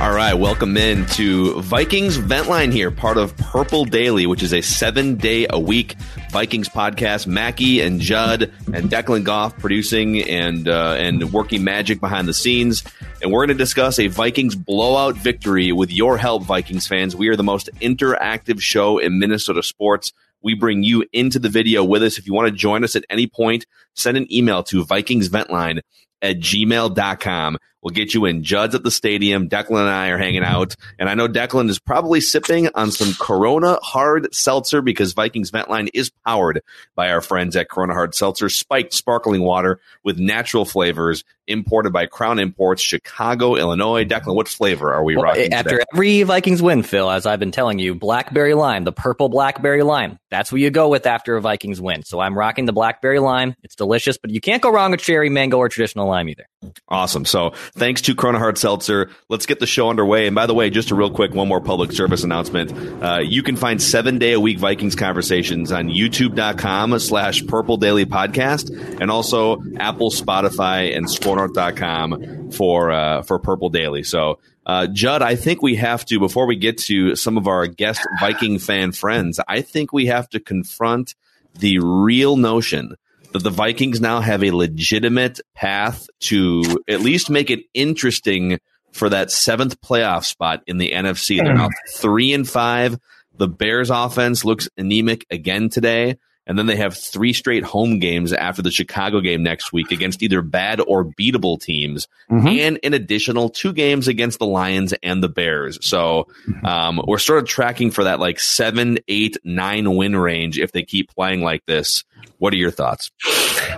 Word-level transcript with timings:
All 0.00 0.12
right, 0.12 0.34
welcome 0.34 0.76
in 0.76 1.06
to 1.06 1.60
Vikings 1.60 2.18
Ventline 2.18 2.72
here, 2.72 2.90
part 2.90 3.18
of 3.18 3.36
Purple 3.36 3.84
Daily, 3.84 4.26
which 4.26 4.42
is 4.42 4.52
a 4.52 4.60
seven 4.60 5.14
day 5.14 5.46
a 5.48 5.60
week 5.60 5.94
Vikings 6.30 6.68
podcast. 6.68 7.26
Mackey 7.28 7.80
and 7.80 8.00
Judd 8.00 8.50
and 8.72 8.90
Declan 8.90 9.22
Goff 9.22 9.56
producing 9.58 10.22
and 10.22 10.66
uh, 10.66 10.96
and 10.98 11.32
working 11.32 11.62
magic 11.62 12.00
behind 12.00 12.26
the 12.26 12.34
scenes. 12.34 12.82
And 13.20 13.30
we're 13.30 13.46
going 13.46 13.56
to 13.56 13.62
discuss 13.62 14.00
a 14.00 14.08
Vikings 14.08 14.56
blowout 14.56 15.14
victory 15.16 15.70
with 15.70 15.92
your 15.92 16.16
help, 16.16 16.42
Vikings 16.42 16.88
fans. 16.88 17.14
We 17.14 17.28
are 17.28 17.36
the 17.36 17.44
most 17.44 17.70
interactive 17.80 18.60
show 18.60 18.98
in 18.98 19.20
Minnesota 19.20 19.62
sports. 19.62 20.12
We 20.42 20.54
bring 20.54 20.82
you 20.82 21.04
into 21.12 21.38
the 21.38 21.48
video 21.48 21.84
with 21.84 22.02
us. 22.02 22.18
If 22.18 22.26
you 22.26 22.34
want 22.34 22.48
to 22.48 22.56
join 22.56 22.82
us 22.82 22.96
at 22.96 23.04
any 23.08 23.28
point, 23.28 23.66
send 23.94 24.16
an 24.16 24.32
email 24.32 24.64
to 24.64 24.84
VikingsVentline 24.84 25.80
at 26.20 26.38
gmail.com. 26.38 27.58
We'll 27.82 27.94
get 27.94 28.14
you 28.14 28.26
in. 28.26 28.44
Judd's 28.44 28.76
at 28.76 28.84
the 28.84 28.90
stadium. 28.90 29.48
Declan 29.48 29.80
and 29.80 29.88
I 29.88 30.08
are 30.08 30.18
hanging 30.18 30.44
out. 30.44 30.76
And 30.98 31.08
I 31.08 31.14
know 31.14 31.26
Declan 31.26 31.68
is 31.68 31.80
probably 31.80 32.20
sipping 32.20 32.68
on 32.74 32.92
some 32.92 33.12
Corona 33.18 33.78
Hard 33.82 34.32
Seltzer 34.32 34.82
because 34.82 35.14
Vikings 35.14 35.50
Ventline 35.50 35.88
is 35.92 36.10
powered 36.24 36.62
by 36.94 37.10
our 37.10 37.20
friends 37.20 37.56
at 37.56 37.68
Corona 37.68 37.94
Hard 37.94 38.14
Seltzer, 38.14 38.48
spiked 38.48 38.92
sparkling 38.92 39.42
water 39.42 39.80
with 40.04 40.18
natural 40.18 40.64
flavors 40.64 41.24
imported 41.48 41.92
by 41.92 42.06
Crown 42.06 42.38
Imports, 42.38 42.80
Chicago, 42.80 43.56
Illinois. 43.56 44.04
Declan, 44.04 44.36
what 44.36 44.46
flavor 44.46 44.92
are 44.92 45.02
we 45.02 45.16
well, 45.16 45.24
rocking? 45.24 45.52
After 45.52 45.70
today? 45.70 45.84
every 45.92 46.22
Vikings 46.22 46.62
win, 46.62 46.84
Phil, 46.84 47.10
as 47.10 47.26
I've 47.26 47.40
been 47.40 47.50
telling 47.50 47.80
you, 47.80 47.96
blackberry 47.96 48.54
lime, 48.54 48.84
the 48.84 48.92
purple 48.92 49.28
blackberry 49.28 49.82
lime. 49.82 50.18
That's 50.30 50.52
what 50.52 50.60
you 50.60 50.70
go 50.70 50.88
with 50.88 51.04
after 51.06 51.36
a 51.36 51.40
Vikings 51.40 51.80
win. 51.80 52.04
So 52.04 52.20
I'm 52.20 52.38
rocking 52.38 52.66
the 52.66 52.72
blackberry 52.72 53.18
lime. 53.18 53.56
It's 53.64 53.74
delicious, 53.74 54.18
but 54.18 54.30
you 54.30 54.40
can't 54.40 54.62
go 54.62 54.70
wrong 54.70 54.92
with 54.92 55.00
cherry, 55.00 55.30
mango, 55.30 55.58
or 55.58 55.68
traditional 55.68 56.06
lime 56.06 56.28
either. 56.28 56.46
Awesome. 56.88 57.24
So 57.24 57.50
thanks 57.72 58.00
to 58.02 58.14
Corona 58.14 58.38
Hard 58.38 58.56
Seltzer. 58.56 59.10
Let's 59.28 59.46
get 59.46 59.58
the 59.58 59.66
show 59.66 59.90
underway. 59.90 60.26
And 60.26 60.34
by 60.34 60.46
the 60.46 60.54
way, 60.54 60.70
just 60.70 60.90
a 60.90 60.94
real 60.94 61.10
quick, 61.10 61.34
one 61.34 61.48
more 61.48 61.60
public 61.60 61.92
service 61.92 62.22
announcement. 62.22 62.72
Uh, 63.02 63.18
you 63.18 63.42
can 63.42 63.56
find 63.56 63.82
seven 63.82 64.18
day 64.18 64.32
a 64.32 64.40
week 64.40 64.58
Vikings 64.58 64.94
conversations 64.94 65.72
on 65.72 65.88
youtube.com 65.88 66.98
slash 66.98 67.46
purple 67.46 67.76
daily 67.76 68.06
podcast 68.06 68.70
and 69.00 69.10
also 69.10 69.62
Apple, 69.76 70.10
Spotify, 70.10 70.96
and 70.96 71.06
scorenorth.com 71.06 72.50
for, 72.52 72.90
uh, 72.90 73.22
for 73.22 73.38
Purple 73.38 73.70
Daily. 73.70 74.02
So, 74.02 74.38
uh, 74.64 74.86
Judd, 74.86 75.22
I 75.22 75.34
think 75.34 75.62
we 75.62 75.74
have 75.76 76.04
to, 76.06 76.20
before 76.20 76.46
we 76.46 76.56
get 76.56 76.78
to 76.78 77.16
some 77.16 77.36
of 77.36 77.48
our 77.48 77.66
guest 77.66 78.06
Viking 78.20 78.58
fan 78.58 78.92
friends, 78.92 79.40
I 79.48 79.62
think 79.62 79.92
we 79.92 80.06
have 80.06 80.28
to 80.30 80.40
confront 80.40 81.14
the 81.58 81.78
real 81.80 82.36
notion 82.36 82.96
that 83.32 83.42
the 83.42 83.50
Vikings 83.50 84.00
now 84.00 84.20
have 84.20 84.42
a 84.42 84.50
legitimate 84.50 85.40
path 85.54 86.08
to 86.20 86.62
at 86.88 87.00
least 87.00 87.30
make 87.30 87.50
it 87.50 87.60
interesting 87.74 88.58
for 88.92 89.08
that 89.08 89.30
seventh 89.30 89.80
playoff 89.80 90.24
spot 90.24 90.62
in 90.66 90.78
the 90.78 90.92
NFC. 90.92 91.42
They're 91.42 91.54
now 91.54 91.70
three 91.94 92.32
and 92.32 92.48
five. 92.48 92.98
The 93.36 93.48
Bears 93.48 93.90
offense 93.90 94.44
looks 94.44 94.68
anemic 94.76 95.26
again 95.30 95.68
today. 95.70 96.18
And 96.44 96.58
then 96.58 96.66
they 96.66 96.76
have 96.76 96.96
three 96.96 97.32
straight 97.32 97.62
home 97.62 98.00
games 98.00 98.32
after 98.32 98.62
the 98.62 98.72
Chicago 98.72 99.20
game 99.20 99.44
next 99.44 99.72
week 99.72 99.92
against 99.92 100.24
either 100.24 100.42
bad 100.42 100.80
or 100.80 101.04
beatable 101.04 101.60
teams, 101.60 102.08
mm-hmm. 102.28 102.48
and 102.48 102.80
an 102.82 102.94
additional 102.94 103.48
two 103.48 103.72
games 103.72 104.08
against 104.08 104.40
the 104.40 104.46
Lions 104.46 104.92
and 105.04 105.22
the 105.22 105.28
Bears. 105.28 105.78
So 105.82 106.26
mm-hmm. 106.48 106.66
um, 106.66 107.00
we're 107.06 107.18
sort 107.18 107.38
of 107.38 107.48
tracking 107.48 107.92
for 107.92 108.04
that 108.04 108.18
like 108.18 108.40
seven, 108.40 108.98
eight, 109.06 109.36
nine 109.44 109.94
win 109.94 110.16
range 110.16 110.58
if 110.58 110.72
they 110.72 110.82
keep 110.82 111.14
playing 111.14 111.42
like 111.42 111.64
this. 111.66 112.02
What 112.38 112.52
are 112.52 112.56
your 112.56 112.70
thoughts? 112.70 113.10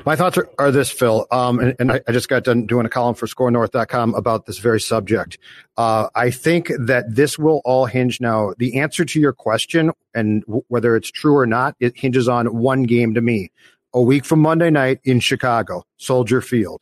My 0.06 0.16
thoughts 0.16 0.38
are, 0.38 0.48
are 0.58 0.70
this, 0.70 0.90
Phil. 0.90 1.26
Um, 1.30 1.58
and, 1.58 1.76
and 1.78 1.92
I, 1.92 2.00
I, 2.08 2.12
just 2.12 2.28
got 2.28 2.44
done 2.44 2.66
doing 2.66 2.86
a 2.86 2.88
column 2.88 3.14
for 3.14 3.26
ScoreNorth.com 3.26 4.14
about 4.14 4.46
this 4.46 4.58
very 4.58 4.80
subject. 4.80 5.38
Uh, 5.76 6.08
I 6.14 6.30
think 6.30 6.70
that 6.78 7.14
this 7.14 7.38
will 7.38 7.60
all 7.64 7.86
hinge 7.86 8.20
now. 8.20 8.54
The 8.58 8.80
answer 8.80 9.04
to 9.04 9.20
your 9.20 9.32
question, 9.32 9.92
and 10.14 10.42
w- 10.46 10.64
whether 10.68 10.96
it's 10.96 11.10
true 11.10 11.36
or 11.36 11.46
not, 11.46 11.74
it 11.80 11.96
hinges 11.96 12.28
on 12.28 12.56
one 12.56 12.84
game 12.84 13.14
to 13.14 13.20
me. 13.20 13.50
A 13.92 14.00
week 14.00 14.24
from 14.24 14.40
Monday 14.40 14.70
night 14.70 15.00
in 15.04 15.20
Chicago, 15.20 15.84
Soldier 15.96 16.40
Field. 16.40 16.80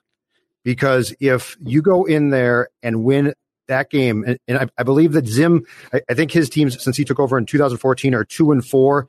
Because 0.65 1.15
if 1.21 1.57
you 1.65 1.83
go 1.83 2.05
in 2.05 2.31
there 2.31 2.69
and 2.83 3.05
win 3.05 3.35
that 3.69 3.91
game, 3.91 4.25
and, 4.27 4.39
and 4.47 4.59
I, 4.59 4.69
I, 4.79 4.83
believe 4.85 5.13
that 5.13 5.27
Zim, 5.27 5.65
I, 5.93 6.01
I 6.09 6.15
think 6.15 6.31
his 6.31 6.49
teams 6.49 6.81
since 6.83 6.97
he 6.97 7.05
took 7.05 7.19
over 7.19 7.37
in 7.37 7.47
2014 7.47 8.15
are 8.15 8.25
two 8.25 8.53
and 8.53 8.65
four 8.65 9.09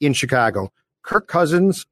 in 0.00 0.12
Chicago. 0.12 0.70
Kirk 1.02 1.28
Cousins 1.28 1.86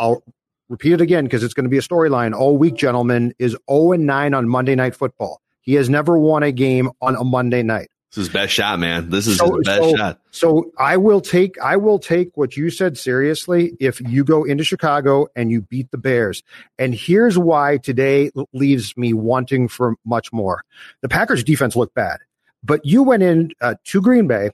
I'll 0.00 0.24
repeat 0.70 0.94
it 0.94 1.00
again 1.02 1.24
because 1.24 1.44
it's 1.44 1.54
going 1.54 1.64
to 1.64 1.70
be 1.70 1.78
a 1.78 1.82
storyline 1.82 2.34
all 2.34 2.56
week, 2.56 2.74
gentlemen, 2.74 3.34
is 3.38 3.56
0 3.70 3.92
and 3.92 4.06
9 4.06 4.34
on 4.34 4.48
Monday 4.48 4.74
Night 4.74 4.96
Football. 4.96 5.40
He 5.60 5.74
has 5.74 5.90
never 5.90 6.18
won 6.18 6.42
a 6.42 6.50
game 6.50 6.90
on 7.02 7.16
a 7.16 7.22
Monday 7.22 7.62
night. 7.62 7.90
This 8.10 8.26
is 8.26 8.28
best 8.28 8.52
shot, 8.52 8.80
man. 8.80 9.10
This 9.10 9.28
is 9.28 9.36
so, 9.36 9.54
his 9.54 9.66
best 9.66 9.82
so, 9.82 9.96
shot. 9.96 10.20
So 10.32 10.72
I 10.78 10.96
will 10.96 11.20
take 11.20 11.60
I 11.60 11.76
will 11.76 12.00
take 12.00 12.36
what 12.36 12.56
you 12.56 12.70
said 12.70 12.98
seriously 12.98 13.76
if 13.78 14.00
you 14.00 14.24
go 14.24 14.42
into 14.42 14.64
Chicago 14.64 15.28
and 15.36 15.52
you 15.52 15.60
beat 15.60 15.92
the 15.92 15.98
Bears. 15.98 16.42
And 16.76 16.92
here's 16.92 17.38
why 17.38 17.76
today 17.76 18.32
leaves 18.52 18.96
me 18.96 19.12
wanting 19.12 19.68
for 19.68 19.94
much 20.04 20.32
more. 20.32 20.64
The 21.02 21.08
Packers 21.08 21.44
defense 21.44 21.76
looked 21.76 21.94
bad, 21.94 22.18
but 22.64 22.84
you 22.84 23.04
went 23.04 23.22
in 23.22 23.52
uh, 23.60 23.76
to 23.84 24.00
Green 24.00 24.26
Bay 24.26 24.50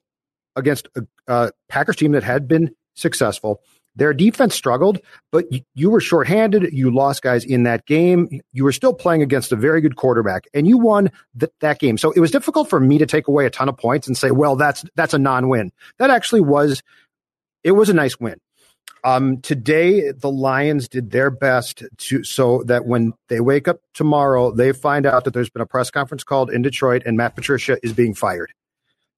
against 0.55 0.89
a, 0.95 1.07
a 1.27 1.53
Packers 1.71 1.97
team 1.97 2.13
that 2.13 2.25
had 2.25 2.47
been 2.47 2.75
successful 2.93 3.63
their 3.97 4.13
defense 4.15 4.55
struggled, 4.55 4.99
but 5.33 5.47
you 5.75 5.91
were 5.91 6.01
shorthanded. 6.01 6.73
You 6.73 6.95
lost 6.95 7.23
guys 7.23 7.45
in 7.45 7.65
that 7.65 7.87
game. 7.87 8.29
You 8.53 8.65
were 8.65 8.73
still 8.73 8.93
playing 8.93 9.23
against 9.23 9.53
a 9.53 9.57
very 9.57 9.81
good 9.81 9.97
quarterback, 9.97 10.45
and 10.55 10.67
you 10.67 10.79
won 10.79 11.11
th- 11.39 11.53
that 11.61 11.79
game. 11.79 11.99
So 11.99 12.13
it 12.13 12.21
was 12.21 12.31
difficult 12.31 12.69
for 12.69 12.79
me 12.79 12.99
to 12.99 13.07
take 13.07 13.27
away 13.27 13.47
a 13.47 13.51
ton 13.51 13.69
of 13.69 13.77
points 13.77 14.07
and 14.07 14.17
say, 14.17 14.31
"Well, 14.31 14.57
that's 14.57 14.85
that's 14.95 15.15
a 15.15 15.19
non-win." 15.19 15.73
That 15.99 16.11
actually 16.11 16.43
was. 16.43 16.83
It 17.65 17.73
was 17.73 17.89
a 17.89 17.95
nice 17.95 18.21
win. 18.21 18.39
Um, 19.03 19.41
today, 19.41 20.11
the 20.11 20.31
Lions 20.31 20.89
did 20.89 21.11
their 21.11 21.31
best 21.31 21.85
to 21.97 22.25
so 22.25 22.63
that 22.65 22.87
when 22.87 23.13
they 23.29 23.41
wake 23.41 23.69
up 23.69 23.81
tomorrow, 23.95 24.51
they 24.51 24.73
find 24.73 25.07
out 25.07 25.25
that 25.25 25.35
there's 25.35 25.51
been 25.51 25.63
a 25.63 25.67
press 25.67 25.91
conference 25.91 26.25
called 26.25 26.51
in 26.51 26.63
Detroit, 26.63 27.03
and 27.07 27.17
Matt 27.17 27.35
Patricia 27.35 27.79
is 27.83 27.93
being 27.93 28.15
fired. 28.15 28.53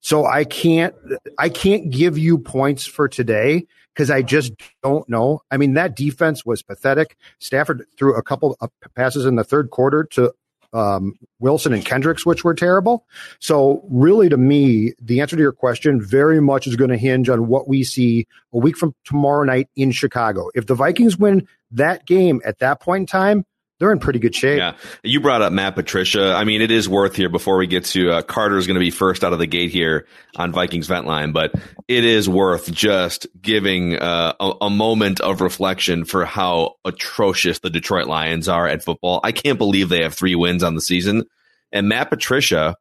So 0.01 0.25
I 0.25 0.43
can't 0.45 0.95
I 1.37 1.49
can't 1.49 1.89
give 1.89 2.17
you 2.17 2.37
points 2.37 2.85
for 2.85 3.07
today 3.07 3.67
because 3.93 4.09
I 4.09 4.21
just 4.21 4.53
don't 4.81 5.07
know. 5.09 5.41
I 5.51 5.57
mean, 5.57 5.73
that 5.73 5.95
defense 5.95 6.45
was 6.45 6.61
pathetic. 6.61 7.17
Stafford 7.39 7.85
threw 7.97 8.15
a 8.15 8.23
couple 8.23 8.55
of 8.61 8.69
passes 8.95 9.25
in 9.25 9.35
the 9.35 9.43
third 9.43 9.71
quarter 9.71 10.05
to 10.11 10.33
um, 10.71 11.15
Wilson 11.39 11.73
and 11.73 11.83
Kendricks, 11.83 12.25
which 12.25 12.43
were 12.43 12.53
terrible. 12.53 13.05
So, 13.39 13.83
really, 13.89 14.29
to 14.29 14.37
me, 14.37 14.93
the 15.01 15.19
answer 15.19 15.35
to 15.35 15.41
your 15.41 15.51
question 15.51 16.01
very 16.01 16.39
much 16.39 16.67
is 16.67 16.75
going 16.75 16.91
to 16.91 16.97
hinge 16.97 17.29
on 17.29 17.47
what 17.47 17.67
we 17.67 17.83
see 17.83 18.27
a 18.53 18.57
week 18.57 18.77
from 18.77 18.93
tomorrow 19.03 19.43
night 19.43 19.67
in 19.75 19.91
Chicago. 19.91 20.49
If 20.53 20.67
the 20.67 20.75
Vikings 20.75 21.17
win 21.17 21.47
that 21.71 22.05
game 22.05 22.41
at 22.45 22.59
that 22.59 22.79
point 22.79 23.01
in 23.01 23.05
time, 23.07 23.45
they're 23.79 23.91
in 23.91 23.99
pretty 23.99 24.19
good 24.19 24.35
shape. 24.35 24.57
Yeah, 24.57 24.75
you 25.03 25.21
brought 25.21 25.41
up 25.41 25.53
Matt 25.53 25.75
Patricia. 25.75 26.33
I 26.33 26.43
mean, 26.43 26.61
it 26.61 26.69
is 26.69 26.89
worth 26.89 27.15
here 27.15 27.29
before 27.29 27.57
we 27.57 27.65
get 27.65 27.85
to 27.85 28.11
uh, 28.11 28.21
Carter 28.21 28.57
is 28.57 28.67
going 28.67 28.75
to 28.75 28.81
be 28.81 28.91
first 28.91 29.23
out 29.23 29.31
of 29.31 29.39
the 29.39 29.47
gate 29.47 29.71
here 29.71 30.05
on 30.35 30.51
Vikings 30.51 30.87
Vent 30.87 31.07
Line, 31.07 31.31
but 31.31 31.55
it 31.87 32.03
is 32.03 32.27
worth 32.27 32.71
just 32.71 33.25
giving 33.41 33.97
uh, 33.97 34.33
a, 34.39 34.53
a, 34.63 34.69
moment 34.69 35.21
of 35.21 35.41
reflection 35.41 36.03
for 36.03 36.25
how 36.25 36.75
atrocious 36.83 37.59
the 37.59 37.69
Detroit 37.69 38.07
Lions 38.07 38.49
are 38.49 38.67
at 38.67 38.83
football. 38.83 39.21
I 39.23 39.31
can't 39.31 39.57
believe 39.57 39.89
they 39.89 40.03
have 40.03 40.13
three 40.13 40.35
wins 40.35 40.61
on 40.61 40.75
the 40.75 40.81
season, 40.81 41.23
and 41.71 41.87
Matt 41.87 42.09
Patricia. 42.09 42.75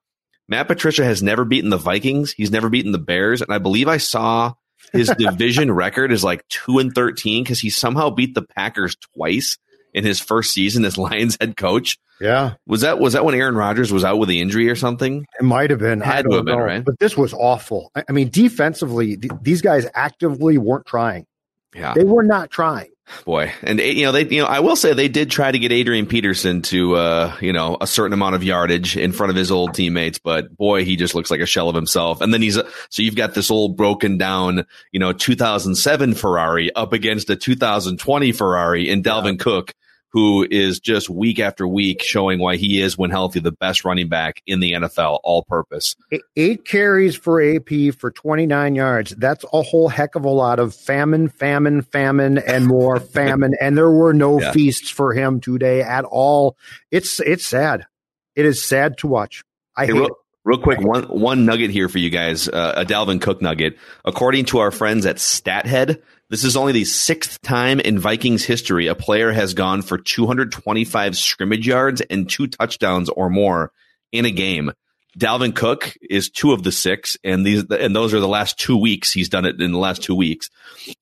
Matt 0.50 0.66
Patricia 0.66 1.04
has 1.04 1.22
never 1.22 1.44
beaten 1.44 1.68
the 1.68 1.76
Vikings. 1.76 2.32
He's 2.32 2.50
never 2.50 2.70
beaten 2.70 2.90
the 2.90 2.98
Bears, 2.98 3.42
and 3.42 3.52
I 3.52 3.58
believe 3.58 3.86
I 3.86 3.98
saw 3.98 4.54
his 4.92 5.12
division 5.18 5.70
record 5.70 6.10
is 6.10 6.24
like 6.24 6.48
two 6.48 6.78
and 6.78 6.92
thirteen 6.92 7.44
because 7.44 7.60
he 7.60 7.70
somehow 7.70 8.10
beat 8.10 8.34
the 8.34 8.42
Packers 8.42 8.96
twice 9.14 9.58
in 9.92 10.04
his 10.04 10.20
first 10.20 10.52
season 10.52 10.84
as 10.84 10.98
Lions 10.98 11.36
head 11.40 11.56
coach. 11.56 11.98
Yeah, 12.20 12.54
was 12.66 12.80
that 12.80 12.98
was 12.98 13.12
that 13.12 13.24
when 13.24 13.34
Aaron 13.34 13.54
Rodgers 13.54 13.92
was 13.92 14.04
out 14.04 14.18
with 14.18 14.28
the 14.28 14.40
injury 14.40 14.68
or 14.68 14.74
something? 14.74 15.24
It 15.38 15.44
might 15.44 15.70
have 15.70 15.78
been. 15.78 16.00
Had 16.00 16.24
to 16.28 16.36
have 16.36 16.44
been, 16.44 16.58
right? 16.58 16.84
But 16.84 16.98
this 16.98 17.16
was 17.16 17.32
awful. 17.32 17.92
I 17.94 18.10
mean, 18.10 18.30
defensively, 18.30 19.16
th- 19.16 19.32
these 19.40 19.62
guys 19.62 19.86
actively 19.94 20.58
weren't 20.58 20.86
trying. 20.86 21.26
Yeah, 21.74 21.94
they 21.94 22.04
were 22.04 22.24
not 22.24 22.50
trying. 22.50 22.90
Boy, 23.24 23.52
and 23.62 23.78
you 23.78 24.04
know 24.04 24.12
they, 24.12 24.26
you 24.26 24.42
know, 24.42 24.46
I 24.46 24.60
will 24.60 24.76
say 24.76 24.92
they 24.92 25.08
did 25.08 25.30
try 25.30 25.50
to 25.50 25.58
get 25.58 25.72
Adrian 25.72 26.06
Peterson 26.06 26.62
to, 26.62 26.94
uh, 26.96 27.36
you 27.40 27.52
know, 27.52 27.76
a 27.80 27.86
certain 27.86 28.12
amount 28.12 28.34
of 28.34 28.44
yardage 28.44 28.96
in 28.96 29.12
front 29.12 29.30
of 29.30 29.36
his 29.36 29.50
old 29.50 29.74
teammates, 29.74 30.18
but 30.18 30.54
boy, 30.56 30.84
he 30.84 30.96
just 30.96 31.14
looks 31.14 31.30
like 31.30 31.40
a 31.40 31.46
shell 31.46 31.68
of 31.68 31.74
himself. 31.74 32.20
And 32.20 32.32
then 32.32 32.42
he's 32.42 32.54
so 32.56 33.02
you've 33.02 33.16
got 33.16 33.34
this 33.34 33.50
old 33.50 33.76
broken 33.76 34.18
down, 34.18 34.66
you 34.92 35.00
know, 35.00 35.12
2007 35.12 36.14
Ferrari 36.14 36.74
up 36.74 36.92
against 36.92 37.30
a 37.30 37.36
2020 37.36 38.32
Ferrari 38.32 38.88
in 38.88 39.02
Dalvin 39.02 39.38
yeah. 39.38 39.44
Cook, 39.44 39.74
who 40.10 40.46
is 40.50 40.80
just 40.80 41.10
week 41.10 41.38
after 41.38 41.66
week 41.68 42.02
showing 42.02 42.38
why 42.38 42.56
he 42.56 42.80
is, 42.80 42.96
when 42.96 43.10
healthy, 43.10 43.40
the 43.40 43.52
best 43.52 43.84
running 43.84 44.08
back 44.08 44.42
in 44.46 44.60
the 44.60 44.72
NFL, 44.72 45.20
all 45.22 45.42
purpose. 45.44 45.96
Eight 46.36 46.64
carries 46.64 47.14
for 47.14 47.42
AP 47.42 47.94
for 47.98 48.10
29 48.10 48.74
yards. 48.74 49.10
That's 49.16 49.44
a 49.52 49.62
whole 49.62 49.88
heck 49.88 50.14
of 50.14 50.24
a 50.24 50.30
lot 50.30 50.58
of 50.58 50.74
famine, 50.74 51.28
famine, 51.28 51.82
famine, 51.82 52.38
and 52.38 52.66
more 52.66 53.00
famine. 53.00 53.54
And 53.60 53.76
there 53.76 53.90
were 53.90 54.14
no 54.14 54.40
yeah. 54.40 54.52
feasts 54.52 54.90
for 54.90 55.12
him 55.12 55.40
today 55.40 55.82
at 55.82 56.04
all. 56.04 56.56
It's 56.90 57.20
it's 57.20 57.46
sad. 57.46 57.86
It 58.34 58.46
is 58.46 58.64
sad 58.64 58.98
to 58.98 59.06
watch. 59.06 59.42
I 59.76 59.86
hey, 59.86 59.92
hate 59.92 60.00
real. 60.00 60.16
Real 60.44 60.58
quick, 60.62 60.80
one 60.80 61.02
one 61.04 61.44
nugget 61.44 61.70
here 61.70 61.90
for 61.90 61.98
you 61.98 62.08
guys, 62.08 62.48
uh, 62.48 62.72
a 62.76 62.84
Dalvin 62.86 63.20
Cook 63.20 63.42
nugget. 63.42 63.76
According 64.06 64.46
to 64.46 64.60
our 64.60 64.70
friends 64.70 65.04
at 65.04 65.16
StatHead, 65.16 66.00
this 66.30 66.44
is 66.44 66.56
only 66.56 66.72
the 66.72 66.84
sixth 66.84 67.40
time 67.40 67.80
in 67.80 67.98
Vikings 67.98 68.44
history 68.44 68.86
a 68.86 68.94
player 68.94 69.32
has 69.32 69.54
gone 69.54 69.82
for 69.82 69.96
225 69.96 71.16
scrimmage 71.16 71.66
yards 71.66 72.00
and 72.02 72.28
two 72.28 72.46
touchdowns 72.46 73.08
or 73.08 73.30
more 73.30 73.72
in 74.12 74.26
a 74.26 74.30
game. 74.30 74.72
Dalvin 75.18 75.54
Cook 75.54 75.94
is 76.02 76.30
two 76.30 76.52
of 76.52 76.62
the 76.62 76.70
six, 76.70 77.16
and 77.24 77.44
these 77.44 77.64
and 77.70 77.96
those 77.96 78.14
are 78.14 78.20
the 78.20 78.28
last 78.28 78.58
two 78.58 78.76
weeks. 78.76 79.10
He's 79.10 79.28
done 79.28 79.46
it 79.46 79.60
in 79.60 79.72
the 79.72 79.78
last 79.78 80.02
two 80.02 80.14
weeks. 80.14 80.50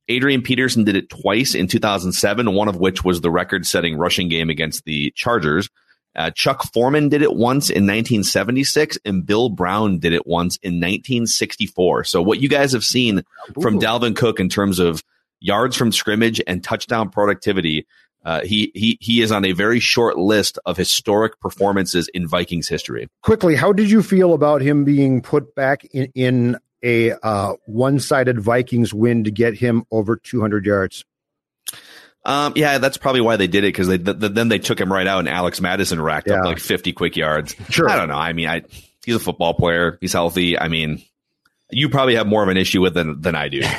Adrian 0.08 0.42
Peterson 0.42 0.84
did 0.84 0.96
it 0.96 1.10
twice 1.10 1.54
in 1.54 1.66
2007, 1.66 2.54
one 2.54 2.68
of 2.68 2.76
which 2.76 3.04
was 3.04 3.20
the 3.20 3.30
record-setting 3.30 3.96
rushing 3.96 4.28
game 4.28 4.48
against 4.48 4.84
the 4.84 5.12
Chargers. 5.16 5.68
Uh, 6.14 6.30
Chuck 6.30 6.62
Foreman 6.72 7.10
did 7.10 7.20
it 7.20 7.34
once 7.34 7.68
in 7.68 7.82
1976, 7.82 8.96
and 9.04 9.26
Bill 9.26 9.50
Brown 9.50 9.98
did 9.98 10.14
it 10.14 10.26
once 10.26 10.56
in 10.62 10.74
1964. 10.74 12.04
So 12.04 12.22
what 12.22 12.40
you 12.40 12.48
guys 12.48 12.72
have 12.72 12.84
seen 12.84 13.18
Ooh. 13.18 13.60
from 13.60 13.78
Dalvin 13.78 14.16
Cook 14.16 14.40
in 14.40 14.48
terms 14.48 14.78
of 14.78 15.02
yards 15.40 15.76
from 15.76 15.92
scrimmage 15.92 16.40
and 16.46 16.62
touchdown 16.62 17.10
productivity. 17.10 17.86
Uh, 18.24 18.42
he 18.42 18.72
he 18.74 18.98
he 19.00 19.22
is 19.22 19.30
on 19.30 19.44
a 19.44 19.52
very 19.52 19.78
short 19.78 20.18
list 20.18 20.58
of 20.66 20.76
historic 20.76 21.38
performances 21.40 22.08
in 22.12 22.26
Vikings 22.26 22.68
history. 22.68 23.08
Quickly, 23.22 23.54
how 23.54 23.72
did 23.72 23.88
you 23.88 24.02
feel 24.02 24.32
about 24.34 24.62
him 24.62 24.84
being 24.84 25.22
put 25.22 25.54
back 25.54 25.84
in, 25.92 26.10
in 26.14 26.56
a 26.82 27.12
uh, 27.22 27.54
one-sided 27.66 28.40
Vikings 28.40 28.92
win 28.92 29.24
to 29.24 29.30
get 29.30 29.54
him 29.54 29.84
over 29.90 30.16
200 30.16 30.66
yards? 30.66 31.04
Um, 32.24 32.54
yeah, 32.56 32.78
that's 32.78 32.96
probably 32.96 33.20
why 33.20 33.36
they 33.36 33.46
did 33.46 33.62
it 33.62 33.68
because 33.68 33.86
they 33.86 33.98
th- 33.98 34.16
then 34.18 34.48
they 34.48 34.58
took 34.58 34.80
him 34.80 34.92
right 34.92 35.06
out 35.06 35.20
and 35.20 35.28
Alex 35.28 35.60
Mattison 35.60 36.02
racked 36.02 36.26
yeah. 36.26 36.40
up 36.40 36.44
like 36.44 36.58
50 36.58 36.92
quick 36.92 37.16
yards. 37.16 37.54
Sure, 37.70 37.88
I 37.88 37.94
don't 37.94 38.08
know. 38.08 38.16
I 38.16 38.32
mean, 38.32 38.48
I 38.48 38.62
he's 39.04 39.14
a 39.14 39.20
football 39.20 39.54
player. 39.54 39.96
He's 40.00 40.12
healthy. 40.12 40.58
I 40.58 40.66
mean, 40.66 41.02
you 41.70 41.88
probably 41.88 42.14
have 42.16 42.26
more 42.26 42.42
of 42.42 42.48
an 42.48 42.56
issue 42.56 42.80
with 42.80 42.94
than 42.94 43.20
than 43.20 43.34
I 43.34 43.48
do. 43.48 43.62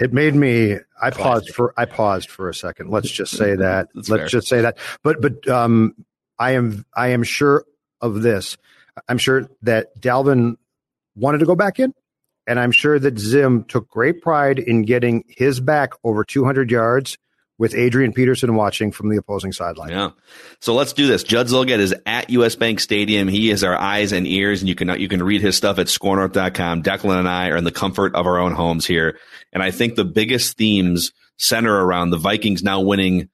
It 0.00 0.12
made 0.12 0.34
me. 0.34 0.76
I 1.00 1.10
paused 1.10 1.54
for. 1.54 1.72
I 1.76 1.84
paused 1.84 2.28
for 2.28 2.48
a 2.48 2.54
second. 2.54 2.90
Let's 2.90 3.08
just 3.08 3.36
say 3.36 3.54
that. 3.54 3.90
Let's 3.94 4.08
fair. 4.08 4.26
just 4.26 4.48
say 4.48 4.62
that. 4.62 4.78
But 5.04 5.20
but 5.20 5.46
um, 5.46 5.94
I 6.36 6.52
am 6.52 6.84
I 6.96 7.08
am 7.08 7.22
sure 7.22 7.64
of 8.00 8.22
this. 8.22 8.56
I'm 9.08 9.18
sure 9.18 9.48
that 9.62 9.96
Dalvin 10.00 10.56
wanted 11.14 11.38
to 11.38 11.46
go 11.46 11.54
back 11.54 11.78
in, 11.78 11.94
and 12.48 12.58
I'm 12.58 12.72
sure 12.72 12.98
that 12.98 13.20
Zim 13.20 13.62
took 13.64 13.88
great 13.88 14.20
pride 14.20 14.58
in 14.58 14.82
getting 14.82 15.22
his 15.28 15.60
back 15.60 15.92
over 16.02 16.24
200 16.24 16.72
yards 16.72 17.16
with 17.56 17.74
Adrian 17.74 18.12
Peterson 18.12 18.54
watching 18.54 18.90
from 18.90 19.08
the 19.08 19.16
opposing 19.16 19.52
sideline. 19.52 19.90
Yeah. 19.90 20.10
So 20.60 20.74
let's 20.74 20.92
do 20.92 21.06
this. 21.06 21.22
Judd 21.22 21.46
Zulgad 21.46 21.78
is 21.78 21.94
at 22.04 22.30
US 22.30 22.56
Bank 22.56 22.80
Stadium. 22.80 23.28
He 23.28 23.50
is 23.50 23.62
our 23.62 23.76
eyes 23.76 24.12
and 24.12 24.26
ears, 24.26 24.60
and 24.60 24.68
you 24.68 24.74
can 24.74 24.88
you 25.00 25.08
can 25.08 25.22
read 25.22 25.40
his 25.40 25.56
stuff 25.56 25.78
at 25.78 25.86
scorenorth.com. 25.86 26.82
Declan 26.82 27.18
and 27.18 27.28
I 27.28 27.48
are 27.50 27.56
in 27.56 27.64
the 27.64 27.70
comfort 27.72 28.14
of 28.14 28.26
our 28.26 28.38
own 28.38 28.52
homes 28.52 28.86
here. 28.86 29.18
And 29.52 29.62
I 29.62 29.70
think 29.70 29.94
the 29.94 30.04
biggest 30.04 30.56
themes 30.56 31.12
center 31.36 31.72
around 31.72 32.10
the 32.10 32.18
Vikings 32.18 32.62
now 32.62 32.80
winning 32.80 33.28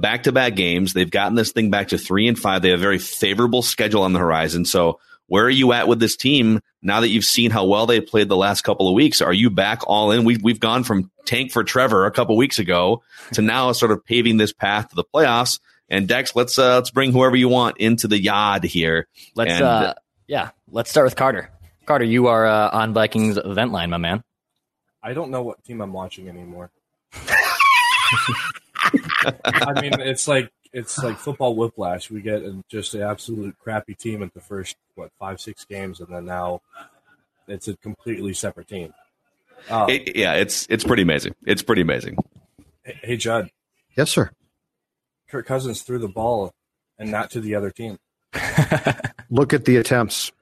back 0.00 0.24
to 0.24 0.32
back 0.32 0.56
games. 0.56 0.92
They've 0.92 1.10
gotten 1.10 1.34
this 1.34 1.52
thing 1.52 1.70
back 1.70 1.88
to 1.88 1.98
three 1.98 2.26
and 2.26 2.38
five. 2.38 2.62
They 2.62 2.70
have 2.70 2.80
a 2.80 2.82
very 2.82 2.98
favorable 2.98 3.62
schedule 3.62 4.02
on 4.02 4.12
the 4.12 4.18
horizon. 4.18 4.64
So 4.64 4.98
where 5.28 5.44
are 5.44 5.50
you 5.50 5.72
at 5.72 5.88
with 5.88 6.00
this 6.00 6.16
team 6.16 6.60
now 6.82 7.00
that 7.00 7.08
you've 7.08 7.24
seen 7.24 7.50
how 7.50 7.66
well 7.66 7.86
they 7.86 8.00
played 8.00 8.28
the 8.28 8.36
last 8.36 8.62
couple 8.62 8.88
of 8.88 8.94
weeks? 8.94 9.20
Are 9.20 9.32
you 9.32 9.50
back 9.50 9.82
all 9.86 10.10
in? 10.10 10.24
We've, 10.24 10.42
we've 10.42 10.58
gone 10.58 10.84
from 10.84 11.10
tank 11.26 11.52
for 11.52 11.62
Trevor 11.62 12.06
a 12.06 12.10
couple 12.10 12.36
weeks 12.36 12.58
ago 12.58 13.02
to 13.34 13.42
now 13.42 13.72
sort 13.72 13.92
of 13.92 14.04
paving 14.04 14.38
this 14.38 14.52
path 14.52 14.88
to 14.88 14.96
the 14.96 15.04
playoffs. 15.04 15.60
And 15.90 16.08
Dex, 16.08 16.34
let's 16.34 16.58
uh, 16.58 16.74
let's 16.74 16.90
bring 16.90 17.12
whoever 17.12 17.36
you 17.36 17.48
want 17.48 17.78
into 17.78 18.08
the 18.08 18.20
yard 18.20 18.64
here. 18.64 19.06
Let's 19.34 19.52
and, 19.52 19.62
uh, 19.62 19.94
yeah, 20.26 20.50
let's 20.70 20.90
start 20.90 21.06
with 21.06 21.16
Carter. 21.16 21.50
Carter, 21.86 22.04
you 22.04 22.26
are 22.26 22.46
uh, 22.46 22.70
on 22.70 22.92
Vikings 22.92 23.38
Vent 23.42 23.72
Line, 23.72 23.88
my 23.88 23.96
man. 23.96 24.22
I 25.02 25.14
don't 25.14 25.30
know 25.30 25.42
what 25.42 25.64
team 25.64 25.80
I'm 25.80 25.94
watching 25.94 26.28
anymore. 26.28 26.70
I 28.84 29.80
mean, 29.80 29.98
it's 30.00 30.28
like 30.28 30.52
it's 30.72 31.02
like 31.02 31.16
football 31.18 31.54
whiplash. 31.54 32.10
We 32.10 32.20
get 32.20 32.42
just 32.68 32.94
an 32.94 33.02
absolute 33.02 33.58
crappy 33.58 33.94
team 33.94 34.22
at 34.22 34.34
the 34.34 34.40
first 34.40 34.76
what 34.94 35.10
five 35.18 35.40
six 35.40 35.64
games, 35.64 36.00
and 36.00 36.08
then 36.08 36.26
now 36.26 36.60
it's 37.46 37.68
a 37.68 37.76
completely 37.76 38.34
separate 38.34 38.68
team. 38.68 38.94
Um, 39.70 39.90
it, 39.90 40.16
yeah, 40.16 40.34
it's 40.34 40.66
it's 40.70 40.84
pretty 40.84 41.02
amazing. 41.02 41.34
It's 41.46 41.62
pretty 41.62 41.82
amazing. 41.82 42.16
Hey, 42.82 42.98
hey, 43.02 43.16
Judd. 43.16 43.50
Yes, 43.96 44.10
sir. 44.10 44.30
Kirk 45.28 45.46
Cousins 45.46 45.82
threw 45.82 45.98
the 45.98 46.08
ball 46.08 46.52
and 46.98 47.10
not 47.10 47.30
to 47.32 47.40
the 47.40 47.54
other 47.54 47.70
team. 47.70 47.98
Look 49.30 49.52
at 49.52 49.64
the 49.64 49.76
attempts. 49.76 50.32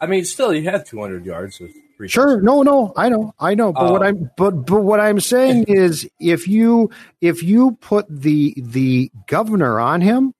I 0.00 0.06
mean, 0.06 0.24
still, 0.24 0.50
he 0.50 0.64
had 0.64 0.84
200 0.84 1.24
yards 1.24 1.60
with 1.60 1.72
Sure, 2.06 2.40
no, 2.40 2.62
no, 2.62 2.92
I 2.96 3.08
know, 3.08 3.34
I 3.38 3.54
know, 3.54 3.72
but 3.72 3.86
uh, 3.86 3.92
what 3.92 4.02
I'm, 4.02 4.30
but 4.36 4.66
but 4.66 4.82
what 4.82 5.00
I'm 5.00 5.20
saying 5.20 5.64
is, 5.68 6.08
if 6.18 6.48
you 6.48 6.90
if 7.20 7.42
you 7.42 7.72
put 7.80 8.06
the 8.08 8.54
the 8.56 9.10
governor 9.26 9.80
on 9.80 10.00
him, 10.00 10.34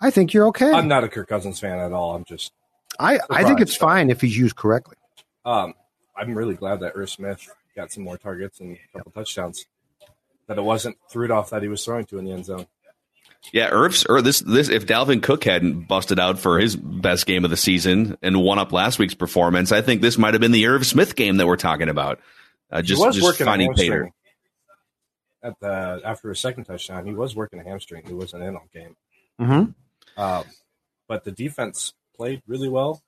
I 0.00 0.10
think 0.10 0.32
you're 0.32 0.46
okay. 0.48 0.70
I'm 0.72 0.88
not 0.88 1.04
a 1.04 1.08
Kirk 1.08 1.28
Cousins 1.28 1.58
fan 1.60 1.78
at 1.78 1.92
all. 1.92 2.14
I'm 2.14 2.24
just, 2.24 2.52
I 2.98 3.18
I 3.28 3.44
think 3.44 3.60
it's 3.60 3.76
fine 3.76 4.10
if 4.10 4.20
he's 4.20 4.36
used 4.36 4.56
correctly. 4.56 4.96
Um, 5.44 5.74
I'm 6.16 6.34
really 6.34 6.54
glad 6.54 6.80
that 6.80 6.92
Irv 6.94 7.10
Smith 7.10 7.48
got 7.74 7.92
some 7.92 8.04
more 8.04 8.18
targets 8.18 8.60
and 8.60 8.76
a 8.94 8.98
couple 8.98 9.12
touchdowns. 9.12 9.66
That 10.46 10.58
it 10.58 10.62
wasn't 10.62 10.96
Rudolph 11.14 11.50
that 11.50 11.62
he 11.62 11.68
was 11.68 11.84
throwing 11.84 12.06
to 12.06 12.18
in 12.18 12.24
the 12.24 12.32
end 12.32 12.44
zone. 12.44 12.66
Yeah, 13.52 13.68
Irv's 13.70 14.04
or 14.04 14.22
this 14.22 14.40
this 14.40 14.68
if 14.68 14.86
Dalvin 14.86 15.22
Cook 15.22 15.44
hadn't 15.44 15.88
busted 15.88 16.18
out 16.18 16.38
for 16.38 16.58
his 16.58 16.76
best 16.76 17.26
game 17.26 17.44
of 17.44 17.50
the 17.50 17.56
season 17.56 18.16
and 18.22 18.42
won 18.42 18.58
up 18.58 18.72
last 18.72 18.98
week's 18.98 19.14
performance, 19.14 19.72
I 19.72 19.80
think 19.80 20.02
this 20.02 20.18
might 20.18 20.34
have 20.34 20.40
been 20.40 20.52
the 20.52 20.66
Irv 20.66 20.86
Smith 20.86 21.16
game 21.16 21.38
that 21.38 21.46
we're 21.46 21.56
talking 21.56 21.88
about. 21.88 22.20
Uh, 22.70 22.82
just 22.82 23.02
just 23.12 23.38
finding 23.42 23.74
Pater. 23.74 24.12
At 25.42 25.58
the 25.60 26.00
after 26.04 26.30
a 26.30 26.36
second 26.36 26.64
touchdown, 26.64 27.06
he 27.06 27.14
was 27.14 27.34
working 27.34 27.58
a 27.60 27.64
hamstring. 27.64 28.04
He 28.06 28.12
wasn't 28.12 28.42
in 28.44 28.56
all 28.56 28.68
game. 28.72 28.96
Mm-hmm. 29.40 30.20
Um, 30.20 30.44
but 31.08 31.24
the 31.24 31.32
defense 31.32 31.94
played 32.16 32.42
really 32.46 32.68
well 32.68 33.02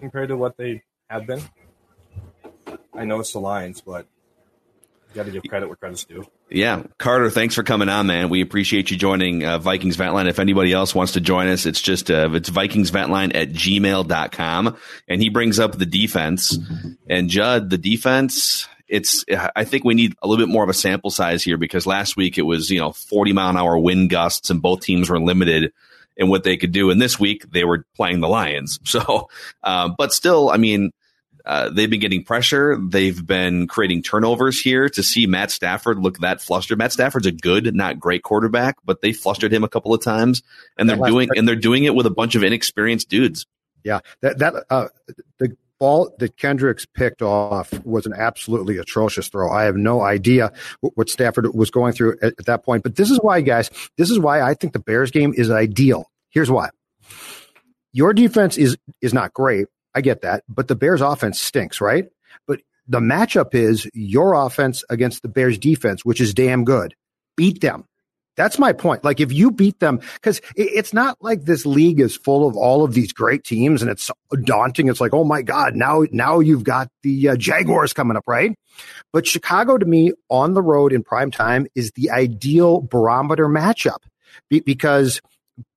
compared 0.00 0.28
to 0.28 0.36
what 0.36 0.56
they 0.56 0.82
have 1.10 1.26
been. 1.26 1.42
I 2.94 3.04
know 3.04 3.20
it's 3.20 3.32
the 3.32 3.40
Lions, 3.40 3.80
but 3.80 4.06
you 5.10 5.16
got 5.16 5.26
to 5.26 5.32
give 5.32 5.42
credit 5.48 5.66
where 5.66 5.76
credit's 5.76 6.04
due. 6.04 6.24
Yeah. 6.52 6.82
Carter, 6.98 7.30
thanks 7.30 7.54
for 7.54 7.62
coming 7.62 7.88
on, 7.88 8.06
man. 8.06 8.28
We 8.28 8.42
appreciate 8.42 8.90
you 8.90 8.98
joining 8.98 9.44
uh, 9.44 9.58
Vikings 9.58 9.96
Ventline. 9.96 10.28
If 10.28 10.38
anybody 10.38 10.72
else 10.72 10.94
wants 10.94 11.12
to 11.12 11.20
join 11.20 11.48
us, 11.48 11.64
it's 11.64 11.80
just, 11.80 12.10
uh, 12.10 12.30
it's 12.32 12.50
vikingsventline 12.50 13.34
at 13.34 13.52
gmail.com. 13.52 14.76
And 15.08 15.22
he 15.22 15.30
brings 15.30 15.58
up 15.58 15.78
the 15.78 15.86
defense. 15.86 16.58
And 17.08 17.30
Judd, 17.30 17.70
the 17.70 17.78
defense, 17.78 18.68
it's 18.86 19.24
I 19.56 19.64
think 19.64 19.84
we 19.84 19.94
need 19.94 20.14
a 20.22 20.28
little 20.28 20.44
bit 20.44 20.52
more 20.52 20.62
of 20.62 20.68
a 20.68 20.74
sample 20.74 21.10
size 21.10 21.42
here 21.42 21.56
because 21.56 21.86
last 21.86 22.14
week 22.14 22.36
it 22.36 22.42
was 22.42 22.68
you 22.68 22.78
know 22.78 22.92
40 22.92 23.32
mile 23.32 23.48
an 23.48 23.56
hour 23.56 23.78
wind 23.78 24.10
gusts 24.10 24.50
and 24.50 24.60
both 24.60 24.82
teams 24.82 25.08
were 25.08 25.18
limited 25.18 25.72
in 26.18 26.28
what 26.28 26.44
they 26.44 26.58
could 26.58 26.72
do. 26.72 26.90
And 26.90 27.00
this 27.00 27.18
week 27.18 27.50
they 27.50 27.64
were 27.64 27.86
playing 27.96 28.20
the 28.20 28.28
Lions. 28.28 28.78
So, 28.92 29.30
uh, 29.62 29.88
but 29.96 30.12
still, 30.12 30.50
I 30.50 30.58
mean, 30.58 30.92
uh, 31.44 31.70
they've 31.70 31.90
been 31.90 32.00
getting 32.00 32.24
pressure. 32.24 32.78
They've 32.80 33.24
been 33.24 33.66
creating 33.66 34.02
turnovers 34.02 34.60
here 34.60 34.88
to 34.90 35.02
see 35.02 35.26
Matt 35.26 35.50
Stafford 35.50 35.98
look 35.98 36.18
that 36.18 36.40
flustered. 36.40 36.78
Matt 36.78 36.92
Stafford's 36.92 37.26
a 37.26 37.32
good, 37.32 37.74
not 37.74 37.98
great 37.98 38.22
quarterback, 38.22 38.76
but 38.84 39.00
they 39.00 39.12
flustered 39.12 39.52
him 39.52 39.64
a 39.64 39.68
couple 39.68 39.94
of 39.94 40.02
times, 40.02 40.42
and 40.76 40.88
they're 40.88 40.96
doing 40.96 41.28
and 41.34 41.46
they're 41.46 41.56
doing 41.56 41.84
it 41.84 41.94
with 41.94 42.06
a 42.06 42.10
bunch 42.10 42.34
of 42.34 42.42
inexperienced 42.42 43.08
dudes. 43.08 43.46
Yeah, 43.84 44.00
that 44.20 44.38
that 44.38 44.54
uh, 44.70 44.88
the 45.38 45.56
ball 45.82 46.14
that 46.20 46.36
Kendricks 46.36 46.86
picked 46.86 47.22
off 47.22 47.72
was 47.84 48.06
an 48.06 48.12
absolutely 48.16 48.78
atrocious 48.78 49.26
throw. 49.26 49.50
I 49.50 49.64
have 49.64 49.74
no 49.74 50.00
idea 50.00 50.52
what 50.80 51.10
Stafford 51.10 51.52
was 51.54 51.72
going 51.72 51.92
through 51.92 52.18
at, 52.22 52.34
at 52.38 52.46
that 52.46 52.64
point. 52.64 52.84
But 52.84 52.94
this 52.94 53.10
is 53.10 53.18
why, 53.20 53.40
guys, 53.40 53.68
this 53.96 54.08
is 54.08 54.20
why 54.20 54.42
I 54.42 54.54
think 54.54 54.74
the 54.74 54.78
Bears 54.78 55.10
game 55.10 55.34
is 55.36 55.50
ideal. 55.50 56.08
Here's 56.30 56.52
why. 56.52 56.70
Your 57.92 58.14
defense 58.14 58.56
is 58.56 58.76
is 59.00 59.12
not 59.12 59.32
great. 59.32 59.66
I 59.94 60.00
get 60.00 60.22
that, 60.22 60.44
but 60.48 60.68
the 60.68 60.76
Bears 60.76 61.00
offense 61.00 61.40
stinks, 61.40 61.80
right? 61.80 62.06
But 62.46 62.60
the 62.88 63.00
matchup 63.00 63.54
is 63.54 63.88
your 63.94 64.34
offense 64.34 64.84
against 64.88 65.22
the 65.22 65.28
Bears 65.28 65.58
defense, 65.58 66.04
which 66.04 66.20
is 66.20 66.34
damn 66.34 66.64
good. 66.64 66.94
Beat 67.36 67.60
them. 67.60 67.84
That's 68.36 68.58
my 68.58 68.72
point. 68.72 69.04
Like 69.04 69.20
if 69.20 69.30
you 69.30 69.50
beat 69.50 69.78
them, 69.78 70.00
because 70.14 70.40
it's 70.56 70.94
not 70.94 71.18
like 71.20 71.44
this 71.44 71.66
league 71.66 72.00
is 72.00 72.16
full 72.16 72.48
of 72.48 72.56
all 72.56 72.82
of 72.82 72.94
these 72.94 73.12
great 73.12 73.44
teams 73.44 73.82
and 73.82 73.90
it's 73.90 74.10
daunting. 74.44 74.88
It's 74.88 75.02
like, 75.02 75.12
oh 75.12 75.24
my 75.24 75.42
god, 75.42 75.76
now 75.76 76.04
now 76.12 76.40
you've 76.40 76.64
got 76.64 76.88
the 77.02 77.30
uh, 77.30 77.36
Jaguars 77.36 77.92
coming 77.92 78.16
up, 78.16 78.24
right? 78.26 78.56
But 79.12 79.26
Chicago, 79.26 79.76
to 79.76 79.84
me, 79.84 80.12
on 80.30 80.54
the 80.54 80.62
road 80.62 80.94
in 80.94 81.02
prime 81.02 81.30
time 81.30 81.66
is 81.74 81.92
the 81.92 82.10
ideal 82.10 82.80
barometer 82.80 83.48
matchup 83.48 83.98
be- 84.48 84.60
because 84.60 85.20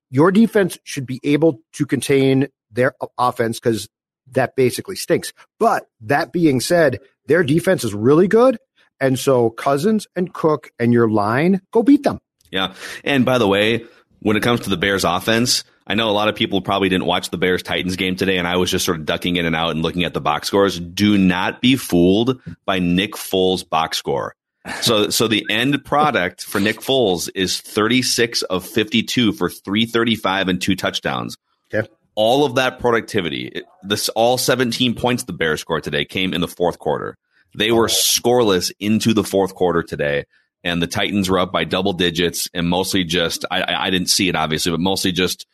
your 0.10 0.32
defense 0.32 0.78
should 0.86 1.06
be 1.06 1.20
able 1.26 1.60
to 1.74 1.86
contain 1.86 2.48
their 2.72 2.94
offense 3.18 3.60
because 3.60 3.90
that 4.32 4.56
basically 4.56 4.96
stinks. 4.96 5.34
But 5.60 5.88
that 6.02 6.32
being 6.32 6.60
said, 6.60 7.00
their 7.28 7.44
defense 7.44 7.84
is 7.84 7.94
really 7.94 8.28
good. 8.28 8.58
And 9.00 9.20
so 9.20 9.50
Cousins 9.50 10.08
and 10.16 10.34
Cook 10.34 10.72
and 10.80 10.94
your 10.94 11.10
line, 11.10 11.62
go 11.72 11.84
beat 11.84 12.04
them. 12.04 12.20
Yeah. 12.52 12.74
And 13.04 13.26
by 13.26 13.38
the 13.38 13.48
way, 13.48 13.86
when 14.20 14.38
it 14.38 14.44
comes 14.44 14.62
to 14.62 14.70
the 14.70 14.78
Bears 14.78 15.04
offense, 15.04 15.64
I 15.88 15.94
know 15.94 16.10
a 16.10 16.12
lot 16.12 16.30
of 16.30 16.36
people 16.36 16.62
probably 16.62 16.90
didn't 16.90 17.06
watch 17.06 17.30
the 17.30 17.38
Bears 17.38 17.62
Titans 17.62 17.96
game 17.96 18.16
today, 18.16 18.38
and 18.38 18.48
I 18.48 18.58
was 18.58 18.72
just 18.72 18.86
sort 18.86 19.00
of 19.00 19.06
ducking 19.06 19.36
in 19.36 19.46
and 19.46 19.56
out 19.56 19.72
and 19.72 19.84
looking 19.84 20.04
at 20.04 20.14
the 20.14 20.22
box 20.22 20.48
scores. 20.48 20.80
Do 20.80 21.18
not 21.18 21.62
be 21.62 21.76
fooled 21.76 22.42
by 22.66 22.80
Nick 22.80 23.14
Foles' 23.14 23.68
box 23.68 23.98
score. 23.98 24.34
So, 24.82 25.10
so 25.10 25.28
the 25.28 25.46
end 25.50 25.86
product 25.86 26.42
for 26.42 26.60
Nick 26.60 26.78
Foles 26.80 27.30
is 27.36 27.62
36 27.62 28.42
of 28.44 28.66
52 28.66 29.34
for 29.34 29.48
335 29.48 30.48
and 30.48 30.60
two 30.60 30.76
touchdowns. 30.76 31.38
Okay. 31.72 31.88
All 32.16 32.46
of 32.46 32.56
that 32.56 32.80
productivity, 32.80 33.62
this 33.84 34.10
all 34.10 34.38
17 34.38 34.96
points 34.96 35.24
the 35.24 35.34
Bears 35.34 35.62
scored 35.62 35.84
today 35.84 36.06
came 36.06 36.34
in 36.34 36.42
the 36.42 36.48
fourth 36.48 36.80
quarter. 36.80 37.18
They 37.56 37.72
were 37.72 37.88
scoreless 37.88 38.72
into 38.80 39.14
the 39.14 39.24
fourth 39.24 39.56
quarter 39.56 39.84
today 39.84 40.26
and 40.66 40.82
the 40.82 40.88
Titans 40.88 41.30
were 41.30 41.40
up 41.40 41.52
by 41.52 41.64
double 41.64 41.94
digits 41.94 42.50
and 42.54 42.68
mostly 42.68 43.04
just 43.04 43.46
I, 43.50 43.88
I 43.88 43.90
didn't 43.92 44.10
see 44.10 44.28
it 44.28 44.36
obviously, 44.36 44.72
but 44.72 44.82
mostly 44.82 45.12
just 45.14 45.46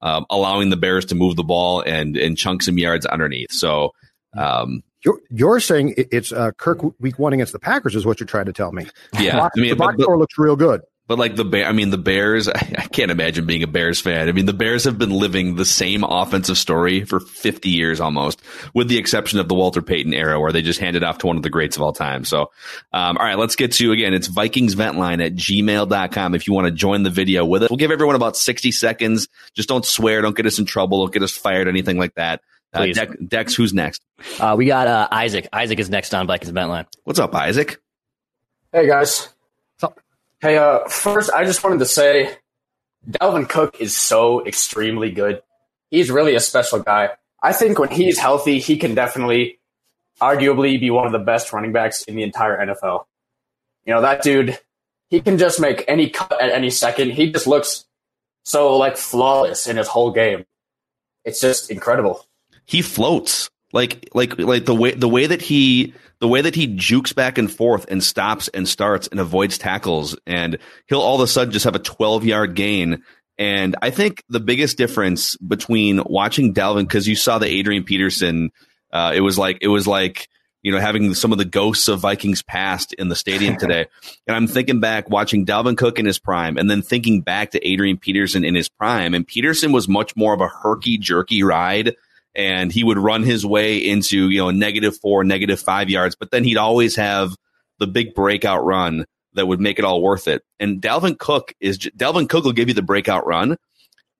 um, 0.00 0.26
allowing 0.30 0.70
the 0.70 0.76
Bears 0.76 1.06
to 1.06 1.16
move 1.16 1.34
the 1.34 1.42
ball 1.42 1.80
and 1.80 2.16
and 2.16 2.36
chunk 2.36 2.62
some 2.62 2.78
yards 2.78 3.06
underneath. 3.06 3.50
So 3.50 3.92
um, 4.36 4.82
you're, 5.04 5.20
you're 5.30 5.60
saying 5.60 5.94
it's 5.96 6.32
uh, 6.32 6.52
Kirk 6.52 6.78
week 7.00 7.18
one 7.18 7.32
against 7.32 7.52
the 7.52 7.58
Packers 7.58 7.96
is 7.96 8.04
what 8.04 8.20
you're 8.20 8.26
trying 8.26 8.46
to 8.46 8.52
tell 8.52 8.70
me. 8.70 8.86
Yeah, 9.18 9.48
I 9.54 9.58
mean, 9.58 9.70
the 9.70 9.76
box 9.76 10.00
score 10.00 10.18
looks 10.18 10.38
real 10.38 10.56
good. 10.56 10.82
But 11.08 11.18
like 11.18 11.36
the 11.36 11.44
bear, 11.44 11.66
I 11.66 11.72
mean, 11.72 11.88
the 11.88 11.98
Bears, 11.98 12.48
I, 12.48 12.52
I 12.78 12.86
can't 12.86 13.10
imagine 13.10 13.46
being 13.46 13.62
a 13.62 13.66
Bears 13.66 14.00
fan. 14.00 14.28
I 14.28 14.32
mean, 14.32 14.46
the 14.46 14.52
Bears 14.52 14.84
have 14.84 14.98
been 14.98 15.10
living 15.10 15.56
the 15.56 15.64
same 15.64 16.04
offensive 16.04 16.58
story 16.58 17.04
for 17.04 17.18
50 17.18 17.70
years 17.70 17.98
almost, 17.98 18.40
with 18.74 18.88
the 18.88 18.98
exception 18.98 19.40
of 19.40 19.48
the 19.48 19.54
Walter 19.54 19.82
Payton 19.82 20.12
era 20.12 20.38
where 20.38 20.52
they 20.52 20.62
just 20.62 20.78
handed 20.78 21.02
off 21.02 21.18
to 21.18 21.26
one 21.26 21.38
of 21.38 21.42
the 21.42 21.50
greats 21.50 21.76
of 21.76 21.82
all 21.82 21.94
time. 21.94 22.24
So, 22.24 22.50
um, 22.92 23.16
all 23.16 23.24
right, 23.24 23.38
let's 23.38 23.56
get 23.56 23.72
to 23.72 23.90
again, 23.90 24.12
it's 24.12 24.26
Vikings 24.26 24.74
vent 24.74 24.98
line 24.98 25.20
at 25.22 25.34
gmail.com 25.34 26.34
if 26.34 26.46
you 26.46 26.52
want 26.52 26.66
to 26.66 26.72
join 26.72 27.02
the 27.02 27.10
video 27.10 27.44
with 27.44 27.62
us. 27.62 27.70
We'll 27.70 27.78
give 27.78 27.90
everyone 27.90 28.14
about 28.14 28.36
60 28.36 28.70
seconds. 28.70 29.28
Just 29.54 29.68
don't 29.68 29.86
swear. 29.86 30.20
Don't 30.20 30.36
get 30.36 30.44
us 30.44 30.58
in 30.58 30.66
trouble. 30.66 31.02
Don't 31.04 31.12
get 31.12 31.22
us 31.22 31.32
fired, 31.32 31.68
anything 31.68 31.98
like 31.98 32.14
that. 32.14 32.42
Uh, 32.74 32.84
Dex, 32.84 33.14
Dex, 33.26 33.54
who's 33.54 33.72
next? 33.72 34.02
Uh, 34.38 34.54
we 34.58 34.66
got 34.66 34.86
uh, 34.86 35.08
Isaac. 35.10 35.48
Isaac 35.54 35.78
is 35.78 35.88
next 35.88 36.12
on 36.12 36.26
Vikings 36.26 36.52
Ventline. 36.52 36.84
What's 37.04 37.18
up, 37.18 37.34
Isaac? 37.34 37.80
Hey, 38.72 38.86
guys. 38.86 39.30
Hey, 40.40 40.56
uh, 40.56 40.86
first, 40.86 41.32
I 41.32 41.44
just 41.44 41.64
wanted 41.64 41.80
to 41.80 41.84
say 41.84 42.36
Dalvin 43.10 43.48
Cook 43.48 43.80
is 43.80 43.96
so 43.96 44.46
extremely 44.46 45.10
good. 45.10 45.42
He's 45.90 46.12
really 46.12 46.36
a 46.36 46.40
special 46.40 46.78
guy. 46.78 47.10
I 47.42 47.52
think 47.52 47.80
when 47.80 47.90
he's 47.90 48.20
healthy, 48.20 48.60
he 48.60 48.76
can 48.76 48.94
definitely, 48.94 49.58
arguably, 50.20 50.78
be 50.78 50.90
one 50.90 51.06
of 51.06 51.12
the 51.12 51.18
best 51.18 51.52
running 51.52 51.72
backs 51.72 52.04
in 52.04 52.14
the 52.14 52.22
entire 52.22 52.56
NFL. 52.56 53.06
You 53.84 53.94
know, 53.94 54.02
that 54.02 54.22
dude, 54.22 54.56
he 55.10 55.20
can 55.20 55.38
just 55.38 55.58
make 55.58 55.84
any 55.88 56.08
cut 56.08 56.40
at 56.40 56.50
any 56.50 56.70
second. 56.70 57.12
He 57.12 57.32
just 57.32 57.48
looks 57.48 57.86
so, 58.44 58.76
like, 58.76 58.96
flawless 58.96 59.66
in 59.66 59.76
his 59.76 59.88
whole 59.88 60.12
game. 60.12 60.44
It's 61.24 61.40
just 61.40 61.68
incredible. 61.68 62.26
He 62.64 62.80
floats. 62.80 63.50
Like, 63.72 64.08
like, 64.14 64.38
like 64.38 64.64
the 64.64 64.74
way, 64.74 64.92
the 64.92 65.08
way 65.08 65.26
that 65.26 65.42
he, 65.42 65.94
the 66.20 66.28
way 66.28 66.40
that 66.40 66.54
he 66.54 66.66
jukes 66.66 67.12
back 67.12 67.38
and 67.38 67.52
forth 67.52 67.86
and 67.88 68.02
stops 68.02 68.48
and 68.48 68.66
starts 68.66 69.08
and 69.08 69.20
avoids 69.20 69.58
tackles, 69.58 70.16
and 70.26 70.58
he'll 70.86 71.00
all 71.00 71.16
of 71.16 71.20
a 71.20 71.26
sudden 71.26 71.52
just 71.52 71.64
have 71.64 71.74
a 71.74 71.80
12 71.80 72.24
yard 72.24 72.54
gain. 72.54 73.02
And 73.38 73.76
I 73.80 73.90
think 73.90 74.24
the 74.28 74.40
biggest 74.40 74.76
difference 74.78 75.36
between 75.36 76.02
watching 76.04 76.54
Dalvin, 76.54 76.88
because 76.88 77.06
you 77.06 77.14
saw 77.14 77.38
the 77.38 77.46
Adrian 77.46 77.84
Peterson, 77.84 78.50
uh, 78.92 79.12
it 79.14 79.20
was 79.20 79.38
like, 79.38 79.58
it 79.60 79.68
was 79.68 79.86
like, 79.86 80.28
you 80.62 80.72
know, 80.72 80.80
having 80.80 81.14
some 81.14 81.30
of 81.30 81.38
the 81.38 81.44
ghosts 81.44 81.86
of 81.86 82.00
Vikings 82.00 82.42
past 82.42 82.92
in 82.94 83.08
the 83.08 83.14
stadium 83.14 83.56
today. 83.58 83.86
and 84.26 84.36
I'm 84.36 84.48
thinking 84.48 84.80
back 84.80 85.08
watching 85.08 85.46
Dalvin 85.46 85.76
Cook 85.76 86.00
in 86.00 86.06
his 86.06 86.18
prime 86.18 86.56
and 86.56 86.68
then 86.68 86.82
thinking 86.82 87.20
back 87.20 87.52
to 87.52 87.66
Adrian 87.66 87.96
Peterson 87.96 88.44
in 88.44 88.56
his 88.56 88.68
prime. 88.68 89.14
And 89.14 89.26
Peterson 89.26 89.70
was 89.70 89.88
much 89.88 90.16
more 90.16 90.34
of 90.34 90.40
a 90.40 90.48
herky 90.48 90.98
jerky 90.98 91.44
ride 91.44 91.94
and 92.38 92.70
he 92.70 92.84
would 92.84 92.98
run 92.98 93.24
his 93.24 93.44
way 93.44 93.78
into, 93.78 94.30
you 94.30 94.38
know, 94.38 94.52
negative 94.52 94.96
four, 94.96 95.24
negative 95.24 95.58
five 95.58 95.90
yards, 95.90 96.14
but 96.14 96.30
then 96.30 96.44
he'd 96.44 96.56
always 96.56 96.94
have 96.94 97.34
the 97.80 97.86
big 97.88 98.14
breakout 98.14 98.64
run 98.64 99.04
that 99.34 99.46
would 99.46 99.60
make 99.60 99.80
it 99.80 99.84
all 99.84 100.00
worth 100.00 100.28
it. 100.28 100.42
And 100.60 100.80
Dalvin 100.80 101.18
Cook 101.18 101.52
is 101.60 101.78
Dalvin 101.78 102.28
Cook 102.28 102.44
will 102.44 102.52
give 102.52 102.68
you 102.68 102.74
the 102.74 102.82
breakout 102.82 103.26
run, 103.26 103.56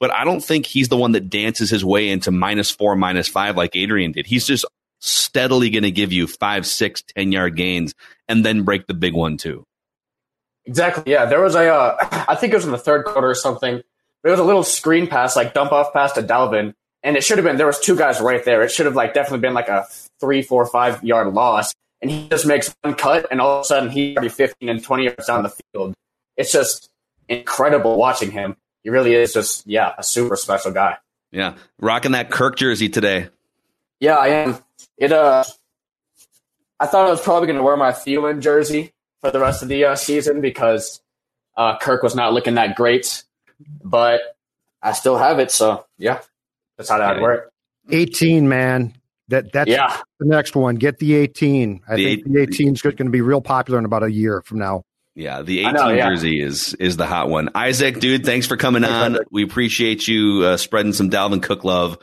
but 0.00 0.12
I 0.12 0.24
don't 0.24 0.42
think 0.42 0.66
he's 0.66 0.88
the 0.88 0.96
one 0.96 1.12
that 1.12 1.30
dances 1.30 1.70
his 1.70 1.84
way 1.84 2.08
into 2.08 2.32
minus 2.32 2.72
four, 2.72 2.96
minus 2.96 3.28
five 3.28 3.56
like 3.56 3.76
Adrian 3.76 4.12
did. 4.12 4.26
He's 4.26 4.46
just 4.46 4.64
steadily 4.98 5.70
going 5.70 5.84
to 5.84 5.92
give 5.92 6.12
you 6.12 6.26
five, 6.26 6.66
six, 6.66 7.02
ten 7.02 7.30
yard 7.30 7.56
gains 7.56 7.94
and 8.28 8.44
then 8.44 8.64
break 8.64 8.88
the 8.88 8.94
big 8.94 9.14
one 9.14 9.36
too. 9.36 9.64
Exactly. 10.66 11.12
Yeah. 11.12 11.26
There 11.26 11.40
was 11.40 11.54
a, 11.54 11.72
uh, 11.72 12.24
I 12.28 12.34
think 12.34 12.52
it 12.52 12.56
was 12.56 12.64
in 12.64 12.72
the 12.72 12.78
third 12.78 13.04
quarter 13.04 13.30
or 13.30 13.36
something. 13.36 13.80
There 14.24 14.32
was 14.32 14.40
a 14.40 14.44
little 14.44 14.64
screen 14.64 15.06
pass, 15.06 15.36
like 15.36 15.54
dump 15.54 15.70
off 15.70 15.92
pass 15.92 16.12
to 16.14 16.22
Dalvin, 16.22 16.74
and 17.02 17.16
it 17.16 17.24
should 17.24 17.38
have 17.38 17.44
been 17.44 17.56
there 17.56 17.66
was 17.66 17.80
two 17.80 17.96
guys 17.96 18.20
right 18.20 18.44
there. 18.44 18.62
It 18.62 18.70
should 18.70 18.86
have 18.86 18.96
like 18.96 19.14
definitely 19.14 19.40
been 19.40 19.54
like 19.54 19.68
a 19.68 19.86
three, 20.20 20.42
four, 20.42 20.66
five 20.66 21.02
yard 21.04 21.32
loss. 21.32 21.74
And 22.00 22.10
he 22.10 22.28
just 22.28 22.46
makes 22.46 22.72
one 22.82 22.94
cut, 22.94 23.26
and 23.32 23.40
all 23.40 23.58
of 23.58 23.62
a 23.62 23.64
sudden 23.64 23.90
he's 23.90 24.16
already 24.16 24.28
15 24.28 24.68
and 24.68 24.82
20 24.82 25.04
yards 25.04 25.26
down 25.26 25.42
the 25.42 25.52
field. 25.72 25.94
It's 26.36 26.52
just 26.52 26.90
incredible 27.28 27.96
watching 27.96 28.30
him. 28.30 28.56
He 28.84 28.90
really 28.90 29.14
is 29.14 29.32
just 29.32 29.66
yeah 29.66 29.94
a 29.98 30.02
super 30.02 30.36
special 30.36 30.70
guy. 30.70 30.98
Yeah, 31.32 31.56
rocking 31.80 32.12
that 32.12 32.30
Kirk 32.30 32.56
jersey 32.56 32.88
today. 32.88 33.28
Yeah, 34.00 34.14
I 34.14 34.28
am. 34.28 34.58
It 34.96 35.12
uh, 35.12 35.44
I 36.80 36.86
thought 36.86 37.06
I 37.06 37.10
was 37.10 37.20
probably 37.20 37.46
going 37.46 37.58
to 37.58 37.64
wear 37.64 37.76
my 37.76 37.90
Thielen 37.90 38.40
jersey 38.40 38.92
for 39.20 39.30
the 39.30 39.40
rest 39.40 39.62
of 39.62 39.68
the 39.68 39.84
uh, 39.84 39.96
season 39.96 40.40
because 40.40 41.00
uh, 41.56 41.76
Kirk 41.78 42.02
was 42.02 42.14
not 42.14 42.32
looking 42.32 42.54
that 42.54 42.76
great, 42.76 43.24
but 43.82 44.20
I 44.80 44.92
still 44.92 45.18
have 45.18 45.40
it. 45.40 45.50
So 45.50 45.84
yeah, 45.98 46.20
that's 46.78 46.88
how 46.88 46.98
that 46.98 47.16
would 47.16 47.22
work. 47.22 47.52
18, 47.90 48.48
man. 48.48 48.94
That 49.28 49.52
that's 49.52 49.68
yeah. 49.68 49.94
the 50.18 50.26
next 50.26 50.56
one. 50.56 50.76
Get 50.76 50.98
the 50.98 51.14
18. 51.14 51.82
I 51.86 51.96
The 51.96 52.04
think 52.04 52.20
eight- 52.26 52.32
the 52.32 52.40
18 52.40 52.72
is 52.74 52.80
going 52.82 52.96
to 52.96 53.10
be 53.10 53.20
real 53.20 53.42
popular 53.42 53.78
in 53.78 53.84
about 53.84 54.02
a 54.02 54.10
year 54.10 54.40
from 54.46 54.58
now. 54.58 54.84
Yeah, 55.14 55.42
the 55.42 55.60
18 55.60 55.72
know, 55.74 55.88
yeah. 55.88 56.08
jersey 56.08 56.40
is 56.40 56.74
is 56.74 56.96
the 56.96 57.04
hot 57.04 57.28
one. 57.28 57.50
Isaac, 57.54 57.98
dude, 58.00 58.24
thanks 58.24 58.46
for 58.46 58.56
coming 58.56 58.84
on. 58.84 59.18
We 59.30 59.42
appreciate 59.42 60.06
you 60.08 60.44
uh, 60.44 60.56
spreading 60.56 60.92
some 60.92 61.10
Dalvin 61.10 61.42
Cook 61.42 61.64
love. 61.64 61.98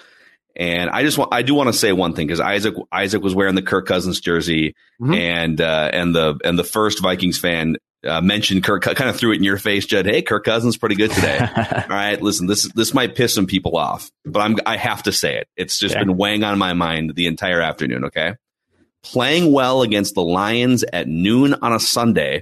And 0.55 0.89
I 0.89 1.03
just 1.03 1.17
want 1.17 1.34
I 1.34 1.41
do 1.41 1.53
want 1.55 1.67
to 1.67 1.74
say 1.74 1.91
one 1.94 2.13
thing 2.13 2.27
because 2.27 2.39
Isaac 2.41 2.75
Isaac 2.91 3.22
was 3.24 3.34
wearing 3.34 3.55
the 3.55 3.62
Kirk 3.62 3.88
Cousins 3.88 4.20
jersey, 4.20 4.75
Mhm. 5.01 5.15
and 5.17 5.62
uh, 5.62 5.89
and 5.94 6.13
the 6.13 6.39
and 6.46 6.60
the 6.60 6.63
first 6.63 7.01
Vikings 7.01 7.38
fan 7.39 7.77
uh, 8.06 8.22
mentioned 8.22 8.64
Kirk, 8.64 8.84
kind 8.84 9.10
of 9.10 9.18
threw 9.18 9.32
it 9.32 9.38
in 9.38 9.44
your 9.44 9.58
face, 9.58 9.86
Judd. 9.86 10.06
Hey, 10.06 10.22
Kirk 10.22 10.44
Cousins, 10.44 10.78
pretty 10.78 10.96
good 10.96 11.12
today. 11.12 11.40
All 11.58 11.84
right, 11.90 12.22
listen, 12.22 12.48
this 12.48 12.72
this 12.74 12.94
might 12.94 13.16
piss 13.16 13.34
some 13.34 13.46
people 13.48 13.78
off, 13.78 14.12
but 14.26 14.40
I'm 14.40 14.58
I 14.66 14.78
have 14.78 15.04
to 15.04 15.12
say 15.12 15.38
it. 15.38 15.48
It's 15.56 15.80
just 15.80 15.96
Okay. 15.96 16.04
been 16.04 16.18
weighing 16.18 16.44
on 16.44 16.58
my 16.58 16.74
mind 16.74 17.16
the 17.16 17.28
entire 17.28 17.62
afternoon. 17.62 18.06
Okay, 18.06 18.36
playing 19.04 19.52
well 19.52 19.82
against 19.82 20.16
the 20.16 20.24
Lions 20.24 20.84
at 20.94 21.08
noon 21.08 21.54
on 21.56 21.74
a 21.74 21.80
Sunday 21.80 22.42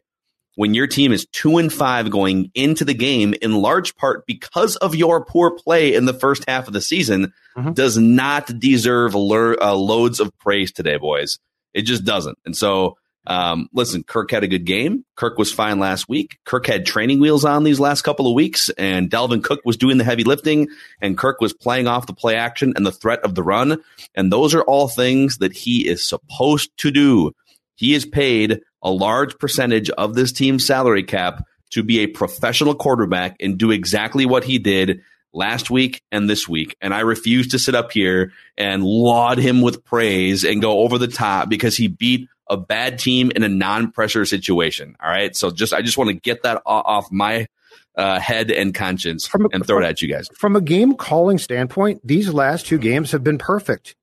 when 0.55 0.73
your 0.73 0.87
team 0.87 1.11
is 1.11 1.25
two 1.31 1.57
and 1.57 1.71
five 1.73 2.11
going 2.11 2.51
into 2.53 2.85
the 2.85 2.93
game 2.93 3.33
in 3.41 3.55
large 3.55 3.95
part 3.95 4.25
because 4.27 4.75
of 4.77 4.95
your 4.95 5.25
poor 5.25 5.51
play 5.51 5.93
in 5.95 6.05
the 6.05 6.13
first 6.13 6.43
half 6.47 6.67
of 6.67 6.73
the 6.73 6.81
season 6.81 7.33
mm-hmm. 7.57 7.73
does 7.73 7.97
not 7.97 8.59
deserve 8.59 9.15
lo- 9.15 9.55
uh, 9.59 9.73
loads 9.73 10.19
of 10.19 10.31
praise 10.37 10.71
today, 10.71 10.97
boys. 10.97 11.39
It 11.73 11.83
just 11.83 12.05
doesn't. 12.05 12.37
And 12.45 12.55
so, 12.55 12.97
um, 13.25 13.69
listen, 13.73 14.03
Kirk 14.03 14.31
had 14.31 14.43
a 14.43 14.47
good 14.47 14.65
game. 14.65 15.05
Kirk 15.15 15.37
was 15.37 15.51
fine 15.51 15.79
last 15.79 16.09
week. 16.09 16.37
Kirk 16.45 16.65
had 16.65 16.85
training 16.85 17.19
wheels 17.19 17.45
on 17.45 17.63
these 17.63 17.79
last 17.79 18.01
couple 18.01 18.27
of 18.27 18.33
weeks, 18.33 18.69
and 18.77 19.09
Dalvin 19.09 19.43
Cook 19.43 19.61
was 19.63 19.77
doing 19.77 19.97
the 19.97 20.03
heavy 20.03 20.23
lifting, 20.23 20.67
and 21.01 21.17
Kirk 21.17 21.39
was 21.39 21.53
playing 21.53 21.87
off 21.87 22.07
the 22.07 22.13
play 22.13 22.35
action 22.35 22.73
and 22.75 22.85
the 22.85 22.91
threat 22.91 23.19
of 23.23 23.35
the 23.35 23.43
run. 23.43 23.81
And 24.15 24.31
those 24.31 24.53
are 24.53 24.63
all 24.63 24.87
things 24.87 25.37
that 25.37 25.53
he 25.53 25.87
is 25.87 26.07
supposed 26.07 26.71
to 26.77 26.91
do. 26.91 27.31
He 27.75 27.93
is 27.93 28.05
paid 28.05 28.61
a 28.81 28.91
large 28.91 29.37
percentage 29.39 29.89
of 29.91 30.13
this 30.13 30.31
team's 30.31 30.65
salary 30.65 31.03
cap 31.03 31.43
to 31.71 31.83
be 31.83 31.99
a 31.99 32.07
professional 32.07 32.75
quarterback 32.75 33.37
and 33.39 33.57
do 33.57 33.71
exactly 33.71 34.25
what 34.25 34.43
he 34.43 34.59
did 34.59 35.01
last 35.33 35.71
week 35.71 36.01
and 36.11 36.29
this 36.29 36.47
week. 36.47 36.75
And 36.81 36.93
I 36.93 36.99
refuse 36.99 37.47
to 37.49 37.59
sit 37.59 37.73
up 37.73 37.91
here 37.91 38.31
and 38.57 38.83
laud 38.83 39.39
him 39.39 39.61
with 39.61 39.83
praise 39.83 40.43
and 40.43 40.61
go 40.61 40.79
over 40.81 40.97
the 40.97 41.07
top 41.07 41.49
because 41.49 41.75
he 41.75 41.87
beat 41.87 42.27
a 42.53 42.57
bad 42.57 42.99
team 42.99 43.31
in 43.35 43.43
a 43.43 43.49
non-pressure 43.49 44.25
situation. 44.25 44.95
All 45.03 45.09
right. 45.09 45.35
So 45.35 45.51
just, 45.51 45.73
I 45.73 45.81
just 45.81 45.97
want 45.97 46.09
to 46.09 46.15
get 46.15 46.43
that 46.43 46.61
off 46.65 47.11
my 47.11 47.47
uh, 47.95 48.19
head 48.19 48.49
and 48.51 48.73
conscience 48.73 49.29
a, 49.33 49.37
and 49.51 49.65
throw 49.65 49.77
from, 49.77 49.83
it 49.83 49.87
at 49.87 50.01
you 50.01 50.07
guys. 50.07 50.29
From 50.35 50.55
a 50.55 50.61
game 50.61 50.95
calling 50.95 51.37
standpoint, 51.37 52.01
these 52.03 52.33
last 52.33 52.65
two 52.65 52.77
games 52.77 53.11
have 53.11 53.23
been 53.23 53.37
perfect. 53.37 53.95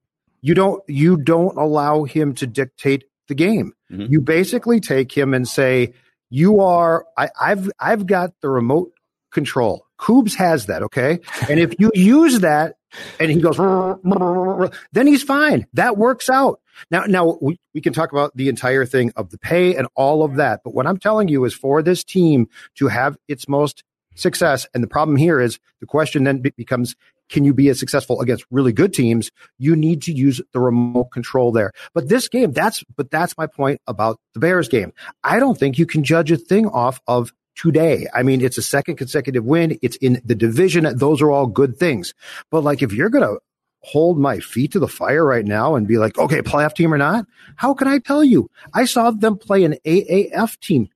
You 0.43 0.55
don't, 0.55 0.83
you 0.89 1.17
don't 1.17 1.57
allow 1.57 2.05
him 2.05 2.35
to 2.35 2.47
dictate 2.47 3.05
the 3.31 3.35
game. 3.35 3.73
Mm-hmm. 3.91 4.13
You 4.13 4.21
basically 4.21 4.81
take 4.81 5.17
him 5.17 5.33
and 5.33 5.49
say, 5.49 5.95
"You 6.29 6.61
are. 6.61 7.07
I, 7.17 7.31
I've 7.41 7.71
I've 7.79 8.07
got 8.07 8.33
the 8.43 8.51
remote 8.51 8.93
control. 9.33 9.87
Kubes 10.01 10.35
has 10.37 10.67
that, 10.67 10.83
okay? 10.85 11.21
And 11.49 11.61
if 11.61 11.75
you 11.79 11.91
use 11.95 12.41
that, 12.41 12.77
and 13.21 13.31
he 13.31 13.41
goes, 13.41 13.57
then 14.93 15.07
he's 15.07 15.23
fine. 15.23 15.67
That 15.75 15.97
works 15.97 16.29
out. 16.29 16.61
Now, 16.91 17.05
now 17.05 17.39
we, 17.41 17.61
we 17.75 17.81
can 17.81 17.93
talk 17.93 18.11
about 18.11 18.35
the 18.35 18.49
entire 18.49 18.85
thing 18.85 19.13
of 19.15 19.31
the 19.31 19.39
pay 19.39 19.77
and 19.77 19.87
all 19.95 20.25
of 20.25 20.37
that. 20.37 20.63
But 20.65 20.75
what 20.75 20.87
I'm 20.87 20.99
telling 20.99 21.29
you 21.29 21.45
is 21.45 21.55
for 21.55 21.83
this 21.83 22.03
team 22.03 22.49
to 22.77 22.89
have 22.89 23.17
its 23.29 23.49
most 23.49 23.85
success, 24.17 24.67
and 24.75 24.83
the 24.83 24.89
problem 24.89 25.17
here 25.17 25.39
is 25.41 25.61
the 25.81 25.87
question 25.87 26.25
then 26.25 26.39
becomes, 26.39 26.97
can 27.29 27.45
you 27.45 27.55
be 27.55 27.69
as 27.69 27.79
successful 27.79 28.21
against 28.21 28.45
really 28.51 28.73
good 28.73 28.93
teams? 28.93 29.31
You 29.59 29.77
need 29.77 30.03
to 30.03 30.13
use 30.13 30.41
the 30.53 30.59
remote 30.59 31.13
control 31.13 31.53
there. 31.53 31.71
But 31.95 32.09
this 32.09 32.27
game, 32.29 32.51
that's, 32.51 32.83
but 32.97 33.11
that's 33.11 33.39
my 33.39 33.47
point 33.47 33.81
about 33.87 34.19
the 34.35 34.41
Bears 34.41 34.69
game. 34.69 34.93
I 35.23 35.39
don't 35.39 35.57
think 35.57 35.79
you 35.79 35.87
can 35.87 36.03
judge 36.03 36.33
a 36.33 36.37
thing 36.37 36.67
off 36.67 37.01
of 37.07 37.33
today. 37.55 38.07
I 38.15 38.23
mean, 38.23 38.41
it's 38.41 38.59
a 38.59 38.63
second 38.63 38.97
consecutive 38.97 39.45
win. 39.45 39.79
It's 39.83 39.97
in 39.97 40.21
the 40.25 40.35
division. 40.35 40.87
Those 40.97 41.23
are 41.23 41.31
all 41.31 41.47
good 41.47 41.77
things. 41.77 42.15
But 42.51 42.63
like, 42.63 42.83
if 42.83 42.93
you're 42.93 43.11
going 43.11 43.25
to 43.25 43.41
hold 43.83 44.19
my 44.19 44.39
feet 44.39 44.73
to 44.73 44.79
the 44.79 44.89
fire 44.89 45.25
right 45.25 45.45
now 45.45 45.75
and 45.75 45.87
be 45.87 45.99
like, 45.99 46.19
okay, 46.19 46.43
playoff 46.43 46.75
team 46.75 46.93
or 46.93 46.99
not, 46.99 47.27
how 47.57 47.75
can 47.75 47.89
I 47.89 47.99
tell 47.99 48.23
you? 48.23 48.51
I 48.75 48.85
saw 48.85 49.11
them 49.11 49.39
play 49.39 49.65
an 49.65 49.77
AAF 49.85 50.59
team 50.61 50.89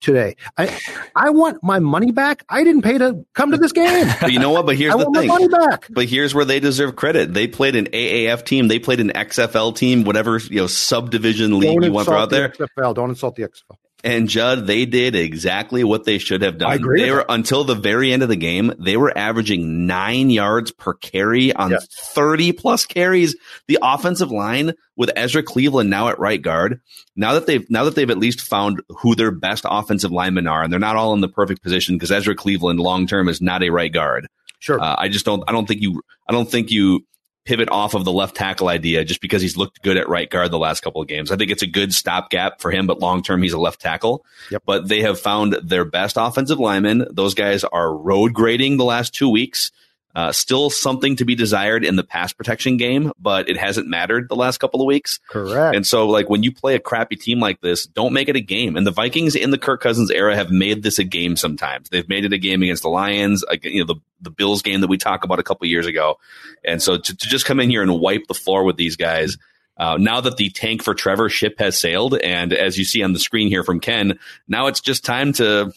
today. 0.00 0.36
I 0.56 0.78
I 1.14 1.30
want 1.30 1.62
my 1.62 1.78
money 1.78 2.12
back. 2.12 2.44
I 2.48 2.64
didn't 2.64 2.82
pay 2.82 2.98
to 2.98 3.24
come 3.34 3.50
to 3.52 3.56
this 3.56 3.72
game. 3.72 4.08
But 4.20 4.32
you 4.32 4.38
know 4.38 4.50
what? 4.50 4.66
But 4.66 4.76
here's 4.76 4.94
the 4.96 5.10
thing. 5.14 5.28
money 5.28 5.48
back. 5.48 5.86
But 5.90 6.06
here's 6.06 6.34
where 6.34 6.44
they 6.44 6.60
deserve 6.60 6.96
credit. 6.96 7.32
They 7.32 7.48
played 7.48 7.76
an 7.76 7.86
AAF 7.86 8.44
team. 8.44 8.68
They 8.68 8.78
played 8.78 9.00
an 9.00 9.10
XFL 9.10 9.74
team. 9.74 10.04
Whatever 10.04 10.38
you 10.38 10.60
know 10.60 10.66
subdivision 10.66 11.58
league 11.58 11.74
Don't 11.74 11.84
you 11.84 11.92
want 11.92 12.06
to 12.06 12.10
throw 12.10 12.20
out 12.20 12.30
there. 12.30 12.50
XFL. 12.50 12.94
Don't 12.94 13.10
insult 13.10 13.36
the 13.36 13.44
XFL. 13.44 13.76
And 14.04 14.28
Judd, 14.28 14.66
they 14.66 14.84
did 14.84 15.16
exactly 15.16 15.82
what 15.82 16.04
they 16.04 16.18
should 16.18 16.42
have 16.42 16.58
done. 16.58 16.70
I 16.70 16.74
agree. 16.74 17.02
They 17.02 17.10
were 17.10 17.24
until 17.28 17.64
the 17.64 17.74
very 17.74 18.12
end 18.12 18.22
of 18.22 18.28
the 18.28 18.36
game, 18.36 18.72
they 18.78 18.96
were 18.96 19.16
averaging 19.16 19.86
nine 19.86 20.30
yards 20.30 20.70
per 20.70 20.94
carry 20.94 21.52
on 21.52 21.70
yes. 21.70 21.86
30 22.12 22.52
plus 22.52 22.86
carries. 22.86 23.36
The 23.68 23.78
offensive 23.82 24.30
line 24.30 24.74
with 24.96 25.10
Ezra 25.16 25.42
Cleveland 25.42 25.90
now 25.90 26.08
at 26.08 26.18
right 26.18 26.40
guard, 26.40 26.80
now 27.16 27.34
that 27.34 27.46
they've 27.46 27.68
now 27.70 27.84
that 27.84 27.94
they've 27.94 28.10
at 28.10 28.18
least 28.18 28.42
found 28.42 28.82
who 28.88 29.14
their 29.14 29.30
best 29.30 29.64
offensive 29.68 30.12
linemen 30.12 30.46
are, 30.46 30.62
and 30.62 30.72
they're 30.72 30.78
not 30.78 30.96
all 30.96 31.14
in 31.14 31.20
the 31.20 31.28
perfect 31.28 31.62
position 31.62 31.96
because 31.96 32.12
Ezra 32.12 32.34
Cleveland 32.34 32.80
long 32.80 33.06
term 33.06 33.28
is 33.28 33.40
not 33.40 33.62
a 33.62 33.70
right 33.70 33.92
guard. 33.92 34.28
Sure. 34.58 34.80
Uh, 34.80 34.94
I 34.98 35.08
just 35.08 35.24
don't 35.24 35.42
I 35.48 35.52
don't 35.52 35.66
think 35.66 35.80
you 35.80 36.02
I 36.28 36.32
don't 36.32 36.50
think 36.50 36.70
you 36.70 37.04
pivot 37.46 37.70
off 37.70 37.94
of 37.94 38.04
the 38.04 38.12
left 38.12 38.36
tackle 38.36 38.68
idea 38.68 39.04
just 39.04 39.20
because 39.20 39.40
he's 39.40 39.56
looked 39.56 39.82
good 39.82 39.96
at 39.96 40.08
right 40.08 40.28
guard 40.28 40.50
the 40.50 40.58
last 40.58 40.82
couple 40.82 41.00
of 41.00 41.08
games. 41.08 41.30
I 41.30 41.36
think 41.36 41.50
it's 41.50 41.62
a 41.62 41.66
good 41.66 41.94
stopgap 41.94 42.60
for 42.60 42.70
him, 42.70 42.86
but 42.86 43.00
long 43.00 43.22
term 43.22 43.42
he's 43.42 43.52
a 43.52 43.58
left 43.58 43.80
tackle. 43.80 44.24
Yep. 44.50 44.62
But 44.66 44.88
they 44.88 45.00
have 45.00 45.18
found 45.18 45.54
their 45.62 45.84
best 45.84 46.16
offensive 46.18 46.58
linemen. 46.58 47.06
Those 47.10 47.34
guys 47.34 47.64
are 47.64 47.96
road 47.96 48.34
grading 48.34 48.76
the 48.76 48.84
last 48.84 49.14
two 49.14 49.30
weeks. 49.30 49.70
Uh, 50.16 50.32
still 50.32 50.70
something 50.70 51.14
to 51.14 51.26
be 51.26 51.34
desired 51.34 51.84
in 51.84 51.96
the 51.96 52.02
pass 52.02 52.32
protection 52.32 52.78
game, 52.78 53.12
but 53.18 53.50
it 53.50 53.58
hasn't 53.58 53.86
mattered 53.86 54.30
the 54.30 54.34
last 54.34 54.56
couple 54.56 54.80
of 54.80 54.86
weeks. 54.86 55.20
Correct. 55.28 55.76
And 55.76 55.86
so, 55.86 56.08
like, 56.08 56.30
when 56.30 56.42
you 56.42 56.50
play 56.50 56.74
a 56.74 56.80
crappy 56.80 57.16
team 57.16 57.38
like 57.38 57.60
this, 57.60 57.84
don't 57.84 58.14
make 58.14 58.30
it 58.30 58.34
a 58.34 58.40
game. 58.40 58.78
And 58.78 58.86
the 58.86 58.92
Vikings 58.92 59.36
in 59.36 59.50
the 59.50 59.58
Kirk 59.58 59.82
Cousins 59.82 60.10
era 60.10 60.34
have 60.34 60.50
made 60.50 60.82
this 60.82 60.98
a 60.98 61.04
game 61.04 61.36
sometimes. 61.36 61.90
They've 61.90 62.08
made 62.08 62.24
it 62.24 62.32
a 62.32 62.38
game 62.38 62.62
against 62.62 62.82
the 62.82 62.88
Lions, 62.88 63.44
you 63.62 63.84
know, 63.84 63.92
the, 63.92 64.00
the 64.22 64.30
Bills 64.30 64.62
game 64.62 64.80
that 64.80 64.88
we 64.88 64.96
talked 64.96 65.26
about 65.26 65.38
a 65.38 65.42
couple 65.42 65.66
years 65.66 65.86
ago. 65.86 66.18
And 66.64 66.80
so 66.80 66.96
to, 66.96 67.14
to 67.14 67.28
just 67.28 67.44
come 67.44 67.60
in 67.60 67.68
here 67.68 67.82
and 67.82 68.00
wipe 68.00 68.26
the 68.26 68.32
floor 68.32 68.64
with 68.64 68.76
these 68.76 68.96
guys, 68.96 69.36
uh, 69.76 69.98
now 70.00 70.22
that 70.22 70.38
the 70.38 70.48
tank 70.48 70.82
for 70.82 70.94
Trevor 70.94 71.28
ship 71.28 71.56
has 71.58 71.78
sailed, 71.78 72.16
and 72.16 72.54
as 72.54 72.78
you 72.78 72.86
see 72.86 73.02
on 73.02 73.12
the 73.12 73.18
screen 73.18 73.48
here 73.48 73.64
from 73.64 73.80
Ken, 73.80 74.18
now 74.48 74.68
it's 74.68 74.80
just 74.80 75.04
time 75.04 75.34
to 75.34 75.74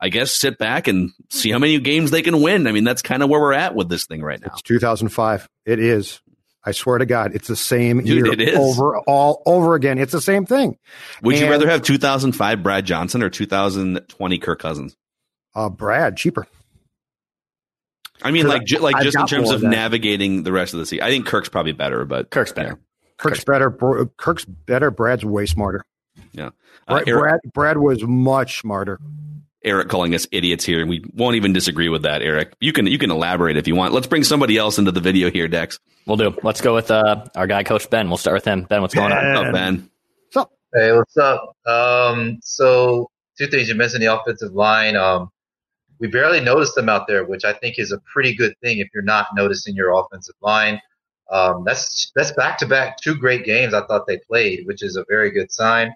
I 0.00 0.08
guess 0.08 0.32
sit 0.32 0.58
back 0.58 0.88
and 0.88 1.10
see 1.30 1.50
how 1.50 1.58
many 1.58 1.78
games 1.80 2.10
they 2.10 2.22
can 2.22 2.40
win. 2.40 2.66
I 2.66 2.72
mean, 2.72 2.84
that's 2.84 3.02
kind 3.02 3.22
of 3.22 3.28
where 3.28 3.40
we're 3.40 3.52
at 3.52 3.74
with 3.74 3.88
this 3.88 4.06
thing 4.06 4.22
right 4.22 4.40
now. 4.40 4.52
It's 4.52 4.62
2005. 4.62 5.48
It 5.66 5.80
is. 5.80 6.20
I 6.64 6.72
swear 6.72 6.98
to 6.98 7.06
God, 7.06 7.34
it's 7.34 7.48
the 7.48 7.56
same 7.56 7.98
Dude, 7.98 8.08
year 8.08 8.26
it 8.26 8.40
is. 8.40 8.58
over 8.58 8.98
all 8.98 9.42
over 9.46 9.74
again. 9.74 9.98
It's 9.98 10.12
the 10.12 10.20
same 10.20 10.44
thing. 10.44 10.76
Would 11.22 11.36
and, 11.36 11.44
you 11.44 11.50
rather 11.50 11.68
have 11.68 11.82
2005 11.82 12.62
Brad 12.62 12.84
Johnson 12.84 13.22
or 13.22 13.30
2020 13.30 14.38
Kirk 14.38 14.60
Cousins? 14.60 14.96
Uh, 15.54 15.70
Brad, 15.70 16.16
cheaper. 16.16 16.46
I 18.22 18.32
mean, 18.32 18.48
like, 18.48 18.62
like 18.80 18.96
I've 18.96 19.04
just 19.04 19.16
in 19.16 19.26
terms 19.26 19.50
of 19.50 19.62
navigating 19.62 20.42
the 20.42 20.52
rest 20.52 20.74
of 20.74 20.80
the 20.80 20.86
season, 20.86 21.04
I 21.06 21.10
think 21.10 21.26
Kirk's 21.26 21.48
probably 21.48 21.72
better, 21.72 22.04
but 22.04 22.30
Kirk's 22.30 22.52
better. 22.52 22.68
Yeah. 22.68 22.74
Kirk's, 23.16 23.38
Kirk's 23.38 23.44
better. 23.44 24.08
Kirk's 24.16 24.44
better. 24.44 24.90
Brad's 24.90 25.24
way 25.24 25.46
smarter. 25.46 25.84
Yeah, 26.32 26.50
uh, 26.88 27.04
Brad, 27.04 27.06
Brad, 27.06 27.40
Brad 27.54 27.78
was 27.78 28.02
much 28.02 28.60
smarter. 28.60 28.98
Eric 29.64 29.88
calling 29.88 30.14
us 30.14 30.26
idiots 30.30 30.64
here, 30.64 30.80
and 30.80 30.88
we 30.88 31.04
won't 31.14 31.36
even 31.36 31.52
disagree 31.52 31.88
with 31.88 32.02
that, 32.02 32.22
Eric. 32.22 32.54
You 32.60 32.72
can 32.72 32.86
you 32.86 32.98
can 32.98 33.10
elaborate 33.10 33.56
if 33.56 33.66
you 33.66 33.74
want. 33.74 33.92
Let's 33.92 34.06
bring 34.06 34.24
somebody 34.24 34.56
else 34.56 34.78
into 34.78 34.92
the 34.92 35.00
video 35.00 35.30
here, 35.30 35.48
Dex. 35.48 35.78
We'll 36.06 36.16
do. 36.16 36.36
Let's 36.42 36.60
go 36.60 36.74
with 36.74 36.90
uh, 36.90 37.26
our 37.34 37.46
guy, 37.46 37.64
Coach 37.64 37.90
Ben. 37.90 38.08
We'll 38.08 38.18
start 38.18 38.34
with 38.34 38.44
him. 38.44 38.64
Ben, 38.64 38.80
what's 38.80 38.94
going 38.94 39.12
on? 39.12 39.34
What's 39.34 39.46
up, 39.48 39.52
Ben? 39.52 39.90
What's 40.26 40.36
up? 40.36 40.52
Hey, 40.74 40.92
what's 40.92 41.16
up? 41.16 41.56
Um, 41.66 42.38
so 42.42 43.10
two 43.36 43.48
things 43.48 43.68
you 43.68 43.74
mentioned 43.74 44.02
the 44.02 44.14
offensive 44.14 44.52
line. 44.52 44.96
Um, 44.96 45.30
we 45.98 46.06
barely 46.06 46.40
noticed 46.40 46.74
them 46.76 46.88
out 46.88 47.08
there, 47.08 47.24
which 47.24 47.44
I 47.44 47.52
think 47.52 47.78
is 47.78 47.90
a 47.90 47.98
pretty 48.12 48.34
good 48.34 48.54
thing 48.62 48.78
if 48.78 48.88
you're 48.94 49.02
not 49.02 49.28
noticing 49.34 49.74
your 49.74 49.98
offensive 49.98 50.36
line. 50.40 50.80
Um, 51.30 51.64
that's 51.64 52.12
that's 52.14 52.32
back 52.32 52.58
to 52.58 52.66
back 52.66 52.98
two 52.98 53.16
great 53.16 53.44
games 53.44 53.74
I 53.74 53.84
thought 53.86 54.06
they 54.06 54.18
played, 54.18 54.66
which 54.66 54.82
is 54.82 54.96
a 54.96 55.04
very 55.08 55.30
good 55.30 55.52
sign. 55.52 55.92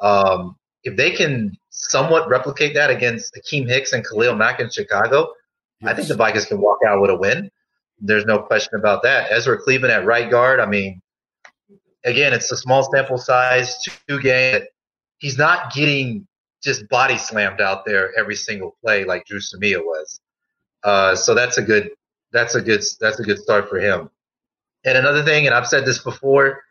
Um, 0.00 0.56
if 0.82 0.96
they 0.96 1.12
can 1.12 1.56
somewhat 1.82 2.28
replicate 2.28 2.74
that 2.74 2.90
against 2.90 3.34
Akiem 3.34 3.68
Hicks 3.68 3.92
and 3.92 4.06
Khalil 4.06 4.34
Mack 4.34 4.60
in 4.60 4.70
Chicago, 4.70 5.32
yes. 5.80 5.90
I 5.90 5.94
think 5.94 6.08
the 6.08 6.14
Vikings 6.14 6.46
can 6.46 6.60
walk 6.60 6.78
out 6.86 7.00
with 7.00 7.10
a 7.10 7.16
win. 7.16 7.50
There's 8.00 8.24
no 8.24 8.38
question 8.40 8.78
about 8.78 9.02
that. 9.02 9.30
Ezra 9.30 9.58
Cleveland 9.58 9.92
at 9.92 10.04
right 10.04 10.30
guard. 10.30 10.60
I 10.60 10.66
mean, 10.66 11.00
again, 12.04 12.32
it's 12.32 12.50
a 12.50 12.56
small 12.56 12.82
sample 12.92 13.18
size, 13.18 13.78
two 14.08 14.20
game. 14.20 14.62
He's 15.18 15.38
not 15.38 15.72
getting 15.72 16.26
just 16.62 16.88
body 16.88 17.18
slammed 17.18 17.60
out 17.60 17.84
there 17.84 18.12
every 18.18 18.36
single 18.36 18.76
play 18.82 19.04
like 19.04 19.26
Dru 19.26 19.38
Samia 19.38 19.78
was. 19.78 20.20
Uh, 20.82 21.14
so 21.14 21.34
that's 21.34 21.58
a 21.58 21.62
good 21.62 21.90
that's 22.32 22.54
a 22.54 22.60
good 22.60 22.82
that's 23.00 23.20
a 23.20 23.22
good 23.22 23.38
start 23.38 23.68
for 23.68 23.78
him. 23.78 24.10
And 24.84 24.98
another 24.98 25.22
thing, 25.22 25.46
and 25.46 25.54
I've 25.54 25.68
said 25.68 25.84
this 25.84 25.98
before, 25.98 26.64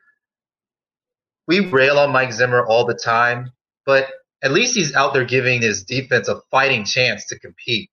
we 1.48 1.62
rail 1.62 1.98
on 1.98 2.12
Mike 2.12 2.34
Zimmer 2.34 2.66
all 2.66 2.86
the 2.86 2.94
time, 2.94 3.52
but 3.86 4.08
at 4.44 4.52
least 4.52 4.76
he's 4.76 4.94
out 4.96 5.14
there 5.14 5.26
giving 5.26 5.62
his 5.62 5.84
defense 5.84 6.28
a 6.28 6.42
fighting 6.50 6.84
chance 6.84 7.26
to 7.28 7.40
compete. 7.40 7.90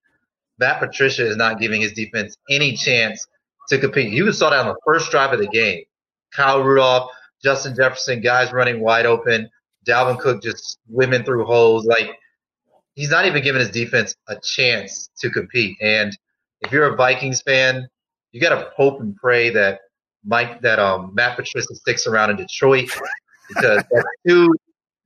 Matt 0.57 0.79
Patricia 0.79 1.25
is 1.25 1.37
not 1.37 1.59
giving 1.59 1.81
his 1.81 1.93
defense 1.93 2.35
any 2.49 2.75
chance 2.75 3.25
to 3.69 3.77
compete. 3.77 4.11
You 4.11 4.31
saw 4.31 4.49
that 4.49 4.59
on 4.59 4.67
the 4.67 4.79
first 4.85 5.11
drive 5.11 5.31
of 5.31 5.39
the 5.39 5.47
game. 5.47 5.83
Kyle 6.33 6.61
Rudolph, 6.61 7.11
Justin 7.43 7.75
Jefferson, 7.75 8.21
guys 8.21 8.51
running 8.51 8.81
wide 8.81 9.05
open. 9.05 9.49
Dalvin 9.87 10.19
Cook 10.19 10.43
just 10.43 10.77
swimming 10.87 11.23
through 11.23 11.45
holes. 11.45 11.85
Like 11.85 12.11
he's 12.95 13.09
not 13.09 13.25
even 13.25 13.43
giving 13.43 13.61
his 13.61 13.71
defense 13.71 14.15
a 14.27 14.35
chance 14.39 15.09
to 15.19 15.29
compete. 15.29 15.77
And 15.81 16.17
if 16.61 16.71
you're 16.71 16.93
a 16.93 16.95
Vikings 16.95 17.41
fan, 17.41 17.87
you 18.31 18.41
got 18.41 18.49
to 18.49 18.69
hope 18.75 18.99
and 18.99 19.15
pray 19.15 19.49
that 19.51 19.79
Mike 20.25 20.61
that 20.61 20.79
um 20.79 21.15
Matt 21.15 21.37
Patricia 21.37 21.73
sticks 21.75 22.05
around 22.05 22.31
in 22.31 22.35
Detroit 22.35 22.89
because 23.47 23.83
that's 23.89 24.05
two 24.27 24.53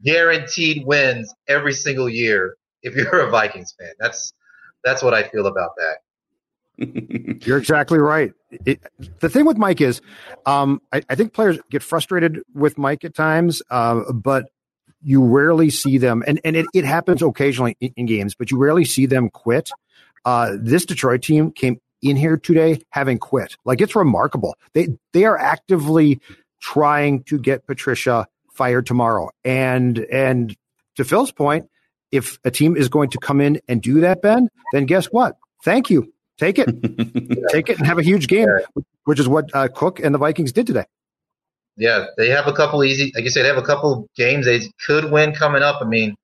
guaranteed 0.04 0.86
wins 0.86 1.34
every 1.48 1.74
single 1.74 2.10
year 2.10 2.56
if 2.82 2.96
you're 2.96 3.22
a 3.22 3.30
Vikings 3.30 3.74
fan. 3.80 3.94
That's 4.00 4.34
that's 4.84 5.02
what 5.02 5.14
I 5.14 5.24
feel 5.24 5.48
about 5.48 5.72
that. 5.78 5.98
You're 7.46 7.58
exactly 7.58 8.00
right. 8.00 8.34
It, 8.66 8.82
the 9.20 9.30
thing 9.30 9.46
with 9.46 9.58
Mike 9.58 9.80
is, 9.80 10.02
um, 10.46 10.82
I, 10.92 11.04
I, 11.08 11.16
think 11.16 11.34
players 11.34 11.60
get 11.70 11.84
frustrated 11.84 12.42
with 12.54 12.80
Mike 12.80 13.04
at 13.06 13.14
times, 13.14 13.62
uh, 13.70 14.12
but 14.12 14.50
you 15.04 15.24
rarely 15.24 15.70
see 15.70 16.00
them, 16.00 16.24
and, 16.26 16.42
and 16.44 16.56
it, 16.56 16.66
it 16.74 16.84
happens 16.84 17.22
occasionally 17.22 17.78
in, 17.80 17.94
in, 17.96 18.06
games, 18.08 18.34
but 18.34 18.50
you 18.50 18.58
rarely 18.58 18.86
see 18.86 19.06
them 19.06 19.30
quit. 19.30 19.70
Uh, 20.26 20.54
this 20.60 20.86
Detroit 20.86 21.22
team 21.22 21.52
came 21.52 21.80
in 22.02 22.16
here 22.16 22.38
today 22.38 22.82
having 22.90 23.20
quit. 23.20 23.56
Like 23.66 23.80
it's 23.82 23.96
remarkable. 23.96 24.56
They 24.74 24.90
they 25.14 25.26
are 25.26 25.38
actively 25.38 26.22
trying 26.60 27.24
to 27.24 27.38
get 27.38 27.68
Patricia 27.68 28.28
fired 28.54 28.86
tomorrow. 28.86 29.30
And 29.44 29.98
and 29.98 30.56
to 30.96 31.04
Phil's 31.04 31.32
point, 31.32 31.70
if 32.12 32.40
a 32.44 32.52
team 32.52 32.76
is 32.76 32.90
going 32.90 33.10
to 33.10 33.18
come 33.18 33.42
in 33.42 33.60
and 33.68 33.82
do 33.82 34.02
that, 34.02 34.22
Ben, 34.22 34.50
then 34.72 34.86
guess 34.86 35.08
what? 35.08 35.38
Thank 35.64 35.90
you. 35.90 36.14
Take 36.38 36.60
it. 36.60 36.68
Take 37.50 37.70
it 37.70 37.78
and 37.78 37.88
have 37.88 38.00
a 38.00 38.04
huge 38.04 38.28
game, 38.28 38.48
which 39.06 39.20
is 39.20 39.28
what 39.28 39.50
uh, 39.54 39.68
Cook 39.68 40.00
and 40.00 40.14
the 40.14 40.20
Vikings 40.20 40.52
did 40.52 40.68
today. 40.68 40.86
Yeah, 41.76 42.06
they 42.18 42.30
have 42.30 42.48
a 42.48 42.54
couple 42.54 42.84
easy, 42.84 43.12
like 43.16 43.24
you 43.24 43.30
said, 43.32 43.44
they 43.44 43.48
have 43.48 43.58
a 43.58 43.64
couple 43.64 44.08
games 44.16 44.46
they 44.46 44.62
could 44.86 45.12
win 45.12 45.34
coming 45.34 45.64
up. 45.64 45.82
I 45.82 45.86
mean, 45.86 46.16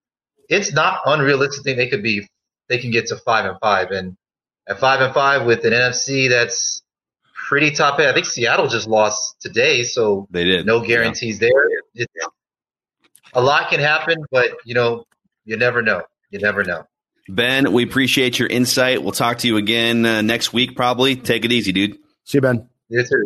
it's 0.48 0.74
not 0.74 1.02
unrealistic. 1.06 1.76
They 1.76 1.88
could 1.88 2.04
be, 2.04 2.28
they 2.68 2.78
can 2.78 2.92
get 2.92 3.08
to 3.08 3.18
five 3.18 3.46
and 3.46 3.58
five, 3.60 3.90
and 3.90 4.16
at 4.68 4.80
five 4.80 5.02
and 5.02 5.14
five 5.14 5.46
with 5.46 5.66
an 5.66 5.74
NFC 5.74 6.30
that's 6.30 6.84
pretty 7.50 7.72
top 7.72 8.00
end. 8.00 8.08
I 8.08 8.14
think 8.14 8.28
Seattle 8.28 8.68
just 8.68 8.88
lost 8.88 9.42
today, 9.42 9.82
so 9.84 10.28
they 10.30 10.44
did. 10.44 10.68
No 10.68 10.82
guarantees 10.82 11.42
yeah. 11.42 11.50
there. 11.50 11.68
It, 11.96 12.10
a 13.34 13.42
lot 13.42 13.72
can 13.72 13.80
happen, 13.80 14.24
but 14.32 14.52
you 14.66 14.76
know, 14.76 15.04
you 15.46 15.58
never 15.58 15.82
know. 15.82 16.04
You 16.30 16.38
never 16.40 16.64
know. 16.64 16.86
Ben, 17.28 17.74
we 17.74 17.84
appreciate 17.84 18.38
your 18.38 18.48
insight. 18.48 19.02
We'll 19.02 19.12
talk 19.14 19.40
to 19.40 19.48
you 19.48 19.58
again 19.58 20.06
uh, 20.06 20.22
next 20.22 20.54
week, 20.54 20.76
probably. 20.76 21.16
Take 21.16 21.44
it 21.44 21.52
easy, 21.52 21.72
dude. 21.72 21.98
See 22.24 22.38
you, 22.38 22.42
Ben. 22.42 22.70
You 22.88 23.04
too. 23.04 23.26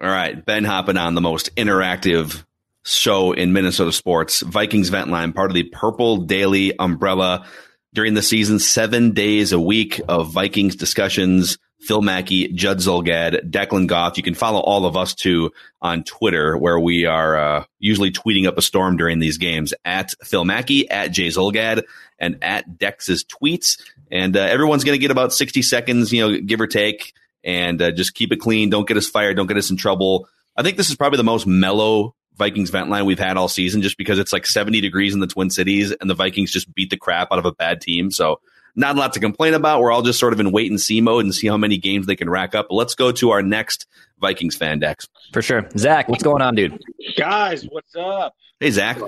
All 0.00 0.08
right, 0.08 0.44
Ben 0.44 0.64
hopping 0.64 0.96
on 0.96 1.14
the 1.14 1.20
most 1.20 1.54
interactive 1.56 2.44
show 2.84 3.32
in 3.32 3.52
Minnesota 3.52 3.92
sports, 3.92 4.40
Vikings 4.40 4.88
Vent 4.88 5.10
Line, 5.10 5.32
part 5.32 5.50
of 5.50 5.54
the 5.54 5.64
Purple 5.64 6.18
Daily 6.18 6.78
umbrella. 6.78 7.46
During 7.94 8.14
the 8.14 8.22
season, 8.22 8.58
seven 8.58 9.12
days 9.12 9.52
a 9.52 9.60
week 9.60 10.00
of 10.08 10.32
Vikings 10.32 10.76
discussions. 10.76 11.58
Phil 11.82 12.00
Mackey, 12.00 12.48
Judd 12.48 12.78
Zulgad, 12.78 13.50
Declan 13.50 13.88
Goff. 13.88 14.16
You 14.16 14.22
can 14.22 14.34
follow 14.34 14.60
all 14.60 14.86
of 14.86 14.96
us 14.96 15.14
too 15.14 15.50
on 15.80 16.04
Twitter, 16.04 16.56
where 16.56 16.78
we 16.78 17.06
are 17.06 17.36
uh, 17.36 17.64
usually 17.80 18.12
tweeting 18.12 18.46
up 18.46 18.56
a 18.56 18.62
storm 18.62 18.96
during 18.96 19.18
these 19.18 19.36
games 19.36 19.74
at 19.84 20.14
Phil 20.22 20.44
Mackey, 20.44 20.88
at 20.88 21.08
Jay 21.08 21.26
Zulgad, 21.26 21.82
and 22.20 22.38
at 22.40 22.78
Dex's 22.78 23.24
tweets. 23.24 23.82
And 24.12 24.36
uh, 24.36 24.40
everyone's 24.40 24.84
going 24.84 24.94
to 24.94 25.00
get 25.00 25.10
about 25.10 25.32
60 25.32 25.60
seconds, 25.62 26.12
you 26.12 26.20
know, 26.20 26.38
give 26.38 26.60
or 26.60 26.68
take 26.68 27.14
and 27.42 27.82
uh, 27.82 27.90
just 27.90 28.14
keep 28.14 28.30
it 28.32 28.36
clean. 28.36 28.70
Don't 28.70 28.86
get 28.86 28.96
us 28.96 29.08
fired. 29.08 29.36
Don't 29.36 29.48
get 29.48 29.56
us 29.56 29.70
in 29.70 29.76
trouble. 29.76 30.28
I 30.56 30.62
think 30.62 30.76
this 30.76 30.88
is 30.88 30.96
probably 30.96 31.16
the 31.16 31.24
most 31.24 31.48
mellow 31.48 32.14
Vikings 32.36 32.70
vent 32.70 32.90
line 32.90 33.06
we've 33.06 33.18
had 33.18 33.36
all 33.36 33.48
season, 33.48 33.82
just 33.82 33.98
because 33.98 34.20
it's 34.20 34.32
like 34.32 34.46
70 34.46 34.80
degrees 34.80 35.14
in 35.14 35.20
the 35.20 35.26
Twin 35.26 35.50
Cities, 35.50 35.90
and 35.92 36.08
the 36.08 36.14
Vikings 36.14 36.52
just 36.52 36.72
beat 36.72 36.90
the 36.90 36.96
crap 36.96 37.28
out 37.32 37.40
of 37.40 37.44
a 37.44 37.52
bad 37.52 37.80
team. 37.80 38.12
So 38.12 38.40
not 38.74 38.96
a 38.96 38.98
lot 38.98 39.12
to 39.14 39.20
complain 39.20 39.54
about. 39.54 39.80
We're 39.80 39.92
all 39.92 40.02
just 40.02 40.18
sort 40.18 40.32
of 40.32 40.40
in 40.40 40.52
wait 40.52 40.70
and 40.70 40.80
see 40.80 41.00
mode 41.00 41.24
and 41.24 41.34
see 41.34 41.46
how 41.46 41.56
many 41.56 41.78
games 41.78 42.06
they 42.06 42.16
can 42.16 42.30
rack 42.30 42.54
up. 42.54 42.66
But 42.68 42.76
let's 42.76 42.94
go 42.94 43.12
to 43.12 43.30
our 43.30 43.42
next 43.42 43.86
Vikings 44.20 44.56
fan, 44.56 44.78
Dex. 44.78 45.08
For 45.32 45.42
sure, 45.42 45.68
Zach, 45.76 46.08
what's 46.08 46.22
going 46.22 46.42
on, 46.42 46.54
dude? 46.54 46.82
Guys, 47.16 47.64
what's 47.64 47.94
up? 47.96 48.34
Hey, 48.60 48.70
Zach. 48.70 48.98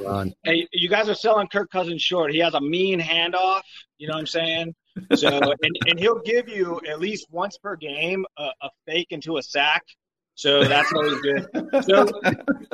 Hey, 0.42 0.66
you 0.72 0.88
guys 0.88 1.09
are 1.09 1.14
selling 1.14 1.46
Kirk 1.46 1.70
Cousins 1.70 2.03
short. 2.03 2.33
He 2.33 2.38
has 2.40 2.55
a 2.55 2.61
mean 2.61 3.00
handoff. 3.00 3.62
You 3.98 4.09
know 4.09 4.14
what 4.14 4.20
I'm 4.20 4.27
saying? 4.27 4.74
So, 5.14 5.29
and, 5.62 5.79
and 5.87 5.98
he'll 5.98 6.20
give 6.20 6.48
you 6.48 6.81
at 6.88 6.98
least 6.98 7.27
once 7.31 7.57
per 7.59 7.77
game 7.77 8.27
a, 8.37 8.50
a 8.62 8.70
fake 8.87 9.09
into 9.11 9.37
a 9.37 9.42
sack. 9.42 9.85
So 10.35 10.64
that's 10.64 10.92
always 10.92 11.20
good. 11.20 11.46
So 11.85 12.07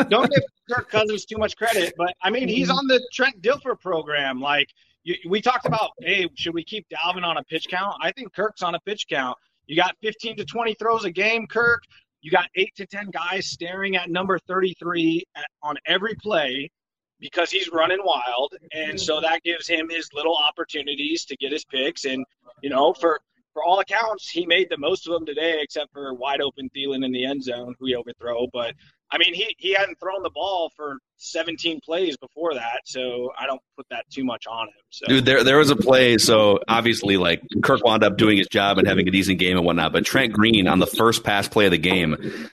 don't 0.09 0.31
give 0.31 0.42
Kirk 0.70 0.90
Cousins 0.90 1.26
too 1.26 1.37
much 1.37 1.57
credit, 1.57 1.92
but 1.96 2.14
I 2.22 2.31
mean 2.31 2.48
he's 2.48 2.70
on 2.70 2.87
the 2.87 3.07
Trent 3.12 3.42
Dilfer 3.42 3.79
program. 3.79 4.40
Like 4.40 4.68
you, 5.05 5.17
we 5.29 5.41
talked 5.41 5.67
about, 5.67 5.91
hey, 6.01 6.29
should 6.35 6.55
we 6.55 6.65
keep 6.65 6.87
Dalvin 6.89 7.25
on 7.25 7.37
a 7.37 7.45
pitch 7.45 7.69
count? 7.69 7.97
I 8.01 8.13
think 8.13 8.35
Kirk's 8.35 8.63
on 8.63 8.75
a 8.75 8.81
pitch 8.81 9.07
count. 9.09 9.37
You 9.67 9.77
got 9.77 9.97
15 10.03 10.37
to 10.37 10.45
20 10.45 10.75
throws 10.75 11.05
a 11.05 11.11
game, 11.11 11.47
Kirk. 11.47 11.83
You 12.23 12.31
got 12.31 12.49
eight 12.55 12.75
to 12.77 12.87
10 12.87 13.11
guys 13.11 13.47
staring 13.47 13.97
at 13.97 14.11
number 14.11 14.39
33 14.39 15.25
at, 15.37 15.45
on 15.63 15.77
every 15.87 16.15
play 16.17 16.71
because 17.19 17.51
he's 17.51 17.71
running 17.71 18.01
wild, 18.03 18.55
and 18.73 18.99
so 18.99 19.21
that 19.21 19.43
gives 19.43 19.69
him 19.69 19.89
his 19.91 20.09
little 20.15 20.37
opportunities 20.37 21.25
to 21.27 21.37
get 21.37 21.53
his 21.53 21.65
picks. 21.65 22.05
And 22.05 22.25
you 22.63 22.71
know, 22.71 22.93
for 22.95 23.21
for 23.53 23.63
all 23.65 23.81
accounts, 23.81 24.29
he 24.29 24.47
made 24.47 24.69
the 24.71 24.79
most 24.79 25.07
of 25.07 25.13
them 25.13 25.27
today, 25.27 25.59
except 25.61 25.93
for 25.93 26.15
wide 26.15 26.41
open 26.41 26.71
Thielen 26.75 27.05
in 27.05 27.13
the 27.13 27.25
end 27.25 27.43
zone, 27.43 27.75
who 27.79 27.87
he 27.87 27.95
overthrow. 27.95 28.47
But 28.53 28.75
I 29.12 29.18
mean, 29.18 29.35
he 29.35 29.55
he 29.59 29.75
hadn't 29.75 29.99
thrown 29.99 30.23
the 30.23 30.31
ball 30.31 30.70
for 30.77 30.99
17 31.16 31.81
plays 31.81 32.16
before 32.16 32.55
that, 32.55 32.81
so 32.85 33.33
I 33.38 33.46
don't 33.46 33.61
put 33.77 33.87
that 33.90 34.05
too 34.11 34.25
much 34.25 34.46
on 34.46 34.68
him. 34.68 34.75
So. 34.90 35.07
Dude, 35.07 35.25
there 35.25 35.42
there 35.42 35.59
was 35.59 35.70
a 35.70 35.77
play. 35.77 36.18
So 36.18 36.61
obviously, 36.68 37.16
like 37.16 37.42
Kirk 37.62 37.85
wound 37.85 38.05
up 38.05 38.16
doing 38.16 38.38
his 38.38 38.46
job 38.46 38.79
and 38.79 38.87
having 38.87 39.09
a 39.09 39.11
decent 39.11 39.38
game 39.38 39.57
and 39.57 39.66
whatnot. 39.66 39.92
But 39.92 40.05
Trent 40.05 40.33
Green 40.33 40.68
on 40.68 40.79
the 40.79 40.87
first 40.87 41.25
pass 41.25 41.49
play 41.49 41.66
of 41.66 41.73
the 41.73 41.79
game 41.79 42.51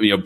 you 0.00 0.16
know 0.16 0.22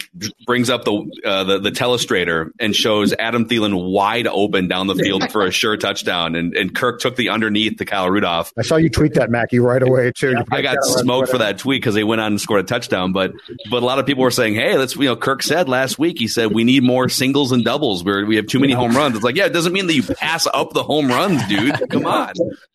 brings 0.47 0.71
up 0.71 0.85
the 0.85 1.21
uh, 1.25 1.45
the, 1.45 1.59
the 1.59 1.71
telestrator 1.71 2.51
and 2.59 2.75
shows 2.75 3.13
Adam 3.19 3.49
Thielen 3.49 3.91
wide 3.91 4.27
open 4.27 4.69
down 4.69 4.87
the 4.87 4.95
field 4.95 5.31
for 5.31 5.45
a 5.45 5.51
sure 5.51 5.77
touchdown, 5.77 6.35
and, 6.35 6.55
and 6.57 6.75
Kirk 6.75 7.01
took 7.01 7.17
the 7.17 7.31
underneath 7.31 7.79
to 7.79 7.85
Kyle 7.85 8.11
Rudolph. 8.11 8.53
I 8.59 8.63
saw 8.63 8.77
you 8.77 8.91
tweet 8.91 9.15
that 9.15 9.31
Mackey 9.31 9.59
right 9.59 9.83
away 9.83 10.13
too. 10.13 10.35
I 10.51 10.63
got 10.63 10.79
smoked 10.85 11.31
for 11.31 11.39
that 11.39 11.59
tweet 11.59 11.83
because 11.83 11.95
they 11.95 12.05
went 12.05 12.21
on 12.21 12.33
and 12.33 12.41
scored 12.41 12.61
a 12.61 12.65
touchdown, 12.65 13.13
but 13.13 13.33
but 13.71 13.83
a 13.83 13.87
lot 13.87 13.99
of 13.99 14.07
people 14.07 14.23
were 14.23 14.31
saying, 14.31 14.55
hey, 14.55 14.77
that's 14.77 14.97
you 14.97 15.05
know 15.05 15.17
Kirk 15.17 15.43
said 15.43 15.69
last 15.69 15.99
week 15.99 16.19
he 16.19 16.29
said 16.29 16.53
we 16.53 16.65
need 16.65 16.83
more 16.83 17.09
singles 17.09 17.53
and 17.53 17.65
doubles 17.65 18.05
where 18.05 18.25
we 18.27 18.37
have 18.37 18.47
too 18.47 18.61
many 18.61 18.73
home 18.73 18.97
runs. 18.97 19.17
It's 19.17 19.25
like 19.25 19.37
yeah, 19.37 19.47
it 19.47 19.53
doesn't 19.53 19.73
mean 19.73 19.87
that 19.87 19.95
you 19.95 20.03
pass 20.03 20.47
up 20.47 20.73
the 20.73 20.83
home 20.83 21.09
runs, 21.09 21.47
dude. 21.47 21.75
Come 21.91 22.07
on. 22.07 22.33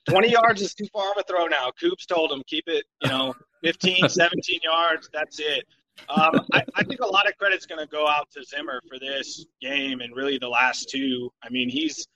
20 0.10 0.30
yards 0.30 0.62
is 0.62 0.74
too 0.74 0.88
far 0.92 1.12
of 1.12 1.18
a 1.18 1.24
throw 1.24 1.46
now. 1.46 1.72
Kubes 1.80 2.06
told 2.08 2.32
him 2.32 2.42
keep 2.48 2.66
it, 2.68 2.86
you 3.02 3.10
know, 3.10 3.36
15, 3.64 4.10
17 4.10 4.60
yards. 4.64 5.10
That's 5.14 5.40
it. 5.40 5.66
Um, 6.10 6.46
I, 6.54 6.64
I, 6.76 6.84
think 6.84 7.00
a 7.02 7.06
lot 7.06 7.28
of 7.28 7.38
credit's 7.38 7.66
going 7.66 7.80
to 7.80 7.88
go 7.88 8.08
out 8.08 8.30
to 8.32 8.44
Zimmer 8.44 8.82
for 8.90 9.00
this 9.00 9.46
game 9.62 10.02
and 10.02 10.16
really 10.16 10.38
the 10.38 10.50
last 10.50 10.90
two. 10.90 11.32
I 11.44 11.50
mean, 11.50 11.70
he's 11.70 12.08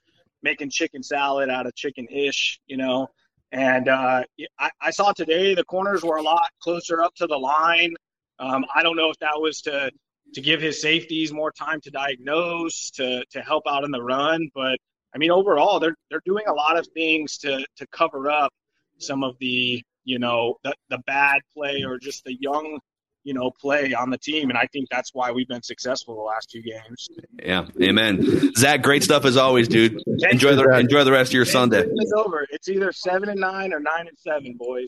making 0.42 0.70
chicken 0.70 1.02
salad 1.02 1.50
out 1.50 1.66
of 1.66 1.74
chicken 1.74 2.06
ish, 2.10 2.60
you 2.66 2.76
know. 2.76 3.08
And 3.52 3.88
uh, 3.88 4.24
I, 4.58 4.70
I, 4.80 4.90
saw 4.90 5.12
today 5.12 5.54
the 5.54 5.64
corners 5.64 6.02
were 6.02 6.16
a 6.16 6.22
lot 6.22 6.48
closer 6.60 7.02
up 7.02 7.14
to 7.16 7.26
the 7.26 7.36
line. 7.38 7.94
Um, 8.38 8.64
I 8.74 8.82
don't 8.82 8.96
know 8.96 9.10
if 9.10 9.18
that 9.20 9.40
was 9.40 9.60
to 9.62 9.90
to 10.34 10.40
give 10.40 10.60
his 10.60 10.82
safeties 10.82 11.32
more 11.32 11.52
time 11.52 11.80
to 11.82 11.90
diagnose, 11.90 12.90
to 12.92 13.24
to 13.30 13.40
help 13.40 13.64
out 13.68 13.84
in 13.84 13.90
the 13.90 14.02
run, 14.02 14.48
but 14.54 14.78
I 15.14 15.18
mean 15.18 15.30
overall 15.30 15.78
they're 15.78 15.94
they're 16.10 16.22
doing 16.26 16.44
a 16.48 16.52
lot 16.52 16.76
of 16.76 16.86
things 16.88 17.38
to 17.38 17.64
to 17.76 17.86
cover 17.92 18.30
up 18.30 18.52
some 18.98 19.22
of 19.22 19.36
the 19.38 19.82
you 20.04 20.18
know 20.18 20.56
the 20.64 20.74
the 20.90 20.98
bad 21.06 21.40
play 21.54 21.84
or 21.84 21.98
just 21.98 22.24
the 22.24 22.36
young 22.40 22.80
you 23.26 23.34
know, 23.34 23.50
play 23.50 23.92
on 23.92 24.10
the 24.10 24.18
team. 24.18 24.50
And 24.50 24.56
I 24.56 24.66
think 24.66 24.88
that's 24.88 25.12
why 25.12 25.32
we've 25.32 25.48
been 25.48 25.62
successful 25.62 26.14
the 26.14 26.22
last 26.22 26.48
two 26.48 26.62
games. 26.62 27.08
Yeah. 27.42 27.66
Amen. 27.82 28.54
Zach, 28.54 28.82
great 28.82 29.02
stuff 29.02 29.24
as 29.24 29.36
always, 29.36 29.66
dude. 29.66 30.00
Enjoy 30.30 30.54
the 30.54 30.78
enjoy 30.78 31.02
the 31.02 31.10
rest 31.10 31.30
of 31.30 31.34
your 31.34 31.44
Sunday. 31.44 31.84
It's 31.84 32.12
over. 32.12 32.46
It's 32.50 32.68
either 32.68 32.92
seven 32.92 33.28
and 33.28 33.40
nine 33.40 33.72
or 33.72 33.80
nine 33.80 34.06
and 34.06 34.16
seven, 34.16 34.54
boys. 34.56 34.86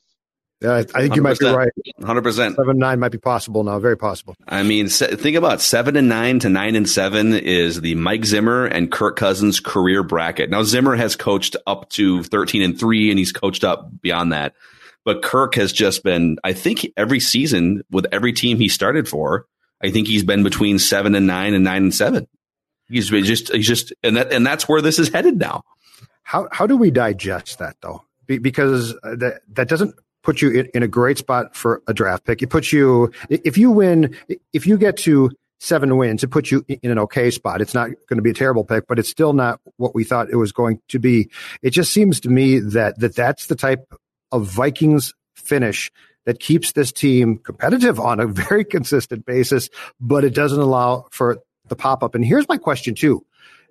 Yeah, 0.60 0.74
I 0.74 0.82
think 0.82 1.16
you 1.16 1.22
might 1.22 1.38
be 1.38 1.46
right. 1.46 1.70
Hundred 2.02 2.22
percent. 2.22 2.56
Seven 2.56 2.78
nine 2.78 3.00
might 3.00 3.12
be 3.12 3.18
possible 3.18 3.64
now. 3.64 3.78
Very 3.80 3.96
possible. 3.96 4.34
I 4.46 4.62
mean, 4.62 4.88
think 4.88 5.36
about 5.36 5.60
seven 5.60 5.96
and 5.96 6.08
nine 6.08 6.38
to 6.40 6.48
nine 6.48 6.76
and 6.76 6.88
seven 6.88 7.34
is 7.34 7.80
the 7.80 7.96
Mike 7.96 8.24
Zimmer 8.24 8.66
and 8.66 8.90
Kirk 8.90 9.16
Cousins 9.16 9.60
career 9.60 10.02
bracket. 10.04 10.50
Now 10.50 10.62
Zimmer 10.62 10.96
has 10.96 11.16
coached 11.16 11.56
up 11.66 11.90
to 11.90 12.22
thirteen 12.22 12.62
and 12.62 12.78
three, 12.78 13.10
and 13.10 13.18
he's 13.18 13.32
coached 13.32 13.64
up 13.64 14.00
beyond 14.00 14.32
that. 14.32 14.54
But 15.08 15.22
Kirk 15.22 15.54
has 15.54 15.72
just 15.72 16.04
been, 16.04 16.36
I 16.44 16.52
think, 16.52 16.86
every 16.94 17.18
season 17.18 17.82
with 17.90 18.04
every 18.12 18.34
team 18.34 18.58
he 18.58 18.68
started 18.68 19.08
for, 19.08 19.46
I 19.82 19.90
think 19.90 20.06
he's 20.06 20.22
been 20.22 20.42
between 20.42 20.78
seven 20.78 21.14
and 21.14 21.26
nine 21.26 21.54
and 21.54 21.64
nine 21.64 21.84
and 21.84 21.94
seven. 21.94 22.28
He's 22.90 23.08
just, 23.08 23.50
he's 23.50 23.66
just, 23.66 23.94
and 24.02 24.18
that, 24.18 24.34
and 24.34 24.46
that's 24.46 24.68
where 24.68 24.82
this 24.82 24.98
is 24.98 25.08
headed 25.08 25.38
now. 25.38 25.62
How 26.24 26.46
how 26.52 26.66
do 26.66 26.76
we 26.76 26.90
digest 26.90 27.58
that 27.58 27.76
though? 27.80 28.02
because 28.26 28.92
uh, 29.02 29.16
that 29.16 29.40
that 29.54 29.70
doesn't 29.70 29.94
put 30.22 30.42
you 30.42 30.50
in, 30.50 30.66
in 30.74 30.82
a 30.82 30.88
great 30.88 31.16
spot 31.16 31.56
for 31.56 31.80
a 31.86 31.94
draft 31.94 32.26
pick. 32.26 32.42
It 32.42 32.50
puts 32.50 32.70
you 32.70 33.10
if 33.30 33.56
you 33.56 33.70
win, 33.70 34.14
if 34.52 34.66
you 34.66 34.76
get 34.76 34.98
to 34.98 35.30
seven 35.58 35.96
wins, 35.96 36.22
it 36.22 36.28
puts 36.28 36.52
you 36.52 36.66
in 36.68 36.90
an 36.90 36.98
okay 36.98 37.30
spot. 37.30 37.62
It's 37.62 37.72
not 37.72 37.88
going 38.10 38.18
to 38.18 38.22
be 38.22 38.28
a 38.28 38.34
terrible 38.34 38.62
pick, 38.62 38.86
but 38.86 38.98
it's 38.98 39.08
still 39.08 39.32
not 39.32 39.58
what 39.78 39.94
we 39.94 40.04
thought 40.04 40.28
it 40.28 40.36
was 40.36 40.52
going 40.52 40.82
to 40.88 40.98
be. 40.98 41.30
It 41.62 41.70
just 41.70 41.94
seems 41.94 42.20
to 42.20 42.28
me 42.28 42.58
that 42.58 42.98
that 42.98 43.16
that's 43.16 43.46
the 43.46 43.56
type 43.56 43.90
a 44.32 44.38
Vikings 44.38 45.14
finish 45.36 45.90
that 46.26 46.40
keeps 46.40 46.72
this 46.72 46.92
team 46.92 47.38
competitive 47.38 47.98
on 47.98 48.20
a 48.20 48.26
very 48.26 48.64
consistent 48.64 49.24
basis, 49.24 49.70
but 50.00 50.24
it 50.24 50.34
doesn't 50.34 50.60
allow 50.60 51.06
for 51.10 51.38
the 51.68 51.76
pop 51.76 52.02
up. 52.02 52.14
And 52.14 52.24
here's 52.24 52.48
my 52.48 52.58
question 52.58 52.94
too. 52.94 53.24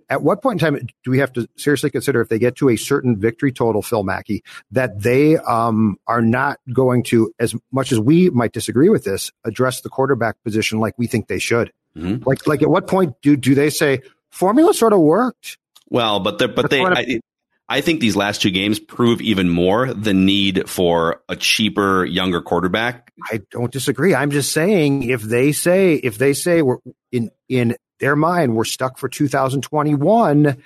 At 0.09 0.23
what 0.23 0.41
point 0.41 0.61
in 0.61 0.73
time 0.73 0.87
do 1.03 1.11
we 1.11 1.19
have 1.19 1.33
to 1.33 1.49
seriously 1.57 1.89
consider 1.89 2.21
if 2.21 2.29
they 2.29 2.39
get 2.39 2.55
to 2.57 2.69
a 2.69 2.77
certain 2.77 3.17
victory 3.19 3.51
total, 3.51 3.81
Phil 3.81 4.03
Mackey, 4.03 4.41
that 4.71 5.01
they 5.01 5.37
um, 5.37 5.97
are 6.07 6.21
not 6.21 6.59
going 6.71 7.03
to, 7.03 7.33
as 7.39 7.53
much 7.71 7.91
as 7.91 7.99
we 7.99 8.29
might 8.29 8.53
disagree 8.53 8.87
with 8.87 9.03
this, 9.03 9.31
address 9.43 9.81
the 9.81 9.89
quarterback 9.89 10.41
position 10.43 10.79
like 10.79 10.93
we 10.97 11.07
think 11.07 11.27
they 11.27 11.39
should? 11.39 11.73
Mm-hmm. 11.97 12.23
Like, 12.27 12.47
like 12.47 12.61
at 12.61 12.69
what 12.69 12.87
point 12.87 13.15
do 13.21 13.35
do 13.35 13.53
they 13.53 13.69
say 13.69 13.99
formula 14.29 14.73
sort 14.73 14.93
of 14.93 14.99
worked? 15.01 15.57
Well, 15.89 16.21
but 16.21 16.37
but 16.55 16.69
they, 16.69 16.81
I, 16.81 17.19
I 17.69 17.81
think 17.81 17.99
these 17.99 18.15
last 18.15 18.41
two 18.41 18.51
games 18.51 18.79
prove 18.79 19.21
even 19.21 19.49
more 19.49 19.93
the 19.93 20.13
need 20.13 20.69
for 20.69 21.21
a 21.27 21.35
cheaper, 21.35 22.05
younger 22.05 22.41
quarterback. 22.41 23.11
I 23.29 23.41
don't 23.51 23.71
disagree. 23.71 24.15
I'm 24.15 24.31
just 24.31 24.53
saying 24.53 25.03
if 25.03 25.21
they 25.21 25.51
say 25.51 25.95
if 25.95 26.17
they 26.17 26.33
say 26.33 26.61
we're 26.61 26.77
in 27.11 27.31
in 27.49 27.75
their 27.99 28.15
mind 28.15 28.55
we're 28.55 28.65
stuck 28.65 28.97
for 28.97 29.09
2021 29.09 30.61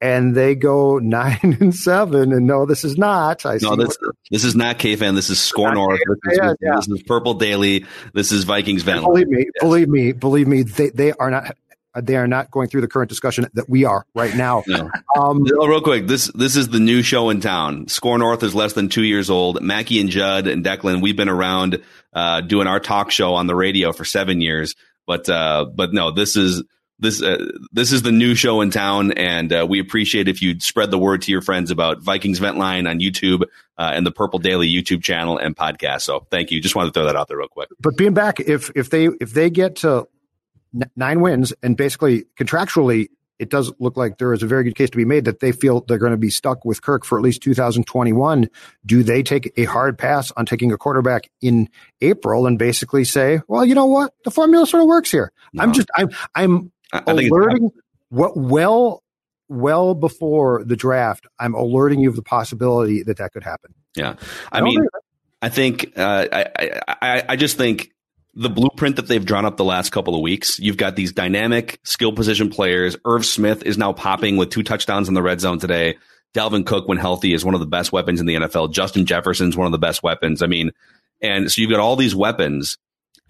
and 0.00 0.34
they 0.34 0.54
go 0.54 0.98
nine 1.02 1.56
and 1.60 1.74
seven 1.74 2.32
and 2.32 2.46
no 2.46 2.66
this 2.66 2.84
is 2.84 2.96
not 2.96 3.44
I 3.44 3.58
no 3.60 3.76
this, 3.76 3.96
this 4.30 4.44
is 4.44 4.54
not 4.54 4.78
k-fan 4.78 5.14
this 5.14 5.30
is 5.30 5.38
score 5.38 5.74
north 5.74 6.00
this, 6.24 6.38
yeah, 6.38 6.52
yeah. 6.60 6.76
this 6.76 6.88
is 6.88 7.02
purple 7.02 7.34
daily 7.34 7.84
this 8.14 8.32
is 8.32 8.44
vikings 8.44 8.82
van 8.82 9.02
believe 9.02 9.28
me 9.28 9.38
yes. 9.38 9.50
believe 9.60 9.88
me 9.88 10.12
believe 10.12 10.48
me 10.48 10.62
they, 10.62 10.90
they 10.90 11.12
are 11.12 11.30
not 11.30 11.56
they 12.00 12.16
are 12.16 12.26
not 12.26 12.50
going 12.50 12.68
through 12.68 12.80
the 12.80 12.88
current 12.88 13.08
discussion 13.08 13.46
that 13.54 13.68
we 13.68 13.84
are 13.84 14.06
right 14.14 14.34
now. 14.34 14.62
No. 14.66 14.90
Um, 15.16 15.44
Real 15.44 15.80
quick, 15.80 16.06
this 16.06 16.26
this 16.34 16.56
is 16.56 16.68
the 16.68 16.80
new 16.80 17.02
show 17.02 17.30
in 17.30 17.40
town. 17.40 17.88
Score 17.88 18.18
North 18.18 18.42
is 18.42 18.54
less 18.54 18.74
than 18.74 18.88
two 18.88 19.04
years 19.04 19.30
old. 19.30 19.62
Mackey 19.62 20.00
and 20.00 20.10
Judd 20.10 20.46
and 20.46 20.64
Declan, 20.64 21.02
we've 21.02 21.16
been 21.16 21.28
around 21.28 21.82
uh, 22.12 22.40
doing 22.40 22.66
our 22.66 22.80
talk 22.80 23.10
show 23.10 23.34
on 23.34 23.46
the 23.46 23.54
radio 23.54 23.92
for 23.92 24.04
seven 24.04 24.40
years. 24.40 24.74
But 25.06 25.28
uh, 25.28 25.66
but 25.74 25.92
no, 25.92 26.10
this 26.10 26.36
is 26.36 26.62
this 26.98 27.22
uh, 27.22 27.44
this 27.72 27.92
is 27.92 28.02
the 28.02 28.12
new 28.12 28.34
show 28.34 28.60
in 28.60 28.70
town, 28.70 29.12
and 29.12 29.52
uh, 29.52 29.66
we 29.68 29.80
appreciate 29.80 30.28
if 30.28 30.40
you 30.40 30.58
spread 30.60 30.90
the 30.90 30.98
word 30.98 31.22
to 31.22 31.32
your 31.32 31.42
friends 31.42 31.70
about 31.70 32.00
Vikings 32.00 32.38
Vent 32.38 32.56
Line 32.56 32.86
on 32.86 33.00
YouTube 33.00 33.42
uh, 33.76 33.92
and 33.94 34.06
the 34.06 34.10
Purple 34.10 34.38
Daily 34.38 34.68
YouTube 34.68 35.02
channel 35.02 35.36
and 35.38 35.54
podcast. 35.54 36.02
So 36.02 36.26
thank 36.30 36.50
you. 36.50 36.60
Just 36.60 36.74
wanted 36.74 36.94
to 36.94 36.98
throw 36.98 37.06
that 37.06 37.16
out 37.16 37.28
there 37.28 37.36
real 37.36 37.48
quick. 37.48 37.68
But 37.80 37.96
being 37.96 38.14
back, 38.14 38.40
if 38.40 38.70
if 38.74 38.90
they 38.90 39.06
if 39.20 39.34
they 39.34 39.50
get 39.50 39.76
to 39.76 40.08
nine 40.94 41.20
wins, 41.20 41.52
and 41.62 41.76
basically 41.76 42.24
contractually, 42.38 43.08
it 43.38 43.50
does 43.50 43.72
look 43.78 43.96
like 43.96 44.18
there 44.18 44.32
is 44.32 44.42
a 44.42 44.46
very 44.46 44.64
good 44.64 44.74
case 44.74 44.90
to 44.90 44.96
be 44.96 45.04
made 45.04 45.26
that 45.26 45.40
they 45.40 45.52
feel 45.52 45.80
they're 45.82 45.98
going 45.98 46.12
to 46.12 46.16
be 46.16 46.30
stuck 46.30 46.64
with 46.64 46.82
Kirk 46.82 47.04
for 47.04 47.18
at 47.18 47.24
least 47.24 47.42
2021. 47.42 48.48
Do 48.84 49.02
they 49.02 49.22
take 49.22 49.52
a 49.56 49.64
hard 49.64 49.98
pass 49.98 50.32
on 50.32 50.46
taking 50.46 50.72
a 50.72 50.78
quarterback 50.78 51.30
in 51.40 51.68
April 52.00 52.46
and 52.46 52.58
basically 52.58 53.04
say, 53.04 53.40
well, 53.48 53.64
you 53.64 53.74
know 53.74 53.86
what? 53.86 54.14
The 54.24 54.30
formula 54.30 54.66
sort 54.66 54.82
of 54.82 54.88
works 54.88 55.10
here. 55.10 55.32
No. 55.52 55.62
I'm 55.62 55.72
just, 55.72 55.88
I'm, 55.94 56.10
I'm 56.34 56.72
I, 56.92 57.02
alerting 57.06 57.70
what 58.08 58.36
well, 58.36 59.02
well 59.48 59.94
before 59.94 60.64
the 60.64 60.76
draft, 60.76 61.26
I'm 61.38 61.54
alerting 61.54 62.00
you 62.00 62.08
of 62.08 62.16
the 62.16 62.22
possibility 62.22 63.02
that 63.02 63.18
that 63.18 63.32
could 63.32 63.44
happen. 63.44 63.74
Yeah. 63.94 64.16
I, 64.50 64.58
I 64.58 64.60
mean, 64.62 64.86
I 65.42 65.48
think, 65.50 65.92
uh, 65.98 66.26
I, 66.32 66.80
I, 66.88 67.22
I 67.30 67.36
just 67.36 67.58
think 67.58 67.90
the 68.36 68.50
blueprint 68.50 68.96
that 68.96 69.08
they've 69.08 69.24
drawn 69.24 69.46
up 69.46 69.56
the 69.56 69.64
last 69.64 69.90
couple 69.90 70.14
of 70.14 70.20
weeks. 70.20 70.58
You've 70.58 70.76
got 70.76 70.94
these 70.94 71.12
dynamic 71.12 71.80
skill 71.84 72.12
position 72.12 72.50
players. 72.50 72.96
Irv 73.06 73.24
Smith 73.24 73.62
is 73.64 73.78
now 73.78 73.94
popping 73.94 74.36
with 74.36 74.50
two 74.50 74.62
touchdowns 74.62 75.08
in 75.08 75.14
the 75.14 75.22
red 75.22 75.40
zone 75.40 75.58
today. 75.58 75.96
Dalvin 76.34 76.66
Cook, 76.66 76.86
when 76.86 76.98
healthy, 76.98 77.32
is 77.32 77.46
one 77.46 77.54
of 77.54 77.60
the 77.60 77.66
best 77.66 77.92
weapons 77.92 78.20
in 78.20 78.26
the 78.26 78.34
NFL. 78.34 78.72
Justin 78.72 79.06
Jefferson's 79.06 79.56
one 79.56 79.64
of 79.64 79.72
the 79.72 79.78
best 79.78 80.02
weapons. 80.02 80.42
I 80.42 80.48
mean, 80.48 80.72
and 81.22 81.50
so 81.50 81.62
you've 81.62 81.70
got 81.70 81.80
all 81.80 81.96
these 81.96 82.14
weapons, 82.14 82.76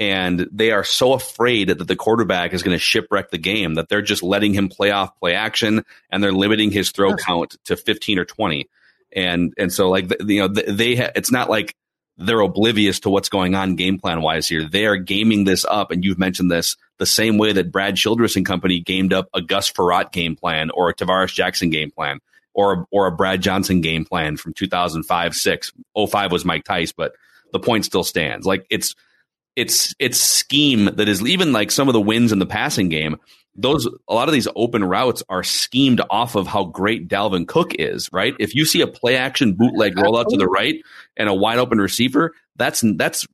and 0.00 0.48
they 0.50 0.72
are 0.72 0.82
so 0.82 1.12
afraid 1.12 1.68
that 1.68 1.86
the 1.86 1.94
quarterback 1.94 2.52
is 2.52 2.64
going 2.64 2.74
to 2.74 2.82
shipwreck 2.82 3.30
the 3.30 3.38
game 3.38 3.74
that 3.74 3.88
they're 3.88 4.02
just 4.02 4.24
letting 4.24 4.54
him 4.54 4.68
play 4.68 4.90
off 4.90 5.16
play 5.20 5.34
action, 5.34 5.84
and 6.10 6.20
they're 6.20 6.32
limiting 6.32 6.72
his 6.72 6.90
throw 6.90 7.14
count 7.14 7.56
to 7.66 7.76
15 7.76 8.18
or 8.18 8.24
20. 8.24 8.68
And 9.14 9.54
and 9.56 9.72
so 9.72 9.88
like 9.88 10.12
you 10.26 10.40
know 10.40 10.48
they 10.48 10.96
ha- 10.96 11.12
it's 11.14 11.30
not 11.30 11.48
like 11.48 11.76
they're 12.18 12.40
oblivious 12.40 13.00
to 13.00 13.10
what's 13.10 13.28
going 13.28 13.54
on 13.54 13.76
game 13.76 13.98
plan 13.98 14.22
wise 14.22 14.48
here. 14.48 14.68
They 14.68 14.86
are 14.86 14.96
gaming 14.96 15.44
this 15.44 15.64
up, 15.64 15.90
and 15.90 16.04
you've 16.04 16.18
mentioned 16.18 16.50
this 16.50 16.76
the 16.98 17.06
same 17.06 17.38
way 17.38 17.52
that 17.52 17.70
Brad 17.70 17.96
Childress 17.96 18.36
and 18.36 18.46
company 18.46 18.80
gamed 18.80 19.12
up 19.12 19.28
a 19.34 19.42
Gus 19.42 19.70
Frerotte 19.70 20.12
game 20.12 20.36
plan 20.36 20.70
or 20.70 20.88
a 20.88 20.94
Tarvaris 20.94 21.34
Jackson 21.34 21.70
game 21.70 21.90
plan 21.90 22.20
or 22.54 22.86
or 22.90 23.06
a 23.06 23.12
Brad 23.12 23.42
Johnson 23.42 23.80
game 23.80 24.04
plan 24.04 24.36
from 24.36 24.54
2005 24.54 25.34
6. 25.34 25.72
05 26.08 26.32
was 26.32 26.44
Mike 26.44 26.64
Tice, 26.64 26.92
but 26.92 27.12
the 27.52 27.60
point 27.60 27.84
still 27.84 28.04
stands. 28.04 28.46
Like 28.46 28.66
it's 28.70 28.94
it's 29.54 29.94
it's 29.98 30.18
scheme 30.18 30.86
that 30.96 31.08
is 31.08 31.22
even 31.22 31.52
like 31.52 31.70
some 31.70 31.88
of 31.88 31.92
the 31.92 32.00
wins 32.00 32.32
in 32.32 32.38
the 32.38 32.46
passing 32.46 32.88
game 32.88 33.16
those 33.56 33.86
a 34.08 34.14
lot 34.14 34.28
of 34.28 34.34
these 34.34 34.48
open 34.54 34.84
routes 34.84 35.22
are 35.28 35.42
schemed 35.42 36.00
off 36.10 36.34
of 36.34 36.46
how 36.46 36.64
great 36.64 37.08
Dalvin 37.08 37.46
Cook 37.46 37.74
is, 37.74 38.10
right? 38.12 38.34
If 38.38 38.54
you 38.54 38.64
see 38.64 38.80
a 38.80 38.86
play 38.86 39.16
action 39.16 39.54
bootleg 39.54 39.96
rollout 39.96 40.28
to 40.28 40.36
the 40.36 40.46
right 40.46 40.76
and 41.16 41.28
a 41.28 41.34
wide 41.34 41.58
open 41.58 41.78
receiver, 41.78 42.34
that's 42.56 42.84
that's 42.96 43.26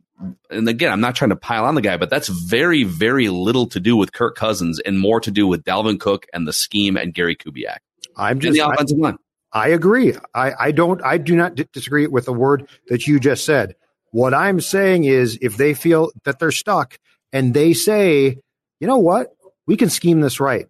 and 0.50 0.68
again, 0.68 0.92
I'm 0.92 1.00
not 1.00 1.16
trying 1.16 1.30
to 1.30 1.36
pile 1.36 1.64
on 1.64 1.74
the 1.74 1.80
guy, 1.80 1.96
but 1.96 2.10
that's 2.10 2.28
very, 2.28 2.84
very 2.84 3.28
little 3.28 3.66
to 3.68 3.80
do 3.80 3.96
with 3.96 4.12
Kirk 4.12 4.36
Cousins 4.36 4.80
and 4.80 4.98
more 4.98 5.20
to 5.20 5.30
do 5.30 5.46
with 5.46 5.64
Dalvin 5.64 5.98
Cook 5.98 6.26
and 6.32 6.46
the 6.46 6.52
scheme 6.52 6.96
and 6.96 7.12
Gary 7.12 7.36
Kubiak. 7.36 7.78
I'm 8.16 8.38
just 8.38 8.54
the 8.54 8.68
offensive 8.68 8.98
I, 8.98 9.02
line. 9.02 9.18
I 9.52 9.68
agree. 9.68 10.14
I, 10.34 10.52
I 10.58 10.72
don't. 10.72 11.02
I 11.02 11.18
do 11.18 11.36
not 11.36 11.56
disagree 11.72 12.06
with 12.06 12.26
the 12.26 12.32
word 12.32 12.68
that 12.88 13.06
you 13.06 13.20
just 13.20 13.44
said. 13.44 13.74
What 14.10 14.34
I'm 14.34 14.60
saying 14.60 15.04
is, 15.04 15.38
if 15.40 15.56
they 15.56 15.74
feel 15.74 16.10
that 16.24 16.38
they're 16.38 16.52
stuck 16.52 16.98
and 17.32 17.52
they 17.54 17.72
say, 17.72 18.38
you 18.80 18.86
know 18.86 18.98
what, 18.98 19.28
we 19.66 19.76
can 19.76 19.90
scheme 19.90 20.20
this 20.20 20.40
right. 20.40 20.66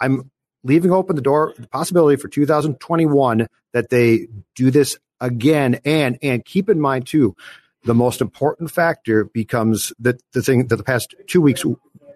I'm 0.00 0.30
leaving 0.64 0.92
open 0.92 1.16
the 1.16 1.22
door, 1.22 1.54
the 1.58 1.68
possibility 1.68 2.20
for 2.20 2.28
2021 2.28 3.46
that 3.72 3.90
they 3.90 4.28
do 4.54 4.70
this 4.70 4.98
again. 5.20 5.80
And, 5.84 6.18
and 6.22 6.44
keep 6.44 6.68
in 6.68 6.80
mind 6.80 7.06
too, 7.06 7.36
the 7.84 7.94
most 7.94 8.20
important 8.20 8.70
factor 8.70 9.24
becomes 9.24 9.92
that 9.98 10.22
the 10.32 10.42
thing 10.42 10.68
that 10.68 10.76
the 10.76 10.84
past 10.84 11.14
two 11.26 11.40
weeks 11.40 11.64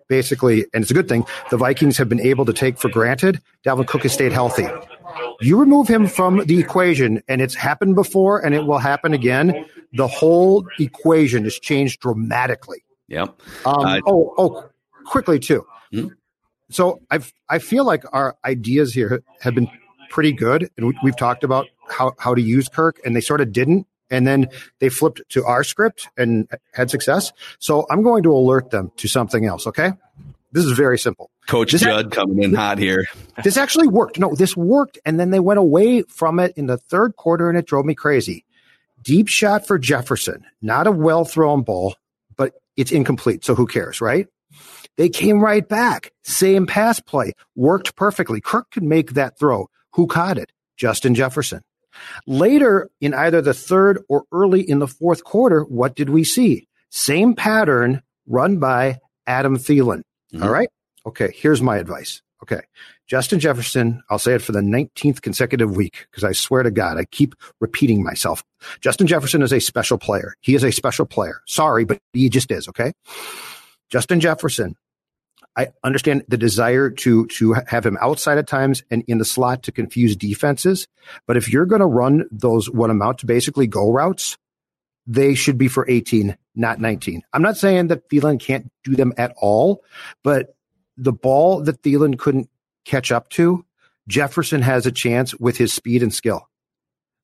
basically, 0.08 0.66
and 0.72 0.82
it's 0.82 0.90
a 0.90 0.94
good 0.94 1.08
thing, 1.08 1.26
the 1.50 1.56
Vikings 1.56 1.98
have 1.98 2.08
been 2.08 2.20
able 2.20 2.44
to 2.44 2.52
take 2.52 2.78
for 2.78 2.88
granted. 2.88 3.40
Dalvin 3.64 3.86
Cook 3.86 4.02
has 4.02 4.12
stayed 4.12 4.32
healthy. 4.32 4.66
You 5.40 5.58
remove 5.58 5.88
him 5.88 6.06
from 6.06 6.44
the 6.46 6.58
equation, 6.58 7.22
and 7.28 7.40
it's 7.40 7.54
happened 7.54 7.94
before, 7.94 8.44
and 8.44 8.54
it 8.54 8.66
will 8.66 8.78
happen 8.78 9.12
again. 9.12 9.66
The 9.92 10.06
whole 10.06 10.66
equation 10.78 11.44
has 11.44 11.58
changed 11.58 12.00
dramatically. 12.00 12.84
Yep. 13.08 13.40
Um, 13.64 13.84
uh, 13.84 14.00
oh, 14.06 14.34
oh, 14.38 14.64
quickly 15.04 15.38
too. 15.38 15.66
Mm-hmm. 15.92 16.08
So 16.70 17.00
I 17.10 17.20
I 17.48 17.58
feel 17.58 17.84
like 17.84 18.04
our 18.12 18.36
ideas 18.44 18.92
here 18.92 19.22
have 19.40 19.54
been 19.54 19.70
pretty 20.10 20.32
good, 20.32 20.70
and 20.76 20.88
we, 20.88 20.98
we've 21.02 21.16
talked 21.16 21.44
about 21.44 21.68
how 21.88 22.12
how 22.18 22.34
to 22.34 22.42
use 22.42 22.68
Kirk, 22.68 23.00
and 23.04 23.14
they 23.14 23.20
sort 23.20 23.40
of 23.40 23.52
didn't, 23.52 23.86
and 24.10 24.26
then 24.26 24.48
they 24.80 24.88
flipped 24.88 25.22
to 25.30 25.44
our 25.44 25.62
script 25.62 26.08
and 26.16 26.48
had 26.72 26.90
success. 26.90 27.32
So 27.58 27.86
I'm 27.90 28.02
going 28.02 28.22
to 28.24 28.32
alert 28.32 28.70
them 28.70 28.90
to 28.96 29.08
something 29.08 29.44
else. 29.46 29.66
Okay, 29.66 29.92
this 30.52 30.64
is 30.64 30.72
very 30.72 30.98
simple. 30.98 31.30
Coach 31.46 31.72
this 31.72 31.82
Judd 31.82 32.10
coming 32.10 32.42
in 32.42 32.54
hot 32.54 32.78
here. 32.78 33.06
This 33.44 33.58
actually 33.58 33.86
worked. 33.86 34.18
No, 34.18 34.34
this 34.34 34.56
worked, 34.56 34.98
and 35.04 35.20
then 35.20 35.30
they 35.30 35.40
went 35.40 35.58
away 35.58 36.02
from 36.02 36.40
it 36.40 36.54
in 36.56 36.66
the 36.66 36.78
third 36.78 37.16
quarter, 37.16 37.50
and 37.50 37.58
it 37.58 37.66
drove 37.66 37.84
me 37.84 37.94
crazy. 37.94 38.46
Deep 39.02 39.28
shot 39.28 39.66
for 39.66 39.78
Jefferson, 39.78 40.46
not 40.62 40.86
a 40.86 40.90
well 40.90 41.26
thrown 41.26 41.62
ball, 41.62 41.94
but 42.34 42.54
it's 42.76 42.90
incomplete. 42.90 43.44
So 43.44 43.54
who 43.54 43.66
cares, 43.66 44.00
right? 44.00 44.26
They 44.96 45.08
came 45.08 45.40
right 45.40 45.66
back. 45.66 46.12
Same 46.24 46.66
pass 46.66 47.00
play. 47.00 47.32
Worked 47.54 47.96
perfectly. 47.96 48.40
Kirk 48.40 48.70
could 48.70 48.82
make 48.82 49.12
that 49.12 49.38
throw. 49.38 49.68
Who 49.92 50.06
caught 50.06 50.38
it? 50.38 50.52
Justin 50.76 51.14
Jefferson. 51.14 51.62
Later 52.26 52.90
in 53.00 53.14
either 53.14 53.40
the 53.40 53.54
third 53.54 54.02
or 54.08 54.24
early 54.32 54.68
in 54.68 54.78
the 54.78 54.88
fourth 54.88 55.24
quarter, 55.24 55.62
what 55.62 55.94
did 55.94 56.10
we 56.10 56.24
see? 56.24 56.68
Same 56.90 57.34
pattern 57.34 58.02
run 58.26 58.58
by 58.58 58.98
Adam 59.26 59.56
Thielen. 59.56 60.02
Mm-hmm. 60.32 60.42
All 60.42 60.50
right. 60.50 60.68
Okay. 61.06 61.32
Here's 61.34 61.62
my 61.62 61.78
advice. 61.78 62.22
Okay. 62.42 62.60
Justin 63.06 63.40
Jefferson, 63.40 64.02
I'll 64.10 64.18
say 64.18 64.34
it 64.34 64.42
for 64.42 64.52
the 64.52 64.60
19th 64.60 65.22
consecutive 65.22 65.74
week 65.76 66.06
because 66.10 66.24
I 66.24 66.32
swear 66.32 66.62
to 66.62 66.70
God, 66.70 66.98
I 66.98 67.04
keep 67.04 67.34
repeating 67.60 68.02
myself. 68.02 68.44
Justin 68.80 69.06
Jefferson 69.06 69.42
is 69.42 69.52
a 69.52 69.60
special 69.60 69.96
player. 69.96 70.34
He 70.40 70.54
is 70.54 70.64
a 70.64 70.72
special 70.72 71.06
player. 71.06 71.40
Sorry, 71.46 71.84
but 71.84 71.98
he 72.12 72.28
just 72.28 72.50
is. 72.50 72.68
Okay. 72.68 72.92
Justin 73.90 74.20
Jefferson 74.20 74.76
I 75.56 75.68
understand 75.82 76.24
the 76.28 76.36
desire 76.36 76.90
to 76.90 77.26
to 77.26 77.54
have 77.66 77.86
him 77.86 77.96
outside 78.00 78.38
at 78.38 78.46
times 78.46 78.82
and 78.90 79.02
in 79.08 79.18
the 79.18 79.24
slot 79.24 79.62
to 79.64 79.72
confuse 79.72 80.14
defenses. 80.14 80.86
But 81.26 81.36
if 81.36 81.50
you're 81.50 81.66
going 81.66 81.80
to 81.80 81.86
run 81.86 82.26
those 82.30 82.70
what 82.70 82.90
amount 82.90 83.18
to 83.18 83.26
basically 83.26 83.66
go 83.66 83.90
routes, 83.90 84.36
they 85.06 85.34
should 85.34 85.56
be 85.56 85.68
for 85.68 85.88
18, 85.88 86.36
not 86.54 86.80
19. 86.80 87.22
I'm 87.32 87.42
not 87.42 87.56
saying 87.56 87.88
that 87.88 88.08
Thielen 88.10 88.40
can't 88.40 88.70
do 88.84 88.96
them 88.96 89.12
at 89.16 89.32
all, 89.36 89.82
but 90.22 90.56
the 90.96 91.12
ball 91.12 91.62
that 91.62 91.82
Thielen 91.82 92.18
couldn't 92.18 92.50
catch 92.84 93.12
up 93.12 93.28
to, 93.30 93.64
Jefferson 94.08 94.62
has 94.62 94.86
a 94.86 94.92
chance 94.92 95.34
with 95.34 95.56
his 95.56 95.72
speed 95.72 96.02
and 96.02 96.12
skill. 96.12 96.48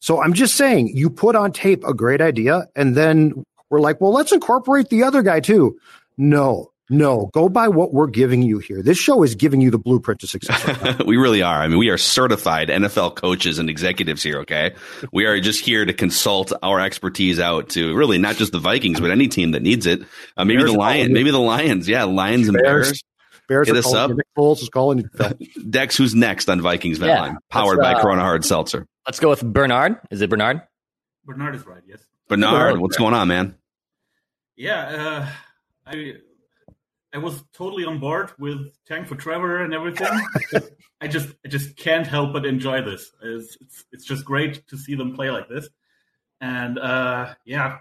So 0.01 0.23
I'm 0.23 0.33
just 0.33 0.57
saying, 0.57 0.89
you 0.89 1.11
put 1.11 1.37
on 1.37 1.53
tape 1.53 1.85
a 1.85 1.95
great 1.95 2.21
idea, 2.21 2.67
and 2.75 2.97
then 2.97 3.45
we're 3.71 3.81
like, 3.81 4.01
well, 4.01 4.13
let's 4.13 4.33
incorporate 4.33 4.89
the 4.89 5.05
other 5.05 5.23
guy 5.23 5.41
too. 5.41 5.79
No, 6.19 6.72
No, 6.93 7.31
go 7.33 7.49
by 7.49 7.69
what 7.69 7.95
we're 7.95 8.07
giving 8.07 8.43
you 8.43 8.59
here. 8.59 8.83
This 8.83 8.99
show 8.99 9.23
is 9.23 9.35
giving 9.35 9.63
you 9.63 9.71
the 9.71 9.79
blueprint 9.79 10.21
to 10.21 10.27
success. 10.27 10.99
we 11.07 11.17
really 11.17 11.41
are. 11.41 11.63
I 11.63 11.67
mean, 11.67 11.79
we 11.79 11.89
are 11.89 11.97
certified 11.97 12.69
NFL 12.69 13.15
coaches 13.15 13.59
and 13.59 13.71
executives 13.71 14.23
here. 14.23 14.41
Okay, 14.41 14.75
we 15.13 15.25
are 15.25 15.41
just 15.41 15.65
here 15.65 15.87
to 15.87 15.95
consult 15.95 16.53
our 16.63 16.81
expertise 16.81 17.41
out 17.41 17.71
to 17.71 17.97
really 17.97 18.19
not 18.19 18.37
just 18.37 18.53
the 18.53 18.59
Vikings, 18.59 19.01
but 19.01 19.11
any 19.11 19.27
team 19.27 19.53
that 19.53 19.63
needs 19.63 19.87
it. 19.87 20.03
Uh, 20.37 20.45
maybe 20.45 20.59
Bears 20.59 20.73
the 20.73 20.79
Lions. 20.79 21.11
Maybe 21.11 21.31
the 21.31 21.39
Lions. 21.39 21.89
Yeah, 21.89 22.05
Lions 22.05 22.49
and 22.49 22.59
Bears. 22.63 22.89
Bears. 22.89 23.05
Bears 23.49 23.69
Hit 23.69 23.77
us 23.79 23.95
up. 23.95 24.11
Nick 24.11 24.27
Foles 24.37 24.61
is 24.61 24.69
calling 24.69 25.09
Dex, 25.71 25.97
who's 25.97 26.15
next 26.15 26.51
on 26.51 26.61
Vikings 26.61 26.99
yeah, 26.99 27.21
Line? 27.21 27.39
Powered 27.49 27.79
by 27.79 27.95
uh, 27.95 28.03
Corona 28.03 28.21
Hard 28.21 28.45
Seltzer. 28.45 28.87
Let's 29.07 29.19
go 29.19 29.31
with 29.31 29.43
Bernard. 29.43 29.97
Is 30.11 30.21
it 30.21 30.29
Bernard? 30.29 30.61
Bernard 31.25 31.55
is 31.55 31.67
right. 31.67 31.83
Yes. 31.87 32.01
Bernard, 32.29 32.79
what's 32.79 32.99
going 32.99 33.15
on, 33.15 33.29
man? 33.29 33.55
Yeah, 34.57 34.85
uh, 34.85 35.29
I 35.87 36.17
I 37.15 37.19
was 37.19 37.45
totally 37.53 37.85
on 37.85 37.99
board 37.99 38.33
with 38.39 38.73
Tank 38.87 39.07
for 39.07 39.17
Trevor 39.17 39.63
and 39.63 39.75
everything. 39.75 40.09
I 41.01 41.09
just 41.09 41.29
I 41.45 41.49
just 41.49 41.77
can't 41.77 42.07
help 42.07 42.33
but 42.33 42.47
enjoy 42.47 42.83
this. 42.83 43.13
It's, 43.23 43.57
it's, 43.61 43.85
it's 43.93 44.05
just 44.05 44.25
great 44.25 44.67
to 44.69 44.79
see 44.79 44.95
them 44.95 45.15
play 45.15 45.31
like 45.31 45.49
this, 45.49 45.69
and 46.41 46.79
uh, 46.79 47.35
yeah, 47.45 47.79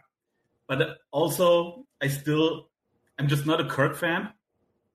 but 0.67 0.97
also 1.11 1.85
I 2.01 2.07
still 2.07 2.69
I'm 3.17 3.27
just 3.27 3.45
not 3.45 3.61
a 3.61 3.65
Kirk 3.65 3.95
fan. 3.95 4.29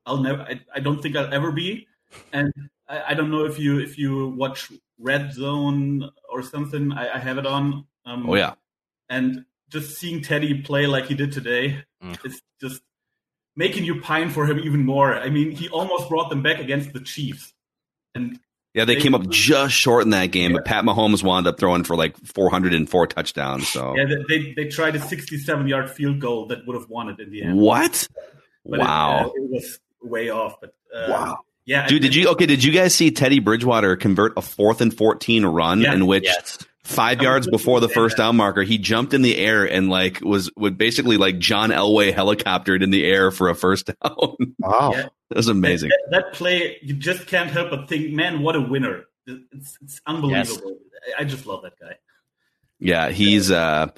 I'll 0.05 0.18
never. 0.18 0.42
I, 0.42 0.61
I 0.75 0.81
don't 0.81 1.01
think 1.01 1.16
I'll 1.16 1.33
ever 1.33 1.53
be. 1.53 1.87
And 2.33 2.53
I, 2.88 3.03
I, 3.11 3.14
don't 3.14 3.31
know 3.31 3.44
if 3.44 3.59
you 3.59 3.79
if 3.79 3.99
you 3.99 4.29
watch 4.31 4.70
Red 4.99 5.33
Zone 5.33 6.11
or 6.29 6.42
something. 6.42 6.92
I, 6.92 7.14
I 7.14 7.18
have 7.18 7.38
it 7.38 7.46
on. 7.46 7.85
Um, 8.05 8.29
oh 8.29 8.35
yeah. 8.35 8.55
And 9.09 9.44
just 9.68 9.99
seeing 9.99 10.22
Teddy 10.22 10.62
play 10.62 10.87
like 10.87 11.07
he 11.07 11.14
did 11.14 11.33
today, 11.33 11.85
mm. 12.03 12.16
it's 12.25 12.40
just 12.61 12.83
making 13.57 13.85
you 13.85 14.01
pine 14.01 14.31
for 14.31 14.47
him 14.47 14.59
even 14.59 14.85
more. 14.85 15.14
I 15.14 15.31
mean, 15.31 15.51
he 15.51 15.69
almost 15.69 16.09
brought 16.09 16.31
them 16.31 16.42
back 16.42 16.61
against 16.61 16.92
the 16.92 17.01
Chiefs, 17.01 17.53
and 18.14 18.38
yeah, 18.75 18.85
they, 18.85 18.97
they 18.97 19.01
came 19.01 19.14
up 19.14 19.29
just 19.31 19.75
short 19.75 20.05
in 20.05 20.11
that 20.11 20.27
game, 20.27 20.51
yeah. 20.51 20.59
but 20.59 20.66
Pat 20.66 20.85
Mahomes 20.85 21.23
wound 21.23 21.47
up 21.47 21.59
throwing 21.59 21.83
for 21.83 21.97
like 21.97 22.14
404 22.19 23.07
touchdowns. 23.07 23.69
So 23.69 23.97
yeah, 23.97 24.05
they 24.05 24.38
they, 24.38 24.53
they 24.53 24.69
tried 24.69 24.95
a 24.95 25.01
67 25.01 25.66
yard 25.66 25.90
field 25.90 26.21
goal 26.21 26.47
that 26.49 26.66
would 26.66 26.75
have 26.75 26.88
won 26.90 27.09
it 27.09 27.19
in 27.19 27.31
the 27.31 27.42
end. 27.42 27.59
What? 27.59 28.07
But 28.66 28.81
wow, 28.81 29.21
it, 29.21 29.25
uh, 29.25 29.31
it 29.35 29.51
was 29.51 29.81
way 30.03 30.29
off. 30.29 30.61
But 30.61 30.75
uh, 30.95 31.07
wow. 31.09 31.38
Yeah, 31.64 31.88
dude, 31.88 32.03
did 32.03 32.14
you 32.14 32.29
okay? 32.29 32.47
Did 32.47 32.62
you 32.62 32.73
guys 32.73 32.95
see 32.95 33.11
Teddy 33.11 33.40
Bridgewater 33.40 33.97
convert 33.97 34.35
a 34.37 34.42
fourth 34.42 34.81
and 34.81 34.97
fourteen 34.97 35.45
run 35.45 35.81
yeah, 35.81 35.95
in 35.95 36.07
which 36.07 36.25
yes. 36.25 36.59
Five 36.87 37.20
yards 37.20 37.49
before 37.49 37.81
the 37.81 37.88
first 37.88 38.16
down 38.16 38.37
marker, 38.37 38.62
he 38.62 38.79
jumped 38.79 39.12
in 39.12 39.22
the 39.22 39.37
air 39.37 39.64
and 39.64 39.90
like 39.90 40.20
was 40.20 40.51
would 40.57 40.79
basically 40.79 41.16
like 41.16 41.38
John 41.38 41.70
Elway 41.70 42.12
helicoptered 42.12 42.83
in 42.83 42.90
the 42.90 43.05
air 43.05 43.31
for 43.31 43.49
a 43.49 43.55
first 43.55 43.87
down. 44.03 44.55
Wow, 44.59 44.92
yeah. 44.94 45.09
that 45.29 45.37
was 45.37 45.49
amazing. 45.49 45.90
That, 45.90 46.11
that, 46.11 46.33
play, 46.33 46.79
you 46.83 46.94
just 46.94 47.27
can't 47.27 47.51
help 47.51 47.70
but 47.70 47.88
think, 47.88 48.12
man, 48.12 48.40
what 48.42 48.57
a 48.57 48.61
winner! 48.61 49.05
It's, 49.27 49.79
it's 49.83 50.01
unbelievable. 50.07 50.79
Yes. 51.07 51.14
I 51.18 51.25
just 51.25 51.46
love 51.46 51.62
that 51.62 51.79
guy. 51.79 51.96
Yeah, 52.79 53.11
he's 53.11 53.51
uh 53.51 53.88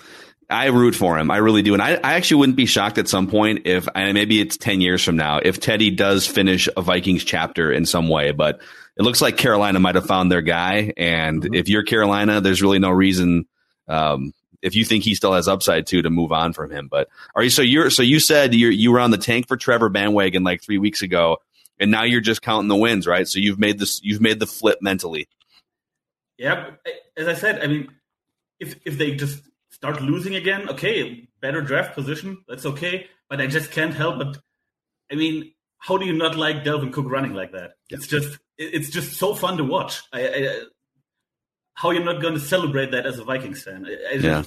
I 0.51 0.67
root 0.67 0.95
for 0.95 1.19
him. 1.19 1.31
I 1.31 1.39
really 1.39 1.63
do. 1.63 1.75
And 1.75 1.83
I, 1.83 1.95
I 1.95 2.15
actually 2.15 2.39
wouldn't 2.39 2.57
be 2.57 2.67
shocked 2.67 2.99
at 2.99 3.09
some 3.09 3.27
point 3.27 3.67
if, 3.67 3.87
and 3.95 4.15
maybe 4.15 4.41
it's 4.41 4.57
10 4.57 4.81
years 4.81 5.05
from 5.05 5.17
now, 5.17 5.41
if 5.43 5.61
Teddy 5.61 5.91
does 5.91 6.27
finish 6.27 6.69
a 6.75 6.81
Vikings 6.81 7.25
chapter 7.25 7.71
in 7.71 7.85
some 7.85 8.09
way. 8.09 8.33
But 8.33 8.61
it 8.97 9.03
looks 9.03 9.21
like 9.21 9.37
Carolina 9.37 9.79
might 9.79 9.95
have 9.95 10.07
found 10.07 10.33
their 10.33 10.41
guy. 10.41 10.93
And 10.97 11.43
mm-hmm. 11.43 11.55
if 11.55 11.69
you're 11.69 11.83
Carolina, 11.83 12.41
there's 12.41 12.63
really 12.63 12.79
no 12.79 12.91
reason, 12.91 13.47
um, 13.89 14.33
if 14.63 14.75
you 14.75 14.85
think 14.85 15.05
he 15.05 15.15
still 15.15 15.35
has 15.35 15.49
upside 15.49 15.87
too 15.87 16.03
to 16.03 16.11
move 16.11 16.33
on 16.33 16.55
from 16.55 16.71
him. 16.71 16.89
But 16.89 17.09
are 17.35 17.43
you, 17.43 17.51
so 17.51 17.63
you're, 17.63 17.91
so 17.91 18.03
you 18.03 18.19
said 18.19 18.55
you 18.55 18.69
you 18.69 18.91
were 18.91 19.01
on 19.01 19.11
the 19.11 19.19
tank 19.19 19.49
for 19.49 19.57
Trevor 19.57 19.89
bandwagon 19.89 20.45
like 20.45 20.63
three 20.63 20.79
weeks 20.79 21.03
ago 21.03 21.39
and 21.81 21.91
now 21.91 22.03
you're 22.03 22.21
just 22.21 22.43
counting 22.43 22.69
the 22.69 22.77
wins, 22.77 23.07
right? 23.07 23.27
So 23.27 23.39
you've 23.39 23.59
made 23.59 23.79
this, 23.79 24.01
you've 24.03 24.21
made 24.21 24.41
the 24.41 24.47
flip 24.47 24.79
mentally. 24.81 25.29
Yeah. 26.37 26.71
As 27.17 27.29
I 27.29 27.35
said, 27.35 27.63
I 27.63 27.67
mean, 27.67 27.89
if, 28.61 28.77
if 28.85 28.99
they 28.99 29.15
just 29.15 29.43
start 29.79 30.03
losing 30.03 30.35
again, 30.35 30.69
okay, 30.69 31.29
better 31.41 31.63
draft 31.63 31.95
position, 31.95 32.39
that's 32.49 32.67
okay. 32.67 33.07
But 33.29 33.41
I 33.41 33.47
just 33.47 33.71
can't 33.71 33.95
help 33.95 34.19
but, 34.19 34.39
I 35.11 35.15
mean, 35.15 35.53
how 35.79 35.97
do 35.97 36.07
you 36.07 36.13
not 36.13 36.37
like 36.37 36.65
Dalvin 36.65 36.93
Cook 36.93 37.07
running 37.09 37.35
like 37.35 37.53
that? 37.53 37.73
It's 37.91 38.07
just, 38.07 38.39
it's 38.57 38.91
just 38.91 39.17
so 39.17 39.35
fun 39.35 39.59
to 39.59 39.65
watch. 39.65 40.03
I, 40.13 40.29
I, 40.29 40.61
how 41.75 41.91
you're 41.91 42.05
not 42.05 42.21
going 42.21 42.35
to 42.35 42.41
celebrate 42.41 42.91
that 42.91 43.07
as 43.07 43.19
a 43.19 43.25
Vikings 43.25 43.63
fan? 43.63 43.87
I, 43.87 44.15
yeah. 44.15 44.43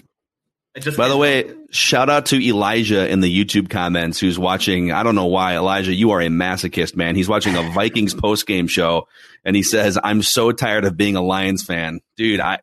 Just, 0.80 0.98
By 0.98 1.10
the 1.10 1.17
way, 1.17 1.54
shout 1.72 2.10
out 2.10 2.28
to 2.28 2.41
Elijah 2.41 3.06
in 3.10 3.20
the 3.20 3.28
YouTube 3.28 3.70
comments 3.70 4.22
who's 4.22 4.39
watching. 4.39 4.94
I 4.94 5.04
don't 5.04 5.15
know 5.15 5.26
why, 5.26 5.58
Elijah, 5.58 5.94
you 5.94 6.12
are 6.12 6.22
a 6.22 6.28
masochist, 6.28 6.96
man. 6.96 7.17
He's 7.17 7.28
watching 7.28 7.58
a 7.58 7.62
Vikings 7.72 8.13
post 8.22 8.48
game 8.48 8.67
show 8.67 9.08
and 9.44 9.54
he 9.54 9.63
says, 9.63 10.00
I'm 10.02 10.22
so 10.22 10.54
tired 10.54 10.86
of 10.86 10.96
being 10.96 11.17
a 11.17 11.22
Lions 11.22 11.62
fan. 11.62 12.00
Dude, 12.15 12.39
I, 12.39 12.60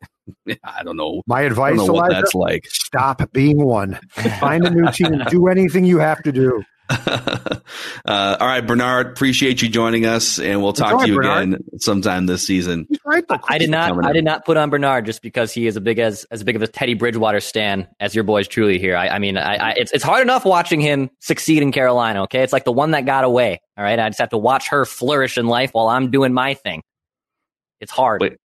I 0.63 0.83
don't 0.83 0.97
know. 0.97 1.21
My 1.27 1.41
advice, 1.41 1.77
know 1.77 1.85
Elijah, 1.85 2.15
that's 2.15 2.33
like. 2.33 2.65
Stop 2.67 3.31
being 3.31 3.63
one. 3.63 3.99
Find 4.39 4.65
a 4.65 4.69
new 4.69 4.91
team. 4.91 5.21
Do 5.29 5.47
anything 5.47 5.85
you 5.85 5.99
have 5.99 6.21
to 6.23 6.31
do. 6.31 6.63
uh, 6.89 7.59
all 8.05 8.47
right, 8.47 8.65
Bernard, 8.65 9.07
appreciate 9.07 9.61
you 9.61 9.69
joining 9.69 10.07
us, 10.07 10.39
and 10.39 10.63
we'll 10.63 10.73
talk 10.73 11.01
to 11.01 11.07
you 11.07 11.17
Bernard. 11.17 11.43
again 11.49 11.59
sometime 11.77 12.25
this 12.25 12.45
season. 12.45 12.87
Right, 13.05 13.23
I 13.47 13.59
did 13.59 13.69
not. 13.69 14.03
I 14.03 14.11
did 14.11 14.23
not 14.23 14.43
put 14.43 14.57
on 14.57 14.71
Bernard 14.71 15.05
just 15.05 15.21
because 15.21 15.53
he 15.53 15.67
is 15.67 15.75
a 15.75 15.81
big 15.81 15.99
as 15.99 16.25
as 16.31 16.43
big 16.43 16.55
of 16.55 16.63
a 16.63 16.67
Teddy 16.67 16.95
Bridgewater 16.95 17.41
stan 17.41 17.87
as 17.99 18.15
your 18.15 18.23
boys 18.23 18.47
truly 18.47 18.79
here. 18.79 18.97
I, 18.97 19.09
I 19.09 19.19
mean, 19.19 19.37
I, 19.37 19.55
I, 19.55 19.73
it's 19.77 19.91
it's 19.91 20.03
hard 20.03 20.23
enough 20.23 20.45
watching 20.45 20.81
him 20.81 21.11
succeed 21.19 21.61
in 21.61 21.71
Carolina. 21.71 22.23
Okay, 22.23 22.41
it's 22.41 22.53
like 22.53 22.65
the 22.65 22.71
one 22.71 22.91
that 22.91 23.05
got 23.05 23.23
away. 23.23 23.61
All 23.77 23.83
right, 23.83 23.99
I 23.99 24.09
just 24.09 24.19
have 24.19 24.29
to 24.29 24.39
watch 24.39 24.69
her 24.69 24.83
flourish 24.83 25.37
in 25.37 25.45
life 25.45 25.69
while 25.73 25.89
I'm 25.89 26.09
doing 26.09 26.33
my 26.33 26.55
thing. 26.55 26.81
It's 27.79 27.91
hard. 27.91 28.21
Wait. 28.21 28.37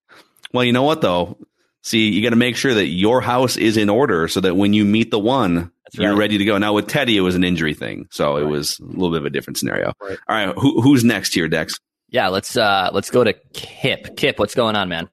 Well, 0.52 0.64
you 0.64 0.72
know 0.72 0.82
what 0.82 1.00
though? 1.00 1.38
See, 1.84 2.08
you 2.08 2.22
got 2.22 2.30
to 2.30 2.36
make 2.36 2.56
sure 2.56 2.72
that 2.72 2.86
your 2.86 3.20
house 3.20 3.58
is 3.58 3.76
in 3.76 3.90
order 3.90 4.26
so 4.26 4.40
that 4.40 4.56
when 4.56 4.72
you 4.72 4.86
meet 4.86 5.10
the 5.10 5.18
one, 5.18 5.70
That's 5.84 5.98
you're 5.98 6.12
right. 6.12 6.18
ready 6.18 6.38
to 6.38 6.44
go. 6.46 6.56
Now 6.56 6.72
with 6.72 6.86
Teddy, 6.88 7.14
it 7.14 7.20
was 7.20 7.34
an 7.34 7.44
injury 7.44 7.74
thing, 7.74 8.08
so 8.10 8.32
right. 8.32 8.42
it 8.42 8.46
was 8.46 8.80
a 8.80 8.84
little 8.84 9.10
bit 9.10 9.18
of 9.18 9.26
a 9.26 9.30
different 9.30 9.58
scenario. 9.58 9.92
Right. 10.00 10.18
All 10.26 10.34
right, 10.34 10.54
who, 10.56 10.80
who's 10.80 11.04
next 11.04 11.34
here, 11.34 11.46
Dex? 11.46 11.78
Yeah, 12.08 12.28
let's 12.28 12.56
uh 12.56 12.88
let's 12.94 13.10
go 13.10 13.22
to 13.22 13.34
Kip. 13.52 14.16
Kip, 14.16 14.38
what's 14.38 14.54
going 14.54 14.76
on, 14.76 14.88
man? 14.88 15.10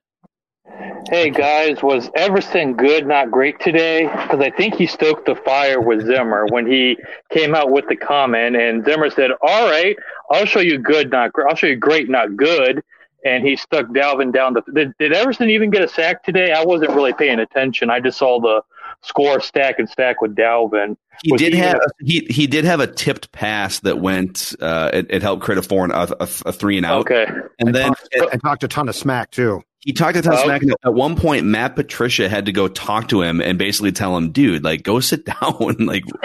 Hey 1.12 1.30
guys, 1.30 1.84
was 1.84 2.10
Everson 2.16 2.76
good, 2.76 3.06
not 3.06 3.32
great 3.32 3.60
today? 3.60 4.04
Because 4.04 4.40
I 4.40 4.50
think 4.52 4.76
he 4.76 4.88
stoked 4.88 5.26
the 5.26 5.36
fire 5.36 5.82
with 5.82 6.06
Zimmer 6.06 6.46
when 6.52 6.66
he 6.66 6.98
came 7.32 7.54
out 7.54 7.70
with 7.70 7.90
the 7.90 7.98
comment, 7.98 8.56
and 8.56 8.86
Zimmer 8.86 9.10
said, 9.10 9.32
"All 9.42 9.70
right, 9.70 9.98
I'll 10.30 10.46
show 10.46 10.62
you 10.62 10.78
good, 10.78 11.12
not 11.12 11.34
great. 11.34 11.48
I'll 11.50 11.56
show 11.56 11.68
you 11.68 11.76
great, 11.76 12.10
not 12.10 12.38
good." 12.38 12.82
And 13.26 13.46
he 13.46 13.56
stuck 13.56 13.88
Dalvin 13.88 14.34
down 14.34 14.54
the. 14.54 14.64
Did, 14.74 14.94
did 14.98 15.14
Everson 15.14 15.50
even 15.50 15.70
get 15.70 15.82
a 15.82 15.88
sack 15.88 16.24
today? 16.24 16.52
I 16.52 16.64
wasn't 16.64 16.92
really 16.92 17.14
paying 17.14 17.40
attention. 17.40 17.90
I 17.90 18.00
just 18.00 18.18
saw 18.18 18.40
the 18.40 18.62
score 19.02 19.40
stack 19.40 19.80
and 19.80 19.90
stack 19.90 20.22
with 20.22 20.36
Dalvin. 20.36 20.98
He 21.24 21.32
Was 21.32 21.42
did 21.42 21.54
he 21.54 21.60
have 21.60 21.76
a, 21.76 21.88
he 22.00 22.26
he 22.30 22.48
did 22.48 22.66
have 22.66 22.80
a 22.80 22.88
tipped 22.88 23.32
pass 23.32 23.80
that 23.82 24.00
went. 24.00 24.56
Uh, 24.60 24.90
it, 24.94 25.08
it 25.10 25.22
helped 25.22 25.44
create 25.44 25.60
a 25.60 25.62
four 25.62 25.84
and 25.84 25.94
a, 25.94 26.24
a, 26.24 26.28
a 26.46 26.54
three 26.54 26.78
and 26.78 26.86
out. 26.86 27.02
Okay, 27.02 27.26
and, 27.28 27.50
and 27.60 27.76
then 27.76 27.88
talked, 27.88 28.08
it, 28.12 28.30
and 28.32 28.42
talked 28.42 28.64
a 28.64 28.68
ton 28.68 28.90
of 28.90 28.96
smack 28.96 29.32
too. 29.32 29.64
He 29.82 29.94
talked 29.94 30.16
a 30.16 30.22
ton 30.22 30.34
of 30.34 30.40
oh. 30.40 30.44
smack. 30.44 30.62
At 30.84 30.94
one 30.94 31.16
point, 31.16 31.46
Matt 31.46 31.76
Patricia 31.76 32.30
had 32.30 32.46
to 32.46 32.52
go 32.52 32.68
talk 32.68 33.10
to 33.10 33.22
him 33.24 33.42
and 33.42 33.58
basically 33.58 33.92
tell 33.92 34.16
him, 34.16 34.32
"Dude, 34.32 34.64
like, 34.64 34.84
go 34.84 35.00
sit 35.00 35.26
down." 35.42 35.76
like, 35.80 36.04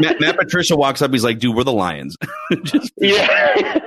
Matt, 0.00 0.20
Matt 0.20 0.36
Patricia 0.36 0.76
walks 0.76 1.02
up. 1.02 1.12
He's 1.12 1.24
like, 1.24 1.38
"Dude, 1.38 1.56
we're 1.56 1.64
the 1.64 1.72
Lions." 1.72 2.16
Just, 2.64 2.92
yeah. 2.98 3.78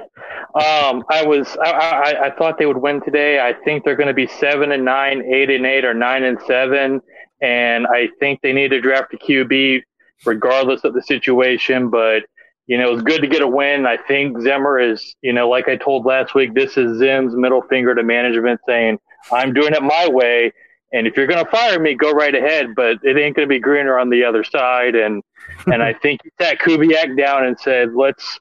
Um, 0.55 1.03
I 1.09 1.25
was 1.25 1.47
I, 1.57 1.71
I, 1.71 2.25
I, 2.27 2.31
thought 2.35 2.59
they 2.59 2.67
would 2.67 2.77
win 2.77 3.01
today. 3.01 3.39
I 3.39 3.53
think 3.65 3.83
they're 3.83 3.95
going 3.95 4.07
to 4.07 4.13
be 4.13 4.27
seven 4.27 4.71
and 4.71 4.85
nine, 4.85 5.23
eight 5.23 5.49
and 5.49 5.65
eight, 5.65 5.83
or 5.83 5.95
nine 5.95 6.23
and 6.23 6.39
seven, 6.45 7.01
and 7.41 7.87
I 7.87 8.09
think 8.19 8.39
they 8.41 8.53
need 8.53 8.69
to 8.69 8.79
draft 8.79 9.15
a 9.15 9.17
QB 9.17 9.81
regardless 10.27 10.83
of 10.83 10.93
the 10.93 11.01
situation. 11.01 11.89
But 11.89 12.25
you 12.67 12.77
know, 12.77 12.93
it's 12.93 13.01
good 13.01 13.21
to 13.21 13.27
get 13.27 13.41
a 13.41 13.47
win. 13.47 13.87
I 13.87 13.97
think 13.97 14.39
Zimmer 14.41 14.79
is, 14.79 15.15
you 15.23 15.33
know, 15.33 15.49
like 15.49 15.67
I 15.67 15.75
told 15.75 16.05
last 16.05 16.35
week, 16.35 16.53
this 16.53 16.77
is 16.77 16.99
Zim's 16.99 17.35
middle 17.35 17.63
finger 17.63 17.95
to 17.95 18.03
management 18.03 18.61
saying, 18.67 18.99
"I'm 19.31 19.53
doing 19.53 19.73
it 19.73 19.81
my 19.81 20.07
way." 20.07 20.53
And 20.93 21.07
if 21.07 21.17
you're 21.17 21.25
going 21.25 21.43
to 21.43 21.49
fire 21.49 21.79
me, 21.79 21.95
go 21.95 22.11
right 22.11 22.35
ahead, 22.35 22.75
but 22.75 22.99
it 23.01 23.17
ain't 23.17 23.35
going 23.35 23.47
to 23.47 23.47
be 23.47 23.59
greener 23.59 23.97
on 23.97 24.11
the 24.11 24.23
other 24.23 24.43
side. 24.43 24.93
And 24.93 25.23
and 25.65 25.81
I 25.81 25.93
think 26.01 26.21
he 26.23 26.29
sat 26.39 26.59
Kubiak 26.59 27.17
down 27.17 27.45
and 27.45 27.59
said, 27.59 27.95
"Let's 27.95 28.39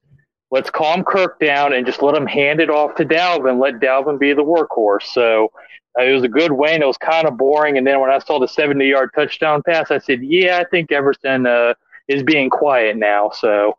let's 0.52 0.70
calm 0.70 1.02
Kirk 1.02 1.40
down 1.40 1.72
and 1.72 1.84
just 1.84 2.02
let 2.02 2.14
him 2.14 2.26
hand 2.26 2.60
it 2.60 2.70
off 2.70 2.94
to 2.96 3.04
Dalvin. 3.04 3.60
Let 3.60 3.80
Dalvin 3.80 4.20
be 4.20 4.34
the 4.34 4.44
workhorse. 4.44 5.04
So 5.04 5.50
uh, 5.98 6.04
it 6.04 6.12
was 6.12 6.22
a 6.22 6.28
good 6.28 6.52
win. 6.52 6.82
It 6.82 6.86
was 6.86 6.98
kind 6.98 7.26
of 7.26 7.36
boring. 7.38 7.78
And 7.78 7.86
then 7.86 8.00
when 8.00 8.10
I 8.10 8.18
saw 8.18 8.38
the 8.38 8.46
70 8.46 8.86
yard 8.86 9.10
touchdown 9.14 9.62
pass, 9.66 9.90
I 9.90 9.98
said, 9.98 10.22
yeah, 10.22 10.58
I 10.58 10.64
think 10.64 10.92
Everson 10.92 11.46
uh, 11.46 11.74
is 12.06 12.22
being 12.22 12.50
quiet 12.50 12.98
now. 12.98 13.30
So, 13.30 13.76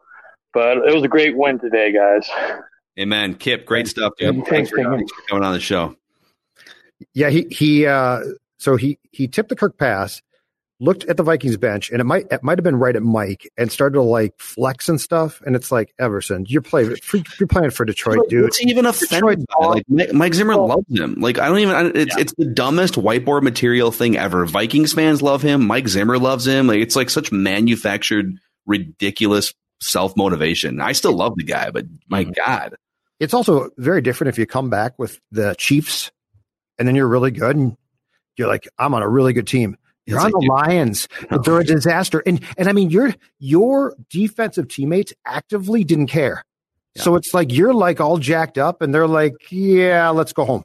but 0.52 0.78
it 0.78 0.94
was 0.94 1.04
a 1.04 1.08
great 1.08 1.38
win 1.38 1.60
today, 1.60 1.94
guys. 1.94 2.28
Amen. 3.00 3.36
Kip, 3.36 3.66
great 3.66 3.88
stuff, 3.88 4.14
dude. 4.18 4.46
Thanks, 4.48 4.72
for, 4.72 4.78
thanks 4.78 5.12
for 5.12 5.22
coming 5.30 5.44
on 5.44 5.54
the 5.54 5.60
show. 5.60 5.96
Yeah, 7.14 7.30
he, 7.30 7.48
he, 7.52 7.86
uh, 7.86 8.22
so 8.58 8.78
he, 8.78 8.98
he 9.12 9.28
tipped 9.28 9.50
the 9.50 9.56
Kirk 9.56 9.78
pass 9.78 10.22
looked 10.84 11.06
at 11.06 11.16
the 11.16 11.24
Vikings 11.24 11.56
bench, 11.56 11.90
and 11.90 12.02
it 12.02 12.04
might 12.04 12.28
it 12.30 12.44
might 12.44 12.58
have 12.58 12.64
been 12.64 12.76
right 12.76 12.96
at 12.96 13.02
Mike, 13.02 13.50
and 13.58 13.72
started 13.72 13.94
to 13.96 14.02
like 14.02 14.34
flex 14.38 14.90
and 14.90 15.00
stuff. 15.00 15.42
And 15.46 15.56
it's 15.56 15.72
like 15.72 15.94
Everson, 15.98 16.46
you're 16.48 16.62
playing 16.62 16.96
you're 17.40 17.48
playing 17.48 17.72
for 17.72 17.86
Detroit, 17.86 18.30
dude. 18.30 18.44
What's 18.44 18.62
even 18.62 18.86
offended 18.86 19.46
by? 19.48 19.66
Like 19.66 19.86
Mike, 19.88 20.14
Mike 20.14 20.34
Zimmer 20.34 20.58
well, 20.58 20.68
loves 20.68 21.00
him. 21.00 21.16
Like 21.20 21.40
I 21.40 21.48
don't 21.48 21.60
even. 21.60 21.96
It's 21.96 22.16
yeah. 22.16 22.22
it's 22.22 22.34
the 22.38 22.46
dumbest 22.46 22.96
whiteboard 22.96 23.44
material 23.44 23.92
thing 23.92 24.18
ever. 24.18 24.46
Vikings 24.46 24.94
fans 24.94 25.22
love 25.22 25.42
him. 25.42 25.66
Mike 25.66 25.88
Zimmer 25.88 26.20
loves 26.20 26.46
him. 26.46 26.68
Like 26.68 26.80
it's 26.80 26.96
like 26.96 27.10
such 27.10 27.32
manufactured, 27.32 28.38
ridiculous 28.66 29.54
self 29.82 30.16
motivation. 30.18 30.82
I 30.82 30.92
still 30.92 31.14
love 31.14 31.36
the 31.38 31.44
guy, 31.44 31.72
but 31.72 31.86
my 32.10 32.26
mm-hmm. 32.26 32.32
God, 32.46 32.76
it's 33.20 33.34
also 33.34 33.70
very 33.78 34.02
different 34.02 34.30
if 34.30 34.38
you 34.38 34.46
come 34.46 34.70
back 34.70 35.00
with 35.00 35.20
the 35.32 35.56
Chiefs, 35.58 36.12
and 36.78 36.88
then 36.88 36.96
you're 36.96 37.08
really 37.08 37.32
good, 37.32 37.56
and 37.56 37.78
you're 38.36 38.50
like, 38.50 38.68
I'm 38.78 38.94
on 38.94 39.02
a 39.02 39.10
really 39.10 39.32
good 39.32 39.48
team 39.48 39.78
you're 40.06 40.20
on 40.20 40.32
the 40.32 40.46
Lions. 40.48 41.08
They're 41.44 41.60
a 41.60 41.66
disaster. 41.66 42.22
And 42.26 42.42
and 42.58 42.68
I 42.68 42.74
mean 42.74 42.90
your 42.90 43.14
your 43.40 43.96
defensive 44.10 44.68
teammates 44.68 45.14
actively 45.26 45.84
didn't 45.84 46.08
care. 46.08 46.44
Yeah. 46.96 47.04
So 47.04 47.16
it's 47.16 47.34
like 47.34 47.52
you're 47.52 47.74
like 47.74 48.00
all 48.00 48.18
jacked 48.18 48.58
up 48.58 48.82
and 48.82 48.94
they're 48.94 49.08
like, 49.08 49.34
yeah, 49.50 50.10
let's 50.10 50.34
go 50.34 50.46
home. 50.46 50.64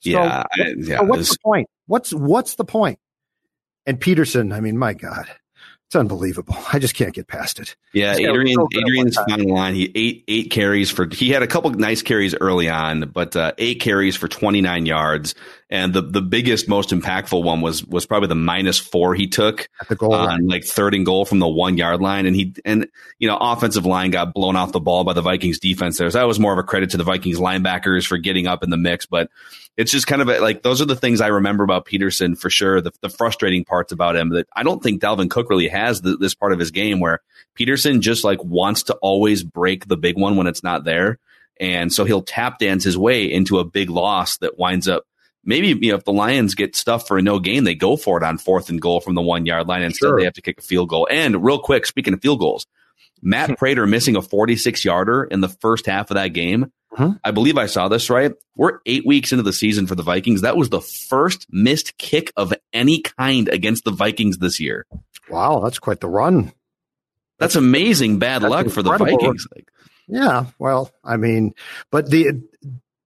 So, 0.00 0.10
yeah, 0.10 0.44
I, 0.52 0.74
yeah. 0.76 0.98
So 0.98 1.04
what's 1.04 1.30
the 1.30 1.38
point? 1.42 1.68
What's 1.86 2.14
what's 2.14 2.54
the 2.54 2.64
point? 2.64 2.98
And 3.86 4.00
Peterson, 4.00 4.52
I 4.52 4.60
mean, 4.60 4.78
my 4.78 4.94
God. 4.94 5.26
It's 5.94 6.00
unbelievable. 6.00 6.56
I 6.72 6.80
just 6.80 6.96
can't 6.96 7.14
get 7.14 7.28
past 7.28 7.60
it. 7.60 7.76
Yeah, 7.92 8.16
Adrian. 8.16 8.56
So 8.56 8.66
Adrian's 8.76 9.16
final 9.28 9.54
line. 9.54 9.76
He 9.76 9.92
eight 9.94 10.24
eight 10.26 10.50
carries 10.50 10.90
for. 10.90 11.06
He 11.08 11.30
had 11.30 11.44
a 11.44 11.46
couple 11.46 11.70
nice 11.70 12.02
carries 12.02 12.34
early 12.34 12.68
on, 12.68 13.10
but 13.10 13.36
uh, 13.36 13.52
eight 13.58 13.80
carries 13.80 14.16
for 14.16 14.26
twenty 14.26 14.60
nine 14.60 14.86
yards. 14.86 15.36
And 15.70 15.94
the 15.94 16.00
the 16.00 16.20
biggest, 16.20 16.68
most 16.68 16.90
impactful 16.90 17.44
one 17.44 17.60
was 17.60 17.84
was 17.84 18.06
probably 18.06 18.26
the 18.26 18.34
minus 18.34 18.76
four 18.76 19.14
he 19.14 19.28
took 19.28 19.68
at 19.80 19.86
the 19.86 19.94
goal 19.94 20.14
on 20.14 20.26
line. 20.26 20.48
like 20.48 20.64
third 20.64 20.96
and 20.96 21.06
goal 21.06 21.24
from 21.26 21.38
the 21.38 21.46
one 21.46 21.76
yard 21.76 22.00
line. 22.00 22.26
And 22.26 22.34
he 22.34 22.56
and 22.64 22.88
you 23.20 23.28
know 23.28 23.38
offensive 23.40 23.86
line 23.86 24.10
got 24.10 24.34
blown 24.34 24.56
off 24.56 24.72
the 24.72 24.80
ball 24.80 25.04
by 25.04 25.12
the 25.12 25.22
Vikings 25.22 25.60
defense 25.60 25.96
there. 25.98 26.10
So 26.10 26.18
that 26.18 26.26
was 26.26 26.40
more 26.40 26.52
of 26.52 26.58
a 26.58 26.64
credit 26.64 26.90
to 26.90 26.96
the 26.96 27.04
Vikings 27.04 27.38
linebackers 27.38 28.04
for 28.04 28.18
getting 28.18 28.48
up 28.48 28.64
in 28.64 28.70
the 28.70 28.76
mix, 28.76 29.06
but 29.06 29.30
it's 29.76 29.90
just 29.90 30.06
kind 30.06 30.22
of 30.22 30.28
a, 30.28 30.40
like 30.40 30.62
those 30.62 30.80
are 30.80 30.86
the 30.86 30.96
things 30.96 31.20
I 31.20 31.28
remember 31.28 31.64
about 31.64 31.84
Peterson 31.84 32.36
for 32.36 32.50
sure. 32.50 32.80
The, 32.80 32.92
the 33.00 33.08
frustrating 33.08 33.64
parts 33.64 33.92
about 33.92 34.16
him 34.16 34.30
that 34.30 34.46
I 34.54 34.62
don't 34.62 34.82
think 34.82 35.02
Dalvin 35.02 35.30
Cook 35.30 35.50
really 35.50 35.68
has 35.68 36.00
the, 36.00 36.16
this 36.16 36.34
part 36.34 36.52
of 36.52 36.58
his 36.58 36.70
game 36.70 37.00
where 37.00 37.20
Peterson 37.54 38.00
just 38.00 38.24
like 38.24 38.42
wants 38.44 38.84
to 38.84 38.94
always 38.94 39.42
break 39.42 39.86
the 39.86 39.96
big 39.96 40.16
one 40.16 40.36
when 40.36 40.46
it's 40.46 40.62
not 40.62 40.84
there. 40.84 41.18
And 41.60 41.92
so 41.92 42.04
he'll 42.04 42.22
tap 42.22 42.58
dance 42.58 42.84
his 42.84 42.98
way 42.98 43.30
into 43.30 43.58
a 43.58 43.64
big 43.64 43.90
loss 43.90 44.38
that 44.38 44.58
winds 44.58 44.88
up 44.88 45.04
maybe 45.44 45.68
you 45.68 45.90
know 45.90 45.96
if 45.96 46.04
the 46.04 46.12
Lions 46.12 46.54
get 46.54 46.76
stuff 46.76 47.06
for 47.06 47.18
a 47.18 47.22
no 47.22 47.38
gain, 47.38 47.64
they 47.64 47.74
go 47.74 47.96
for 47.96 48.18
it 48.18 48.24
on 48.24 48.38
fourth 48.38 48.70
and 48.70 48.80
goal 48.80 49.00
from 49.00 49.14
the 49.14 49.22
one 49.22 49.46
yard 49.46 49.68
line. 49.68 49.82
Instead, 49.82 50.06
sure. 50.06 50.18
they 50.18 50.24
have 50.24 50.34
to 50.34 50.42
kick 50.42 50.58
a 50.58 50.62
field 50.62 50.88
goal. 50.88 51.08
And 51.10 51.44
real 51.44 51.58
quick, 51.58 51.86
speaking 51.86 52.14
of 52.14 52.22
field 52.22 52.40
goals, 52.40 52.66
Matt 53.22 53.56
Prater 53.58 53.86
missing 53.86 54.16
a 54.16 54.22
46 54.22 54.84
yarder 54.84 55.24
in 55.24 55.40
the 55.40 55.48
first 55.48 55.86
half 55.86 56.10
of 56.10 56.16
that 56.16 56.28
game 56.28 56.72
Mm-hmm. 56.96 57.16
I 57.24 57.30
believe 57.30 57.58
I 57.58 57.66
saw 57.66 57.88
this 57.88 58.08
right. 58.10 58.32
We're 58.56 58.78
eight 58.86 59.04
weeks 59.06 59.32
into 59.32 59.42
the 59.42 59.52
season 59.52 59.86
for 59.86 59.94
the 59.94 60.02
Vikings. 60.02 60.42
That 60.42 60.56
was 60.56 60.68
the 60.70 60.80
first 60.80 61.46
missed 61.50 61.98
kick 61.98 62.32
of 62.36 62.52
any 62.72 63.02
kind 63.02 63.48
against 63.48 63.84
the 63.84 63.90
Vikings 63.90 64.38
this 64.38 64.60
year. 64.60 64.86
Wow, 65.28 65.60
that's 65.64 65.78
quite 65.78 66.00
the 66.00 66.08
run. 66.08 66.44
That's, 66.44 66.54
that's 67.38 67.56
amazing 67.56 68.18
bad 68.18 68.42
that's 68.42 68.50
luck 68.50 68.68
for 68.68 68.82
the 68.82 68.96
Vikings. 68.96 69.46
Yeah, 70.06 70.46
well, 70.58 70.90
I 71.02 71.16
mean, 71.16 71.54
but 71.90 72.10
the 72.10 72.42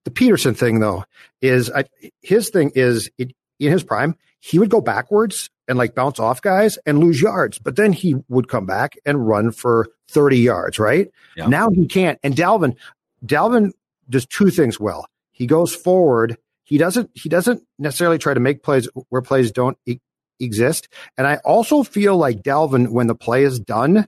the 0.05 0.11
Peterson 0.11 0.55
thing 0.55 0.81
though 0.81 1.05
is 1.41 1.71
I, 1.71 1.85
his 2.23 2.51
thing 2.51 2.73
is 2.75 3.11
it, 3.19 3.33
in 3.59 3.73
his 3.73 3.85
prime 3.85 4.17
he 4.41 4.59
would 4.59 4.71
go 4.71 4.81
backwards 4.81 5.51
and 5.67 5.79
like 5.79 5.95
bounce 5.95 6.19
off 6.19 6.41
guys 6.41 6.79
and 6.87 6.99
lose 6.99 7.21
yards, 7.21 7.59
but 7.59 7.77
then 7.77 7.93
he 7.93 8.17
would 8.29 8.49
come 8.49 8.67
back 8.67 8.97
and 9.05 9.27
run 9.27 9.51
for 9.51 9.89
30 10.09 10.39
yards, 10.39 10.79
right? 10.79 11.11
Yeah. 11.37 11.49
Now 11.49 11.71
he 11.71 11.87
can't. 11.87 12.19
And 12.23 12.35
Dalvin, 12.35 12.77
Dalvin 13.25 13.73
does 14.11 14.27
two 14.27 14.51
things 14.51 14.79
well. 14.79 15.07
He 15.33 15.47
goes 15.47 15.75
forward. 15.75 16.37
He 16.65 16.79
doesn't. 16.79 17.11
He 17.15 17.29
doesn't 17.29 17.63
necessarily 17.79 18.19
try 18.19 18.35
to 18.35 18.41
make 18.41 18.63
plays 18.63 18.89
where 19.09 19.23
plays 19.23 19.53
don't 19.53 19.79
e- 19.87 19.99
exist. 20.41 20.89
And 21.17 21.27
I 21.27 21.37
also 21.37 21.83
feel 21.83 22.17
like 22.17 22.43
Dalvin, 22.43 22.89
when 22.89 23.07
the 23.07 23.15
play 23.15 23.45
is 23.45 23.59
done, 23.59 24.07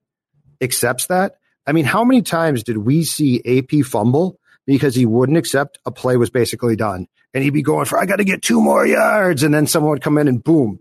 accepts 0.61 1.07
that. 1.07 1.37
I 1.67 1.73
mean, 1.73 1.85
how 1.85 2.05
many 2.05 2.23
times 2.23 2.63
did 2.63 2.79
we 2.79 3.05
see 3.05 3.41
AP 3.45 3.85
fumble 3.85 4.39
because 4.67 4.95
he 4.95 5.07
wouldn't 5.07 5.39
accept 5.39 5.79
a 5.87 5.91
play 5.91 6.17
was 6.17 6.31
basically 6.31 6.77
done, 6.77 7.07
and 7.35 7.45
he'd 7.45 7.51
be 7.51 7.63
going 7.63 7.87
for 7.87 7.99
I 7.99 8.07
got 8.07 8.17
to 8.17 8.25
get 8.25 8.43
two 8.43 8.61
more 8.61 8.87
yards, 8.87 9.43
and 9.43 9.55
then 9.55 9.67
someone 9.67 9.91
would 9.91 10.03
come 10.03 10.19
in 10.19 10.29
and 10.29 10.43
boom, 10.43 10.81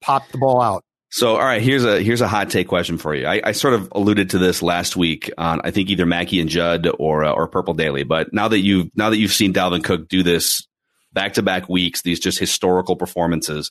pop 0.00 0.28
the 0.30 0.38
ball 0.38 0.60
out. 0.60 0.84
So, 1.10 1.36
all 1.36 1.44
right, 1.44 1.62
here's 1.62 1.84
a 1.84 2.02
here's 2.02 2.20
a 2.20 2.28
hot 2.28 2.50
take 2.50 2.68
question 2.68 2.98
for 2.98 3.14
you. 3.14 3.26
I, 3.26 3.40
I 3.44 3.52
sort 3.52 3.74
of 3.74 3.88
alluded 3.92 4.30
to 4.30 4.38
this 4.38 4.62
last 4.62 4.96
week 4.96 5.30
on 5.38 5.60
I 5.62 5.70
think 5.70 5.88
either 5.88 6.04
Mackey 6.04 6.40
and 6.40 6.50
Judd 6.50 6.88
or 6.98 7.24
uh, 7.24 7.32
or 7.32 7.46
Purple 7.46 7.74
Daily. 7.74 8.02
But 8.02 8.32
now 8.32 8.48
that 8.48 8.60
you've 8.60 8.90
now 8.96 9.10
that 9.10 9.18
you've 9.18 9.32
seen 9.32 9.52
Dalvin 9.52 9.84
Cook 9.84 10.08
do 10.08 10.22
this 10.22 10.66
back 11.12 11.34
to 11.34 11.42
back 11.42 11.68
weeks, 11.68 12.02
these 12.02 12.20
just 12.20 12.38
historical 12.38 12.96
performances, 12.96 13.70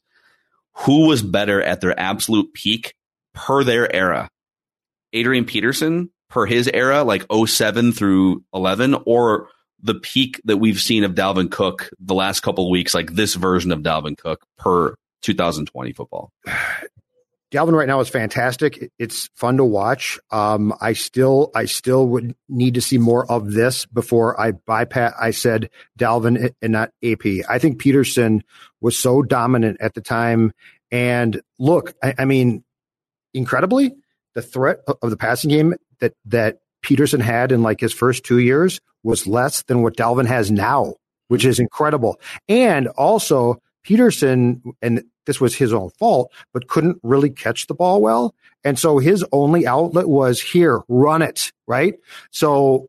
who 0.73 1.07
was 1.07 1.21
better 1.21 1.61
at 1.61 1.81
their 1.81 1.97
absolute 1.99 2.53
peak 2.53 2.95
per 3.33 3.63
their 3.63 3.93
era? 3.93 4.29
Adrian 5.13 5.45
Peterson 5.45 6.09
per 6.29 6.45
his 6.45 6.69
era, 6.73 7.03
like 7.03 7.25
07 7.31 7.91
through 7.91 8.43
11, 8.53 8.95
or 9.05 9.49
the 9.81 9.95
peak 9.95 10.41
that 10.45 10.57
we've 10.57 10.79
seen 10.79 11.03
of 11.03 11.13
Dalvin 11.13 11.51
Cook 11.51 11.89
the 11.99 12.15
last 12.15 12.41
couple 12.41 12.65
of 12.65 12.71
weeks, 12.71 12.93
like 12.93 13.13
this 13.13 13.35
version 13.35 13.71
of 13.71 13.79
Dalvin 13.79 14.17
Cook 14.17 14.45
per 14.57 14.95
2020 15.21 15.93
football? 15.93 16.31
Dalvin 17.51 17.73
right 17.73 17.87
now 17.87 17.99
is 17.99 18.09
fantastic. 18.09 18.91
It's 18.97 19.29
fun 19.35 19.57
to 19.57 19.63
watch. 19.63 20.19
Um, 20.31 20.73
I 20.81 20.93
still, 20.93 21.51
I 21.55 21.65
still 21.65 22.07
would 22.07 22.35
need 22.49 22.73
to 22.73 22.81
see 22.81 22.97
more 22.97 23.29
of 23.31 23.51
this 23.51 23.85
before 23.85 24.39
I 24.39 24.51
bypass. 24.51 25.13
I 25.19 25.31
said 25.31 25.69
Dalvin 25.97 26.53
and 26.61 26.71
not 26.73 26.91
AP. 27.03 27.25
I 27.47 27.59
think 27.59 27.79
Peterson 27.79 28.43
was 28.81 28.97
so 28.97 29.21
dominant 29.21 29.77
at 29.79 29.93
the 29.93 30.01
time. 30.01 30.51
And 30.91 31.41
look, 31.59 31.93
I, 32.03 32.15
I 32.19 32.25
mean, 32.25 32.63
incredibly, 33.33 33.93
the 34.33 34.41
threat 34.41 34.79
of 35.01 35.09
the 35.09 35.17
passing 35.17 35.49
game 35.49 35.75
that 35.99 36.13
that 36.25 36.59
Peterson 36.81 37.19
had 37.19 37.51
in 37.51 37.63
like 37.63 37.79
his 37.79 37.93
first 37.93 38.23
two 38.23 38.39
years 38.39 38.79
was 39.03 39.27
less 39.27 39.63
than 39.63 39.81
what 39.81 39.95
Dalvin 39.95 40.27
has 40.27 40.51
now, 40.51 40.95
which 41.27 41.45
is 41.45 41.59
incredible. 41.59 42.19
And 42.49 42.87
also, 42.89 43.61
Peterson, 43.85 44.63
and 44.81 45.03
this 45.27 45.39
was 45.39 45.55
his 45.55 45.71
own 45.71 45.91
fault, 45.91 46.33
but 46.53 46.67
couldn't 46.67 46.99
really 47.03 47.29
catch 47.29 47.67
the 47.67 47.75
ball 47.75 48.01
well. 48.01 48.33
And 48.63 48.79
so 48.79 48.97
his 48.97 49.23
only 49.31 49.67
outlet 49.67 50.09
was 50.09 50.41
here, 50.41 50.81
run 50.87 51.21
it, 51.21 51.51
right? 51.67 51.93
So 52.31 52.87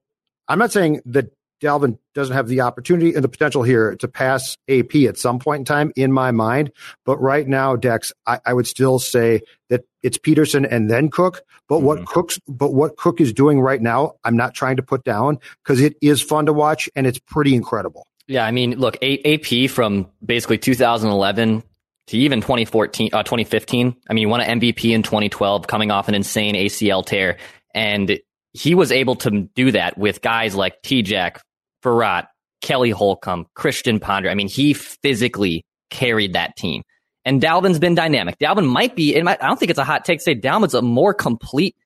I'm 0.49 0.59
not 0.59 0.73
saying 0.73 1.03
that 1.05 1.31
Dalvin 1.63 1.99
doesn't 2.15 2.35
have 2.35 2.49
the 2.49 2.63
opportunity 2.63 3.15
and 3.15 3.23
the 3.23 3.29
potential 3.29 3.63
here 3.63 3.95
to 3.97 4.09
pass 4.09 4.57
AP 4.69 4.95
at 5.07 5.19
some 5.19 5.39
point 5.39 5.61
in 5.61 5.65
time 5.67 5.93
in 5.97 6.13
my 6.13 6.31
mind. 6.31 6.73
But 7.05 7.21
right 7.21 7.47
now, 7.47 7.77
Dex, 7.77 8.13
I, 8.27 8.41
I 8.47 8.55
would 8.55 8.67
still 8.67 8.99
say 8.99 9.43
that 9.69 9.85
it's 10.03 10.19
Peterson 10.19 10.65
and 10.65 10.91
then 10.91 11.11
Cook. 11.11 11.43
But 11.69 11.77
mm-hmm. 11.77 11.87
what 11.87 12.07
Cook's, 12.07 12.39
but 12.49 12.73
what 12.73 12.97
Cook 12.97 13.21
is 13.21 13.33
doing 13.35 13.61
right 13.61 13.81
now, 13.81 14.13
I'm 14.25 14.37
not 14.37 14.55
trying 14.55 14.77
to 14.77 14.83
put 14.83 15.05
down 15.05 15.39
because 15.63 15.81
it 15.81 15.97
is 16.01 16.23
fun 16.23 16.47
to 16.47 16.55
watch 16.55 16.89
and 16.97 17.07
it's 17.07 17.19
pretty 17.19 17.55
incredible. 17.55 18.07
Yeah, 18.29 18.45
I 18.45 18.51
mean, 18.51 18.79
look, 18.79 18.97
AP 19.03 19.71
from 19.71 20.11
basically 20.25 20.59
2011 20.59 21.63
to 22.09 22.17
even 22.17 22.41
2014, 22.41 23.11
uh, 23.13 23.23
2015. 23.23 23.97
I 24.09 24.13
mean, 24.13 24.23
he 24.23 24.27
won 24.27 24.41
an 24.41 24.61
MVP 24.61 24.93
in 24.93 25.03
2012, 25.03 25.67
coming 25.67 25.91
off 25.91 26.09
an 26.09 26.15
insane 26.15 26.55
ACL 26.55 27.05
tear, 27.05 27.37
and 27.75 28.19
he 28.53 28.75
was 28.75 28.91
able 28.91 29.17
to 29.17 29.49
do 29.55 29.73
that 29.73 29.99
with 29.99 30.23
guys 30.23 30.55
like 30.55 30.81
T. 30.83 31.03
Jack, 31.03 31.43
Frerotte, 31.85 32.27
Kelly 32.63 32.91
Holcomb, 32.91 33.47
Christian 33.55 34.01
Ponder. 34.01 34.31
I 34.31 34.35
mean, 34.35 34.49
he 34.49 34.73
physically 34.73 35.65
carried 35.91 36.33
that 36.33 36.57
team. 36.57 36.83
And 37.25 37.43
Dalvin's 37.43 37.79
been 37.79 37.95
dynamic. 37.95 38.39
Dalvin 38.39 38.67
might 38.69 38.95
be, 38.95 39.21
I 39.21 39.37
don't 39.37 39.59
think 39.59 39.71
it's 39.71 39.79
a 39.79 39.85
hot 39.85 40.05
take 40.05 40.21
to 40.21 40.23
say 40.23 40.35
Dalvin's 40.35 40.75
a 40.75 40.83
more 40.83 41.13
complete 41.13 41.77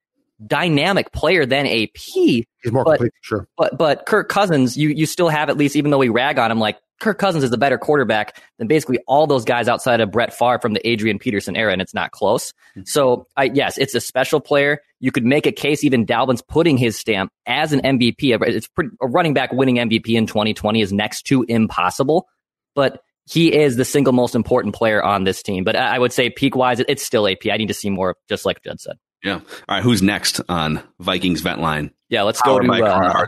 dynamic 0.46 1.12
player 1.12 1.46
than 1.46 1.66
AP. 1.66 1.96
He's 1.96 2.46
more 2.70 2.84
but, 2.84 2.92
complete, 2.92 3.12
sure. 3.20 3.48
But 3.56 3.76
but 3.78 4.06
Kirk 4.06 4.28
Cousins, 4.28 4.76
you 4.76 4.88
you 4.88 5.06
still 5.06 5.28
have 5.28 5.48
at 5.48 5.56
least, 5.56 5.76
even 5.76 5.90
though 5.90 5.98
we 5.98 6.08
rag 6.08 6.38
on 6.38 6.50
him, 6.50 6.58
like 6.58 6.78
Kirk 7.00 7.18
Cousins 7.18 7.42
is 7.42 7.52
a 7.52 7.58
better 7.58 7.78
quarterback 7.78 8.40
than 8.58 8.68
basically 8.68 8.98
all 9.08 9.26
those 9.26 9.44
guys 9.44 9.68
outside 9.68 10.00
of 10.00 10.10
Brett 10.10 10.34
Favre 10.34 10.58
from 10.60 10.74
the 10.74 10.86
Adrian 10.86 11.18
Peterson 11.18 11.56
era, 11.56 11.72
and 11.72 11.80
it's 11.80 11.94
not 11.94 12.10
close. 12.10 12.52
Mm-hmm. 12.52 12.82
So 12.84 13.26
I, 13.36 13.44
yes, 13.44 13.78
it's 13.78 13.94
a 13.94 14.00
special 14.00 14.40
player. 14.40 14.80
You 15.00 15.10
could 15.10 15.24
make 15.24 15.46
a 15.46 15.52
case 15.52 15.82
even 15.82 16.04
Dalvin's 16.04 16.42
putting 16.42 16.76
his 16.76 16.98
stamp 16.98 17.32
as 17.46 17.72
an 17.72 17.80
MVP. 17.80 18.38
It's 18.46 18.68
pretty, 18.68 18.90
a 19.00 19.06
running 19.06 19.32
back 19.32 19.52
winning 19.52 19.76
MVP 19.76 20.14
in 20.14 20.26
2020 20.26 20.82
is 20.82 20.92
next 20.92 21.22
to 21.26 21.42
impossible, 21.44 22.28
but 22.74 23.02
he 23.24 23.54
is 23.54 23.76
the 23.76 23.84
single 23.84 24.12
most 24.12 24.34
important 24.34 24.74
player 24.74 25.02
on 25.02 25.24
this 25.24 25.42
team. 25.42 25.64
But 25.64 25.76
I, 25.76 25.96
I 25.96 25.98
would 25.98 26.12
say 26.12 26.28
peak 26.28 26.54
wise, 26.54 26.80
it's 26.80 27.02
still 27.02 27.26
AP. 27.26 27.46
I 27.50 27.56
need 27.56 27.68
to 27.68 27.74
see 27.74 27.88
more, 27.88 28.16
just 28.28 28.44
like 28.44 28.62
Judd 28.62 28.80
said. 28.80 28.96
Yeah. 29.22 29.34
All 29.34 29.42
right. 29.68 29.82
Who's 29.82 30.02
next 30.02 30.40
on 30.48 30.82
Vikings 30.98 31.40
vent 31.40 31.60
line? 31.60 31.92
Yeah. 32.08 32.22
Let's 32.22 32.40
go 32.42 32.58
to 32.58 32.72
uh, 32.72 33.26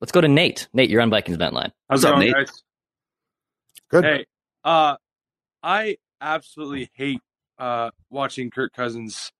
let's 0.00 0.12
go 0.12 0.20
to 0.20 0.28
Nate. 0.28 0.68
Nate, 0.72 0.90
you're 0.90 1.02
on 1.02 1.10
Vikings 1.10 1.36
vent 1.36 1.54
line. 1.54 1.72
How's 1.88 2.04
up, 2.04 2.18
Nate? 2.18 2.34
Good. 3.88 4.04
Hey, 4.04 4.26
uh, 4.64 4.96
I 5.62 5.96
absolutely 6.20 6.90
hate 6.94 7.20
uh, 7.58 7.90
watching 8.10 8.50
Kirk 8.50 8.72
Cousins 8.72 9.32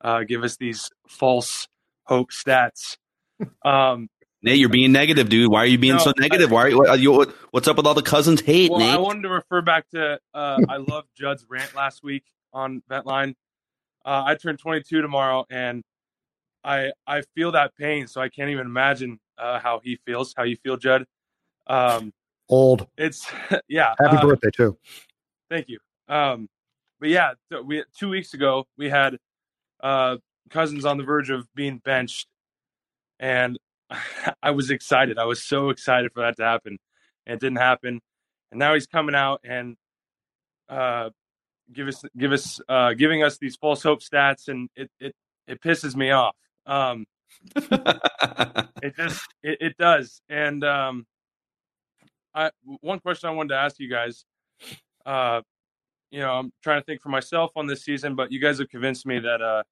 uh, 0.00 0.22
give 0.22 0.44
us 0.44 0.56
these 0.56 0.90
false 1.08 1.68
hope 2.04 2.30
stats. 2.30 2.96
Um, 3.64 4.08
Nate, 4.42 4.58
you're 4.58 4.68
being 4.68 4.90
negative, 4.90 5.28
dude. 5.28 5.48
Why 5.48 5.60
are 5.60 5.66
you 5.66 5.78
being 5.78 5.94
No, 5.94 6.02
so 6.02 6.12
negative? 6.18 6.50
Why 6.50 6.62
are 6.62 6.68
you, 6.68 6.78
what, 6.78 6.98
you? 6.98 7.32
What's 7.52 7.68
up 7.68 7.76
with 7.76 7.86
all 7.86 7.94
the 7.94 8.02
cousins 8.02 8.40
hate, 8.40 8.68
well, 8.68 8.80
Nate? 8.80 8.90
I 8.90 8.98
wanted 8.98 9.22
to 9.22 9.28
refer 9.28 9.62
back 9.62 9.88
to 9.90 10.18
uh, 10.34 10.58
I 10.68 10.78
love 10.78 11.04
Judd's 11.16 11.44
rant 11.48 11.72
last 11.76 12.02
week 12.02 12.24
on 12.52 12.82
Vent 12.88 13.06
Line. 13.06 13.36
Uh, 14.08 14.24
I 14.24 14.36
turn 14.36 14.56
22 14.56 15.02
tomorrow, 15.02 15.44
and 15.50 15.84
I 16.64 16.92
I 17.06 17.24
feel 17.34 17.52
that 17.52 17.76
pain, 17.76 18.06
so 18.06 18.22
I 18.22 18.30
can't 18.30 18.48
even 18.48 18.64
imagine 18.64 19.20
uh, 19.36 19.58
how 19.58 19.82
he 19.84 19.98
feels. 20.06 20.32
How 20.34 20.44
you 20.44 20.56
feel, 20.56 20.78
Judd? 20.78 21.04
Um, 21.66 22.14
Old. 22.48 22.86
it's 22.96 23.30
yeah. 23.68 23.94
Happy 24.00 24.16
uh, 24.16 24.22
birthday 24.22 24.48
too. 24.50 24.78
Thank 25.50 25.68
you. 25.68 25.78
Um, 26.08 26.48
but 26.98 27.10
yeah, 27.10 27.32
th- 27.52 27.62
we 27.66 27.84
two 27.98 28.08
weeks 28.08 28.32
ago 28.32 28.66
we 28.78 28.88
had 28.88 29.18
uh, 29.82 30.16
Cousins 30.48 30.86
on 30.86 30.96
the 30.96 31.04
verge 31.04 31.28
of 31.28 31.46
being 31.54 31.76
benched, 31.76 32.28
and 33.20 33.58
I 34.42 34.52
was 34.52 34.70
excited. 34.70 35.18
I 35.18 35.26
was 35.26 35.44
so 35.44 35.68
excited 35.68 36.12
for 36.14 36.22
that 36.22 36.38
to 36.38 36.44
happen, 36.44 36.78
and 37.26 37.34
it 37.34 37.40
didn't 37.40 37.58
happen. 37.58 38.00
And 38.52 38.58
now 38.58 38.72
he's 38.72 38.86
coming 38.86 39.14
out 39.14 39.42
and 39.44 39.76
uh, 40.70 41.10
give 41.72 41.88
us 41.88 42.02
give 42.16 42.32
us 42.32 42.60
uh, 42.68 42.92
giving 42.94 43.22
us 43.22 43.38
these 43.38 43.56
false 43.56 43.82
hope 43.82 44.00
stats, 44.00 44.48
and 44.48 44.68
it 44.76 44.90
it 45.00 45.14
it 45.46 45.62
pisses 45.62 45.96
me 45.96 46.10
off. 46.10 46.36
Um, 46.66 47.06
it 47.56 48.96
just 48.96 49.26
it, 49.42 49.58
it 49.60 49.76
does. 49.76 50.20
And 50.28 50.64
um, 50.64 51.06
I 52.34 52.50
one 52.80 53.00
question 53.00 53.28
I 53.28 53.32
wanted 53.32 53.50
to 53.50 53.56
ask 53.56 53.78
you 53.78 53.88
guys. 53.88 54.24
Uh, 55.04 55.42
you 56.10 56.20
know, 56.20 56.32
I'm 56.32 56.52
trying 56.62 56.80
to 56.80 56.84
think 56.84 57.02
for 57.02 57.10
myself 57.10 57.52
on 57.56 57.66
this 57.66 57.84
season, 57.84 58.14
but 58.14 58.32
you 58.32 58.40
guys 58.40 58.58
have 58.58 58.68
convinced 58.70 59.06
me 59.06 59.18
that 59.18 59.42
uh, 59.42 59.62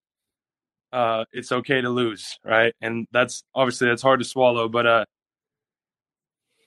uh, 0.92 1.24
it's 1.32 1.52
okay 1.52 1.80
to 1.80 1.88
lose, 1.88 2.38
right? 2.44 2.74
And 2.80 3.06
that's 3.12 3.42
obviously 3.54 3.88
that's 3.88 4.02
hard 4.02 4.20
to 4.20 4.24
swallow, 4.24 4.68
but 4.68 4.86
uh, 4.86 5.04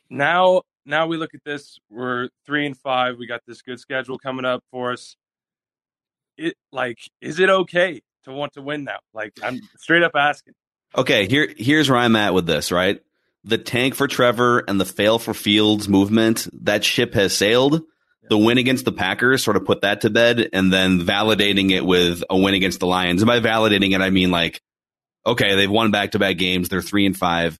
now 0.09 0.63
now 0.85 1.07
we 1.07 1.17
look 1.17 1.33
at 1.33 1.43
this, 1.43 1.79
we're 1.89 2.29
three 2.45 2.65
and 2.65 2.77
five. 2.77 3.17
We 3.17 3.27
got 3.27 3.41
this 3.45 3.61
good 3.61 3.79
schedule 3.79 4.17
coming 4.17 4.45
up 4.45 4.63
for 4.71 4.91
us. 4.91 5.15
It 6.37 6.55
like, 6.71 6.97
is 7.21 7.39
it 7.39 7.49
okay 7.49 8.01
to 8.23 8.31
want 8.31 8.53
to 8.53 8.61
win 8.61 8.85
now? 8.85 8.99
Like, 9.13 9.33
I'm 9.43 9.59
straight 9.77 10.03
up 10.03 10.13
asking. 10.15 10.53
Okay, 10.97 11.27
here 11.27 11.53
here's 11.55 11.89
where 11.89 11.99
I'm 11.99 12.15
at 12.15 12.33
with 12.33 12.47
this, 12.47 12.71
right? 12.71 13.01
The 13.43 13.57
tank 13.57 13.95
for 13.95 14.07
Trevor 14.07 14.63
and 14.67 14.79
the 14.79 14.85
fail 14.85 15.19
for 15.19 15.33
Fields 15.33 15.87
movement, 15.87 16.47
that 16.63 16.83
ship 16.83 17.13
has 17.13 17.35
sailed. 17.35 17.83
The 18.29 18.37
win 18.37 18.57
against 18.57 18.85
the 18.85 18.91
Packers 18.91 19.43
sort 19.43 19.57
of 19.57 19.65
put 19.65 19.81
that 19.81 20.01
to 20.01 20.09
bed, 20.09 20.49
and 20.53 20.71
then 20.71 20.99
validating 20.99 21.71
it 21.71 21.85
with 21.85 22.23
a 22.29 22.37
win 22.37 22.53
against 22.53 22.79
the 22.79 22.85
Lions. 22.87 23.21
And 23.21 23.27
by 23.27 23.39
validating 23.39 23.93
it, 23.93 24.01
I 24.01 24.09
mean 24.09 24.29
like, 24.29 24.61
okay, 25.25 25.55
they've 25.55 25.69
won 25.69 25.91
back 25.91 26.11
to 26.11 26.19
back 26.19 26.37
games. 26.37 26.69
They're 26.69 26.81
three 26.81 27.05
and 27.05 27.17
five. 27.17 27.57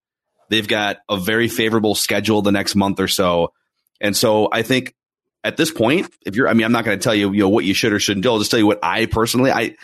They've 0.50 0.68
got 0.68 0.97
a 1.08 1.18
very 1.18 1.47
favorable 1.47 1.95
schedule 1.95 2.41
the 2.41 2.52
next 2.52 2.76
month 2.76 3.00
or 3.00 3.08
so. 3.08 3.54
And 4.02 4.16
so 4.16 4.50
I 4.52 4.62
think 4.62 4.95
at 5.43 5.58
this 5.58 5.72
point, 5.72 6.12
if 6.26 6.36
you're, 6.36 6.47
I 6.47 6.54
mean, 6.54 6.66
I'm 6.66 6.72
not 6.72 6.86
going 6.86 6.97
to 6.97 7.04
tell 7.04 7.16
you, 7.16 7.32
you 7.32 7.39
know, 7.39 7.50
what 7.50 7.66
you 7.66 7.74
should 7.74 7.93
or 7.93 8.00
shouldn't 8.00 8.24
do. 8.24 8.32
I'll 8.32 8.39
just 8.39 8.52
tell 8.52 8.60
you 8.60 8.68
what 8.68 8.80
I 8.84 9.06
personally, 9.06 9.52
I 9.52 9.76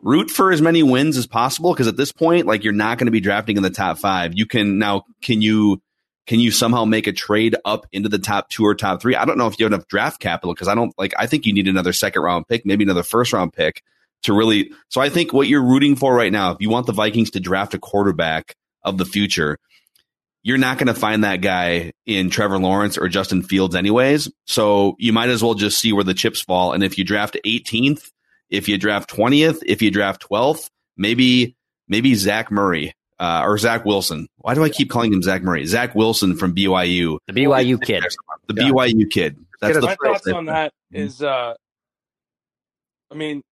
root 0.00 0.30
for 0.30 0.52
as 0.52 0.62
many 0.62 0.82
wins 0.82 1.16
as 1.16 1.26
possible 1.26 1.72
because 1.72 1.86
at 1.86 1.96
this 1.96 2.12
point, 2.12 2.46
like 2.46 2.64
you're 2.64 2.72
not 2.72 2.98
going 2.98 3.06
to 3.06 3.12
be 3.12 3.20
drafting 3.20 3.56
in 3.56 3.62
the 3.62 3.70
top 3.70 3.98
five. 3.98 4.32
You 4.34 4.46
can 4.46 4.78
now, 4.78 5.04
can 5.22 5.42
you, 5.42 5.82
can 6.26 6.38
you 6.38 6.50
somehow 6.50 6.84
make 6.84 7.06
a 7.06 7.12
trade 7.12 7.56
up 7.64 7.86
into 7.92 8.08
the 8.08 8.18
top 8.18 8.48
two 8.48 8.64
or 8.64 8.74
top 8.74 9.02
three? 9.02 9.16
I 9.16 9.24
don't 9.24 9.38
know 9.38 9.48
if 9.48 9.58
you 9.58 9.64
have 9.64 9.72
enough 9.72 9.88
draft 9.88 10.20
capital 10.20 10.54
because 10.54 10.68
I 10.68 10.74
don't 10.74 10.94
like, 10.96 11.12
I 11.18 11.26
think 11.26 11.46
you 11.46 11.52
need 11.52 11.68
another 11.68 11.92
second 11.92 12.22
round 12.22 12.46
pick, 12.48 12.64
maybe 12.64 12.84
another 12.84 13.02
first 13.02 13.32
round 13.32 13.52
pick 13.52 13.82
to 14.22 14.32
really. 14.32 14.70
So 14.88 15.00
I 15.00 15.08
think 15.08 15.32
what 15.32 15.48
you're 15.48 15.64
rooting 15.64 15.96
for 15.96 16.14
right 16.14 16.32
now, 16.32 16.52
if 16.52 16.58
you 16.60 16.70
want 16.70 16.86
the 16.86 16.92
Vikings 16.92 17.30
to 17.32 17.40
draft 17.40 17.74
a 17.74 17.78
quarterback 17.78 18.56
of 18.84 18.98
the 18.98 19.04
future, 19.04 19.58
you're 20.42 20.58
not 20.58 20.78
going 20.78 20.88
to 20.88 20.94
find 20.94 21.24
that 21.24 21.40
guy 21.40 21.92
in 22.04 22.30
Trevor 22.30 22.58
Lawrence 22.58 22.98
or 22.98 23.08
Justin 23.08 23.42
Fields 23.42 23.74
anyways. 23.74 24.30
So 24.46 24.96
you 24.98 25.12
might 25.12 25.30
as 25.30 25.42
well 25.42 25.54
just 25.54 25.78
see 25.78 25.92
where 25.92 26.04
the 26.04 26.14
chips 26.14 26.40
fall. 26.40 26.72
And 26.72 26.82
if 26.82 26.98
you 26.98 27.04
draft 27.04 27.36
18th, 27.44 28.10
if 28.50 28.68
you 28.68 28.76
draft 28.76 29.08
20th, 29.10 29.62
if 29.64 29.82
you 29.82 29.90
draft 29.90 30.28
12th, 30.28 30.68
maybe, 30.96 31.56
maybe 31.88 32.14
Zach 32.14 32.50
Murray, 32.50 32.94
uh, 33.20 33.42
or 33.44 33.56
Zach 33.56 33.84
Wilson. 33.84 34.26
Why 34.38 34.54
do 34.54 34.64
I 34.64 34.68
keep 34.68 34.90
calling 34.90 35.12
him 35.12 35.22
Zach 35.22 35.42
Murray? 35.42 35.64
Zach 35.64 35.94
Wilson 35.94 36.36
from 36.36 36.54
BYU. 36.54 37.18
The 37.28 37.32
BYU 37.32 37.80
kid. 37.80 38.04
The 38.48 38.54
BYU 38.54 39.08
kid. 39.08 39.38
That's 39.60 39.76
the 39.76 39.82
my 39.82 39.96
first 40.02 40.24
thoughts 40.24 40.36
on 40.36 40.46
that 40.46 40.72
is, 40.90 41.22
uh, 41.22 41.54
I 43.12 43.14
mean, 43.14 43.42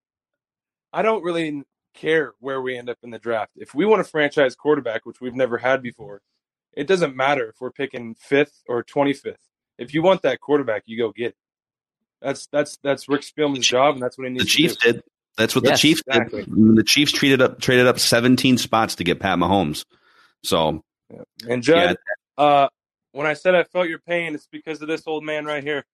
I 0.93 1.03
don't 1.03 1.23
really 1.23 1.63
care 1.95 2.33
where 2.41 2.61
we 2.61 2.77
end 2.77 2.91
up 2.91 2.99
in 3.05 3.11
the 3.11 3.21
draft. 3.21 3.53
If 3.55 3.73
we 3.73 3.87
want 3.87 4.01
a 4.01 4.05
franchise 4.05 4.57
quarterback, 4.57 5.07
which 5.07 5.21
we've 5.21 5.37
never 5.37 5.57
had 5.57 5.83
before, 5.83 6.21
it 6.77 6.87
doesn't 6.87 7.17
matter 7.17 7.49
if 7.49 7.57
we're 7.61 7.71
picking 7.73 8.15
fifth 8.15 8.63
or 8.69 8.83
twenty 8.83 9.13
fifth. 9.13 9.41
If 9.79 9.95
you 9.95 10.03
want 10.03 10.23
that 10.23 10.41
quarterback, 10.41 10.83
you 10.87 10.99
go 10.99 11.13
get 11.13 11.29
it. 11.29 11.37
That's 12.21 12.47
that's 12.49 12.79
that's 12.83 13.09
Rick 13.09 13.23
Spielman's 13.23 13.67
job, 13.67 13.95
and 13.95 14.03
that's 14.03 14.19
what 14.19 14.27
he 14.27 14.33
needs. 14.33 14.45
The 14.45 14.51
Chiefs 14.51 14.77
to 14.77 14.87
do. 14.87 14.93
did. 14.95 15.03
That's 15.37 15.55
what 15.55 15.65
Yes, 15.65 15.79
the 15.81 15.89
Chiefs 15.89 16.03
exactly. 16.07 16.43
did. 16.45 16.77
The 16.77 16.85
Chiefs 16.85 17.13
traded 17.13 17.41
up 17.41 17.61
traded 17.61 17.87
up 17.87 17.99
17 17.99 18.59
spots 18.59 18.97
to 18.97 19.05
get 19.05 19.21
Pat 19.21 19.39
Mahomes. 19.39 19.85
So 20.45 20.83
And 21.49 21.63
Judd, 21.63 21.97
uh, 22.37 22.69
when 23.13 23.27
I 23.27 23.33
said 23.35 23.55
I 23.55 23.65
felt 23.65 23.89
your 23.89 24.01
pain, 24.01 24.35
it's 24.35 24.47
because 24.51 24.83
of 24.83 24.89
this 24.89 25.03
old 25.07 25.25
man 25.25 25.45
right 25.47 25.63
here. 25.65 25.85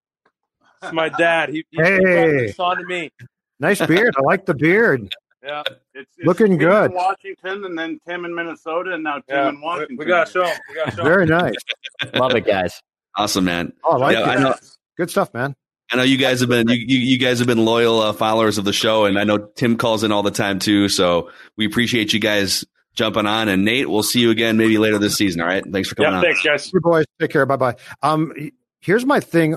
It's 0.82 0.92
my 0.92 1.08
dad. 1.08 1.48
He, 1.50 1.64
he 1.70 1.80
Hey. 1.80 1.98
brought 2.00 2.28
this 2.28 2.60
on 2.60 2.76
to 2.78 2.84
me. 2.84 3.12
Nice 3.60 3.84
beard. 3.86 4.14
I 4.18 4.22
like 4.22 4.46
the 4.46 4.54
beard. 4.54 5.14
Yeah, 5.42 5.62
it's, 5.94 6.10
it's 6.16 6.26
Looking 6.26 6.58
Tim 6.58 6.58
good. 6.58 6.90
in 6.90 6.96
Washington, 6.96 7.64
and 7.64 7.78
then 7.78 8.00
Tim 8.08 8.24
in 8.24 8.34
Minnesota, 8.34 8.94
and 8.94 9.04
now 9.04 9.14
Tim 9.16 9.22
Yeah, 9.28 9.48
in 9.50 9.60
Washington. 9.60 9.96
we 9.98 10.04
gotta 10.06 10.30
show 10.30 10.44
him. 10.44 10.56
We 10.68 10.74
gotta 10.74 10.90
show 10.92 11.02
him. 11.02 11.06
Very 11.08 11.26
nice. 11.26 11.54
Love 12.14 12.34
it, 12.34 12.46
guys. 12.46 12.80
awesome, 13.16 13.44
man. 13.44 13.72
Oh, 13.84 13.92
I 13.92 13.96
like 13.96 14.12
Yeah, 14.14 14.22
it. 14.32 14.38
I 14.38 14.42
know. 14.42 14.54
Good 14.96 15.10
stuff, 15.10 15.32
man. 15.34 15.54
I 15.92 15.96
know 15.96 16.02
you 16.02 16.16
guys 16.16 16.40
have 16.40 16.48
been 16.48 16.66
you, 16.68 16.74
you, 16.74 16.98
you 16.98 17.18
guys 17.18 17.38
have 17.38 17.46
been 17.46 17.64
loyal 17.64 18.00
uh, 18.00 18.12
followers 18.12 18.58
of 18.58 18.64
the 18.64 18.72
show, 18.72 19.04
and 19.04 19.18
I 19.18 19.24
know 19.24 19.38
Tim 19.56 19.76
calls 19.76 20.02
in 20.02 20.10
all 20.10 20.22
the 20.24 20.30
time 20.32 20.58
too. 20.58 20.88
So 20.88 21.30
we 21.56 21.64
appreciate 21.66 22.12
you 22.12 22.18
guys 22.18 22.64
jumping 22.94 23.26
on. 23.26 23.48
And 23.48 23.64
Nate, 23.64 23.88
we'll 23.88 24.02
see 24.02 24.18
you 24.20 24.30
again 24.30 24.56
maybe 24.56 24.78
later 24.78 24.98
this 24.98 25.14
season. 25.16 25.42
All 25.42 25.46
right, 25.46 25.62
thanks 25.70 25.88
for 25.88 25.94
coming 25.94 26.10
Yeah, 26.12 26.18
on. 26.18 26.24
thanks, 26.24 26.42
guys. 26.42 26.72
You 26.72 26.80
boys, 26.80 27.04
take 27.20 27.30
care. 27.30 27.46
Bye 27.46 27.56
bye. 27.56 27.76
Um, 28.02 28.32
here's 28.80 29.04
my 29.06 29.20
thing 29.20 29.56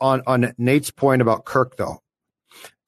on 0.00 0.20
on 0.26 0.52
Nate's 0.58 0.90
point 0.90 1.22
about 1.22 1.46
Kirk 1.46 1.76
though. 1.76 2.02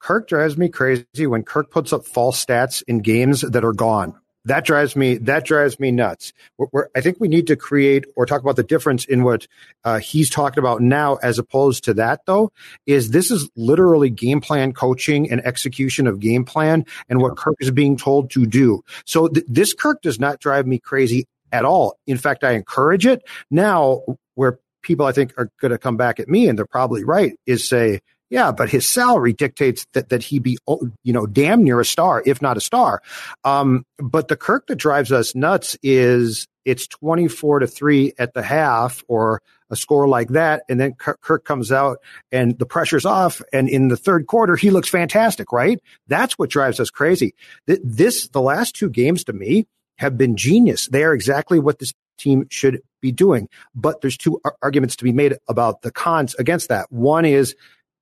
Kirk 0.05 0.27
drives 0.27 0.55
me 0.55 0.69
crazy 0.69 1.25
when 1.25 1.41
Kirk 1.41 1.71
puts 1.71 1.91
up 1.91 2.05
false 2.05 2.45
stats 2.45 2.83
in 2.87 2.99
games 2.99 3.41
that 3.41 3.65
are 3.65 3.73
gone. 3.73 4.13
That 4.45 4.63
drives 4.63 4.95
me. 4.95 5.17
That 5.17 5.45
drives 5.45 5.79
me 5.79 5.89
nuts. 5.89 6.31
We're, 6.59 6.67
we're- 6.71 6.87
I 6.95 7.01
think 7.01 7.19
we 7.19 7.27
need 7.27 7.47
to 7.47 7.55
create 7.55 8.05
or 8.15 8.27
talk 8.27 8.39
about 8.39 8.55
the 8.55 8.61
difference 8.61 9.05
in 9.05 9.23
what 9.23 9.47
uh, 9.83 9.97
he's 9.97 10.29
talking 10.29 10.59
about 10.59 10.79
now, 10.79 11.15
as 11.15 11.39
opposed 11.39 11.85
to 11.85 11.95
that. 11.95 12.21
Though, 12.27 12.51
is 12.85 13.09
this 13.09 13.31
is 13.31 13.49
literally 13.55 14.11
game 14.11 14.41
plan 14.41 14.73
coaching 14.73 15.27
and 15.31 15.43
execution 15.43 16.05
of 16.05 16.19
game 16.19 16.45
plan 16.45 16.85
and 17.09 17.19
what 17.19 17.35
Kirk 17.35 17.55
is 17.59 17.71
being 17.71 17.97
told 17.97 18.29
to 18.29 18.45
do. 18.45 18.83
So 19.05 19.27
th- 19.27 19.47
this 19.49 19.73
Kirk 19.73 20.03
does 20.03 20.19
not 20.19 20.39
drive 20.39 20.67
me 20.67 20.77
crazy 20.77 21.25
at 21.51 21.65
all. 21.65 21.97
In 22.05 22.19
fact, 22.19 22.43
I 22.43 22.51
encourage 22.51 23.07
it. 23.07 23.23
Now, 23.49 24.03
where 24.35 24.59
people 24.83 25.07
I 25.07 25.13
think 25.13 25.33
are 25.39 25.49
going 25.59 25.71
to 25.71 25.79
come 25.79 25.97
back 25.97 26.19
at 26.19 26.29
me, 26.29 26.47
and 26.47 26.59
they're 26.59 26.67
probably 26.67 27.03
right, 27.03 27.33
is 27.47 27.67
say, 27.67 28.01
yeah, 28.29 28.51
but 28.51 28.69
his 28.69 28.89
salary 28.89 29.33
dictates 29.33 29.85
that 29.93 30.09
that 30.09 30.23
he 30.23 30.39
be, 30.39 30.57
oh, 30.67 30.89
you 31.03 31.13
know, 31.13 31.25
damn 31.25 31.63
near 31.63 31.79
a 31.79 31.85
star, 31.85 32.23
if 32.25 32.41
not 32.41 32.57
a 32.57 32.61
star. 32.61 33.01
Um, 33.43 33.85
but 33.97 34.27
the 34.27 34.35
Kirk 34.35 34.67
that 34.67 34.77
drives 34.77 35.11
us 35.11 35.35
nuts 35.35 35.77
is 35.83 36.47
it's 36.65 36.87
twenty 36.87 37.27
four 37.27 37.59
to 37.59 37.67
three 37.67 38.13
at 38.17 38.33
the 38.33 38.41
half, 38.41 39.03
or 39.07 39.41
a 39.69 39.75
score 39.75 40.07
like 40.07 40.29
that, 40.29 40.63
and 40.69 40.79
then 40.79 40.93
Kirk, 40.93 41.43
comes 41.43 41.71
out 41.71 41.97
and 42.31 42.57
the 42.59 42.65
pressure's 42.65 43.05
off, 43.05 43.41
and 43.51 43.67
in 43.69 43.87
the 43.87 43.97
third 43.97 44.27
quarter 44.27 44.55
he 44.55 44.69
looks 44.69 44.89
fantastic, 44.89 45.51
right? 45.51 45.79
That's 46.07 46.37
what 46.37 46.49
drives 46.49 46.79
us 46.79 46.89
crazy. 46.89 47.33
Th- 47.67 47.79
This 47.83 48.27
the 48.29 48.41
last 48.41 48.75
two 48.75 48.89
games 48.89 49.23
to 49.25 49.33
me 49.33 49.65
have 49.97 50.17
been 50.17 50.35
genius. 50.35 50.87
They 50.87 51.03
are 51.03 51.13
exactly 51.13 51.59
what 51.59 51.79
this 51.79 51.93
team 52.17 52.47
should 52.49 52.81
be 53.01 53.11
doing. 53.11 53.49
But 53.73 54.01
there's 54.01 54.17
two 54.17 54.41
arguments 54.61 54.95
to 54.97 55.03
be 55.03 55.11
made 55.11 55.37
about 55.47 55.81
the 55.81 55.91
cons 55.91 56.35
against 56.35 56.69
that. 56.69 56.91
One 56.91 57.25
is 57.25 57.55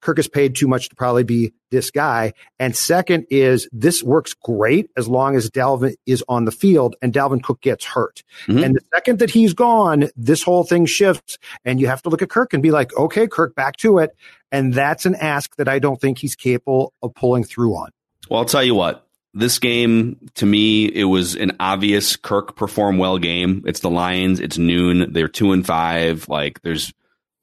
Kirk 0.04 0.20
is 0.20 0.28
paid 0.28 0.56
too 0.56 0.68
much 0.68 0.90
to 0.90 0.96
probably 0.96 1.24
be 1.24 1.54
this 1.72 1.90
guy. 1.90 2.34
And 2.60 2.76
second 2.76 3.26
is 3.30 3.68
this 3.72 4.04
works 4.04 4.34
great 4.34 4.92
as 4.98 5.08
long 5.08 5.36
as 5.36 5.50
Dalvin 5.50 5.96
is 6.06 6.24
on 6.28 6.46
the 6.46 6.52
field 6.52 6.96
and 7.02 7.14
Dalvin 7.14 7.42
Cook 7.42 7.62
gets 7.62 7.86
hurt. 7.86 8.22
Mhm. 8.48 8.66
And 8.66 8.76
the 8.76 8.82
second 8.94 9.20
that 9.20 9.32
he's 9.32 9.54
gone, 9.54 10.10
this 10.16 10.44
whole 10.44 10.66
thing 10.66 10.86
shifts 10.86 11.38
and 11.66 11.80
you 11.80 11.88
have 11.88 12.02
to 12.04 12.10
look 12.10 12.22
at 12.22 12.30
Kirk 12.30 12.54
and 12.54 12.62
be 12.62 12.72
like, 12.72 12.96
okay, 12.98 13.28
Kirk, 13.28 13.56
back 13.56 13.78
to 13.78 13.98
it. 14.00 14.12
And 14.52 14.74
that's 14.74 15.06
an 15.06 15.16
ask 15.16 15.56
that 15.56 15.68
I 15.68 15.80
don't 15.80 16.00
think 16.00 16.20
he's 16.20 16.36
capable 16.36 16.94
of 17.02 17.16
pulling 17.16 17.44
through 17.44 17.74
on. 17.76 17.90
Well, 18.30 18.42
I'll 18.42 18.46
tell 18.46 18.64
you 18.64 18.76
what. 18.76 19.08
This 19.34 19.58
game, 19.58 20.30
to 20.36 20.46
me, 20.46 20.86
it 20.86 21.06
was 21.06 21.36
an 21.36 21.54
obvious 21.60 22.18
Kirk 22.18 22.56
perform 22.56 23.00
well 23.00 23.18
game. 23.18 23.64
It's 23.66 23.80
the 23.80 23.90
Lions. 23.90 24.40
It's 24.40 24.60
noon. 24.60 25.12
They're 25.12 25.28
two 25.28 25.54
and 25.54 25.66
five. 25.66 26.30
Like, 26.30 26.62
there's, 26.62 26.94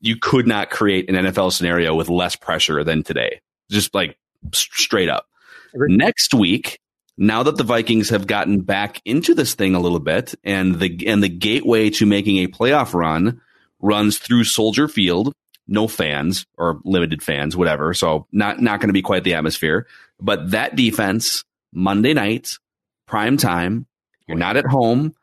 you 0.01 0.17
could 0.17 0.47
not 0.47 0.71
create 0.71 1.09
an 1.09 1.17
NFL 1.27 1.53
scenario 1.53 1.95
with 1.95 2.09
less 2.09 2.37
pressure 2.37 2.83
than 2.85 3.03
today. 3.03 3.41
Just 3.71 3.95
like 3.95 4.19
straight 4.53 5.09
up. 5.09 5.27
Next 5.75 6.35
week, 6.35 6.81
now 7.17 7.43
that 7.43 7.57
the 7.57 7.65
Vikings 7.65 8.11
have 8.11 8.27
gotten 8.27 8.63
back 8.63 9.01
into 9.05 9.35
this 9.35 9.55
thing 9.55 9.75
a 9.75 9.81
little 9.81 10.01
bit, 10.01 10.35
and 10.43 10.81
the 10.81 11.07
and 11.07 11.23
the 11.23 11.29
gateway 11.29 11.91
to 11.91 12.07
making 12.07 12.39
a 12.39 12.49
playoff 12.49 12.95
run 12.95 13.41
runs 13.79 14.19
through 14.19 14.45
Soldier 14.45 14.89
Field, 14.89 15.33
no 15.69 15.87
fans 15.87 16.47
or 16.57 16.81
limited 16.85 17.23
fans, 17.23 17.57
whatever. 17.57 17.95
So 17.95 18.27
not 18.33 18.61
not 18.61 18.81
going 18.81 18.89
to 18.89 18.95
be 18.95 19.03
quite 19.03 19.23
the 19.23 19.35
atmosphere. 19.35 19.87
But 20.19 20.51
that 20.51 20.77
defense 20.77 21.45
Monday 21.73 22.15
night, 22.15 22.59
prime 23.07 23.37
time. 23.37 23.87
You're 24.27 24.39
not 24.39 24.57
at 24.57 24.67
home. 24.67 25.15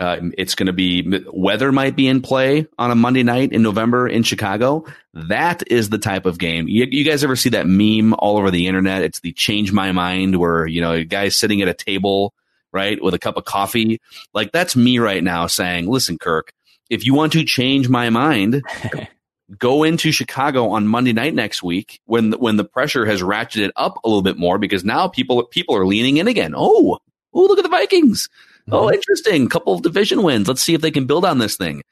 Uh, 0.00 0.30
it's 0.38 0.54
going 0.54 0.66
to 0.66 0.72
be 0.72 1.22
weather 1.30 1.70
might 1.72 1.94
be 1.94 2.08
in 2.08 2.22
play 2.22 2.66
on 2.78 2.90
a 2.90 2.94
Monday 2.94 3.22
night 3.22 3.52
in 3.52 3.62
November 3.62 4.08
in 4.08 4.22
Chicago. 4.22 4.82
That 5.12 5.62
is 5.70 5.90
the 5.90 5.98
type 5.98 6.24
of 6.24 6.38
game. 6.38 6.68
You, 6.68 6.86
you, 6.90 7.04
guys 7.04 7.22
ever 7.22 7.36
see 7.36 7.50
that 7.50 7.66
meme 7.66 8.14
all 8.14 8.38
over 8.38 8.50
the 8.50 8.66
internet? 8.66 9.02
It's 9.02 9.20
the 9.20 9.32
change 9.32 9.72
my 9.72 9.92
mind 9.92 10.36
where, 10.36 10.66
you 10.66 10.80
know, 10.80 10.92
a 10.92 11.04
guy's 11.04 11.36
sitting 11.36 11.60
at 11.60 11.68
a 11.68 11.74
table, 11.74 12.32
right, 12.72 13.02
with 13.02 13.12
a 13.12 13.18
cup 13.18 13.36
of 13.36 13.44
coffee. 13.44 14.00
Like 14.32 14.52
that's 14.52 14.74
me 14.74 14.98
right 14.98 15.22
now 15.22 15.46
saying, 15.46 15.86
listen, 15.86 16.16
Kirk, 16.16 16.54
if 16.88 17.04
you 17.04 17.12
want 17.12 17.34
to 17.34 17.44
change 17.44 17.90
my 17.90 18.08
mind, 18.08 18.62
go 19.58 19.82
into 19.82 20.12
Chicago 20.12 20.70
on 20.70 20.86
Monday 20.86 21.12
night 21.12 21.34
next 21.34 21.62
week 21.62 22.00
when, 22.06 22.32
when 22.32 22.56
the 22.56 22.64
pressure 22.64 23.04
has 23.04 23.20
ratcheted 23.20 23.70
up 23.76 23.98
a 24.02 24.08
little 24.08 24.22
bit 24.22 24.38
more 24.38 24.56
because 24.56 24.82
now 24.82 25.08
people, 25.08 25.44
people 25.44 25.76
are 25.76 25.84
leaning 25.84 26.16
in 26.16 26.26
again. 26.26 26.54
Oh, 26.56 27.00
oh, 27.34 27.42
look 27.42 27.58
at 27.58 27.64
the 27.64 27.68
Vikings. 27.68 28.30
Oh, 28.72 28.90
interesting. 28.92 29.48
Couple 29.48 29.74
of 29.74 29.82
division 29.82 30.22
wins. 30.22 30.48
Let's 30.48 30.62
see 30.62 30.74
if 30.74 30.80
they 30.80 30.90
can 30.90 31.06
build 31.06 31.24
on 31.24 31.38
this 31.38 31.56
thing. 31.56 31.82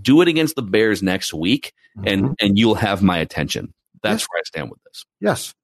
Do 0.00 0.20
it 0.22 0.28
against 0.28 0.56
the 0.56 0.62
Bears 0.62 1.02
next 1.02 1.32
week, 1.32 1.72
mm-hmm. 1.96 2.08
and 2.08 2.36
and 2.40 2.58
you'll 2.58 2.74
have 2.74 3.02
my 3.02 3.18
attention. 3.18 3.72
That's 4.02 4.22
yes. 4.22 4.28
where 4.30 4.38
I 4.38 4.42
stand 4.44 4.70
with 4.70 4.82
this. 4.84 5.04
Yes. 5.20 5.54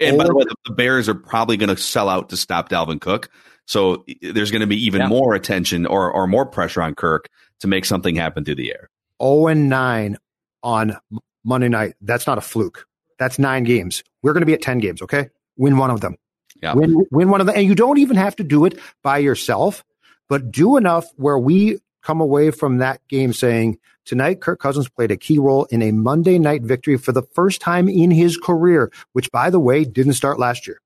And 0.00 0.16
or, 0.16 0.18
by 0.18 0.24
the 0.24 0.34
way, 0.34 0.44
the, 0.44 0.54
the 0.66 0.74
Bears 0.74 1.08
are 1.08 1.14
probably 1.14 1.56
going 1.56 1.74
to 1.74 1.76
sell 1.76 2.08
out 2.08 2.28
to 2.30 2.36
stop 2.36 2.68
Dalvin 2.68 3.00
Cook. 3.00 3.30
So 3.66 4.04
there's 4.20 4.50
going 4.50 4.60
to 4.60 4.66
be 4.66 4.84
even 4.84 5.02
yeah. 5.02 5.08
more 5.08 5.34
attention 5.34 5.86
or, 5.86 6.10
or 6.12 6.26
more 6.26 6.44
pressure 6.44 6.82
on 6.82 6.94
Kirk 6.94 7.28
to 7.60 7.68
make 7.68 7.84
something 7.84 8.16
happen 8.16 8.44
through 8.44 8.56
the 8.56 8.70
air. 8.70 8.90
0 9.22 9.46
and 9.46 9.68
9 9.68 10.18
on 10.62 10.96
Monday 11.44 11.68
night. 11.68 11.94
That's 12.00 12.26
not 12.26 12.38
a 12.38 12.40
fluke. 12.40 12.86
That's 13.18 13.38
nine 13.38 13.64
games. 13.64 14.02
We're 14.22 14.32
going 14.32 14.42
to 14.42 14.46
be 14.46 14.54
at 14.54 14.62
10 14.62 14.78
games, 14.78 15.00
okay? 15.02 15.30
Win 15.56 15.76
one 15.76 15.90
of 15.90 16.00
them. 16.00 16.16
Yeah. 16.60 16.74
Win, 16.74 17.06
win 17.10 17.28
one 17.28 17.40
of 17.40 17.46
them. 17.46 17.56
And 17.56 17.66
you 17.66 17.74
don't 17.74 17.98
even 17.98 18.16
have 18.16 18.36
to 18.36 18.44
do 18.44 18.64
it 18.64 18.78
by 19.02 19.18
yourself 19.18 19.84
but 20.32 20.50
do 20.50 20.78
enough 20.78 21.12
where 21.16 21.38
we 21.38 21.78
come 22.02 22.22
away 22.22 22.50
from 22.50 22.78
that 22.78 23.06
game 23.08 23.34
saying 23.34 23.78
tonight 24.06 24.40
Kirk 24.40 24.58
Cousins 24.58 24.88
played 24.88 25.10
a 25.10 25.16
key 25.18 25.38
role 25.38 25.66
in 25.66 25.82
a 25.82 25.92
Monday 25.92 26.38
night 26.38 26.62
victory 26.62 26.96
for 26.96 27.12
the 27.12 27.20
first 27.34 27.60
time 27.60 27.86
in 27.86 28.10
his 28.10 28.38
career, 28.38 28.90
which 29.12 29.30
by 29.30 29.50
the 29.50 29.60
way 29.60 29.84
didn't 29.84 30.14
start 30.14 30.38
last 30.38 30.66
year. 30.66 30.80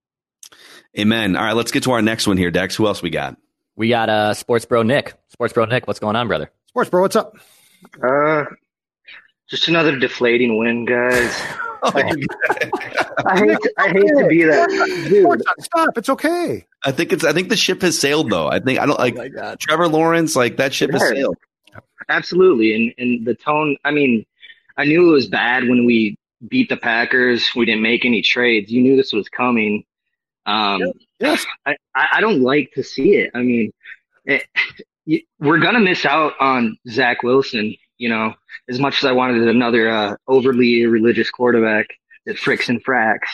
Amen. 0.99 1.37
All 1.37 1.45
right, 1.45 1.55
let's 1.55 1.71
get 1.71 1.85
to 1.85 1.93
our 1.93 2.03
next 2.03 2.27
one 2.27 2.37
here, 2.37 2.51
Dex. 2.51 2.75
Who 2.75 2.89
else 2.89 3.03
we 3.03 3.11
got? 3.11 3.37
We 3.77 3.89
got 3.89 4.09
uh 4.09 4.35
Sports 4.35 4.65
Bro 4.65 4.83
Nick. 4.83 5.15
Sports 5.29 5.53
Bro 5.53 5.67
Nick, 5.67 5.87
what's 5.87 6.01
going 6.01 6.17
on, 6.17 6.27
brother? 6.27 6.51
Sports 6.67 6.91
Bro, 6.91 7.03
what's 7.03 7.15
up? 7.15 7.37
Uh 8.03 8.47
just 9.49 9.69
another 9.69 9.97
deflating 9.97 10.59
win, 10.59 10.87
guys. 10.87 11.41
I, 11.83 12.01
I, 13.27 13.39
hate 13.39 13.59
to, 13.61 13.73
I 13.79 13.89
hate 13.89 14.09
to 14.19 14.27
be 14.29 14.45
that 14.45 14.69
dude. 15.09 15.43
Stop! 15.61 15.97
It's 15.97 16.09
okay. 16.09 16.67
I 16.85 16.93
think 16.93 17.13
it's. 17.13 17.25
I 17.25 17.33
think 17.33 17.49
the 17.49 17.57
ship 17.57 17.83
has 17.83 17.99
sailed, 17.99 18.31
though. 18.31 18.49
I 18.49 18.61
think 18.61 18.79
I 18.79 18.87
don't 18.87 18.99
like 18.99 19.17
oh 19.19 19.57
Trevor 19.59 19.89
Lawrence. 19.89 20.37
Like 20.37 20.57
that 20.57 20.75
ship 20.75 20.93
has 20.93 21.09
sailed. 21.09 21.37
Absolutely, 22.09 22.75
and 22.75 22.95
and 22.99 23.27
the 23.27 23.35
tone. 23.35 23.77
I 23.85 23.91
mean, 23.91 24.25
I 24.77 24.85
knew 24.85 25.11
it 25.11 25.13
was 25.13 25.27
bad 25.27 25.69
when 25.69 25.87
we 25.87 26.17
beat 26.49 26.69
the 26.69 26.77
Packers. 26.77 27.51
We 27.57 27.65
didn't 27.65 27.83
make 27.83 28.05
any 28.05 28.23
trades. 28.23 28.71
You 28.71 28.83
knew 28.83 28.97
this 28.97 29.13
was 29.13 29.29
coming. 29.29 29.85
Um, 30.45 30.93
yes. 31.19 31.45
I, 31.67 31.77
I 31.95 32.21
don't 32.21 32.41
like 32.41 32.71
to 32.75 32.85
see 32.85 33.17
it. 33.17 33.33
I 33.35 33.43
mean, 33.43 33.73
it, 34.25 34.45
we're 35.39 35.59
gonna 35.59 35.81
miss 35.81 36.05
out 36.05 36.35
on 36.41 36.79
Zach 36.89 37.23
Wilson 37.23 37.75
you 37.99 38.09
know, 38.09 38.35
as 38.69 38.79
much 38.79 38.99
as 38.99 39.05
I 39.05 39.13
wanted 39.13 39.47
another 39.49 39.89
uh, 39.91 40.17
overly 40.29 40.87
religious 40.87 41.31
quarterback 41.31 41.89
that 42.27 42.37
fricks 42.37 42.69
and 42.69 42.85
fracks, 42.85 43.29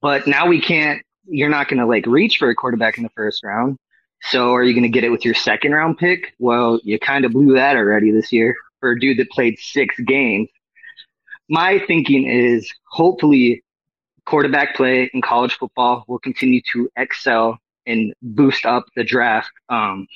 but 0.00 0.26
now 0.26 0.46
we 0.46 0.60
can't. 0.60 1.02
You're 1.24 1.48
not 1.48 1.68
going 1.68 1.78
to 1.78 1.86
like 1.86 2.06
reach 2.06 2.38
for 2.38 2.50
a 2.50 2.54
quarterback 2.54 2.96
in 2.96 3.04
the 3.04 3.10
first 3.10 3.44
round. 3.44 3.78
So 4.24 4.54
are 4.54 4.62
you 4.62 4.72
going 4.72 4.82
to 4.84 4.88
get 4.88 5.04
it 5.04 5.10
with 5.10 5.24
your 5.24 5.34
second 5.34 5.72
round 5.72 5.98
pick? 5.98 6.34
Well, 6.38 6.80
you 6.84 6.98
kind 6.98 7.24
of 7.24 7.32
blew 7.32 7.54
that 7.54 7.76
already 7.76 8.10
this 8.10 8.32
year 8.32 8.56
for 8.80 8.92
a 8.92 9.00
dude 9.00 9.18
that 9.18 9.30
played 9.30 9.58
six 9.58 9.98
games. 10.00 10.48
My 11.48 11.78
thinking 11.86 12.26
is 12.28 12.70
hopefully 12.88 13.62
quarterback 14.24 14.76
play 14.76 15.10
in 15.12 15.22
college 15.22 15.54
football 15.54 16.04
will 16.06 16.18
continue 16.18 16.60
to 16.72 16.88
excel 16.96 17.58
and 17.86 18.14
boost 18.22 18.64
up 18.64 18.84
the 18.94 19.04
draft 19.04 19.50
um, 19.68 20.06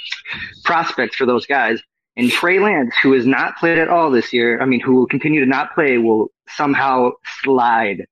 prospects 0.64 1.16
for 1.16 1.26
those 1.26 1.46
guys. 1.46 1.80
And 2.16 2.30
Trey 2.30 2.58
Lance, 2.58 2.94
who 3.02 3.12
has 3.12 3.26
not 3.26 3.56
played 3.58 3.78
at 3.78 3.88
all 3.88 4.10
this 4.10 4.32
year, 4.32 4.60
I 4.60 4.64
mean, 4.64 4.80
who 4.80 4.94
will 4.94 5.06
continue 5.06 5.40
to 5.40 5.46
not 5.46 5.74
play, 5.74 5.98
will 5.98 6.28
somehow 6.48 7.10
slide 7.42 8.06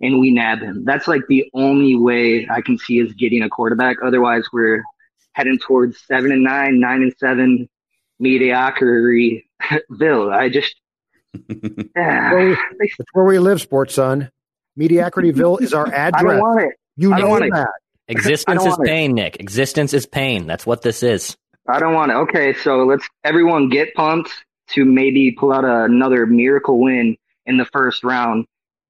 and 0.00 0.20
we 0.20 0.30
nab 0.30 0.60
him. 0.60 0.84
That's 0.84 1.08
like 1.08 1.22
the 1.28 1.50
only 1.54 1.96
way 1.96 2.48
I 2.48 2.60
can 2.60 2.78
see 2.78 3.02
us 3.02 3.12
getting 3.12 3.42
a 3.42 3.48
quarterback. 3.48 3.98
Otherwise, 4.02 4.44
we're 4.52 4.82
heading 5.32 5.58
towards 5.58 6.00
seven 6.06 6.32
and 6.32 6.42
nine, 6.42 6.80
nine 6.80 7.02
and 7.02 7.14
seven, 7.18 7.68
mediocrity. 8.18 9.48
Bill, 9.98 10.30
I 10.30 10.48
just. 10.48 10.74
yeah. 11.48 12.54
That's 12.78 13.12
where 13.12 13.24
we 13.24 13.38
live, 13.38 13.60
sports 13.60 13.94
son. 13.94 14.30
Mediocrityville 14.78 15.60
is 15.60 15.74
our 15.74 15.86
address. 15.86 16.14
I 16.16 16.22
don't 16.22 16.40
want 16.40 16.62
it. 16.62 16.74
You 16.96 17.10
know 17.10 17.28
want 17.28 17.52
that. 17.52 17.68
It. 18.08 18.12
Existence 18.12 18.64
is 18.64 18.76
pain, 18.84 19.12
it. 19.12 19.14
Nick. 19.14 19.40
Existence 19.40 19.94
is 19.94 20.06
pain. 20.06 20.46
That's 20.46 20.66
what 20.66 20.82
this 20.82 21.02
is. 21.02 21.36
I 21.70 21.78
don't 21.78 21.94
want 21.94 22.12
it. 22.12 22.14
Okay, 22.14 22.54
so 22.54 22.84
let's 22.84 23.06
everyone 23.24 23.68
get 23.68 23.94
pumped 23.94 24.30
to 24.70 24.84
maybe 24.84 25.32
pull 25.32 25.52
out 25.52 25.64
another 25.64 26.26
miracle 26.26 26.78
win 26.80 27.16
in 27.46 27.56
the 27.56 27.64
first 27.66 28.04
round, 28.04 28.46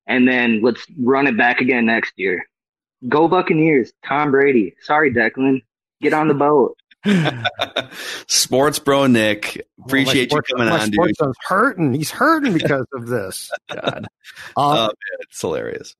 and 0.07 0.27
then 0.27 0.61
let's 0.63 0.85
run 0.99 1.27
it 1.27 1.37
back 1.37 1.61
again 1.61 1.87
next 1.87 2.13
year. 2.17 2.47
Go 3.09 3.29
Buccaneers, 3.29 3.93
Tom 4.05 4.31
Brady. 4.31 4.75
Sorry, 4.83 5.13
Declan, 5.13 5.63
get 6.03 6.13
on 6.13 6.29
the 6.29 6.35
boat. 6.35 6.77
sports 8.27 8.79
bro 8.79 9.07
Nick, 9.07 9.67
appreciate 9.83 10.27
oh, 10.27 10.37
sports, 10.37 10.51
you 10.51 10.57
coming 10.57 10.71
on, 10.71 10.91
dude. 10.91 11.17
Son's 11.17 11.37
hurting. 11.47 11.95
He's 11.95 12.11
hurting 12.11 12.53
because 12.53 12.87
of 12.93 13.07
this. 13.07 13.51
God, 13.71 13.95
um, 13.95 14.07
oh, 14.57 14.83
man, 14.87 14.91
it's 15.21 15.41
hilarious. 15.41 15.97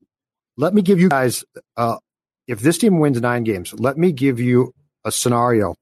Let 0.57 0.75
me 0.75 0.83
give 0.83 0.99
you 0.99 1.09
guys, 1.09 1.43
uh, 1.75 1.97
if 2.47 2.59
this 2.59 2.77
team 2.77 2.99
wins 2.99 3.19
nine 3.19 3.43
games, 3.43 3.73
let 3.73 3.97
me 3.97 4.11
give 4.11 4.39
you 4.39 4.73
a 5.03 5.11
scenario 5.11 5.75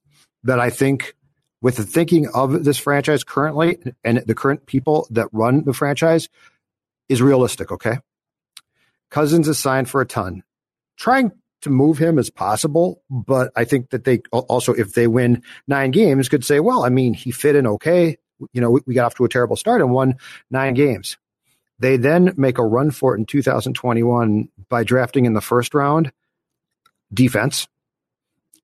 that 0.43 0.59
I 0.59 0.69
think, 0.69 1.15
with 1.61 1.75
the 1.75 1.83
thinking 1.83 2.27
of 2.33 2.63
this 2.63 2.77
franchise 2.77 3.23
currently 3.23 3.77
and 4.03 4.19
the 4.25 4.35
current 4.35 4.65
people 4.65 5.07
that 5.11 5.27
run 5.31 5.63
the 5.65 5.73
franchise, 5.73 6.29
is 7.09 7.21
realistic. 7.21 7.71
Okay. 7.71 7.99
Cousins 9.09 9.47
is 9.47 9.57
signed 9.57 9.89
for 9.89 10.01
a 10.01 10.05
ton. 10.05 10.43
Trying 10.97 11.31
to 11.61 11.69
move 11.69 11.97
him 11.97 12.17
as 12.19 12.29
possible, 12.29 13.01
but 13.09 13.51
I 13.55 13.65
think 13.65 13.89
that 13.89 14.05
they 14.05 14.19
also, 14.31 14.73
if 14.73 14.93
they 14.93 15.07
win 15.07 15.43
nine 15.67 15.91
games, 15.91 16.29
could 16.29 16.45
say, 16.45 16.59
well, 16.59 16.85
I 16.85 16.89
mean, 16.89 17.13
he 17.13 17.31
fit 17.31 17.55
in 17.55 17.67
okay. 17.67 18.17
You 18.53 18.61
know, 18.61 18.71
we, 18.71 18.81
we 18.85 18.93
got 18.93 19.05
off 19.07 19.15
to 19.15 19.25
a 19.25 19.29
terrible 19.29 19.55
start 19.55 19.81
and 19.81 19.91
won 19.91 20.15
nine 20.49 20.73
games. 20.73 21.17
They 21.79 21.97
then 21.97 22.33
make 22.37 22.57
a 22.57 22.65
run 22.65 22.91
for 22.91 23.15
it 23.15 23.19
in 23.19 23.25
2021 23.25 24.49
by 24.69 24.83
drafting 24.83 25.25
in 25.25 25.33
the 25.33 25.41
first 25.41 25.73
round 25.73 26.11
defense, 27.13 27.67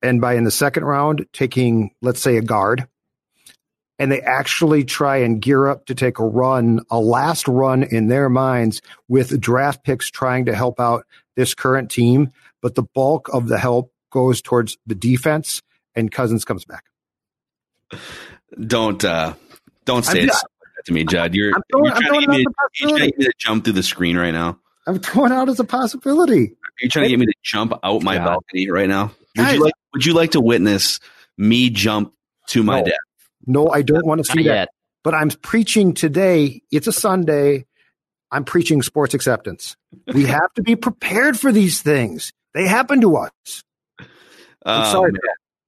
and 0.06 0.22
by 0.22 0.36
in 0.36 0.44
the 0.44 0.52
second 0.52 0.86
round 0.86 1.26
taking 1.34 1.92
let's 2.02 2.22
say 2.22 2.38
a 2.38 2.42
guard 2.42 2.88
and 3.98 4.12
they 4.12 4.22
actually 4.22 4.84
try 4.84 5.18
and 5.18 5.42
gear 5.42 5.68
up 5.68 5.86
to 5.86 5.96
take 5.96 6.20
a 6.20 6.26
run 6.26 6.82
a 6.90 7.00
last 7.00 7.48
run 7.48 7.84
in 7.84 8.08
their 8.08 8.30
minds 8.30 8.82
with 9.08 9.40
draft 9.40 9.84
picks 9.84 10.10
trying 10.10 10.46
to 10.46 10.56
help 10.56 10.80
out 10.80 11.06
this 11.36 11.54
current 11.54 11.90
team. 11.92 12.32
But 12.62 12.76
the 12.76 12.84
bulk 12.84 13.30
of 13.34 13.48
the 13.48 13.58
help 13.58 13.94
goes 14.12 14.42
towards 14.42 14.78
the 14.86 14.96
defense 14.96 15.62
and 15.96 16.12
cousins 16.12 16.46
comes 16.46 16.66
back. 16.66 16.86
Don't 18.60 19.04
uh 19.04 19.34
don't 19.86 20.04
say 20.04 20.24
it 20.24 20.32
to 20.86 20.94
me 20.94 21.04
judd. 21.04 21.34
You're, 21.36 21.54
throwing, 21.72 21.86
you're 21.86 22.02
trying, 22.02 22.22
to 22.22 22.28
me, 22.28 22.38
you're 22.40 22.90
trying 22.90 22.96
to 23.00 23.06
get 23.06 23.18
me 23.18 23.26
to 23.26 23.34
jump 23.38 23.64
through 23.64 23.74
the 23.74 23.84
screen 23.84 24.18
right 24.18 24.32
now? 24.32 24.60
I'm 24.88 25.00
throwing 25.00 25.32
out 25.32 25.50
as 25.50 25.60
a 25.60 25.64
possibility. 25.64 26.52
Are 26.52 26.82
you 26.82 26.90
trying 26.90 27.06
to 27.06 27.10
get 27.10 27.20
me 27.20 27.26
to 27.26 27.34
jump 27.44 27.74
out 27.84 28.04
my 28.04 28.18
God. 28.18 28.26
balcony 28.26 28.70
right 28.70 28.88
now? 28.88 29.12
Would 29.38 29.52
you 29.52 29.64
like 29.64 29.74
Would 29.96 30.06
you 30.06 30.14
like 30.14 30.32
to 30.32 30.42
witness 30.42 31.00
me 31.38 31.70
jump 31.70 32.14
to 32.50 32.64
my 32.64 32.80
no. 32.80 32.86
death? 32.86 32.96
No, 33.48 33.68
I 33.70 33.82
don't 33.82 34.06
want 34.06 34.26
to 34.26 34.30
see 34.30 34.44
that. 34.44 34.70
But 35.06 35.16
I'm 35.16 35.30
preaching 35.30 35.94
today. 35.94 36.62
It's 36.70 36.88
a 36.88 36.92
Sunday. 36.92 37.66
I'm 38.30 38.44
preaching 38.44 38.82
sports 38.82 39.14
acceptance. 39.14 39.78
We 40.14 40.24
have 40.26 40.54
to 40.56 40.64
be 40.64 40.76
prepared 40.76 41.40
for 41.40 41.54
these 41.54 41.82
things. 41.82 42.34
They 42.54 42.68
happen 42.68 43.00
to 43.02 43.16
us. 43.16 43.32
I'm 44.66 44.82
um, 44.82 44.92
sorry. 44.92 45.14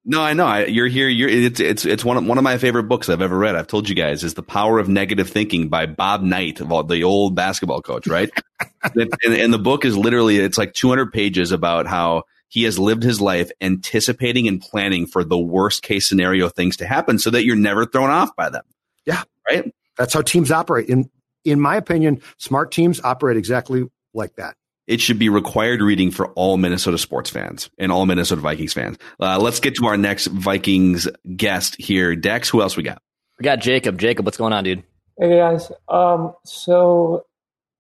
No, 0.04 0.22
I 0.22 0.34
know. 0.34 0.46
I, 0.46 0.66
you're 0.66 0.88
here. 0.88 1.08
You're 1.08 1.30
it's 1.30 1.62
it's 1.62 1.86
it's 1.86 2.04
one 2.04 2.18
of 2.18 2.26
one 2.26 2.38
of 2.38 2.44
my 2.44 2.58
favorite 2.58 2.84
books 2.84 3.08
I've 3.08 3.22
ever 3.22 3.38
read. 3.38 3.56
I've 3.56 3.68
told 3.68 3.88
you 3.88 3.96
guys 3.96 4.26
is 4.26 4.34
the 4.34 4.44
Power 4.44 4.78
of 4.78 4.90
Negative 4.90 5.30
Thinking 5.30 5.70
by 5.70 5.86
Bob 5.86 6.22
Knight, 6.22 6.58
the 6.58 7.04
old 7.06 7.34
basketball 7.34 7.82
coach, 7.82 8.08
right? 8.08 8.30
and, 8.96 9.14
and 9.24 9.54
the 9.54 9.60
book 9.60 9.86
is 9.86 9.98
literally 9.98 10.38
it's 10.38 10.58
like 10.58 10.74
200 10.74 11.14
pages 11.14 11.54
about 11.54 11.88
how 11.88 12.24
he 12.48 12.64
has 12.64 12.80
lived 12.80 13.04
his 13.04 13.20
life 13.20 13.52
anticipating 13.62 14.48
and 14.48 14.62
planning 14.62 15.06
for 15.06 15.24
the 15.24 15.38
worst 15.38 15.84
case 15.84 16.08
scenario 16.08 16.50
things 16.50 16.78
to 16.78 16.88
happen 16.88 17.20
so 17.20 17.30
that 17.30 17.46
you're 17.46 17.56
never 17.56 17.86
thrown 17.86 18.10
off 18.10 18.36
by 18.36 18.50
them. 18.50 18.64
Yeah. 19.06 19.24
Right? 19.50 19.74
That's 19.98 20.14
how 20.14 20.22
teams 20.22 20.52
operate. 20.52 20.90
In 20.90 21.10
in 21.44 21.60
my 21.60 21.76
opinion, 21.78 22.22
smart 22.38 22.72
teams 22.72 23.02
operate 23.04 23.38
exactly 23.38 23.90
like 24.14 24.36
that. 24.36 24.56
It 24.86 25.02
should 25.02 25.20
be 25.20 25.30
required 25.30 25.82
reading 25.82 26.12
for 26.12 26.28
all 26.30 26.58
Minnesota 26.58 26.98
sports 26.98 27.30
fans 27.30 27.70
and 27.78 27.92
all 27.92 28.06
Minnesota 28.06 28.42
Vikings 28.42 28.74
fans. 28.74 28.98
Uh, 29.20 29.38
let's 29.40 29.60
get 29.60 29.76
to 29.76 29.86
our 29.86 29.98
next 29.98 30.28
Vikings 30.28 31.08
guest 31.36 31.76
here. 31.78 32.16
Dex, 32.16 32.50
who 32.50 32.62
else 32.62 32.78
we 32.78 32.84
got? 32.84 33.02
We 33.38 33.44
got 33.44 33.60
Jacob. 33.60 34.00
Jacob, 34.00 34.26
what's 34.26 34.38
going 34.38 34.54
on, 34.54 34.64
dude? 34.64 34.84
Hey 35.20 35.38
guys. 35.38 35.72
Um, 35.90 36.34
so 36.46 37.26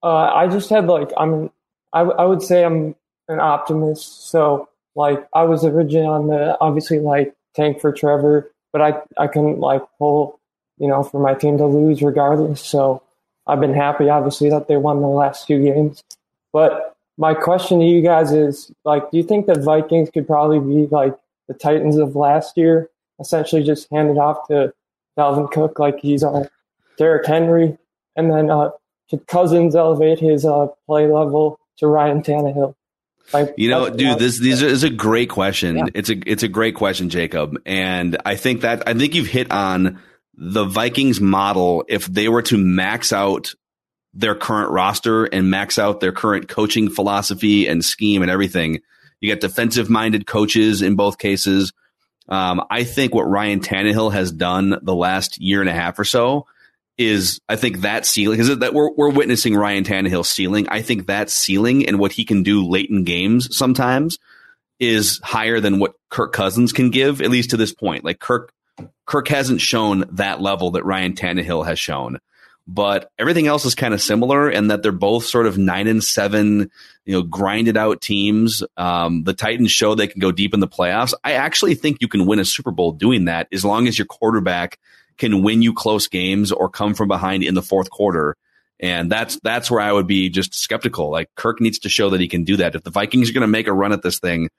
uh, 0.03 0.31
I 0.33 0.47
just 0.47 0.69
had 0.69 0.87
like 0.87 1.11
I'm 1.17 1.49
I, 1.93 2.01
I 2.01 2.25
would 2.25 2.41
say 2.41 2.65
I'm 2.65 2.95
an 3.27 3.39
optimist. 3.39 4.29
So 4.29 4.69
like 4.95 5.27
I 5.33 5.43
was 5.43 5.63
originally 5.65 6.07
on 6.07 6.27
the 6.27 6.57
obviously 6.59 6.99
like 6.99 7.33
tank 7.55 7.79
for 7.79 7.91
Trevor, 7.91 8.51
but 8.71 8.81
I 8.81 9.01
I 9.17 9.27
couldn't 9.27 9.59
like 9.59 9.81
pull 9.97 10.39
you 10.77 10.87
know 10.87 11.03
for 11.03 11.19
my 11.19 11.33
team 11.33 11.57
to 11.57 11.65
lose 11.65 12.01
regardless. 12.01 12.61
So 12.61 13.03
I've 13.45 13.59
been 13.59 13.73
happy 13.73 14.09
obviously 14.09 14.49
that 14.49 14.67
they 14.67 14.77
won 14.77 15.01
the 15.01 15.07
last 15.07 15.47
two 15.47 15.63
games. 15.63 16.03
But 16.51 16.95
my 17.17 17.33
question 17.33 17.79
to 17.79 17.85
you 17.85 18.01
guys 18.01 18.31
is 18.31 18.71
like, 18.85 19.09
do 19.11 19.17
you 19.17 19.23
think 19.23 19.47
the 19.47 19.59
Vikings 19.59 20.09
could 20.09 20.27
probably 20.27 20.59
be 20.59 20.87
like 20.87 21.15
the 21.47 21.53
Titans 21.53 21.97
of 21.97 22.15
last 22.15 22.57
year, 22.57 22.89
essentially 23.19 23.63
just 23.63 23.89
hand 23.91 24.09
it 24.09 24.17
off 24.17 24.47
to 24.47 24.73
Dalvin 25.17 25.51
Cook 25.51 25.79
like 25.79 25.99
he's 25.99 26.23
on 26.23 26.47
Derrick 26.97 27.25
Henry, 27.25 27.77
and 28.15 28.31
then 28.31 28.49
uh, 28.49 28.69
could 29.09 29.25
Cousins 29.27 29.75
elevate 29.75 30.19
his 30.19 30.45
uh, 30.45 30.67
play 30.85 31.07
level 31.07 31.59
to 31.77 31.87
Ryan 31.87 32.21
Tannehill? 32.21 32.75
Like, 33.33 33.55
you 33.57 33.69
know, 33.69 33.89
dude, 33.89 34.19
this 34.19 34.39
these 34.39 34.61
is 34.61 34.83
a 34.83 34.89
great 34.89 35.29
question. 35.29 35.77
Yeah. 35.77 35.85
It's 35.93 36.09
a 36.09 36.17
it's 36.25 36.43
a 36.43 36.47
great 36.47 36.75
question, 36.75 37.09
Jacob, 37.09 37.61
and 37.65 38.17
I 38.25 38.35
think 38.35 38.61
that 38.61 38.87
I 38.87 38.93
think 38.93 39.15
you've 39.15 39.27
hit 39.27 39.51
on 39.51 39.99
the 40.35 40.63
Vikings 40.63 41.19
model. 41.19 41.83
If 41.87 42.05
they 42.05 42.29
were 42.29 42.43
to 42.43 42.57
max 42.57 43.11
out 43.11 43.53
their 44.13 44.35
current 44.35 44.71
roster 44.71 45.25
and 45.25 45.49
max 45.49 45.77
out 45.77 45.99
their 45.99 46.13
current 46.13 46.47
coaching 46.47 46.89
philosophy 46.89 47.67
and 47.67 47.83
scheme 47.83 48.21
and 48.21 48.31
everything, 48.31 48.79
you 49.19 49.29
get 49.29 49.41
defensive 49.41 49.89
minded 49.89 50.25
coaches 50.25 50.81
in 50.81 50.95
both 50.95 51.17
cases. 51.17 51.73
Um, 52.29 52.63
I 52.69 52.83
think 52.83 53.13
what 53.13 53.23
Ryan 53.23 53.59
Tannehill 53.59 54.13
has 54.13 54.31
done 54.31 54.79
the 54.81 54.95
last 54.95 55.39
year 55.39 55.61
and 55.61 55.69
a 55.69 55.73
half 55.73 55.99
or 55.99 56.03
so 56.03 56.45
is 56.97 57.39
I 57.47 57.55
think 57.55 57.81
that 57.81 58.05
ceiling 58.05 58.39
is 58.39 58.57
that 58.57 58.73
we're 58.73 58.91
we're 58.91 59.09
witnessing 59.09 59.55
Ryan 59.55 59.83
Tannehill's 59.83 60.29
ceiling. 60.29 60.67
I 60.69 60.81
think 60.81 61.07
that 61.07 61.29
ceiling 61.29 61.87
and 61.87 61.99
what 61.99 62.11
he 62.11 62.25
can 62.25 62.43
do 62.43 62.67
late 62.67 62.89
in 62.89 63.03
games 63.03 63.55
sometimes 63.55 64.17
is 64.79 65.19
higher 65.23 65.59
than 65.59 65.79
what 65.79 65.95
Kirk 66.09 66.33
Cousins 66.33 66.73
can 66.73 66.89
give, 66.89 67.21
at 67.21 67.29
least 67.29 67.51
to 67.51 67.57
this 67.57 67.73
point. 67.73 68.03
Like 68.03 68.19
Kirk 68.19 68.51
Kirk 69.05 69.27
hasn't 69.27 69.61
shown 69.61 70.05
that 70.13 70.41
level 70.41 70.71
that 70.71 70.85
Ryan 70.85 71.13
Tannehill 71.13 71.65
has 71.65 71.79
shown. 71.79 72.19
But 72.69 73.09
everything 73.17 73.47
else 73.47 73.63
is 73.63 73.75
kind 73.75 73.93
of 73.93 74.01
similar 74.01 74.49
in 74.51 74.67
that 74.67 74.83
they're 74.83 74.91
both 74.91 75.23
sort 75.23 75.45
of 75.45 75.57
nine 75.57 75.87
and 75.87 76.03
seven, 76.03 76.69
you 77.05 77.13
know, 77.13 77.21
grinded 77.21 77.77
out 77.77 78.01
teams. 78.01 78.61
Um, 78.75 79.23
the 79.23 79.33
Titans 79.33 79.71
show 79.71 79.95
they 79.95 80.07
can 80.07 80.19
go 80.19 80.33
deep 80.33 80.53
in 80.53 80.59
the 80.59 80.67
playoffs. 80.67 81.13
I 81.23 81.33
actually 81.33 81.75
think 81.75 81.99
you 82.01 82.09
can 82.09 82.25
win 82.25 82.39
a 82.39 82.45
Super 82.45 82.71
Bowl 82.71 82.91
doing 82.91 83.25
that 83.25 83.47
as 83.53 83.63
long 83.63 83.87
as 83.87 83.97
your 83.97 84.05
quarterback 84.05 84.77
can 85.17 85.43
win 85.43 85.61
you 85.61 85.73
close 85.73 86.07
games 86.07 86.51
or 86.51 86.69
come 86.69 86.93
from 86.93 87.07
behind 87.07 87.43
in 87.43 87.53
the 87.53 87.61
fourth 87.61 87.89
quarter. 87.89 88.35
And 88.79 89.11
that's 89.11 89.39
that's 89.41 89.71
where 89.71 89.81
I 89.81 89.91
would 89.91 90.05
be 90.05 90.29
just 90.29 90.53
skeptical. 90.53 91.09
Like 91.09 91.33
Kirk 91.35 91.59
needs 91.59 91.79
to 91.79 91.89
show 91.89 92.11
that 92.11 92.21
he 92.21 92.27
can 92.27 92.43
do 92.43 92.57
that. 92.57 92.75
If 92.75 92.83
the 92.83 92.91
Vikings 92.91 93.29
are 93.29 93.33
going 93.33 93.41
to 93.41 93.47
make 93.47 93.67
a 93.67 93.73
run 93.73 93.91
at 93.91 94.03
this 94.03 94.19
thing, 94.19 94.49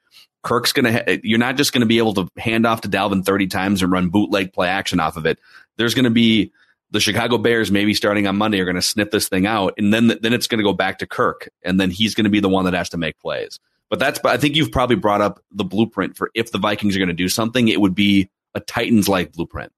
Kirk's 0.43 0.73
going 0.73 0.85
to. 0.85 0.91
Ha- 0.91 1.19
you're 1.23 1.39
not 1.39 1.55
just 1.55 1.71
going 1.71 1.81
to 1.81 1.87
be 1.87 1.99
able 1.99 2.13
to 2.15 2.27
hand 2.37 2.65
off 2.65 2.81
to 2.81 2.89
Dalvin 2.89 3.23
30 3.23 3.47
times 3.47 3.81
and 3.81 3.91
run 3.91 4.09
bootleg 4.09 4.51
play 4.51 4.67
action 4.67 4.99
off 4.99 5.15
of 5.15 5.25
it. 5.25 5.39
There's 5.77 5.93
going 5.93 6.03
to 6.03 6.09
be 6.09 6.51
the 6.91 6.99
Chicago 6.99 7.37
Bears 7.37 7.71
maybe 7.71 7.93
starting 7.93 8.27
on 8.27 8.35
Monday 8.35 8.59
are 8.59 8.65
going 8.65 8.75
to 8.75 8.81
sniff 8.81 9.11
this 9.11 9.29
thing 9.29 9.45
out, 9.45 9.73
and 9.77 9.93
then 9.93 10.07
then 10.07 10.33
it's 10.33 10.47
going 10.47 10.59
to 10.59 10.63
go 10.63 10.73
back 10.73 10.99
to 10.99 11.07
Kirk, 11.07 11.49
and 11.63 11.79
then 11.79 11.89
he's 11.89 12.15
going 12.15 12.25
to 12.25 12.29
be 12.29 12.41
the 12.41 12.49
one 12.49 12.65
that 12.65 12.73
has 12.73 12.89
to 12.89 12.97
make 12.97 13.17
plays. 13.19 13.59
But 13.89 13.99
that's 13.99 14.19
I 14.25 14.37
think 14.37 14.55
you've 14.55 14.71
probably 14.71 14.95
brought 14.95 15.21
up 15.21 15.41
the 15.51 15.63
blueprint 15.63 16.17
for 16.17 16.29
if 16.35 16.51
the 16.51 16.59
Vikings 16.59 16.95
are 16.95 16.99
going 16.99 17.07
to 17.07 17.13
do 17.13 17.29
something, 17.29 17.67
it 17.67 17.79
would 17.79 17.95
be 17.95 18.29
a 18.55 18.59
Titans 18.59 19.07
like 19.07 19.31
blueprint. 19.31 19.71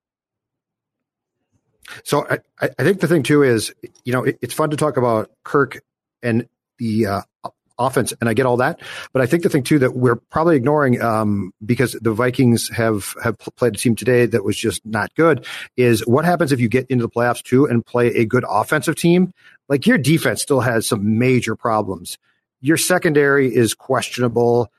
So 2.04 2.28
I, 2.30 2.40
I 2.62 2.84
think 2.84 3.00
the 3.00 3.08
thing 3.08 3.24
too 3.24 3.44
is, 3.44 3.74
you 4.04 4.14
know, 4.14 4.24
it, 4.24 4.38
it's 4.42 4.54
fun 4.54 4.70
to 4.72 4.78
talk 4.78 4.98
about 4.98 5.32
Kirk 5.44 5.82
and 6.24 6.48
the 6.78 7.06
uh, 7.08 7.22
offense, 7.82 8.14
and 8.20 8.30
I 8.30 8.34
get 8.34 8.46
all 8.46 8.58
that. 8.58 8.80
But 9.14 9.22
I 9.22 9.26
think 9.26 9.44
the 9.44 9.50
thing 9.50 9.64
too 9.64 9.80
that 9.80 9.96
we're 9.96 10.16
probably 10.16 10.56
ignoring 10.56 11.02
um, 11.02 11.54
because 11.66 11.94
the 11.94 12.14
Vikings 12.14 12.70
have 12.70 13.16
have 13.24 13.38
played 13.38 13.76
a 13.76 13.78
team 13.78 13.96
today 13.96 14.26
that 14.28 14.44
was 14.44 14.56
just 14.56 14.86
not 14.86 15.14
good 15.16 15.46
is 15.78 16.06
what 16.08 16.26
happens 16.26 16.52
if 16.52 16.60
you 16.60 16.70
get 16.70 16.88
into 16.88 17.04
the 17.04 17.10
playoffs 17.10 17.44
too 17.44 17.66
and 17.66 17.86
play 17.86 18.08
a 18.16 18.26
good 18.26 18.46
offensive 18.48 18.96
team. 18.96 19.34
Like 19.68 19.88
your 19.88 19.98
defense 19.98 20.42
still 20.42 20.62
has 20.62 20.88
some 20.88 21.18
major 21.18 21.56
problems. 21.56 22.18
Your 22.62 22.78
secondary 22.78 23.54
is 23.54 23.74
questionable. 23.74 24.72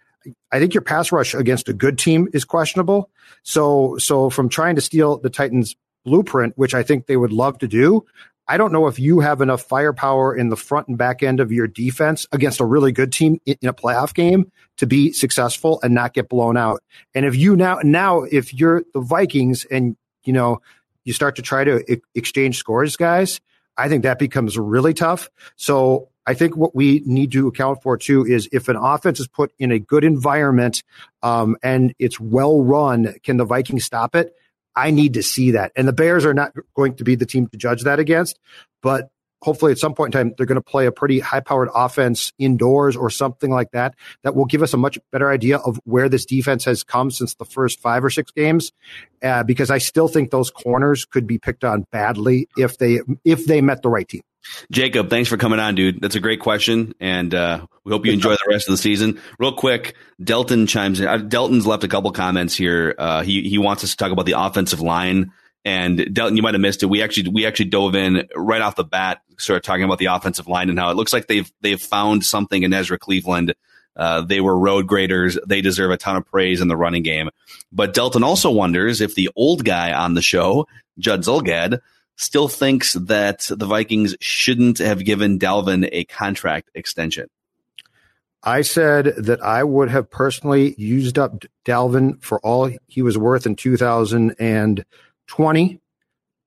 I 0.52 0.60
think 0.60 0.74
your 0.74 0.82
pass 0.82 1.10
rush 1.10 1.34
against 1.34 1.68
a 1.68 1.72
good 1.72 1.98
team 1.98 2.28
is 2.32 2.44
questionable. 2.44 3.10
So, 3.42 3.96
so 3.98 4.30
from 4.30 4.48
trying 4.48 4.76
to 4.76 4.80
steal 4.80 5.18
the 5.18 5.30
Titans 5.30 5.74
blueprint, 6.04 6.56
which 6.56 6.74
I 6.74 6.82
think 6.82 7.06
they 7.06 7.16
would 7.16 7.32
love 7.32 7.58
to 7.58 7.68
do. 7.68 8.04
I 8.48 8.56
don't 8.56 8.72
know 8.72 8.88
if 8.88 8.98
you 8.98 9.20
have 9.20 9.40
enough 9.40 9.62
firepower 9.62 10.34
in 10.36 10.48
the 10.48 10.56
front 10.56 10.88
and 10.88 10.98
back 10.98 11.22
end 11.22 11.40
of 11.40 11.52
your 11.52 11.68
defense 11.68 12.26
against 12.32 12.60
a 12.60 12.64
really 12.64 12.92
good 12.92 13.12
team 13.12 13.40
in 13.46 13.56
a 13.68 13.72
playoff 13.72 14.14
game 14.14 14.50
to 14.78 14.86
be 14.86 15.12
successful 15.12 15.78
and 15.82 15.94
not 15.94 16.12
get 16.12 16.28
blown 16.28 16.56
out. 16.56 16.82
And 17.14 17.24
if 17.24 17.36
you 17.36 17.56
now, 17.56 17.78
now, 17.84 18.22
if 18.22 18.52
you're 18.52 18.82
the 18.94 19.00
Vikings 19.00 19.64
and, 19.64 19.96
you 20.24 20.32
know, 20.32 20.60
you 21.04 21.12
start 21.12 21.36
to 21.36 21.42
try 21.42 21.64
to 21.64 22.00
exchange 22.14 22.58
scores, 22.58 22.96
guys, 22.96 23.40
I 23.76 23.88
think 23.88 24.02
that 24.02 24.18
becomes 24.18 24.58
really 24.58 24.92
tough. 24.92 25.30
So 25.56 26.08
I 26.26 26.34
think 26.34 26.56
what 26.56 26.74
we 26.74 27.02
need 27.04 27.32
to 27.32 27.48
account 27.48 27.82
for 27.82 27.96
too 27.96 28.26
is 28.26 28.48
if 28.52 28.68
an 28.68 28.76
offense 28.76 29.18
is 29.18 29.28
put 29.28 29.52
in 29.58 29.72
a 29.72 29.78
good 29.78 30.04
environment 30.04 30.82
um, 31.22 31.56
and 31.62 31.94
it's 31.98 32.20
well 32.20 32.62
run, 32.62 33.14
can 33.22 33.36
the 33.36 33.44
Vikings 33.44 33.84
stop 33.84 34.14
it? 34.14 34.34
I 34.74 34.90
need 34.90 35.14
to 35.14 35.22
see 35.22 35.52
that. 35.52 35.72
And 35.76 35.86
the 35.86 35.92
Bears 35.92 36.24
are 36.24 36.34
not 36.34 36.52
going 36.74 36.94
to 36.96 37.04
be 37.04 37.14
the 37.14 37.26
team 37.26 37.46
to 37.48 37.56
judge 37.56 37.82
that 37.82 37.98
against, 37.98 38.38
but 38.82 39.10
hopefully 39.42 39.72
at 39.72 39.78
some 39.78 39.94
point 39.94 40.14
in 40.14 40.18
time 40.18 40.34
they're 40.36 40.46
going 40.46 40.56
to 40.56 40.62
play 40.62 40.86
a 40.86 40.92
pretty 40.92 41.18
high 41.18 41.40
powered 41.40 41.68
offense 41.74 42.32
indoors 42.38 42.96
or 42.96 43.10
something 43.10 43.50
like 43.50 43.70
that 43.72 43.94
that 44.22 44.34
will 44.34 44.46
give 44.46 44.62
us 44.62 44.72
a 44.72 44.76
much 44.76 44.98
better 45.10 45.30
idea 45.30 45.58
of 45.58 45.78
where 45.84 46.08
this 46.08 46.24
defense 46.24 46.64
has 46.64 46.84
come 46.84 47.10
since 47.10 47.34
the 47.34 47.44
first 47.44 47.80
five 47.80 48.04
or 48.04 48.10
six 48.10 48.30
games 48.30 48.72
uh, 49.22 49.42
because 49.42 49.70
i 49.70 49.78
still 49.78 50.08
think 50.08 50.30
those 50.30 50.50
corners 50.50 51.04
could 51.04 51.26
be 51.26 51.38
picked 51.38 51.64
on 51.64 51.84
badly 51.90 52.48
if 52.56 52.78
they 52.78 53.00
if 53.24 53.44
they 53.46 53.60
met 53.60 53.82
the 53.82 53.88
right 53.88 54.08
team 54.08 54.22
Jacob, 54.70 55.08
thanks 55.08 55.28
for 55.28 55.36
coming 55.36 55.60
on, 55.60 55.74
dude. 55.74 56.00
That's 56.00 56.16
a 56.16 56.20
great 56.20 56.40
question, 56.40 56.94
and 56.98 57.32
uh, 57.34 57.64
we 57.84 57.92
hope 57.92 58.04
you 58.06 58.12
enjoy 58.12 58.32
the 58.32 58.46
rest 58.48 58.68
of 58.68 58.72
the 58.72 58.78
season. 58.78 59.20
Real 59.38 59.52
quick, 59.52 59.94
Delton 60.22 60.66
chimes 60.66 61.00
in. 61.00 61.06
Uh, 61.06 61.18
Delton's 61.18 61.66
left 61.66 61.84
a 61.84 61.88
couple 61.88 62.10
comments 62.10 62.54
here. 62.56 62.94
Uh, 62.98 63.22
he 63.22 63.48
he 63.48 63.58
wants 63.58 63.84
us 63.84 63.90
to 63.90 63.96
talk 63.96 64.10
about 64.10 64.26
the 64.26 64.32
offensive 64.32 64.80
line. 64.80 65.32
And 65.64 66.12
Delton, 66.12 66.36
you 66.36 66.42
might 66.42 66.54
have 66.54 66.60
missed 66.60 66.82
it. 66.82 66.86
We 66.86 67.02
actually 67.02 67.30
we 67.30 67.46
actually 67.46 67.66
dove 67.66 67.94
in 67.94 68.28
right 68.34 68.60
off 68.60 68.74
the 68.74 68.84
bat, 68.84 69.22
sort 69.38 69.58
of 69.58 69.62
talking 69.62 69.84
about 69.84 69.98
the 69.98 70.06
offensive 70.06 70.48
line 70.48 70.68
and 70.68 70.78
how 70.78 70.90
it 70.90 70.96
looks 70.96 71.12
like 71.12 71.28
they've 71.28 71.50
they've 71.60 71.80
found 71.80 72.24
something 72.24 72.62
in 72.62 72.72
Ezra 72.72 72.98
Cleveland. 72.98 73.54
Uh, 73.94 74.22
they 74.22 74.40
were 74.40 74.58
road 74.58 74.86
graders. 74.86 75.38
They 75.46 75.60
deserve 75.60 75.90
a 75.90 75.96
ton 75.96 76.16
of 76.16 76.26
praise 76.26 76.60
in 76.60 76.68
the 76.68 76.76
running 76.76 77.02
game. 77.02 77.30
But 77.70 77.94
Delton 77.94 78.24
also 78.24 78.50
wonders 78.50 79.00
if 79.00 79.14
the 79.14 79.30
old 79.36 79.64
guy 79.64 79.92
on 79.92 80.14
the 80.14 80.22
show, 80.22 80.66
Judd 80.98 81.20
Zulgad, 81.20 81.80
still 82.16 82.48
thinks 82.48 82.94
that 82.94 83.46
the 83.50 83.66
Vikings 83.66 84.16
shouldn't 84.20 84.78
have 84.78 85.04
given 85.04 85.38
Dalvin 85.38 85.88
a 85.92 86.04
contract 86.04 86.70
extension. 86.74 87.28
I 88.42 88.62
said 88.62 89.14
that 89.18 89.42
I 89.42 89.62
would 89.62 89.88
have 89.90 90.10
personally 90.10 90.74
used 90.76 91.18
up 91.18 91.44
Dalvin 91.64 92.20
for 92.22 92.40
all 92.40 92.70
he 92.88 93.02
was 93.02 93.16
worth 93.16 93.46
in 93.46 93.54
2020. 95.28 95.80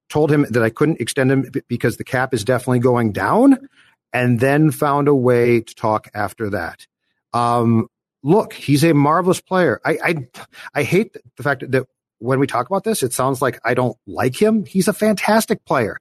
Told 0.08 0.32
him 0.32 0.46
that 0.52 0.62
I 0.62 0.70
couldn't 0.70 1.02
extend 1.02 1.32
him 1.32 1.52
because 1.68 1.98
the 1.98 2.04
cap 2.04 2.34
is 2.34 2.44
definitely 2.44 2.80
going 2.80 3.12
down, 3.12 3.68
and 4.14 4.40
then 4.40 4.70
found 4.70 5.08
a 5.08 5.16
way 5.16 5.62
to 5.62 5.76
talk 5.76 6.08
after 6.14 6.52
that. 6.52 6.86
Um, 7.34 7.88
look, 8.24 8.54
he's 8.54 8.84
a 8.84 8.94
marvelous 8.94 9.42
player. 9.42 9.82
I, 9.84 9.98
I, 10.04 10.16
I 10.76 10.84
hate 10.84 11.18
the 11.38 11.44
fact 11.44 11.70
that 11.72 11.88
when 12.20 12.40
we 12.40 12.48
talk 12.48 12.68
about 12.68 12.84
this, 12.84 13.04
it 13.04 13.14
sounds 13.14 13.42
like 13.42 13.60
I 13.66 13.74
don't 13.74 13.98
like 14.08 14.40
him. 14.42 14.66
He's 14.66 14.88
a 14.88 14.94
fantastic 14.94 15.66
player. 15.66 16.00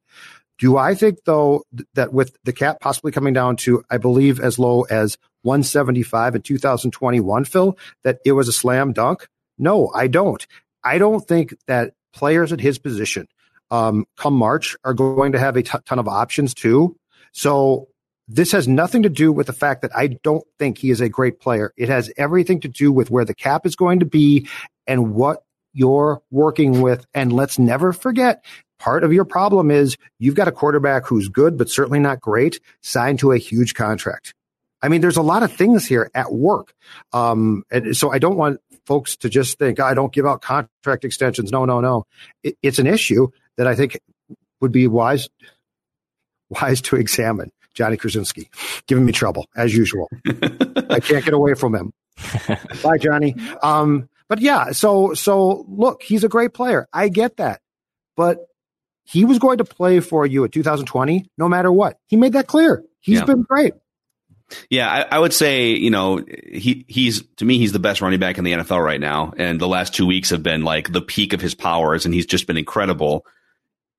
Do 0.59 0.77
I 0.77 0.95
think 0.95 1.25
though 1.25 1.64
that 1.95 2.12
with 2.12 2.37
the 2.45 2.53
cap 2.53 2.81
possibly 2.81 3.11
coming 3.11 3.35
down 3.35 3.57
to, 3.57 3.85
I 3.91 3.99
believe 3.99 4.39
as 4.39 4.59
low 4.59 4.83
as 4.83 5.18
175 5.43 6.37
in 6.37 6.43
2021, 6.43 7.45
Phil, 7.45 7.77
that 8.05 8.18
it 8.25 8.33
was 8.33 8.49
a 8.49 8.53
slam 8.53 8.93
dunk? 8.93 9.27
No, 9.59 9.91
I 9.95 10.07
don't. 10.07 10.47
I 10.85 10.99
don't 10.99 11.27
think 11.27 11.55
that 11.66 11.95
players 12.14 12.52
at 12.52 12.60
his 12.60 12.78
position, 12.78 13.28
um, 13.70 14.06
come 14.16 14.34
March 14.34 14.76
are 14.84 14.94
going 14.94 15.32
to 15.32 15.38
have 15.38 15.56
a 15.56 15.62
t- 15.62 15.78
ton 15.84 15.98
of 15.98 16.08
options 16.08 16.54
too. 16.54 16.96
So 17.32 17.88
this 18.28 18.52
has 18.52 18.66
nothing 18.66 19.02
to 19.02 19.08
do 19.08 19.32
with 19.32 19.48
the 19.48 19.52
fact 19.52 19.82
that 19.82 19.94
I 19.94 20.06
don't 20.22 20.44
think 20.58 20.78
he 20.78 20.90
is 20.90 21.00
a 21.00 21.08
great 21.08 21.40
player. 21.40 21.72
It 21.76 21.88
has 21.88 22.10
everything 22.16 22.60
to 22.60 22.68
do 22.68 22.92
with 22.92 23.10
where 23.10 23.24
the 23.24 23.34
cap 23.34 23.66
is 23.66 23.76
going 23.76 24.00
to 24.00 24.06
be 24.06 24.48
and 24.86 25.14
what 25.14 25.44
you're 25.72 26.22
working 26.30 26.80
with. 26.80 27.06
And 27.12 27.32
let's 27.32 27.58
never 27.58 27.92
forget 27.92 28.44
part 28.78 29.04
of 29.04 29.12
your 29.12 29.24
problem 29.24 29.70
is 29.70 29.96
you've 30.18 30.34
got 30.34 30.48
a 30.48 30.52
quarterback 30.52 31.06
who's 31.06 31.28
good, 31.28 31.56
but 31.58 31.68
certainly 31.70 31.98
not 31.98 32.20
great, 32.20 32.60
signed 32.80 33.18
to 33.18 33.32
a 33.32 33.38
huge 33.38 33.74
contract. 33.74 34.34
I 34.82 34.88
mean, 34.88 35.00
there's 35.00 35.16
a 35.16 35.22
lot 35.22 35.42
of 35.42 35.52
things 35.52 35.86
here 35.86 36.10
at 36.14 36.32
work. 36.32 36.74
Um, 37.12 37.64
and 37.70 37.96
so 37.96 38.12
I 38.12 38.18
don't 38.18 38.36
want 38.36 38.60
folks 38.87 39.16
to 39.18 39.28
just 39.28 39.59
think, 39.59 39.80
I 39.80 39.95
don't 39.95 40.12
give 40.12 40.26
out 40.26 40.43
contract 40.43 41.05
extensions. 41.05 41.51
No, 41.51 41.64
no, 41.64 41.80
no. 41.80 42.07
It, 42.43 42.57
it's 42.62 42.78
an 42.78 42.87
issue 42.87 43.28
that 43.57 43.66
I 43.66 43.74
think 43.74 43.99
would 44.61 44.72
be 44.72 44.87
wise, 44.87 45.28
wise 46.49 46.80
to 46.82 46.97
examine. 46.97 47.51
Johnny 47.74 47.97
Krasinski 47.97 48.49
giving 48.87 49.05
me 49.05 49.12
trouble 49.12 49.47
as 49.57 49.74
usual. 49.74 50.09
I 50.24 51.01
can't 51.01 51.24
get 51.24 51.35
away 51.35 51.55
from 51.55 51.74
him. 51.74 51.93
Bye, 52.82 52.99
Johnny. 52.99 53.35
Um, 53.62 54.09
but 54.28 54.41
yeah, 54.41 54.70
so 54.70 55.14
so 55.14 55.66
look, 55.68 56.03
he's 56.03 56.24
a 56.24 56.28
great 56.28 56.55
player. 56.55 56.87
I 56.93 57.09
get 57.09 57.37
that, 57.39 57.61
but 58.16 58.47
he 59.03 59.24
was 59.24 59.39
going 59.39 59.59
to 59.59 59.64
play 59.64 60.01
for 60.01 60.24
you 60.24 60.45
at 60.45 60.53
2020 60.53 61.26
no 61.37 61.49
matter 61.49 61.70
what. 61.70 61.99
He 62.07 62.16
made 62.16 62.32
that 62.32 62.47
clear. 62.47 62.82
He's 63.01 63.18
yeah. 63.18 63.24
been 63.24 63.43
great. 63.43 63.74
Yeah, 64.70 64.90
I, 64.90 65.16
I, 65.16 65.18
would 65.18 65.32
say 65.32 65.70
you 65.70 65.90
know 65.90 66.22
he 66.53 66.84
he's 66.86 67.22
to 67.36 67.45
me 67.45 67.59
he's 67.59 67.72
the 67.72 67.78
best 67.78 68.01
running 68.01 68.20
back 68.20 68.38
in 68.38 68.45
the 68.45 68.53
NFL 68.53 68.84
right 68.84 69.01
now, 69.01 69.32
and 69.36 69.61
the 69.61 69.68
last 69.68 69.95
two 69.95 70.07
weeks 70.07 70.30
have 70.30 70.42
been 70.42 70.62
like 70.62 70.92
the 70.92 71.01
peak 71.01 71.32
of 71.32 71.40
his 71.40 71.55
powers, 71.55 72.05
and 72.05 72.14
he's 72.14 72.26
just 72.26 72.47
been 72.47 72.57
incredible. 72.57 73.24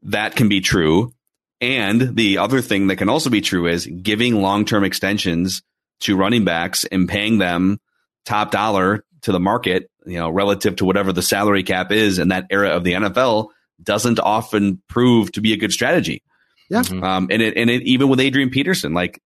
That 0.03 0.35
can 0.35 0.47
be 0.47 0.61
true. 0.61 1.13
And 1.61 2.15
the 2.15 2.37
other 2.37 2.61
thing 2.61 2.87
that 2.87 2.97
can 2.97 3.09
also 3.09 3.29
be 3.29 3.41
true 3.41 3.67
is 3.67 3.87
giving 3.87 4.41
long 4.41 4.65
term 4.65 4.83
extensions 4.83 5.63
to 6.01 6.15
running 6.15 6.45
backs 6.45 6.85
and 6.85 7.07
paying 7.07 7.37
them 7.37 7.79
top 8.25 8.51
dollar 8.51 9.03
to 9.21 9.31
the 9.31 9.39
market, 9.39 9.89
you 10.05 10.19
know, 10.19 10.29
relative 10.29 10.75
to 10.77 10.85
whatever 10.85 11.11
the 11.11 11.21
salary 11.21 11.63
cap 11.63 11.91
is 11.91 12.19
in 12.19 12.27
that 12.27 12.45
era 12.49 12.69
of 12.69 12.83
the 12.83 12.93
NFL 12.93 13.49
doesn't 13.81 14.19
often 14.19 14.81
prove 14.87 15.31
to 15.31 15.41
be 15.41 15.53
a 15.53 15.57
good 15.57 15.71
strategy. 15.71 16.21
Yeah. 16.69 16.81
Mm-hmm. 16.81 17.03
Um, 17.03 17.27
and 17.31 17.41
it, 17.41 17.57
and 17.57 17.69
it, 17.69 17.83
even 17.83 18.09
with 18.09 18.19
Adrian 18.19 18.49
Peterson, 18.49 18.93
like, 18.93 19.21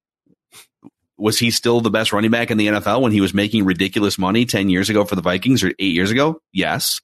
was 1.20 1.38
he 1.38 1.52
still 1.52 1.82
the 1.82 1.92
best 1.92 2.14
running 2.14 2.32
back 2.32 2.50
in 2.50 2.58
the 2.58 2.68
NFL 2.68 3.02
when 3.02 3.12
he 3.12 3.22
was 3.22 3.34
making 3.34 3.66
ridiculous 3.66 4.18
money 4.18 4.46
10 4.46 4.70
years 4.70 4.90
ago 4.90 5.06
for 5.06 5.16
the 5.16 5.22
Vikings 5.22 5.64
or 5.64 5.70
eight 5.80 5.94
years 5.94 6.12
ago? 6.12 6.42
Yes. 6.52 7.02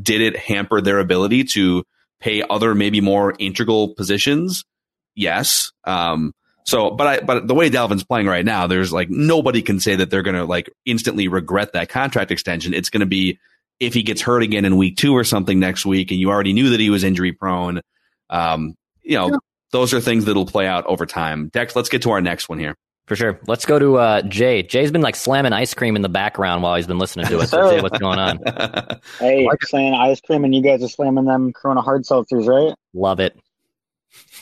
Did 0.00 0.20
it 0.20 0.36
hamper 0.36 0.80
their 0.80 0.98
ability 0.98 1.44
to 1.44 1.84
pay 2.20 2.42
other 2.48 2.74
maybe 2.74 3.00
more 3.00 3.34
integral 3.38 3.94
positions? 3.94 4.64
Yes. 5.14 5.72
Um, 5.84 6.32
so, 6.64 6.90
but 6.90 7.06
I, 7.06 7.20
but 7.20 7.46
the 7.48 7.54
way 7.54 7.70
Dalvin's 7.70 8.04
playing 8.04 8.26
right 8.26 8.44
now, 8.44 8.66
there's 8.66 8.92
like 8.92 9.10
nobody 9.10 9.62
can 9.62 9.80
say 9.80 9.96
that 9.96 10.10
they're 10.10 10.22
going 10.22 10.36
to 10.36 10.44
like 10.44 10.70
instantly 10.84 11.28
regret 11.28 11.72
that 11.72 11.88
contract 11.88 12.30
extension. 12.30 12.74
It's 12.74 12.90
going 12.90 13.00
to 13.00 13.06
be 13.06 13.38
if 13.80 13.94
he 13.94 14.02
gets 14.02 14.20
hurt 14.20 14.42
again 14.42 14.64
in 14.64 14.76
week 14.76 14.96
two 14.96 15.16
or 15.16 15.24
something 15.24 15.58
next 15.58 15.86
week, 15.86 16.10
and 16.10 16.20
you 16.20 16.30
already 16.30 16.52
knew 16.52 16.70
that 16.70 16.80
he 16.80 16.90
was 16.90 17.02
injury 17.02 17.32
prone. 17.32 17.80
Um, 18.28 18.74
you 19.02 19.16
know, 19.16 19.30
yeah. 19.30 19.36
those 19.72 19.94
are 19.94 20.00
things 20.00 20.26
that'll 20.26 20.46
play 20.46 20.66
out 20.66 20.86
over 20.86 21.06
time. 21.06 21.48
Dex, 21.48 21.74
let's 21.74 21.88
get 21.88 22.02
to 22.02 22.10
our 22.10 22.20
next 22.20 22.48
one 22.48 22.58
here. 22.58 22.76
For 23.10 23.16
sure. 23.16 23.40
Let's 23.48 23.66
go 23.66 23.76
to 23.76 23.96
uh, 23.96 24.22
Jay. 24.22 24.62
Jay's 24.62 24.92
been 24.92 25.00
like 25.00 25.16
slamming 25.16 25.52
ice 25.52 25.74
cream 25.74 25.96
in 25.96 26.02
the 26.02 26.08
background 26.08 26.62
while 26.62 26.76
he's 26.76 26.86
been 26.86 27.00
listening 27.00 27.26
to 27.26 27.40
us. 27.40 27.50
So 27.50 27.68
Jay, 27.68 27.80
what's 27.80 27.98
going 27.98 28.20
on? 28.20 28.38
hey, 29.18 29.48
slamming 29.62 29.94
ice 29.94 30.20
cream, 30.20 30.44
and 30.44 30.54
you 30.54 30.62
guys 30.62 30.80
are 30.84 30.88
slamming 30.88 31.24
them 31.24 31.52
Corona 31.52 31.82
hard 31.82 32.04
seltzers, 32.04 32.46
right? 32.46 32.72
Love 32.94 33.18
it. 33.18 33.36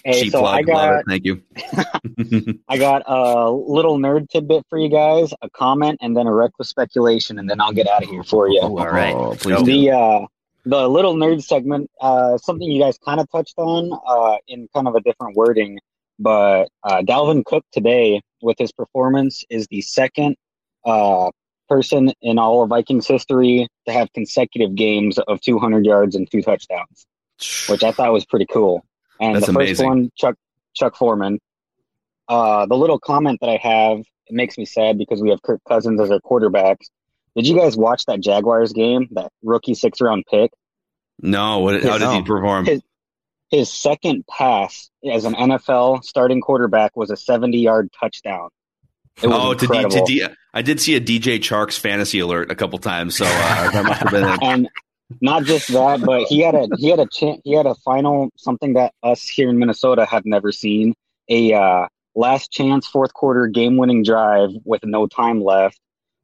Hey, 0.04 0.24
Cheap 0.24 0.32
so 0.32 0.40
plug, 0.40 0.54
I 0.54 0.62
got, 0.64 1.04
thank 1.08 1.24
you. 1.24 1.42
I 2.68 2.76
got 2.76 3.04
a 3.06 3.50
little 3.50 3.96
nerd 3.96 4.28
tidbit 4.28 4.66
for 4.68 4.78
you 4.78 4.90
guys, 4.90 5.32
a 5.40 5.48
comment, 5.48 6.00
and 6.02 6.14
then 6.14 6.26
a 6.26 6.34
reckless 6.34 6.68
speculation, 6.68 7.38
and 7.38 7.48
then 7.48 7.62
I'll 7.62 7.72
get 7.72 7.88
out 7.88 8.02
of 8.02 8.10
here 8.10 8.22
for 8.22 8.50
you. 8.50 8.60
Oh, 8.60 8.76
all 8.76 8.90
right, 8.90 9.14
oh, 9.14 9.34
please. 9.34 9.64
The 9.64 9.92
uh, 9.92 10.26
the 10.66 10.86
little 10.86 11.14
nerd 11.14 11.42
segment, 11.42 11.90
uh, 12.02 12.36
something 12.36 12.70
you 12.70 12.82
guys 12.82 12.98
kind 13.02 13.18
of 13.18 13.30
touched 13.30 13.54
on 13.56 13.98
uh, 14.06 14.36
in 14.46 14.68
kind 14.74 14.86
of 14.86 14.94
a 14.94 15.00
different 15.00 15.36
wording, 15.36 15.78
but 16.18 16.68
uh, 16.84 17.00
Dalvin 17.00 17.46
Cook 17.46 17.64
today 17.72 18.20
with 18.42 18.58
his 18.58 18.72
performance 18.72 19.44
is 19.50 19.66
the 19.68 19.80
second 19.80 20.36
uh, 20.84 21.30
person 21.68 22.12
in 22.22 22.38
all 22.38 22.62
of 22.62 22.70
Vikings 22.70 23.06
history 23.06 23.68
to 23.86 23.92
have 23.92 24.12
consecutive 24.12 24.74
games 24.74 25.18
of 25.18 25.40
200 25.40 25.84
yards 25.84 26.16
and 26.16 26.30
two 26.30 26.42
touchdowns, 26.42 27.06
which 27.68 27.84
I 27.84 27.92
thought 27.92 28.12
was 28.12 28.24
pretty 28.24 28.46
cool. 28.46 28.84
And 29.20 29.36
That's 29.36 29.46
the 29.46 29.52
first 29.52 29.66
amazing. 29.80 29.86
one, 29.86 30.10
Chuck 30.16 30.36
Chuck 30.74 30.96
Foreman. 30.96 31.40
Uh, 32.28 32.66
the 32.66 32.76
little 32.76 32.98
comment 32.98 33.40
that 33.40 33.48
I 33.48 33.56
have 33.56 34.00
it 34.00 34.34
makes 34.34 34.58
me 34.58 34.64
sad 34.64 34.98
because 34.98 35.22
we 35.22 35.30
have 35.30 35.42
Kirk 35.42 35.60
Cousins 35.66 36.00
as 36.00 36.10
our 36.10 36.20
quarterback. 36.20 36.78
Did 37.34 37.46
you 37.46 37.56
guys 37.56 37.76
watch 37.76 38.04
that 38.06 38.20
Jaguars 38.20 38.72
game? 38.72 39.08
That 39.12 39.30
rookie 39.42 39.74
six 39.74 40.00
round 40.00 40.24
pick. 40.30 40.52
No. 41.20 41.60
What, 41.60 41.82
how 41.82 41.98
did 41.98 42.10
he 42.10 42.22
perform? 42.22 42.66
His, 42.66 42.82
his 43.50 43.72
second 43.72 44.26
pass 44.26 44.90
as 45.10 45.24
an 45.24 45.34
NFL 45.34 46.04
starting 46.04 46.40
quarterback 46.40 46.96
was 46.96 47.10
a 47.10 47.16
70 47.16 47.58
yard 47.58 47.90
touchdown. 47.98 48.50
oh, 49.22 49.54
to 49.54 49.66
D, 49.66 49.82
to 49.84 50.04
D, 50.06 50.26
I 50.54 50.62
did 50.62 50.80
see 50.80 50.94
a 50.96 51.00
DJ 51.00 51.38
Chark's 51.38 51.78
fantasy 51.78 52.20
alert 52.20 52.50
a 52.50 52.54
couple 52.54 52.78
times, 52.78 53.16
so 53.16 53.24
uh, 53.26 53.70
that 53.72 53.84
must 53.84 54.00
have 54.00 54.10
been. 54.10 54.38
And 54.42 54.68
not 55.20 55.44
just 55.44 55.68
that, 55.68 56.02
but 56.02 56.24
he 56.24 56.40
had 56.40 56.54
a 56.54 56.68
he 56.76 56.88
had 56.88 57.00
a 57.00 57.06
ch- 57.06 57.40
he 57.44 57.52
had 57.52 57.66
a 57.66 57.74
final 57.76 58.30
something 58.36 58.74
that 58.74 58.92
us 59.02 59.26
here 59.26 59.48
in 59.48 59.58
Minnesota 59.58 60.04
have 60.04 60.24
never 60.26 60.52
seen 60.52 60.94
a 61.28 61.52
uh, 61.54 61.86
last 62.14 62.50
chance 62.50 62.86
fourth 62.86 63.14
quarter 63.14 63.46
game 63.46 63.76
winning 63.76 64.02
drive 64.02 64.50
with 64.64 64.84
no 64.84 65.06
time 65.06 65.42
left, 65.42 65.80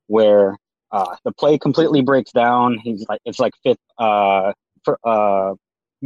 where 0.06 0.56
uh, 0.92 1.16
the 1.24 1.32
play 1.32 1.58
completely 1.58 2.02
breaks 2.02 2.32
down. 2.32 2.78
He's 2.78 3.06
like 3.08 3.20
it's 3.24 3.40
like 3.40 3.54
fifth 3.62 3.78
uh, 3.98 4.52
for, 4.84 4.98
uh, 5.02 5.54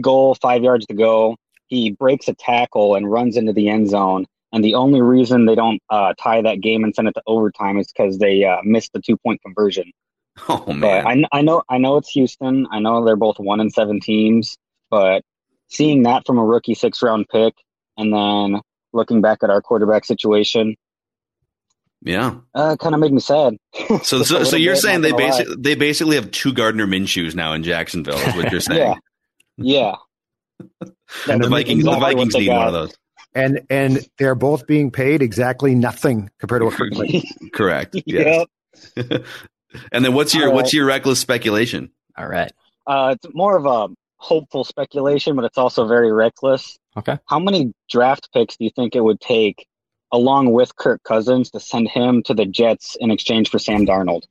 goal, 0.01 0.35
five 0.35 0.63
yards 0.63 0.87
to 0.87 0.95
go. 0.95 1.37
He 1.67 1.91
breaks 1.91 2.29
a 2.29 2.35
tackle 2.35 2.95
and 2.95 3.11
runs 3.11 3.37
into 3.37 3.53
the 3.53 3.69
end 3.69 3.91
zone. 3.91 4.27
And 4.53 4.65
the 4.65 4.75
only 4.75 5.03
reason 5.03 5.45
they 5.45 5.55
don't 5.55 5.81
uh, 5.91 6.15
tie 6.19 6.41
that 6.43 6.61
game 6.61 6.83
and 6.83 6.95
send 6.95 7.09
it 7.09 7.13
to 7.13 7.23
overtime 7.27 7.79
is 7.79 7.93
because 7.93 8.19
they 8.19 8.45
uh, 8.45 8.59
missed 8.65 8.93
the 8.95 9.01
two 9.01 9.17
point 9.17 9.41
conversion. 9.43 9.93
Oh 10.49 10.73
man, 10.73 11.03
but 11.03 11.07
I, 11.35 11.39
I 11.41 11.43
know 11.43 11.65
I 11.69 11.79
know 11.79 11.97
it's 11.97 12.11
Houston. 12.11 12.69
I 12.71 12.79
know 12.79 13.05
they're 13.05 13.17
both 13.17 13.41
one 13.41 13.59
and 13.59 13.73
seven 13.73 13.99
teams, 13.99 14.57
but 14.89 15.23
seeing 15.67 16.05
that 16.05 16.25
from 16.27 16.39
a 16.39 16.45
rookie 16.45 16.75
six 16.75 17.03
round 17.03 17.27
pick, 17.29 17.55
and 17.97 18.13
then 18.13 18.61
looking 18.93 19.21
back 19.21 19.43
at 19.43 19.51
our 19.51 19.61
quarterback 19.61 20.05
situation, 20.05 20.77
yeah, 22.03 22.37
uh, 22.55 22.77
kind 22.77 22.95
of 22.95 23.01
made 23.01 23.13
me 23.13 23.21
sad. 23.21 23.57
So, 24.03 24.23
so, 24.23 24.45
so 24.45 24.57
you're 24.57 24.77
saying 24.77 25.01
they 25.01 25.13
basically 25.13 25.57
they 25.59 25.75
basically 25.75 26.17
have 26.17 26.31
two 26.31 26.53
Gardner 26.53 26.87
Minshew's 26.87 27.35
now 27.35 27.53
in 27.53 27.63
Jacksonville? 27.65 28.19
Is 28.19 28.37
what 28.37 28.53
you're 28.53 28.61
saying? 28.61 28.79
yeah, 28.79 28.95
yeah. 29.59 29.97
and 31.29 31.43
the 31.43 31.49
Vikings, 31.49 31.85
the 31.85 31.91
Vikings 31.91 32.35
need 32.35 32.47
got. 32.47 32.57
one 32.57 32.67
of 32.69 32.73
those. 32.73 32.97
And 33.35 33.61
and 33.69 34.09
they're 34.17 34.35
both 34.35 34.67
being 34.67 34.91
paid 34.91 35.23
exactly 35.23 35.75
nothing 35.75 36.31
compared 36.39 36.63
to 36.63 36.67
what 36.67 37.25
Correct. 37.53 37.97
Yes. 38.07 38.47
Yep. 38.97 39.25
And 39.93 40.05
then 40.05 40.15
what's 40.15 40.35
your 40.35 40.51
what's 40.51 40.73
your 40.73 40.87
reckless 40.87 41.21
speculation? 41.21 41.91
All 42.17 42.27
right. 42.27 42.51
Uh, 42.87 43.15
it's 43.15 43.35
more 43.35 43.57
of 43.57 43.67
a 43.67 43.95
hopeful 44.17 44.65
speculation, 44.65 45.37
but 45.37 45.45
it's 45.45 45.59
also 45.59 45.87
very 45.87 46.11
reckless. 46.11 46.79
Okay. 46.97 47.19
How 47.27 47.39
many 47.39 47.73
draft 47.89 48.31
picks 48.33 48.57
do 48.57 48.65
you 48.65 48.71
think 48.71 48.97
it 48.97 49.01
would 49.03 49.21
take, 49.21 49.67
along 50.11 50.53
with 50.53 50.75
Kirk 50.75 51.03
Cousins, 51.05 51.51
to 51.51 51.61
send 51.61 51.89
him 51.89 52.23
to 52.25 52.35
the 52.35 52.47
Jets 52.47 52.97
in 52.99 53.11
exchange 53.11 53.51
for 53.51 53.59
Sam 53.59 53.87
Darnold? 53.87 54.23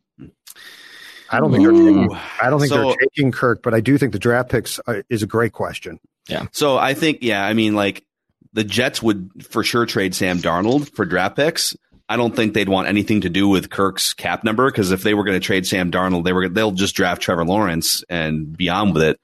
I 1.30 1.40
don't 1.40 1.52
think 1.52 1.64
they're 1.64 1.72
taking, 1.72 2.18
I 2.42 2.50
don't 2.50 2.60
think 2.60 2.70
so, 2.70 2.84
they're 2.84 2.96
taking 3.10 3.32
Kirk, 3.32 3.62
but 3.64 3.74
I 3.74 3.80
do 3.80 3.98
think 3.98 4.14
the 4.14 4.20
draft 4.20 4.50
picks 4.50 4.80
are, 4.88 5.04
is 5.10 5.24
a 5.24 5.28
great 5.28 5.54
question. 5.54 6.00
Yeah. 6.28 6.48
So 6.52 6.78
I 6.78 6.94
think 6.94 7.20
yeah, 7.22 7.46
I 7.46 7.54
mean 7.54 7.76
like 7.76 8.06
the 8.54 8.64
Jets 8.64 9.02
would 9.02 9.46
for 9.50 9.64
sure 9.64 9.86
trade 9.86 10.16
Sam 10.16 10.40
Darnold 10.40 10.90
for 10.90 11.06
draft 11.06 11.36
picks. 11.36 11.76
I 12.10 12.16
don't 12.16 12.34
think 12.34 12.54
they'd 12.54 12.70
want 12.70 12.88
anything 12.88 13.22
to 13.22 13.30
do 13.30 13.50
with 13.50 13.70
Kirk's 13.70 14.14
cap 14.14 14.46
number 14.46 14.72
because 14.72 14.92
if 14.92 15.04
they 15.04 15.14
were 15.14 15.26
going 15.26 15.40
to 15.40 15.46
trade 15.46 15.68
Sam 15.68 15.92
Darnold, 15.92 16.24
they 16.24 16.32
were 16.32 16.48
they'll 16.48 16.72
just 16.72 16.96
draft 16.96 17.22
Trevor 17.22 17.44
Lawrence 17.44 18.02
and 18.10 18.56
be 18.56 18.70
on 18.70 18.94
with 18.94 19.04
it. 19.04 19.20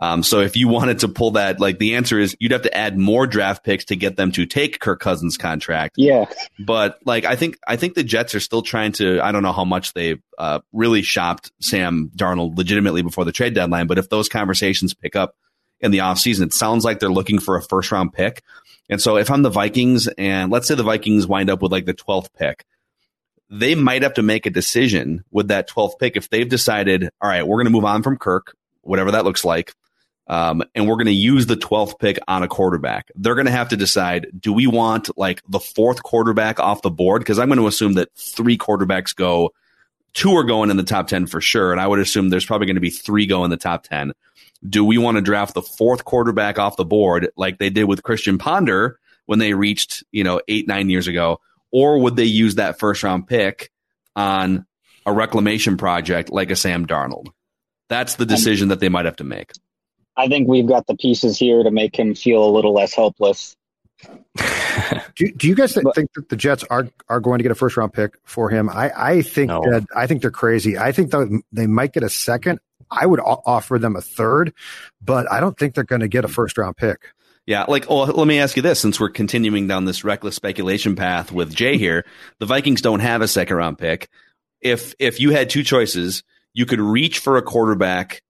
Um, 0.00 0.24
so 0.24 0.40
if 0.40 0.56
you 0.56 0.66
wanted 0.74 1.00
to 1.00 1.08
pull 1.08 1.32
that, 1.32 1.60
like 1.60 1.78
the 1.78 1.94
answer 1.94 2.18
is 2.18 2.36
you'd 2.40 2.50
have 2.50 2.62
to 2.62 2.76
add 2.76 2.98
more 2.98 3.28
draft 3.28 3.64
picks 3.64 3.84
to 3.86 3.96
get 3.96 4.16
them 4.16 4.32
to 4.32 4.46
take 4.46 4.80
Kirk 4.80 4.98
Cousins' 4.98 5.36
contract. 5.36 5.94
Yeah, 5.96 6.24
but 6.58 6.98
like 7.04 7.24
I 7.24 7.36
think 7.36 7.58
I 7.68 7.76
think 7.76 7.94
the 7.94 8.04
Jets 8.04 8.34
are 8.34 8.40
still 8.40 8.62
trying 8.62 8.92
to. 8.92 9.20
I 9.20 9.30
don't 9.30 9.44
know 9.44 9.52
how 9.52 9.64
much 9.64 9.92
they 9.92 10.16
uh, 10.36 10.60
really 10.72 11.02
shopped 11.02 11.52
Sam 11.60 12.10
Darnold 12.16 12.56
legitimately 12.56 13.02
before 13.02 13.24
the 13.24 13.32
trade 13.32 13.54
deadline, 13.54 13.86
but 13.86 13.98
if 13.98 14.08
those 14.08 14.28
conversations 14.28 14.92
pick 14.92 15.14
up 15.14 15.36
in 15.80 15.92
the 15.92 15.98
offseason, 15.98 16.46
it 16.46 16.54
sounds 16.54 16.84
like 16.84 16.98
they're 16.98 17.10
looking 17.10 17.38
for 17.38 17.56
a 17.56 17.62
first 17.62 17.92
round 17.92 18.12
pick. 18.12 18.42
And 18.90 19.00
so 19.00 19.16
if 19.16 19.30
I'm 19.30 19.42
the 19.42 19.50
Vikings 19.50 20.08
and 20.08 20.52
let's 20.52 20.68
say 20.68 20.74
the 20.74 20.82
Vikings 20.82 21.26
wind 21.26 21.50
up 21.50 21.62
with 21.62 21.72
like 21.72 21.86
the 21.86 21.94
12th 21.94 22.28
pick, 22.38 22.64
they 23.50 23.74
might 23.74 24.02
have 24.02 24.14
to 24.14 24.22
make 24.22 24.46
a 24.46 24.50
decision 24.50 25.24
with 25.30 25.48
that 25.48 25.68
12th 25.68 25.98
pick 25.98 26.16
if 26.16 26.28
they've 26.30 26.48
decided, 26.48 27.10
all 27.20 27.28
right, 27.28 27.46
we're 27.46 27.56
going 27.56 27.66
to 27.66 27.70
move 27.70 27.84
on 27.84 28.02
from 28.02 28.16
Kirk, 28.18 28.56
whatever 28.82 29.12
that 29.12 29.24
looks 29.24 29.44
like. 29.44 29.72
um, 30.26 30.62
and 30.74 30.88
we're 30.88 30.96
going 30.96 31.06
to 31.06 31.12
use 31.12 31.46
the 31.46 31.56
12th 31.56 31.98
pick 31.98 32.18
on 32.26 32.42
a 32.42 32.48
quarterback. 32.48 33.10
They're 33.14 33.34
going 33.34 33.46
to 33.46 33.52
have 33.52 33.68
to 33.70 33.76
decide: 33.76 34.28
do 34.38 34.52
we 34.52 34.66
want 34.66 35.16
like 35.18 35.42
the 35.48 35.60
fourth 35.60 36.02
quarterback 36.02 36.58
off 36.60 36.82
the 36.82 36.90
board? 36.90 37.20
Because 37.20 37.38
I'm 37.38 37.48
going 37.48 37.58
to 37.58 37.66
assume 37.66 37.94
that 37.94 38.08
three 38.14 38.56
quarterbacks 38.56 39.14
go, 39.14 39.50
two 40.14 40.32
are 40.36 40.44
going 40.44 40.70
in 40.70 40.76
the 40.76 40.82
top 40.82 41.08
10 41.08 41.26
for 41.26 41.40
sure, 41.40 41.72
and 41.72 41.80
I 41.80 41.86
would 41.86 41.98
assume 41.98 42.30
there's 42.30 42.46
probably 42.46 42.66
going 42.66 42.76
to 42.76 42.80
be 42.80 42.90
three 42.90 43.26
go 43.26 43.44
in 43.44 43.50
the 43.50 43.56
top 43.56 43.84
10. 43.84 44.12
Do 44.68 44.84
we 44.84 44.98
want 44.98 45.16
to 45.16 45.20
draft 45.20 45.54
the 45.54 45.62
fourth 45.62 46.04
quarterback 46.04 46.58
off 46.58 46.76
the 46.76 46.84
board 46.84 47.30
like 47.36 47.58
they 47.58 47.70
did 47.70 47.84
with 47.84 48.02
Christian 48.02 48.38
Ponder 48.38 48.98
when 49.26 49.38
they 49.38 49.54
reached 49.54 50.04
you 50.12 50.24
know 50.24 50.40
eight 50.48 50.66
nine 50.66 50.90
years 50.90 51.06
ago, 51.06 51.40
or 51.70 51.98
would 51.98 52.16
they 52.16 52.24
use 52.24 52.56
that 52.56 52.78
first 52.78 53.02
round 53.02 53.26
pick 53.26 53.70
on 54.16 54.66
a 55.06 55.12
reclamation 55.12 55.76
project 55.76 56.30
like 56.30 56.50
a 56.50 56.56
Sam 56.56 56.86
Darnold? 56.86 57.28
That's 57.88 58.14
the 58.14 58.24
um, 58.24 58.28
decision 58.28 58.68
that 58.68 58.80
they 58.80 58.88
might 58.88 59.04
have 59.04 59.16
to 59.16 59.24
make. 59.24 59.52
I 60.16 60.28
think 60.28 60.48
we've 60.48 60.66
got 60.66 60.86
the 60.86 60.96
pieces 60.96 61.38
here 61.38 61.62
to 61.62 61.70
make 61.70 61.98
him 61.98 62.14
feel 62.14 62.44
a 62.44 62.50
little 62.50 62.72
less 62.72 62.94
helpless. 62.94 63.56
do, 65.16 65.32
do 65.32 65.48
you 65.48 65.54
guys 65.54 65.74
th- 65.74 65.84
think 65.94 66.12
that 66.14 66.28
the 66.28 66.36
Jets 66.36 66.64
are 66.64 66.88
are 67.08 67.20
going 67.20 67.38
to 67.38 67.42
get 67.42 67.52
a 67.52 67.54
first 67.54 67.76
round 67.76 67.92
pick 67.92 68.18
for 68.24 68.50
him? 68.50 68.68
I, 68.68 68.92
I 68.96 69.22
think 69.22 69.48
no. 69.48 69.62
that 69.70 69.86
I 69.94 70.06
think 70.06 70.22
they're 70.22 70.30
crazy. 70.30 70.76
I 70.78 70.92
think 70.92 71.10
that 71.10 71.42
they 71.52 71.66
might 71.66 71.92
get 71.92 72.02
a 72.02 72.10
second. 72.10 72.60
I 72.94 73.06
would 73.06 73.20
offer 73.20 73.78
them 73.78 73.96
a 73.96 74.00
third, 74.00 74.52
but 75.02 75.30
I 75.30 75.40
don't 75.40 75.58
think 75.58 75.74
they're 75.74 75.84
going 75.84 76.00
to 76.00 76.08
get 76.08 76.24
a 76.24 76.28
first 76.28 76.56
round 76.56 76.76
pick. 76.76 77.08
Yeah, 77.46 77.64
like, 77.68 77.90
well, 77.90 78.06
let 78.06 78.26
me 78.26 78.38
ask 78.38 78.56
you 78.56 78.62
this: 78.62 78.80
since 78.80 78.98
we're 78.98 79.10
continuing 79.10 79.66
down 79.66 79.84
this 79.84 80.04
reckless 80.04 80.36
speculation 80.36 80.96
path 80.96 81.30
with 81.30 81.54
Jay 81.54 81.76
here, 81.78 82.04
the 82.38 82.46
Vikings 82.46 82.80
don't 82.80 83.00
have 83.00 83.20
a 83.20 83.28
second 83.28 83.56
round 83.56 83.78
pick. 83.78 84.08
If 84.60 84.94
if 84.98 85.20
you 85.20 85.30
had 85.30 85.50
two 85.50 85.62
choices, 85.62 86.22
you 86.54 86.66
could 86.66 86.80
reach 86.80 87.18
for 87.18 87.36
a 87.36 87.42
quarterback 87.42 88.22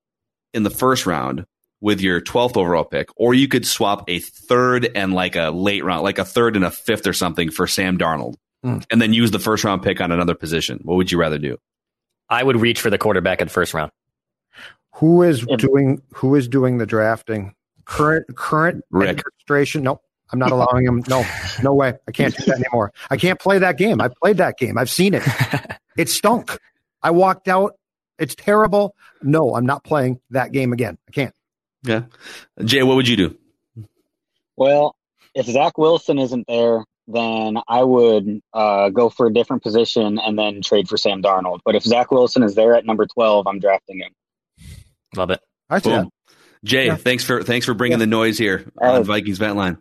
in 0.52 0.62
the 0.62 0.70
first 0.70 1.06
round 1.06 1.46
with 1.80 2.00
your 2.00 2.20
12th 2.20 2.56
overall 2.56 2.84
pick, 2.84 3.08
or 3.14 3.34
you 3.34 3.46
could 3.46 3.66
swap 3.66 4.08
a 4.08 4.18
third 4.18 4.90
and 4.94 5.12
like 5.12 5.36
a 5.36 5.50
late 5.50 5.84
round, 5.84 6.02
like 6.02 6.18
a 6.18 6.24
third 6.24 6.56
and 6.56 6.64
a 6.64 6.70
fifth 6.70 7.06
or 7.06 7.12
something 7.12 7.50
for 7.50 7.66
Sam 7.66 7.98
Darnold, 7.98 8.36
mm. 8.64 8.84
and 8.90 9.02
then 9.02 9.12
use 9.12 9.30
the 9.30 9.38
first 9.38 9.64
round 9.64 9.82
pick 9.82 10.00
on 10.00 10.10
another 10.10 10.34
position. 10.34 10.80
What 10.82 10.96
would 10.96 11.12
you 11.12 11.18
rather 11.18 11.38
do? 11.38 11.58
I 12.30 12.42
would 12.42 12.56
reach 12.56 12.80
for 12.80 12.90
the 12.90 12.98
quarterback 12.98 13.40
in 13.40 13.48
the 13.48 13.52
first 13.52 13.74
round. 13.74 13.92
Who 14.94 15.22
is 15.22 15.44
doing 15.58 16.02
who 16.14 16.34
is 16.34 16.48
doing 16.48 16.78
the 16.78 16.86
drafting? 16.86 17.54
Current 17.84 18.26
current 18.36 18.84
Rick. 18.90 19.10
administration? 19.10 19.82
Nope. 19.82 20.02
I'm 20.32 20.38
not 20.38 20.52
allowing 20.52 20.86
him. 20.86 21.02
No, 21.08 21.24
no 21.62 21.74
way. 21.74 21.94
I 22.08 22.10
can't 22.10 22.36
do 22.36 22.44
that 22.46 22.56
anymore. 22.56 22.92
I 23.10 23.16
can't 23.16 23.38
play 23.38 23.58
that 23.58 23.76
game. 23.78 24.00
I've 24.00 24.14
played 24.16 24.38
that 24.38 24.58
game. 24.58 24.78
I've 24.78 24.90
seen 24.90 25.14
it. 25.14 25.22
It 25.96 26.08
stunk. 26.08 26.58
I 27.04 27.12
walked 27.12 27.46
out. 27.46 27.76
It's 28.18 28.34
terrible. 28.34 28.96
No, 29.22 29.54
I'm 29.54 29.64
not 29.64 29.84
playing 29.84 30.18
that 30.30 30.50
game 30.50 30.72
again. 30.72 30.98
I 31.08 31.12
can't. 31.12 31.34
Yeah. 31.84 32.02
Jay, 32.64 32.82
what 32.82 32.96
would 32.96 33.06
you 33.06 33.16
do? 33.16 33.38
Well, 34.56 34.96
if 35.34 35.46
Zach 35.46 35.78
Wilson 35.78 36.18
isn't 36.18 36.46
there, 36.48 36.84
then 37.06 37.58
I 37.68 37.82
would 37.82 38.40
uh, 38.52 38.88
go 38.90 39.08
for 39.08 39.26
a 39.26 39.32
different 39.32 39.62
position 39.62 40.18
and 40.18 40.38
then 40.38 40.62
trade 40.62 40.88
for 40.88 40.96
Sam 40.96 41.22
Darnold. 41.22 41.60
But 41.64 41.76
if 41.76 41.82
Zach 41.82 42.10
Wilson 42.10 42.42
is 42.42 42.54
there 42.54 42.74
at 42.74 42.86
number 42.86 43.06
12, 43.06 43.46
I'm 43.46 43.58
drafting 43.60 43.98
him. 43.98 44.12
Love 45.16 45.30
it. 45.30 45.40
I 45.70 45.78
see 45.80 46.02
Jay, 46.64 46.86
yeah. 46.86 46.96
thanks 46.96 47.24
for 47.24 47.42
thanks 47.42 47.66
for 47.66 47.74
bringing 47.74 47.98
yeah. 47.98 48.04
the 48.04 48.06
noise 48.06 48.38
here 48.38 48.70
on 48.78 48.96
uh, 48.96 49.02
Vikings 49.02 49.38
Vent 49.38 49.56
Line. 49.56 49.78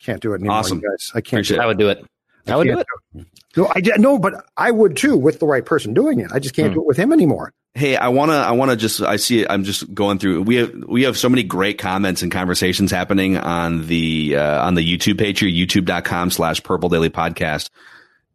Can't 0.00 0.20
do 0.20 0.32
it 0.32 0.36
anymore, 0.36 0.56
awesome. 0.56 0.80
guys. 0.80 1.12
I 1.14 1.20
can't. 1.20 1.48
I 1.52 1.66
would 1.66 1.78
do 1.78 1.88
it. 1.88 2.04
I, 2.46 2.52
I 2.52 2.56
would 2.56 2.66
do 2.66 2.78
it. 2.78 2.86
Do 3.12 3.20
it. 3.20 3.26
No, 3.56 3.72
I 3.74 3.96
no, 3.98 4.18
but 4.18 4.44
I 4.56 4.70
would 4.70 4.96
too 4.96 5.16
with 5.16 5.38
the 5.38 5.46
right 5.46 5.64
person 5.64 5.94
doing 5.94 6.20
it. 6.20 6.30
I 6.32 6.38
just 6.38 6.54
can't 6.54 6.68
hmm. 6.68 6.74
do 6.74 6.80
it 6.80 6.86
with 6.86 6.96
him 6.96 7.12
anymore. 7.12 7.52
Hey, 7.74 7.96
I 7.96 8.08
wanna, 8.08 8.32
I 8.32 8.52
wanna 8.52 8.74
just, 8.74 9.00
I 9.02 9.16
see, 9.16 9.46
I'm 9.46 9.62
just 9.62 9.94
going 9.94 10.18
through. 10.18 10.42
We 10.42 10.56
have, 10.56 10.74
we 10.88 11.04
have 11.04 11.16
so 11.16 11.28
many 11.28 11.44
great 11.44 11.78
comments 11.78 12.22
and 12.22 12.32
conversations 12.32 12.90
happening 12.90 13.36
on 13.36 13.86
the, 13.86 14.36
uh, 14.36 14.66
on 14.66 14.74
the 14.74 14.82
YouTube 14.82 15.18
page 15.18 15.38
here, 15.40 15.48
youtube.com 15.48 16.32
slash 16.32 16.60
purple 16.62 16.88
daily 16.88 17.10
podcast. 17.10 17.70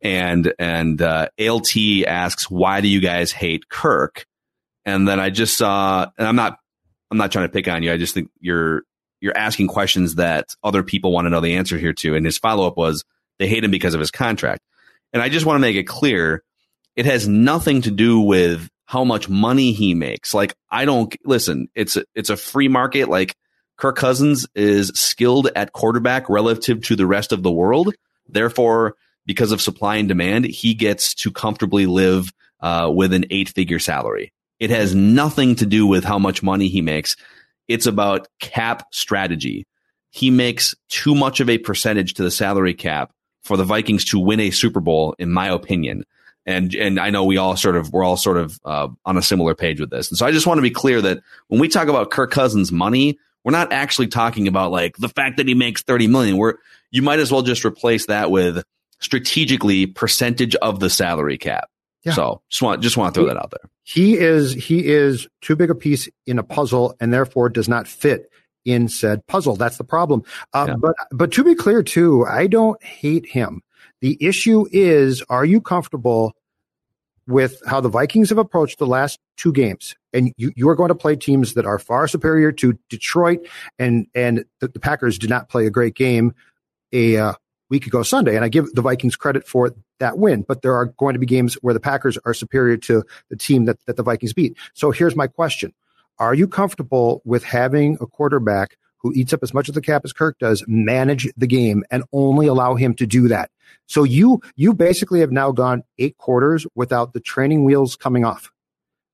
And, 0.02 0.54
and, 0.60 1.02
uh, 1.02 1.28
ALT 1.40 1.76
asks, 2.08 2.50
why 2.50 2.80
do 2.80 2.88
you 2.88 3.02
guys 3.02 3.34
hate 3.34 3.68
Kirk? 3.68 4.26
And 4.86 5.08
then 5.08 5.20
I 5.20 5.30
just 5.30 5.58
saw, 5.58 6.08
and 6.18 6.28
I'm 6.28 6.36
not, 6.36 6.58
I'm 7.12 7.18
not 7.18 7.32
trying 7.32 7.48
to 7.48 7.54
pick 7.54 7.68
on 7.68 7.84
you. 7.84 7.92
I 7.92 7.98
just 7.98 8.14
think 8.14 8.30
you're, 8.40 8.84
you're 9.22 9.38
asking 9.38 9.68
questions 9.68 10.16
that 10.16 10.48
other 10.64 10.84
people 10.84 11.12
want 11.12 11.26
to 11.26 11.30
know 11.30 11.40
the 11.40 11.56
answer 11.56 11.78
here 11.78 11.94
to. 11.94 12.16
And 12.16 12.26
his 12.26 12.38
follow 12.38 12.68
up 12.68 12.76
was, 12.76 13.04
they 13.40 13.48
hate 13.48 13.64
him 13.64 13.72
because 13.72 13.94
of 13.94 14.00
his 14.00 14.12
contract. 14.12 14.62
And 15.14 15.22
I 15.22 15.30
just 15.30 15.46
want 15.46 15.56
to 15.56 15.62
make 15.62 15.76
it 15.76 15.84
clear, 15.84 16.44
it 16.96 17.06
has 17.06 17.28
nothing 17.28 17.82
to 17.84 17.92
do 17.92 18.20
with 18.20 18.70
how 18.86 19.04
much 19.04 19.30
money 19.30 19.72
he 19.72 19.94
makes. 19.94 20.34
Like 20.34 20.54
I 20.70 20.86
don't 20.86 21.16
listen, 21.26 21.68
it's 21.74 21.96
a, 21.96 22.04
it's 22.14 22.30
a 22.30 22.38
free 22.38 22.68
market. 22.68 23.10
Like 23.10 23.36
Kirk 23.78 23.96
Cousins 23.96 24.46
is 24.54 24.90
skilled 24.90 25.50
at 25.56 25.72
quarterback 25.74 26.30
relative 26.30 26.82
to 26.84 26.96
the 26.96 27.08
rest 27.08 27.32
of 27.32 27.44
the 27.44 27.52
world. 27.52 27.96
Therefore, 28.28 28.96
because 29.26 29.52
of 29.52 29.62
supply 29.62 29.96
and 29.96 30.08
demand, 30.08 30.46
he 30.46 30.74
gets 30.74 31.16
to 31.16 31.32
comfortably 31.32 31.86
live 31.86 32.32
uh, 32.60 32.92
with 32.94 33.14
an 33.14 33.26
eight 33.32 33.50
figure 33.50 33.80
salary. 33.80 34.32
It 34.60 34.70
has 34.70 34.96
nothing 34.96 35.56
to 35.56 35.66
do 35.66 35.86
with 35.86 36.04
how 36.04 36.20
much 36.20 36.44
money 36.44 36.68
he 36.68 36.82
makes. 36.82 37.16
It's 37.68 37.86
about 37.86 38.28
cap 38.40 38.88
strategy. 38.92 39.66
He 40.10 40.30
makes 40.30 40.76
too 40.90 41.16
much 41.16 41.40
of 41.40 41.50
a 41.50 41.58
percentage 41.58 42.16
to 42.16 42.24
the 42.24 42.32
salary 42.32 42.74
cap 42.74 43.12
for 43.44 43.58
the 43.58 43.64
Vikings 43.64 44.06
to 44.06 44.20
win 44.20 44.40
a 44.40 44.52
Super 44.52 44.80
Bowl, 44.80 45.16
in 45.18 45.32
my 45.32 45.50
opinion 45.50 46.06
and 46.46 46.74
and 46.76 47.00
I 47.00 47.10
know 47.10 47.24
we 47.24 47.38
all 47.38 47.56
sort 47.56 47.76
of 47.76 47.92
we're 47.92 48.04
all 48.04 48.18
sort 48.18 48.38
of 48.38 48.60
uh, 48.66 48.88
on 49.06 49.18
a 49.18 49.22
similar 49.22 49.56
page 49.56 49.80
with 49.80 49.90
this. 49.90 50.10
And 50.10 50.18
so 50.18 50.26
I 50.26 50.32
just 50.32 50.48
want 50.48 50.58
to 50.58 50.64
be 50.64 50.72
clear 50.72 51.02
that 51.02 51.22
when 51.48 51.62
we 51.62 51.68
talk 51.68 51.88
about 51.88 52.12
Kirk 52.12 52.32
Cousins' 52.32 52.72
money, 52.72 53.18
we're 53.44 53.52
not 53.52 53.72
actually 53.72 54.08
talking 54.08 54.48
about 54.48 54.72
like 54.72 54.98
the 54.98 55.10
fact 55.10 55.38
that 55.38 55.48
he 55.48 55.54
makes 55.54 55.84
thirty 55.84 56.08
million. 56.08 56.38
We're 56.38 56.56
you 56.92 57.02
might 57.02 57.20
as 57.20 57.32
well 57.32 57.42
just 57.42 57.66
replace 57.66 58.08
that 58.08 58.30
with 58.30 58.64
strategically 59.00 59.86
percentage 59.86 60.56
of 60.56 60.80
the 60.80 60.90
salary 60.90 61.38
cap. 61.38 61.70
Yeah. 62.04 62.14
So 62.14 62.42
just 62.50 62.62
want 62.62 62.82
just 62.82 62.98
want 62.98 63.14
to 63.14 63.22
throw 63.22 63.28
that 63.28 63.38
out 63.38 63.52
there. 63.52 63.70
He 63.84 64.18
is 64.18 64.54
he 64.54 64.86
is 64.86 65.28
too 65.42 65.56
big 65.56 65.70
a 65.70 65.76
piece 65.76 66.10
in 66.26 66.40
a 66.40 66.44
puzzle, 66.44 66.96
and 67.00 67.14
therefore 67.14 67.50
does 67.50 67.70
not 67.70 67.88
fit 67.88 68.30
in 68.66 68.88
said 68.88 69.26
puzzle. 69.28 69.56
That's 69.56 69.78
the 69.78 69.84
problem. 69.84 70.24
Uh, 70.54 70.66
yeah. 70.70 70.76
But 70.76 70.96
but 71.12 71.32
to 71.34 71.44
be 71.44 71.56
clear 71.56 71.84
too, 71.84 72.26
I 72.26 72.48
don't 72.48 72.82
hate 72.84 73.26
him. 73.26 73.62
The 74.02 74.18
issue 74.20 74.66
is, 74.72 75.24
are 75.30 75.46
you 75.46 75.62
comfortable 75.62 76.34
with 77.26 77.62
how 77.66 77.80
the 77.80 77.88
Vikings 77.88 78.30
have 78.30 78.38
approached 78.38 78.80
the 78.80 78.88
last 78.88 79.18
two 79.38 79.54
games? 79.54 79.96
And 80.12 80.34
you, 80.36 80.52
you 80.58 80.68
are 80.68 80.76
going 80.76 80.90
to 80.90 80.96
play 80.96 81.16
teams 81.16 81.54
that 81.54 81.66
are 81.66 81.80
far 81.80 82.08
superior 82.10 82.52
to 82.54 82.78
Detroit, 82.90 83.48
and 83.80 84.08
and 84.14 84.44
the, 84.60 84.68
the 84.68 84.80
Packers 84.80 85.18
did 85.18 85.30
not 85.30 85.48
play 85.48 85.66
a 85.66 85.72
great 85.72 85.96
game 85.96 86.34
a 86.94 87.18
uh, 87.18 87.34
week 87.74 87.88
ago 87.88 88.04
Sunday. 88.04 88.36
And 88.36 88.46
I 88.46 88.50
give 88.50 88.72
the 88.74 88.84
Vikings 88.84 89.16
credit 89.16 89.48
for 89.48 89.74
that 89.98 90.20
win, 90.20 90.46
but 90.48 90.62
there 90.62 90.76
are 90.76 90.86
going 90.86 91.14
to 91.14 91.20
be 91.20 91.26
games 91.26 91.56
where 91.56 91.74
the 91.74 91.80
Packers 91.80 92.20
are 92.24 92.34
superior 92.34 92.78
to 92.78 93.04
the 93.30 93.36
team 93.36 93.66
that, 93.66 93.84
that 93.88 93.98
the 93.98 94.04
Vikings 94.04 94.34
beat. 94.34 94.56
So 94.74 94.92
here's 94.92 95.16
my 95.16 95.26
question. 95.26 95.74
Are 96.20 96.36
you 96.36 96.48
comfortable 96.48 97.24
with 97.26 97.44
having 97.44 97.98
a 98.00 98.06
quarterback 98.06 98.78
who 99.04 99.12
eats 99.14 99.34
up 99.34 99.44
as 99.44 99.54
much 99.54 99.68
of 99.68 99.76
the 99.76 99.82
cap 99.82 100.04
as 100.06 100.14
Kirk 100.14 100.40
does, 100.40 100.64
manage 100.68 101.28
the 101.36 101.48
game 101.48 101.84
and 101.92 102.04
only 102.14 102.48
allow 102.48 102.76
him 102.76 102.94
to 102.96 103.06
do 103.06 103.28
that. 103.28 103.52
So 103.86 104.04
you 104.04 104.42
you 104.56 104.74
basically 104.74 105.20
have 105.20 105.32
now 105.32 105.52
gone 105.52 105.84
eight 106.00 106.18
quarters 106.18 106.66
without 106.74 107.14
the 107.14 107.20
training 107.20 107.66
wheels 107.66 107.96
coming 107.98 108.24
off. 108.24 108.52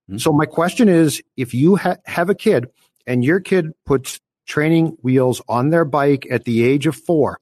Mm-hmm. 0.09 0.19
So 0.19 0.31
my 0.31 0.45
question 0.45 0.87
is, 0.87 1.21
if 1.35 1.53
you 1.53 1.75
ha- 1.77 1.97
have 2.05 2.29
a 2.29 2.35
kid 2.35 2.67
and 3.07 3.25
your 3.25 3.39
kid 3.39 3.71
puts 3.85 4.19
training 4.45 4.97
wheels 5.01 5.41
on 5.49 5.71
their 5.71 5.85
bike 5.85 6.27
at 6.29 6.45
the 6.45 6.63
age 6.63 6.85
of 6.85 6.95
four, 6.95 7.39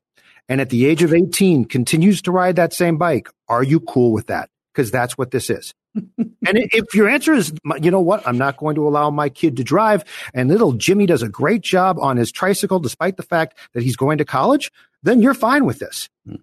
and 0.50 0.62
at 0.62 0.70
the 0.70 0.86
age 0.86 1.04
of 1.04 1.14
18 1.14 1.66
continues 1.66 2.22
to 2.24 2.32
ride 2.32 2.56
that 2.56 2.74
same 2.74 2.98
bike, 2.98 3.30
are 3.48 3.64
you 3.64 3.80
cool 3.80 4.12
with 4.12 4.28
that? 4.28 4.50
Because 4.74 4.92
that's 4.92 5.18
what 5.18 5.32
this 5.32 5.50
is 5.50 5.74
and 6.18 6.36
if 6.46 6.94
your 6.94 7.10
answer 7.10 7.34
is, 7.34 7.54
you 7.82 7.92
know 7.92 8.02
what, 8.02 8.28
I'm 8.28 8.38
not 8.38 8.58
going 8.58 8.76
to 8.76 8.88
allow 8.88 9.10
my 9.10 9.30
kid 9.30 9.58
to 9.58 9.64
drive, 9.64 10.04
and 10.34 10.50
little 10.50 10.74
Jimmy 10.74 11.06
does 11.06 11.22
a 11.22 11.30
great 11.30 11.62
job 11.62 11.98
on 12.00 12.18
his 12.18 12.32
tricycle 12.32 12.80
despite 12.80 13.18
the 13.18 13.24
fact 13.24 13.58
that 13.74 13.84
he's 13.84 13.96
going 13.96 14.18
to 14.20 14.26
college, 14.26 14.72
then 15.04 15.22
you're 15.22 15.34
fine 15.34 15.66
with 15.66 15.80
this. 15.80 16.10
Hmm. 16.26 16.36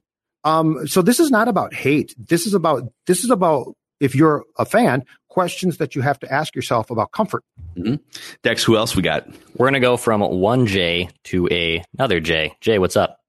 Um, 0.45 0.87
so 0.87 1.03
this 1.03 1.21
is 1.21 1.31
not 1.31 1.49
about 1.49 1.73
hate. 1.73 2.15
This 2.19 2.47
is 2.47 2.55
about 2.55 2.93
this 3.07 3.25
is 3.25 3.31
about 3.31 3.75
if 4.01 4.15
you're 4.15 4.45
a 4.59 4.67
fan, 4.67 5.05
questions 5.29 5.79
that 5.79 5.95
you 5.95 6.03
have 6.03 6.19
to 6.19 6.31
ask 6.31 6.55
yourself 6.55 6.91
about 6.91 7.13
comfort. 7.13 7.43
Mm-hmm. 7.77 7.95
Dex, 8.43 8.63
who 8.63 8.77
else 8.77 8.95
we 8.95 9.03
got? 9.03 9.27
We're 9.57 9.67
gonna 9.67 9.81
go 9.81 9.97
from 9.97 10.21
one 10.21 10.67
J 10.67 11.09
to 11.25 11.49
a, 11.51 11.83
another 11.97 12.21
J. 12.21 12.55
Jay, 12.61 12.79
what's 12.79 12.97
up? 12.97 13.24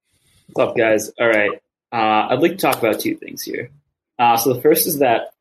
What's 0.48 0.70
up, 0.70 0.78
guys? 0.78 1.12
All 1.20 1.28
right. 1.28 1.52
Uh, 1.92 2.28
I'd 2.30 2.42
like 2.42 2.52
to 2.52 2.58
talk 2.58 2.78
about 2.78 3.00
two 3.00 3.16
things 3.16 3.42
here. 3.42 3.70
Uh, 4.20 4.38
so 4.38 4.54
the 4.54 4.62
first 4.62 4.88
is 4.88 5.00
that 5.00 5.34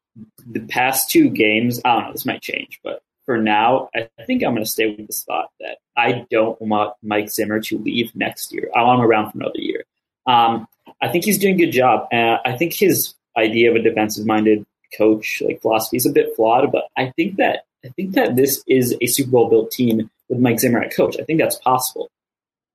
the 0.46 0.61
past 0.61 1.11
two 1.11 1.28
games, 1.30 1.80
I 1.84 1.94
don't 1.94 2.05
know, 2.05 2.12
this 2.12 2.26
might 2.26 2.42
change, 2.42 2.80
but 2.82 3.02
for 3.24 3.38
now, 3.38 3.90
I 3.94 4.09
think 4.26 4.42
I'm 4.42 4.52
going 4.52 4.64
to 4.64 4.70
stay 4.70 4.86
with 4.86 5.07
the 5.07 5.12
spot 5.12 5.50
that 5.61 5.78
I 5.96 6.26
don't 6.30 6.61
want 6.61 6.94
Mike 7.02 7.30
Zimmer 7.30 7.61
to 7.61 7.78
leave 7.78 8.14
next 8.14 8.52
year. 8.52 8.70
I 8.74 8.82
want 8.82 9.00
him 9.00 9.07
around 9.07 9.32
for 9.32 9.38
another 9.38 9.59
year. 9.59 9.84
Um, 10.26 10.68
I 11.00 11.09
think 11.09 11.24
he's 11.24 11.38
doing 11.38 11.55
a 11.55 11.59
good 11.59 11.72
job. 11.72 12.09
Uh, 12.12 12.38
I 12.44 12.57
think 12.57 12.72
his 12.72 13.14
idea 13.36 13.70
of 13.70 13.76
a 13.76 13.82
defensive-minded 13.82 14.66
coach, 14.96 15.42
like 15.44 15.62
philosophy, 15.62 15.96
is 15.96 16.07
a 16.07 16.12
bit 16.12 16.34
flawed. 16.36 16.70
But 16.72 16.84
I 16.96 17.12
think 17.16 17.36
that 17.36 17.64
I 17.84 17.88
think 17.88 18.14
that 18.14 18.36
this 18.36 18.62
is 18.66 18.96
a 19.00 19.07
Super 19.07 19.30
Bowl 19.30 19.48
built 19.48 19.70
team 19.70 20.11
with 20.28 20.38
Mike 20.38 20.61
Zimmer 20.61 20.82
at 20.82 20.94
coach. 20.94 21.16
I 21.18 21.24
think 21.24 21.40
that's 21.40 21.57
possible. 21.57 22.11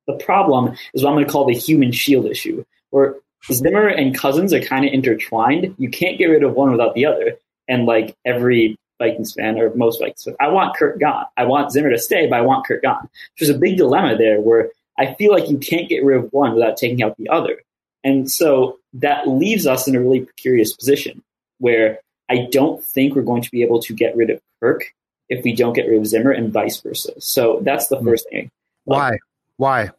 The 0.10 0.24
problem 0.24 0.76
is 0.96 1.04
what 1.04 1.12
I'm 1.12 1.16
going 1.16 1.26
to 1.26 1.32
call 1.32 1.46
the 1.46 1.54
human 1.54 1.92
shield 1.92 2.26
issue, 2.26 2.66
where 2.90 3.16
Zimmer 3.52 3.88
and 3.88 4.18
Cousins 4.18 4.54
are 4.54 4.60
kind 4.60 4.84
of 4.84 4.92
intertwined. 4.92 5.76
You 5.78 5.88
can't 5.90 6.18
get 6.18 6.26
rid 6.26 6.44
of 6.44 6.54
one 6.56 6.72
without 6.72 6.96
the 6.96 7.06
other. 7.06 7.38
And 7.68 7.86
like 7.86 8.16
every 8.26 8.76
Vikings 8.98 9.36
fan 9.36 9.60
or 9.60 9.72
most 9.76 10.00
Vikings 10.00 10.24
fans, 10.24 10.38
I 10.40 10.48
want 10.48 10.76
Kurt 10.76 11.00
gone. 11.00 11.26
I 11.38 11.46
want 11.46 11.72
Zimmer 11.72 11.92
to 11.92 12.00
stay, 12.00 12.26
but 12.26 12.40
I 12.40 12.42
want 12.42 12.66
Kurt 12.66 12.82
gone. 12.82 13.08
There's 13.38 13.52
a 13.52 13.58
big 13.58 13.78
dilemma 13.78 14.18
there 14.18 14.42
where 14.42 14.70
I 14.98 15.14
feel 15.14 15.32
like 15.32 15.48
you 15.48 15.60
can't 15.60 15.88
get 15.88 16.04
rid 16.04 16.18
of 16.18 16.34
one 16.34 16.56
without 16.56 16.76
taking 16.76 17.04
out 17.04 17.16
the 17.18 17.30
other. 17.30 17.62
And 18.04 18.32
so 18.32 18.80
that 18.94 19.28
leaves 19.28 19.68
us 19.68 19.88
in 19.88 19.96
a 19.96 20.02
really 20.02 20.22
precarious 20.22 20.76
position 20.76 21.22
where 21.60 22.00
I 22.30 22.48
don't 22.50 22.84
think 22.84 23.16
we're 23.16 23.22
going 23.22 23.44
to 23.44 23.52
be 23.52 23.62
able 23.62 23.80
to 23.84 23.94
get 23.94 24.16
rid 24.16 24.32
of 24.32 24.42
Kirk 24.60 24.92
if 25.30 25.44
we 25.44 25.54
don't 25.54 25.74
get 25.74 25.88
rid 25.88 26.00
of 26.00 26.08
Zimmer 26.08 26.32
and 26.32 26.52
vice 26.52 26.82
versa. 26.82 27.12
So 27.22 27.60
that's 27.62 27.90
the 27.90 27.98
hmm. 27.98 28.08
first 28.08 28.28
thing. 28.32 28.50
Why? 28.86 29.20
Why? 29.58 29.92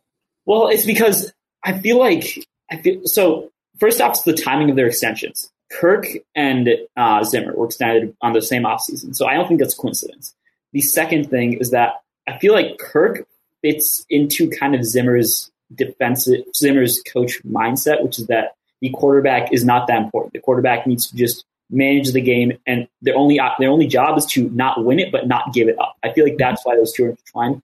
Well, 0.51 0.67
it's 0.67 0.85
because 0.85 1.33
I 1.63 1.79
feel 1.79 1.97
like 1.97 2.45
I 2.69 2.79
feel 2.79 3.03
so. 3.05 3.53
First 3.79 4.01
off, 4.01 4.15
it's 4.15 4.23
the 4.23 4.33
timing 4.33 4.69
of 4.69 4.75
their 4.75 4.89
extensions. 4.89 5.49
Kirk 5.71 6.09
and 6.35 6.69
uh, 6.97 7.23
Zimmer 7.23 7.55
were 7.55 7.67
extended 7.67 8.17
on 8.21 8.33
the 8.33 8.43
same 8.43 8.65
offseason, 8.65 9.15
so 9.15 9.29
I 9.29 9.35
don't 9.35 9.47
think 9.47 9.61
that's 9.61 9.75
a 9.75 9.77
coincidence. 9.77 10.35
The 10.73 10.81
second 10.81 11.31
thing 11.31 11.53
is 11.53 11.71
that 11.71 12.01
I 12.27 12.37
feel 12.39 12.53
like 12.53 12.79
Kirk 12.79 13.29
fits 13.63 14.05
into 14.11 14.51
kind 14.51 14.75
of 14.75 14.85
Zimmer's 14.85 15.53
defensive 15.73 16.43
Zimmer's 16.57 17.01
coach 17.03 17.41
mindset, 17.45 18.03
which 18.03 18.19
is 18.19 18.27
that 18.27 18.57
the 18.81 18.91
quarterback 18.91 19.53
is 19.53 19.65
not 19.65 19.87
that 19.87 20.03
important. 20.03 20.33
The 20.33 20.41
quarterback 20.41 20.85
needs 20.85 21.09
to 21.11 21.17
just 21.17 21.45
manage 21.71 22.11
the 22.11 22.23
game, 22.23 22.59
and 22.67 22.89
their 23.03 23.17
only 23.17 23.39
their 23.61 23.71
only 23.71 23.87
job 23.87 24.19
is 24.19 24.27
to 24.33 24.51
not 24.51 24.85
win 24.85 24.99
it 24.99 25.13
but 25.13 25.29
not 25.29 25.55
give 25.55 25.69
it 25.69 25.79
up. 25.79 25.97
I 26.03 26.13
feel 26.13 26.25
like 26.25 26.39
that's 26.39 26.67
why 26.67 26.75
those 26.75 26.93
two 26.93 27.05
are 27.05 27.11
intertwined. 27.11 27.63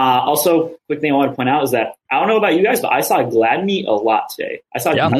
Uh, 0.00 0.22
also, 0.24 0.78
quick 0.86 1.02
thing 1.02 1.12
I 1.12 1.14
want 1.14 1.32
to 1.32 1.36
point 1.36 1.50
out 1.50 1.62
is 1.62 1.72
that 1.72 1.96
I 2.10 2.18
don't 2.18 2.28
know 2.28 2.38
about 2.38 2.54
you 2.54 2.62
guys, 2.64 2.80
but 2.80 2.90
I 2.90 3.02
saw 3.02 3.18
Gladney 3.18 3.86
a 3.86 3.90
lot 3.90 4.30
today. 4.30 4.62
I 4.74 4.78
saw 4.78 4.92
yeah. 4.92 5.10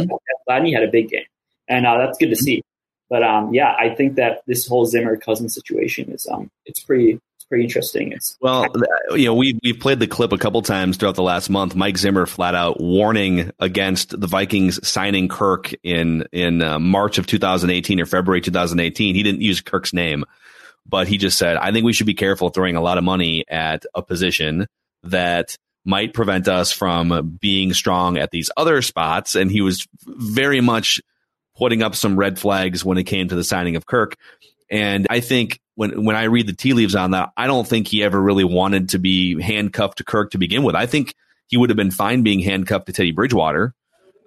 Gladney 0.49 0.73
had 0.73 0.83
a 0.83 0.91
big 0.91 1.11
game, 1.11 1.27
and 1.69 1.87
uh, 1.87 1.99
that's 1.99 2.17
good 2.17 2.31
to 2.31 2.37
see. 2.37 2.63
But 3.11 3.23
um, 3.23 3.53
yeah, 3.53 3.77
I 3.79 3.95
think 3.95 4.15
that 4.15 4.43
this 4.47 4.67
whole 4.67 4.87
Zimmer 4.87 5.19
cousin 5.19 5.51
situation 5.51 6.11
is 6.11 6.27
um, 6.33 6.51
it's 6.65 6.81
pretty 6.81 7.21
it's 7.37 7.45
pretty 7.45 7.65
interesting. 7.65 8.13
It's 8.13 8.39
well, 8.41 8.69
you 9.11 9.27
know, 9.27 9.35
we 9.35 9.61
we 9.63 9.75
played 9.75 10.01
the 10.01 10.07
clip 10.07 10.33
a 10.33 10.39
couple 10.39 10.63
times 10.63 10.97
throughout 10.97 11.15
the 11.15 11.23
last 11.23 11.51
month. 11.51 11.77
Mike 11.77 11.99
Zimmer 11.99 12.25
flat 12.25 12.55
out 12.55 12.81
warning 12.81 13.51
against 13.59 14.19
the 14.19 14.29
Vikings 14.29 14.89
signing 14.89 15.29
Kirk 15.29 15.75
in 15.83 16.25
in 16.33 16.63
uh, 16.63 16.79
March 16.79 17.19
of 17.19 17.27
2018 17.27 18.01
or 18.01 18.07
February 18.07 18.41
2018. 18.41 19.15
He 19.15 19.23
didn't 19.23 19.43
use 19.43 19.61
Kirk's 19.61 19.93
name, 19.93 20.25
but 20.87 21.09
he 21.09 21.19
just 21.19 21.39
said, 21.39 21.57
I 21.57 21.73
think 21.73 21.85
we 21.85 21.93
should 21.93 22.07
be 22.07 22.15
careful 22.15 22.51
throwing 22.51 22.77
a 22.77 22.81
lot 22.81 22.99
of 22.99 23.05
money 23.05 23.45
at 23.49 23.85
a 23.95 24.03
position 24.03 24.67
that 25.05 25.57
might 25.85 26.13
prevent 26.13 26.49
us 26.49 26.73
from 26.73 27.39
being 27.41 27.73
strong 27.73 28.19
at 28.19 28.31
these 28.31 28.51
other 28.57 28.83
spots. 28.83 29.35
And 29.35 29.51
he 29.51 29.61
was 29.61 29.87
very 30.07 30.61
much 30.61 31.01
putting 31.57 31.83
up 31.83 31.95
some 31.95 32.17
red 32.17 32.39
flags 32.39 32.85
when 32.85 32.99
it 32.99 33.05
came 33.05 33.29
to 33.29 33.35
the 33.35 33.45
signing 33.45 33.77
of 33.77 33.87
Kirk. 33.87 34.17
And 34.71 35.07
I 35.11 35.21
think 35.21 35.61
when 35.75 36.05
when 36.05 36.17
I 36.17 36.25
read 36.25 36.47
the 36.47 36.53
tea 36.53 36.75
leaves 36.75 36.95
on 36.95 37.13
that, 37.13 37.31
I 37.37 37.47
don't 37.47 37.67
think 37.67 37.89
he 37.89 38.03
ever 38.03 38.21
really 38.21 38.45
wanted 38.45 38.91
to 38.91 38.99
be 38.99 39.41
handcuffed 39.41 39.99
to 39.99 40.05
Kirk 40.05 40.33
to 40.33 40.39
begin 40.39 40.63
with. 40.63 40.77
I 40.77 40.87
think 40.87 41.15
he 41.49 41.57
would 41.57 41.71
have 41.71 41.77
been 41.77 41.91
fine 41.91 42.23
being 42.23 42.41
handcuffed 42.41 42.87
to 42.87 42.93
Teddy 42.93 43.13
Bridgewater. 43.13 43.75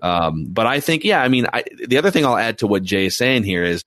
Um, 0.01 0.47
but 0.49 0.67
I 0.67 0.81
think, 0.81 1.05
yeah, 1.05 1.21
I 1.23 1.29
mean, 1.29 1.47
I, 1.53 1.63
the 1.87 1.97
other 1.97 2.11
thing 2.11 2.25
I'll 2.25 2.35
add 2.35 2.57
to 2.57 2.67
what 2.67 2.83
Jay 2.83 3.05
is 3.05 3.15
saying 3.15 3.43
here 3.43 3.63
is 3.63 3.83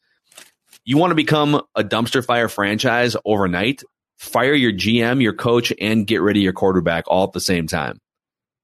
you 0.87 0.97
want 0.97 1.11
to 1.11 1.16
become 1.16 1.61
a 1.74 1.82
dumpster 1.82 2.24
fire 2.24 2.49
franchise 2.49 3.16
overnight, 3.24 3.82
fire 4.16 4.55
your 4.55 4.72
GM, 4.72 5.20
your 5.20 5.34
coach, 5.34 5.72
and 5.78 6.07
get 6.07 6.22
rid 6.22 6.37
of 6.37 6.43
your 6.43 6.53
quarterback 6.53 7.05
all 7.09 7.24
at 7.24 7.32
the 7.32 7.41
same 7.41 7.66
time. 7.66 8.01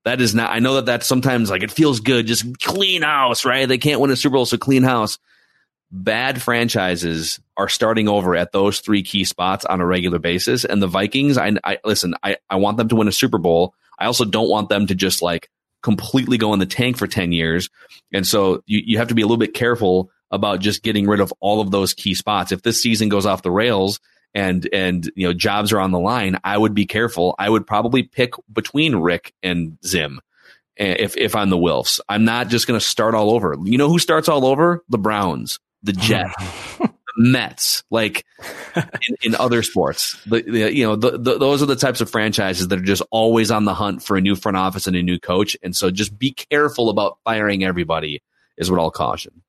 That 0.05 0.21
is 0.21 0.35
not, 0.35 0.51
I 0.51 0.61
know 0.61 0.77
that 0.77 0.87
that's 0.87 1.07
sometimes 1.07 1.51
like 1.51 1.63
it 1.63 1.73
feels 1.73 2.01
good, 2.01 2.27
just 2.27 2.61
clean 2.61 3.03
house, 3.03 3.45
right? 3.45 3.69
They 3.69 3.79
can't 3.79 4.01
win 4.01 4.11
a 4.11 4.17
Super 4.17 4.35
Bowl, 4.35 4.47
so 4.47 4.57
clean 4.57 4.85
house. 4.85 5.19
Bad 5.91 6.41
franchises 6.41 7.41
are 7.57 7.69
starting 7.69 8.09
over 8.09 8.35
at 8.35 8.53
those 8.53 8.81
three 8.81 9.03
key 9.03 9.25
spots 9.25 9.65
on 9.65 9.81
a 9.81 9.87
regular 9.87 10.19
basis. 10.19 10.65
And 10.65 10.81
the 10.81 10.87
Vikings, 10.87 11.37
I, 11.37 11.53
I 11.65 11.79
listen, 11.85 12.15
I, 12.23 12.39
I 12.49 12.57
want 12.57 12.79
them 12.79 12.89
to 12.89 12.97
win 12.97 13.09
a 13.09 13.13
Super 13.13 13.39
Bowl. 13.39 13.75
I 13.99 14.07
also 14.07 14.25
don't 14.25 14.49
want 14.49 14.69
them 14.69 14.87
to 14.87 14.95
just 14.95 15.23
like 15.23 15.51
completely 15.83 16.39
go 16.39 16.53
in 16.55 16.61
the 16.61 16.67
tank 16.67 16.97
for 16.97 17.07
10 17.07 17.33
years. 17.33 17.69
And 18.13 18.27
so 18.27 18.63
you, 18.67 18.81
you 18.85 18.99
have 18.99 19.09
to 19.09 19.15
be 19.15 19.23
a 19.23 19.27
little 19.27 19.37
bit 19.37 19.55
careful 19.55 20.11
about 20.33 20.61
just 20.61 20.83
getting 20.83 21.07
rid 21.07 21.21
of 21.21 21.33
all 21.41 21.61
of 21.61 21.71
those 21.71 21.95
key 21.95 22.15
spots. 22.15 22.51
If 22.51 22.63
this 22.63 22.83
season 22.83 23.09
goes 23.09 23.27
off 23.27 23.43
the 23.43 23.51
rails 23.51 24.01
and 24.35 24.67
and 24.73 25.11
you 25.15 25.29
know 25.29 25.35
jobs 25.35 25.73
are 25.73 25.81
on 25.81 25.93
the 25.93 25.99
line, 25.99 26.39
I 26.43 26.57
would 26.57 26.75
be 26.75 26.87
careful. 26.87 27.35
I 27.39 27.49
would 27.49 27.67
probably 27.67 28.03
pick 28.03 28.33
between 28.53 28.97
Rick 28.97 29.35
and 29.43 29.79
Zim 29.87 30.21
eh, 30.79 30.97
if 30.99 31.17
if 31.17 31.37
I'm 31.37 31.51
the 31.51 31.59
Wilfs. 31.59 32.01
I'm 32.09 32.25
not 32.25 32.49
just 32.49 32.67
going 32.67 32.81
to 32.81 32.85
start 32.85 33.15
all 33.15 33.31
over. 33.31 33.57
You 33.63 33.79
know 33.79 33.89
who 33.89 33.99
starts 33.99 34.29
all 34.29 34.47
over? 34.47 34.83
The 34.89 34.99
Browns, 34.99 35.61
the 35.83 35.93
Jets. 35.93 36.35
the 36.79 37.31
Mets, 37.31 37.85
like 37.91 38.25
in, 38.75 39.17
in 39.23 39.35
other 39.35 39.63
sports, 39.63 40.19
the, 40.25 40.43
the 40.43 40.75
you 40.75 40.85
know 40.85 40.97
the, 40.97 41.19
the, 41.19 41.39
those 41.39 41.63
are 41.63 41.67
the 41.67 41.77
types 41.77 42.01
of 42.01 42.11
franchises 42.11 42.69
that 42.69 42.79
are 42.79 42.83
just 42.83 43.03
always 43.11 43.51
on 43.51 43.67
the 43.67 43.75
hunt 43.75 44.03
for 44.03 44.17
a 44.17 44.21
new 44.21 44.35
front 44.35 44.57
office 44.57 44.87
and 44.87 44.97
a 44.97 45.03
new 45.03 45.19
coach, 45.19 45.57
and 45.63 45.77
so 45.77 45.91
just 45.91 46.19
be 46.19 46.33
careful 46.33 46.89
about 46.89 47.19
firing 47.25 47.65
everybody 47.65 48.23
is 48.57 48.71
what 48.71 48.81
I'll 48.81 48.91
caution. 48.91 49.43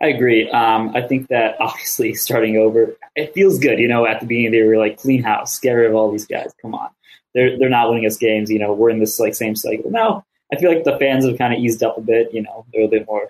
I 0.00 0.08
agree. 0.08 0.48
Um, 0.50 0.94
I 0.94 1.02
think 1.02 1.28
that 1.28 1.56
obviously 1.60 2.14
starting 2.14 2.56
over, 2.56 2.96
it 3.14 3.34
feels 3.34 3.58
good. 3.58 3.78
You 3.78 3.88
know, 3.88 4.06
at 4.06 4.20
the 4.20 4.26
beginning 4.26 4.52
they 4.52 4.62
were 4.62 4.78
like 4.78 4.98
clean 4.98 5.22
house, 5.22 5.58
get 5.58 5.72
rid 5.72 5.88
of 5.88 5.96
all 5.96 6.10
these 6.10 6.26
guys. 6.26 6.52
Come 6.60 6.74
on, 6.74 6.90
they're 7.34 7.58
they're 7.58 7.68
not 7.68 7.88
winning 7.88 8.06
us 8.06 8.16
games. 8.16 8.50
You 8.50 8.58
know, 8.58 8.72
we're 8.72 8.90
in 8.90 9.00
this 9.00 9.18
like 9.18 9.34
same 9.34 9.56
cycle 9.56 9.90
now. 9.90 10.24
I 10.52 10.56
feel 10.56 10.72
like 10.72 10.84
the 10.84 10.98
fans 10.98 11.26
have 11.26 11.38
kind 11.38 11.52
of 11.52 11.60
eased 11.60 11.82
up 11.82 11.98
a 11.98 12.00
bit. 12.00 12.32
You 12.32 12.42
know, 12.42 12.66
they're 12.72 12.84
a 12.84 12.88
bit 12.88 13.06
more. 13.06 13.28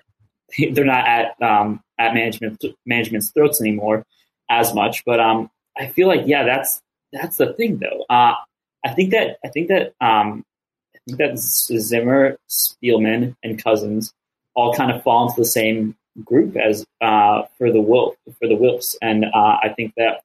They're 0.71 0.85
not 0.85 1.05
at 1.05 1.41
um, 1.41 1.81
at 1.99 2.13
management 2.13 2.63
management's 2.85 3.31
throats 3.31 3.59
anymore 3.59 4.05
as 4.49 4.73
much. 4.73 5.03
But 5.03 5.19
um, 5.19 5.49
I 5.77 5.87
feel 5.87 6.07
like 6.07 6.21
yeah, 6.25 6.43
that's 6.43 6.81
that's 7.11 7.37
the 7.37 7.53
thing 7.53 7.79
though. 7.79 8.05
Uh, 8.09 8.35
I 8.85 8.93
think 8.93 9.11
that 9.11 9.39
I 9.43 9.49
think 9.49 9.67
that 9.67 9.93
um, 9.99 10.45
I 10.95 10.99
think 11.05 11.17
that 11.17 11.37
Zimmer, 11.37 12.37
Spielman, 12.49 13.35
and 13.43 13.61
Cousins 13.61 14.13
all 14.55 14.73
kind 14.73 14.91
of 14.91 15.03
fall 15.03 15.27
into 15.27 15.41
the 15.41 15.45
same 15.45 15.95
group 16.23 16.55
as 16.55 16.85
uh, 17.01 17.43
for 17.57 17.71
the 17.71 17.81
wolf 17.81 18.15
for 18.39 18.47
the 18.47 18.55
Wilfs, 18.55 18.95
and 19.01 19.25
uh, 19.25 19.57
I 19.63 19.73
think 19.75 19.93
that 19.97 20.21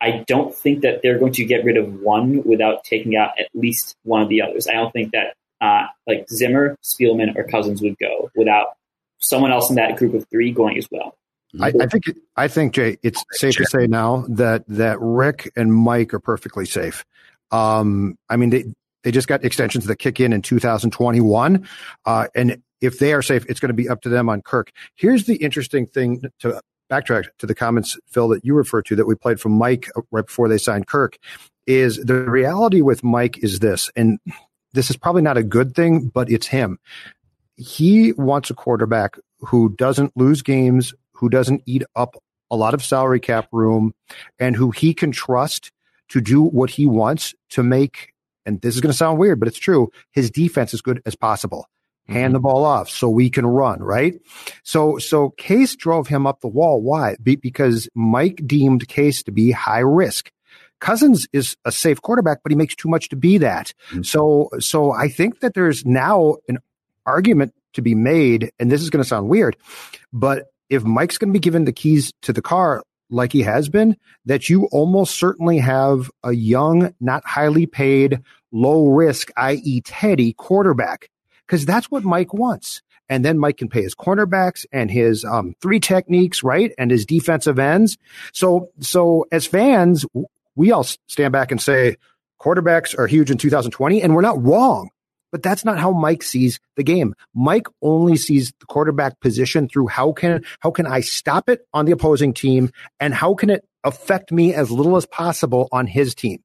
I 0.00 0.24
don't 0.26 0.54
think 0.54 0.82
that 0.82 1.00
they're 1.02 1.18
going 1.18 1.32
to 1.34 1.44
get 1.44 1.64
rid 1.64 1.76
of 1.76 2.00
one 2.00 2.42
without 2.44 2.84
taking 2.84 3.16
out 3.16 3.38
at 3.38 3.46
least 3.54 3.96
one 4.02 4.22
of 4.22 4.28
the 4.28 4.42
others. 4.42 4.66
I 4.66 4.72
don't 4.72 4.92
think 4.92 5.12
that 5.12 5.34
uh, 5.60 5.86
like 6.06 6.28
Zimmer, 6.28 6.76
Spielman, 6.82 7.36
or 7.36 7.44
Cousins 7.44 7.80
would 7.82 7.96
go 7.98 8.30
without 8.34 8.76
someone 9.18 9.52
else 9.52 9.70
in 9.70 9.76
that 9.76 9.96
group 9.96 10.14
of 10.14 10.26
three 10.28 10.50
going 10.50 10.76
as 10.76 10.88
well. 10.90 11.16
I, 11.60 11.72
I 11.80 11.86
think 11.86 12.04
I 12.34 12.48
think 12.48 12.74
Jay, 12.74 12.96
it's 13.02 13.22
safe 13.32 13.56
to 13.56 13.66
say 13.66 13.86
now 13.86 14.24
that 14.30 14.64
that 14.68 14.98
Rick 15.00 15.52
and 15.54 15.72
Mike 15.72 16.14
are 16.14 16.20
perfectly 16.20 16.64
safe. 16.64 17.04
Um, 17.50 18.16
I 18.28 18.36
mean, 18.36 18.50
they 18.50 18.64
they 19.02 19.10
just 19.10 19.28
got 19.28 19.44
extensions 19.44 19.86
that 19.86 19.96
kick 19.96 20.20
in 20.20 20.32
in 20.32 20.42
2021, 20.42 21.68
uh, 22.06 22.28
and 22.34 22.62
if 22.80 22.98
they 22.98 23.12
are 23.12 23.22
safe, 23.22 23.46
it's 23.48 23.60
going 23.60 23.68
to 23.68 23.74
be 23.74 23.88
up 23.88 24.02
to 24.02 24.08
them 24.08 24.28
on 24.28 24.42
Kirk. 24.42 24.72
Here's 24.96 25.24
the 25.24 25.36
interesting 25.36 25.86
thing 25.86 26.22
to 26.40 26.60
backtrack 26.90 27.24
to 27.38 27.46
the 27.46 27.54
comments, 27.54 27.98
Phil, 28.06 28.28
that 28.28 28.44
you 28.44 28.54
referred 28.54 28.84
to 28.86 28.96
that 28.96 29.06
we 29.06 29.14
played 29.14 29.40
from 29.40 29.52
Mike 29.52 29.88
right 30.10 30.26
before 30.26 30.48
they 30.48 30.58
signed 30.58 30.86
Kirk. 30.86 31.16
Is 31.66 31.96
the 31.98 32.28
reality 32.28 32.82
with 32.82 33.04
Mike 33.04 33.38
is 33.38 33.60
this, 33.60 33.88
and 33.94 34.18
this 34.72 34.90
is 34.90 34.96
probably 34.96 35.22
not 35.22 35.36
a 35.36 35.44
good 35.44 35.74
thing, 35.74 36.08
but 36.12 36.28
it's 36.28 36.48
him. 36.48 36.78
He 37.56 38.12
wants 38.14 38.50
a 38.50 38.54
quarterback 38.54 39.16
who 39.38 39.70
doesn't 39.76 40.16
lose 40.16 40.42
games, 40.42 40.92
who 41.12 41.28
doesn't 41.28 41.62
eat 41.66 41.84
up 41.94 42.16
a 42.50 42.56
lot 42.56 42.74
of 42.74 42.84
salary 42.84 43.20
cap 43.20 43.48
room, 43.52 43.94
and 44.40 44.56
who 44.56 44.72
he 44.72 44.92
can 44.92 45.12
trust 45.12 45.70
to 46.08 46.20
do 46.20 46.42
what 46.42 46.70
he 46.70 46.84
wants 46.84 47.34
to 47.50 47.62
make. 47.62 48.11
And 48.44 48.60
this 48.60 48.74
is 48.74 48.80
going 48.80 48.92
to 48.92 48.96
sound 48.96 49.18
weird, 49.18 49.38
but 49.38 49.48
it's 49.48 49.58
true. 49.58 49.90
His 50.12 50.30
defense 50.30 50.74
as 50.74 50.80
good 50.80 51.02
as 51.06 51.14
possible 51.14 51.68
hand 52.08 52.34
the 52.34 52.38
mm-hmm. 52.38 52.48
ball 52.48 52.64
off 52.64 52.90
so 52.90 53.08
we 53.08 53.30
can 53.30 53.46
run, 53.46 53.80
right? 53.80 54.14
So, 54.64 54.98
so 54.98 55.30
Case 55.30 55.76
drove 55.76 56.08
him 56.08 56.26
up 56.26 56.40
the 56.40 56.48
wall. 56.48 56.82
Why? 56.82 57.16
Be- 57.22 57.36
because 57.36 57.88
Mike 57.94 58.42
deemed 58.46 58.88
Case 58.88 59.22
to 59.24 59.32
be 59.32 59.52
high 59.52 59.80
risk. 59.80 60.30
Cousins 60.80 61.28
is 61.32 61.56
a 61.64 61.70
safe 61.70 62.02
quarterback, 62.02 62.38
but 62.42 62.50
he 62.50 62.56
makes 62.56 62.74
too 62.74 62.88
much 62.88 63.08
to 63.10 63.16
be 63.16 63.38
that. 63.38 63.72
Mm-hmm. 63.90 64.02
So, 64.02 64.50
so 64.58 64.90
I 64.90 65.08
think 65.08 65.40
that 65.40 65.54
there's 65.54 65.86
now 65.86 66.36
an 66.48 66.58
argument 67.06 67.54
to 67.74 67.82
be 67.82 67.94
made, 67.94 68.50
and 68.58 68.70
this 68.70 68.82
is 68.82 68.90
going 68.90 69.02
to 69.02 69.08
sound 69.08 69.28
weird, 69.28 69.56
but 70.12 70.46
if 70.68 70.84
Mike's 70.84 71.18
going 71.18 71.28
to 71.28 71.32
be 71.32 71.42
given 71.42 71.64
the 71.64 71.72
keys 71.72 72.12
to 72.22 72.32
the 72.32 72.42
car 72.42 72.82
like 73.12 73.32
he 73.32 73.42
has 73.42 73.68
been, 73.68 73.96
that 74.26 74.48
you 74.48 74.66
almost 74.72 75.16
certainly 75.16 75.58
have 75.58 76.10
a 76.24 76.32
young, 76.32 76.94
not 77.00 77.24
highly 77.24 77.66
paid, 77.66 78.20
low 78.50 78.88
risk, 78.88 79.30
i.e. 79.36 79.80
Teddy 79.82 80.32
quarterback 80.32 81.10
because 81.46 81.66
that's 81.66 81.90
what 81.90 82.04
Mike 82.04 82.32
wants. 82.32 82.82
And 83.08 83.24
then 83.24 83.38
Mike 83.38 83.58
can 83.58 83.68
pay 83.68 83.82
his 83.82 83.94
cornerbacks 83.94 84.64
and 84.72 84.90
his 84.90 85.24
um, 85.24 85.54
three 85.60 85.80
techniques, 85.80 86.42
right? 86.42 86.72
And 86.78 86.90
his 86.90 87.04
defensive 87.04 87.58
ends. 87.58 87.98
So, 88.32 88.70
so 88.80 89.26
as 89.30 89.46
fans, 89.46 90.06
we 90.54 90.72
all 90.72 90.84
stand 90.84 91.32
back 91.32 91.50
and 91.50 91.60
say, 91.60 91.96
quarterbacks 92.40 92.98
are 92.98 93.06
huge 93.06 93.30
in 93.30 93.36
2020, 93.38 94.02
and 94.02 94.14
we're 94.14 94.22
not 94.22 94.42
wrong. 94.42 94.90
But 95.32 95.42
that's 95.42 95.64
not 95.64 95.78
how 95.78 95.90
Mike 95.90 96.22
sees 96.22 96.60
the 96.76 96.84
game. 96.84 97.14
Mike 97.34 97.66
only 97.80 98.16
sees 98.16 98.52
the 98.60 98.66
quarterback 98.66 99.18
position 99.20 99.68
through 99.68 99.88
how 99.88 100.12
can 100.12 100.44
how 100.60 100.70
can 100.70 100.86
I 100.86 101.00
stop 101.00 101.48
it 101.48 101.66
on 101.72 101.86
the 101.86 101.92
opposing 101.92 102.34
team 102.34 102.70
and 103.00 103.12
how 103.14 103.34
can 103.34 103.50
it 103.50 103.64
affect 103.82 104.30
me 104.30 104.54
as 104.54 104.70
little 104.70 104.96
as 104.96 105.06
possible 105.06 105.68
on 105.72 105.86
his 105.86 106.14
team. 106.14 106.42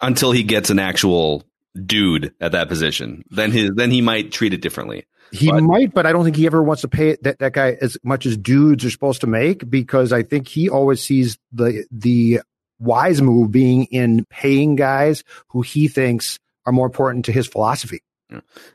Until 0.00 0.32
he 0.32 0.44
gets 0.44 0.70
an 0.70 0.78
actual 0.78 1.42
dude 1.84 2.32
at 2.40 2.52
that 2.52 2.68
position. 2.68 3.24
Then 3.30 3.50
his 3.50 3.70
then 3.74 3.90
he 3.90 4.00
might 4.00 4.32
treat 4.32 4.54
it 4.54 4.62
differently. 4.62 5.06
He 5.32 5.50
but, 5.50 5.62
might, 5.62 5.94
but 5.94 6.06
I 6.06 6.12
don't 6.12 6.24
think 6.24 6.36
he 6.36 6.46
ever 6.46 6.62
wants 6.62 6.82
to 6.82 6.88
pay 6.88 7.16
that, 7.22 7.38
that 7.38 7.52
guy 7.52 7.76
as 7.80 7.96
much 8.02 8.26
as 8.26 8.36
dudes 8.36 8.84
are 8.84 8.90
supposed 8.90 9.20
to 9.20 9.28
make 9.28 9.68
because 9.68 10.12
I 10.12 10.22
think 10.22 10.48
he 10.48 10.68
always 10.68 11.02
sees 11.02 11.38
the 11.52 11.84
the 11.90 12.40
wise 12.78 13.20
move 13.20 13.52
being 13.52 13.84
in 13.86 14.24
paying 14.30 14.74
guys 14.74 15.22
who 15.48 15.62
he 15.62 15.86
thinks 15.86 16.38
are 16.66 16.72
more 16.72 16.86
important 16.86 17.26
to 17.26 17.32
his 17.32 17.46
philosophy. 17.46 18.00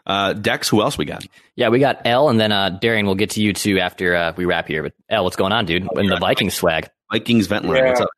Uh, 0.05 0.33
Dex, 0.33 0.69
who 0.69 0.81
else 0.81 0.97
we 0.97 1.05
got? 1.05 1.25
Yeah, 1.55 1.69
we 1.69 1.79
got 1.79 2.01
L, 2.05 2.29
and 2.29 2.39
then 2.39 2.51
uh, 2.51 2.69
Darian. 2.69 3.05
We'll 3.05 3.15
get 3.15 3.31
to 3.31 3.41
you 3.41 3.53
too 3.53 3.79
after 3.79 4.15
uh, 4.15 4.33
we 4.35 4.45
wrap 4.45 4.67
here. 4.67 4.83
But 4.83 4.93
L, 5.09 5.23
what's 5.23 5.35
going 5.35 5.51
on, 5.51 5.65
dude? 5.65 5.87
In 5.95 6.07
the 6.07 6.17
Vikings 6.17 6.53
swag, 6.53 6.89
Vikings 7.11 7.47
vent 7.47 7.65
line. 7.65 7.77
Yeah. 7.77 7.87
What's 7.89 8.01
up? 8.01 8.09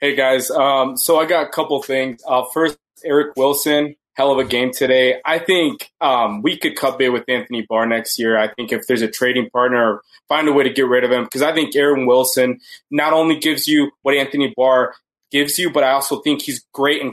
Hey 0.00 0.14
guys, 0.14 0.48
um, 0.50 0.96
so 0.96 1.18
I 1.18 1.26
got 1.26 1.46
a 1.46 1.48
couple 1.48 1.82
things. 1.82 2.22
Uh, 2.24 2.44
first, 2.54 2.78
Eric 3.04 3.34
Wilson, 3.36 3.96
hell 4.14 4.30
of 4.30 4.38
a 4.38 4.44
game 4.44 4.70
today. 4.72 5.20
I 5.24 5.40
think 5.40 5.90
um, 6.00 6.40
we 6.42 6.56
could 6.56 6.76
cut 6.76 6.98
bait 6.98 7.08
with 7.08 7.24
Anthony 7.28 7.66
Barr 7.68 7.84
next 7.84 8.16
year. 8.16 8.38
I 8.38 8.46
think 8.54 8.70
if 8.70 8.86
there's 8.86 9.02
a 9.02 9.08
trading 9.08 9.50
partner, 9.50 10.00
find 10.28 10.46
a 10.46 10.52
way 10.52 10.62
to 10.62 10.70
get 10.70 10.86
rid 10.86 11.02
of 11.02 11.10
him 11.10 11.24
because 11.24 11.42
I 11.42 11.52
think 11.52 11.74
Aaron 11.74 12.06
Wilson 12.06 12.60
not 12.92 13.12
only 13.12 13.40
gives 13.40 13.66
you 13.66 13.90
what 14.02 14.14
Anthony 14.14 14.54
Barr 14.56 14.94
gives 15.32 15.58
you, 15.58 15.68
but 15.68 15.82
I 15.82 15.90
also 15.90 16.20
think 16.20 16.42
he's 16.42 16.64
great 16.72 17.02
in 17.02 17.12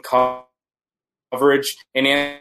coverage 1.32 1.76
and. 1.96 2.40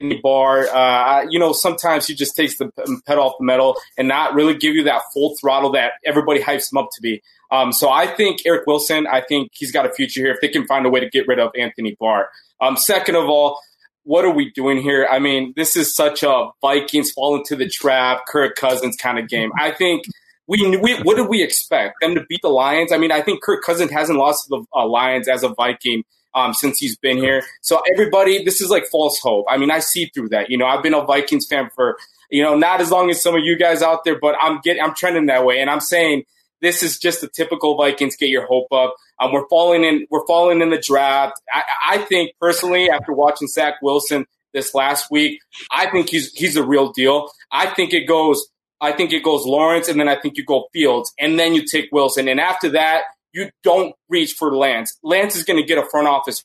Anthony 0.00 0.20
Barr, 0.22 0.68
uh, 0.68 1.26
you 1.28 1.38
know, 1.38 1.52
sometimes 1.52 2.06
he 2.06 2.14
just 2.14 2.36
takes 2.36 2.56
the 2.58 2.70
pedal 3.06 3.24
off 3.24 3.34
the 3.38 3.44
metal 3.44 3.76
and 3.96 4.08
not 4.08 4.34
really 4.34 4.54
give 4.54 4.74
you 4.74 4.84
that 4.84 5.02
full 5.12 5.36
throttle 5.40 5.70
that 5.72 5.92
everybody 6.04 6.40
hypes 6.40 6.72
him 6.72 6.78
up 6.78 6.88
to 6.94 7.02
be. 7.02 7.22
Um, 7.50 7.72
so 7.72 7.90
I 7.90 8.06
think 8.06 8.40
Eric 8.44 8.66
Wilson, 8.66 9.06
I 9.06 9.20
think 9.20 9.52
he's 9.54 9.72
got 9.72 9.86
a 9.86 9.92
future 9.92 10.20
here 10.20 10.32
if 10.32 10.40
they 10.40 10.48
can 10.48 10.66
find 10.66 10.84
a 10.84 10.90
way 10.90 11.00
to 11.00 11.08
get 11.08 11.28
rid 11.28 11.38
of 11.38 11.50
Anthony 11.56 11.96
Barr. 11.98 12.28
Um, 12.60 12.76
second 12.76 13.14
of 13.16 13.24
all, 13.28 13.60
what 14.02 14.24
are 14.24 14.32
we 14.32 14.52
doing 14.52 14.80
here? 14.80 15.06
I 15.10 15.18
mean, 15.18 15.52
this 15.56 15.76
is 15.76 15.94
such 15.94 16.22
a 16.22 16.50
Vikings 16.60 17.10
fall 17.10 17.36
into 17.36 17.56
the 17.56 17.68
trap, 17.68 18.26
Kirk 18.26 18.54
Cousins 18.56 18.96
kind 18.96 19.18
of 19.18 19.28
game. 19.28 19.50
I 19.58 19.72
think 19.72 20.04
we, 20.46 20.76
we 20.76 21.00
what 21.02 21.16
did 21.16 21.28
we 21.28 21.42
expect 21.42 21.96
them 22.00 22.14
to 22.14 22.24
beat 22.28 22.40
the 22.42 22.48
Lions? 22.48 22.92
I 22.92 22.98
mean, 22.98 23.10
I 23.10 23.20
think 23.20 23.42
Kirk 23.42 23.64
Cousins 23.64 23.90
hasn't 23.90 24.18
lost 24.18 24.44
to 24.44 24.58
the 24.58 24.78
uh, 24.78 24.86
Lions 24.86 25.28
as 25.28 25.42
a 25.42 25.48
Viking 25.48 26.04
um, 26.36 26.52
since 26.54 26.78
he's 26.78 26.96
been 26.96 27.16
here. 27.16 27.42
So 27.62 27.82
everybody, 27.90 28.44
this 28.44 28.60
is 28.60 28.70
like 28.70 28.86
false 28.86 29.18
hope. 29.18 29.46
I 29.48 29.56
mean, 29.56 29.70
I 29.70 29.80
see 29.80 30.10
through 30.14 30.28
that. 30.28 30.50
You 30.50 30.58
know, 30.58 30.66
I've 30.66 30.82
been 30.82 30.94
a 30.94 31.04
Vikings 31.04 31.46
fan 31.46 31.70
for 31.74 31.96
you 32.30 32.42
know 32.42 32.56
not 32.56 32.80
as 32.80 32.90
long 32.90 33.10
as 33.10 33.20
some 33.20 33.34
of 33.34 33.42
you 33.42 33.56
guys 33.58 33.82
out 33.82 34.04
there, 34.04 34.18
but 34.20 34.36
I'm 34.40 34.60
getting 34.62 34.82
I'm 34.82 34.94
trending 34.94 35.26
that 35.26 35.44
way, 35.44 35.60
and 35.60 35.70
I'm 35.70 35.80
saying 35.80 36.24
this 36.60 36.82
is 36.82 36.98
just 36.98 37.22
a 37.22 37.28
typical 37.28 37.76
Vikings 37.76 38.16
get 38.16 38.28
your 38.28 38.46
hope 38.46 38.68
up. 38.72 38.94
Um, 39.18 39.32
we're 39.32 39.48
falling 39.48 39.82
in 39.82 40.06
we're 40.10 40.26
falling 40.26 40.60
in 40.60 40.70
the 40.70 40.78
draft. 40.78 41.40
I, 41.52 41.62
I 41.90 41.98
think 41.98 42.32
personally, 42.40 42.90
after 42.90 43.12
watching 43.12 43.48
Zach 43.48 43.74
Wilson 43.82 44.26
this 44.52 44.74
last 44.74 45.10
week, 45.10 45.40
I 45.70 45.90
think 45.90 46.10
he's 46.10 46.32
he's 46.32 46.56
a 46.56 46.62
real 46.62 46.92
deal. 46.92 47.30
I 47.50 47.66
think 47.66 47.94
it 47.94 48.06
goes. 48.06 48.46
I 48.78 48.92
think 48.92 49.10
it 49.14 49.24
goes 49.24 49.46
Lawrence, 49.46 49.88
and 49.88 49.98
then 49.98 50.06
I 50.06 50.20
think 50.20 50.36
you 50.36 50.44
go 50.44 50.68
Fields, 50.74 51.10
and 51.18 51.38
then 51.38 51.54
you 51.54 51.64
take 51.64 51.88
Wilson, 51.92 52.28
and 52.28 52.38
after 52.38 52.68
that, 52.70 53.04
you 53.36 53.50
don't 53.62 53.94
reach 54.08 54.32
for 54.32 54.56
Lance. 54.56 54.98
Lance 55.02 55.36
is 55.36 55.44
going 55.44 55.60
to 55.60 55.66
get 55.66 55.76
a 55.76 55.86
front 55.88 56.08
office. 56.08 56.42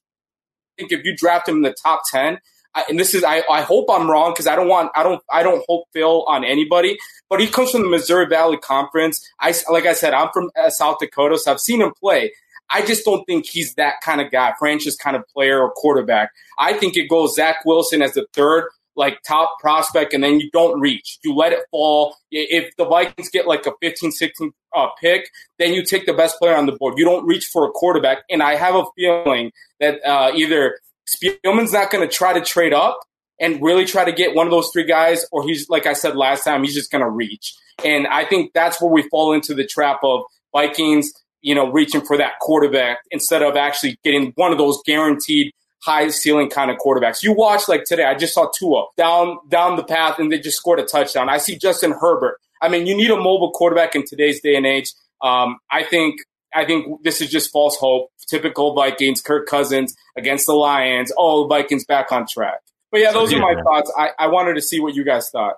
I 0.78 0.82
think 0.82 0.92
if 0.92 1.06
you 1.06 1.16
draft 1.16 1.48
him 1.48 1.58
in 1.58 1.62
the 1.62 1.76
top 1.82 2.02
ten, 2.12 2.40
I, 2.76 2.84
and 2.90 3.00
this 3.00 3.16
is 3.16 3.24
I, 3.24 3.44
I 3.50 3.62
hope 3.62 3.88
I'm 3.90 4.10
wrong 4.12 4.34
because 4.34 4.48
I 4.48 4.56
don't 4.56 4.68
want 4.68 4.92
I 4.94 5.04
don't 5.04 5.22
I 5.32 5.42
don't 5.42 5.64
hope 5.68 5.86
Phil 5.94 6.26
on 6.28 6.44
anybody. 6.44 6.98
But 7.30 7.40
he 7.40 7.48
comes 7.48 7.72
from 7.72 7.82
the 7.82 7.90
Missouri 7.90 8.28
Valley 8.28 8.58
Conference. 8.58 9.26
I 9.40 9.54
like 9.70 9.86
I 9.86 9.94
said 9.94 10.14
I'm 10.14 10.30
from 10.34 10.52
uh, 10.60 10.70
South 10.70 10.98
Dakota, 11.00 11.38
so 11.38 11.52
I've 11.52 11.62
seen 11.62 11.82
him 11.82 11.94
play. 12.00 12.34
I 12.74 12.86
just 12.86 13.04
don't 13.04 13.26
think 13.26 13.46
he's 13.46 13.74
that 13.76 13.96
kind 14.02 14.22
of 14.22 14.32
guy, 14.32 14.54
franchise 14.58 14.96
kind 14.96 15.16
of 15.16 15.28
player 15.28 15.62
or 15.62 15.72
quarterback. 15.72 16.32
I 16.58 16.74
think 16.74 16.96
it 16.96 17.10
goes 17.10 17.36
Zach 17.36 17.66
Wilson 17.66 18.02
as 18.02 18.14
the 18.14 18.28
third 18.34 18.70
like 18.96 19.22
top 19.24 19.58
prospect 19.60 20.14
and 20.14 20.24
then 20.24 20.40
you 20.40 20.50
don't 20.52 20.80
reach. 20.80 21.20
You 21.24 21.36
let 21.36 21.54
it 21.54 21.60
fall. 21.72 22.16
If 22.30 22.76
the 22.78 22.86
Vikings 22.86 23.30
get 23.30 23.48
like 23.48 23.66
a 23.66 23.72
15, 23.82 24.12
16 24.12 24.54
uh, 24.76 24.88
pick, 25.00 25.30
then 25.60 25.74
you 25.74 25.84
take 25.84 26.06
the 26.06 26.14
best 26.14 26.38
player 26.38 26.56
on 26.56 26.66
the 26.66 26.72
board. 26.74 26.96
You 26.98 27.06
don't 27.06 27.26
reach 27.26 27.46
for 27.48 27.66
a 27.68 27.72
quarterback. 27.72 28.20
And 28.30 28.42
I 28.42 28.56
have 28.56 28.76
a 28.76 28.84
feeling 28.96 29.52
that 29.80 30.04
uh, 30.06 30.32
either 30.36 30.80
Spielman's 31.08 31.74
not 31.74 31.92
going 31.92 32.08
to 32.08 32.14
try 32.14 32.34
to 32.34 32.42
trade 32.42 32.74
up 32.74 33.00
and 33.40 33.62
really 33.62 33.86
try 33.86 34.06
to 34.06 34.12
get 34.12 34.36
one 34.36 34.48
of 34.48 34.52
those 34.52 34.70
three 34.72 34.86
guys, 34.86 35.26
or 35.32 35.44
he's, 35.44 35.68
like 35.70 35.88
I 35.88 35.94
said 35.94 36.16
last 36.16 36.44
time, 36.44 36.64
he's 36.64 36.76
just 36.76 36.92
going 36.92 37.04
to 37.04 37.10
reach. 37.10 37.56
And 37.84 38.08
I 38.08 38.26
think 38.26 38.54
that's 38.54 38.82
where 38.82 38.92
we 38.92 39.04
fall 39.10 39.34
into 39.34 39.54
the 39.54 39.66
trap 39.66 40.00
of 40.04 40.22
Vikings, 40.54 41.12
you 41.42 41.56
know, 41.56 41.72
reaching 41.72 42.02
for 42.02 42.18
that 42.18 42.34
quarterback 42.40 43.00
instead 43.10 43.42
of 43.42 43.56
actually 43.56 43.98
getting 44.04 44.32
one 44.36 44.52
of 44.52 44.58
those 44.58 44.80
guaranteed 44.86 45.54
high 45.84 46.10
ceiling 46.10 46.50
kind 46.50 46.70
of 46.70 46.78
quarterbacks. 46.78 47.24
You 47.24 47.34
watch 47.34 47.68
like 47.68 47.84
today, 47.86 48.06
I 48.06 48.16
just 48.16 48.34
saw 48.34 48.50
Tua 48.58 48.86
down 48.98 49.38
down 49.50 49.76
the 49.76 49.84
path 49.84 50.20
and 50.20 50.32
they 50.32 50.40
just 50.40 50.58
scored 50.58 50.80
a 50.80 50.84
touchdown. 50.84 51.30
I 51.30 51.38
see 51.38 51.58
Justin 51.58 51.94
Herbert. 52.00 52.38
I 52.62 52.70
mean, 52.70 52.86
you 52.86 52.96
need 52.96 53.10
a 53.10 53.18
mobile 53.18 53.52
quarterback 53.52 53.96
in 53.96 54.06
today's 54.06 54.42
day 54.42 54.56
and 54.56 54.66
age. 54.66 54.94
Um, 55.22 55.58
I 55.70 55.84
think 55.84 56.22
I 56.54 56.66
think 56.66 57.04
this 57.04 57.22
is 57.22 57.30
just 57.30 57.52
false 57.52 57.78
hope. 57.78 58.12
Typical 58.28 58.74
Vikings, 58.74 59.22
Kirk 59.22 59.48
Cousins 59.48 59.96
against 60.18 60.46
the 60.46 60.54
Lions. 60.54 61.12
Oh, 61.18 61.48
Vikings 61.48 61.86
back 61.86 62.12
on 62.12 62.26
track. 62.28 62.60
But 62.92 63.02
yeah, 63.02 63.12
those 63.12 63.34
are 63.34 63.40
my 63.40 63.56
thoughts. 63.62 63.92
I, 63.98 64.10
I 64.20 64.28
wanted 64.28 64.56
to 64.56 64.62
see 64.62 64.80
what 64.80 64.96
you 64.96 65.06
guys 65.06 65.30
thought. 65.30 65.56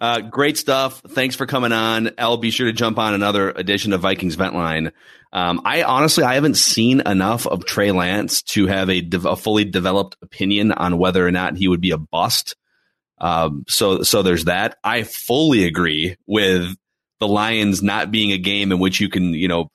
Uh, 0.00 0.20
great 0.20 0.56
stuff. 0.56 1.02
Thanks 1.08 1.34
for 1.34 1.46
coming 1.46 1.72
on. 1.72 2.10
I'll 2.18 2.36
be 2.36 2.50
sure 2.50 2.66
to 2.66 2.72
jump 2.72 2.98
on 2.98 3.14
another 3.14 3.50
edition 3.50 3.92
of 3.92 4.00
Vikings 4.00 4.36
Vent 4.36 4.54
Line. 4.54 4.92
Um, 5.32 5.60
I 5.64 5.82
honestly, 5.82 6.24
I 6.24 6.34
haven't 6.34 6.56
seen 6.56 7.00
enough 7.00 7.46
of 7.46 7.64
Trey 7.64 7.90
Lance 7.90 8.42
to 8.42 8.66
have 8.66 8.90
a, 8.90 9.00
de- 9.00 9.28
a 9.28 9.34
fully 9.34 9.64
developed 9.64 10.16
opinion 10.22 10.72
on 10.72 10.98
whether 10.98 11.26
or 11.26 11.32
not 11.32 11.56
he 11.56 11.68
would 11.68 11.80
be 11.80 11.90
a 11.90 11.98
bust. 11.98 12.54
Um, 13.20 13.64
so, 13.68 14.02
so 14.02 14.22
there's 14.22 14.44
that. 14.44 14.78
I 14.84 15.02
fully 15.02 15.64
agree 15.64 16.16
with 16.26 16.74
the 17.20 17.28
Lions 17.28 17.82
not 17.82 18.10
being 18.10 18.32
a 18.32 18.38
game 18.38 18.72
in 18.72 18.78
which 18.78 19.00
you 19.00 19.08
can, 19.08 19.34
you 19.34 19.48
know, 19.48 19.70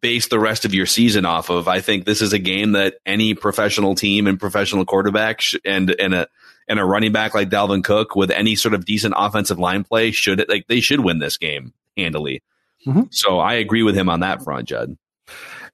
base 0.00 0.28
the 0.28 0.38
rest 0.38 0.64
of 0.64 0.74
your 0.74 0.86
season 0.86 1.24
off 1.24 1.50
of. 1.50 1.68
I 1.68 1.80
think 1.80 2.04
this 2.04 2.22
is 2.22 2.32
a 2.32 2.38
game 2.38 2.72
that 2.72 2.94
any 3.06 3.34
professional 3.34 3.94
team 3.94 4.26
and 4.26 4.38
professional 4.38 4.84
quarterback 4.84 5.40
sh- 5.40 5.56
and 5.64 5.90
and 5.90 6.14
a 6.14 6.28
and 6.68 6.78
a 6.78 6.84
running 6.84 7.12
back 7.12 7.34
like 7.34 7.48
Dalvin 7.48 7.84
Cook 7.84 8.16
with 8.16 8.30
any 8.30 8.56
sort 8.56 8.74
of 8.74 8.84
decent 8.84 9.14
offensive 9.16 9.58
line 9.58 9.84
play 9.84 10.10
should 10.10 10.44
like 10.48 10.66
they 10.68 10.80
should 10.80 11.00
win 11.00 11.18
this 11.18 11.36
game 11.36 11.72
handily. 11.96 12.42
Mm-hmm. 12.86 13.02
So 13.10 13.38
I 13.38 13.54
agree 13.54 13.82
with 13.82 13.96
him 13.96 14.08
on 14.08 14.20
that 14.20 14.42
front, 14.42 14.68
Judd. 14.68 14.96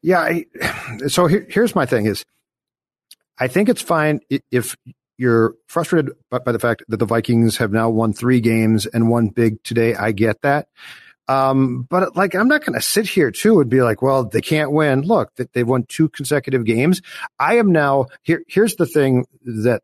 Yeah. 0.02 0.20
I, 0.20 0.46
so 1.08 1.26
here, 1.26 1.46
here's 1.48 1.74
my 1.74 1.86
thing: 1.86 2.06
is 2.06 2.24
I 3.38 3.48
think 3.48 3.68
it's 3.68 3.82
fine 3.82 4.20
if 4.50 4.76
you're 5.18 5.54
frustrated 5.66 6.12
by, 6.30 6.52
the 6.52 6.58
fact 6.58 6.84
that 6.88 6.96
the 6.96 7.04
Vikings 7.04 7.56
have 7.58 7.72
now 7.72 7.90
won 7.90 8.12
three 8.12 8.40
games 8.40 8.86
and 8.86 9.10
one 9.10 9.28
big 9.28 9.62
today. 9.64 9.94
I 9.94 10.12
get 10.12 10.40
that. 10.42 10.68
Um, 11.26 11.82
but 11.90 12.16
like, 12.16 12.34
I'm 12.34 12.48
not 12.48 12.64
going 12.64 12.78
to 12.78 12.80
sit 12.80 13.06
here 13.06 13.30
too 13.30 13.60
and 13.60 13.68
be 13.68 13.82
like, 13.82 14.00
well, 14.00 14.24
they 14.24 14.40
can't 14.40 14.72
win. 14.72 15.02
Look, 15.02 15.34
that 15.34 15.52
they've 15.52 15.68
won 15.68 15.84
two 15.86 16.08
consecutive 16.08 16.64
games. 16.64 17.02
I 17.38 17.56
am 17.56 17.70
now 17.70 18.06
here. 18.22 18.42
Here's 18.48 18.76
the 18.76 18.86
thing 18.86 19.26
that 19.44 19.82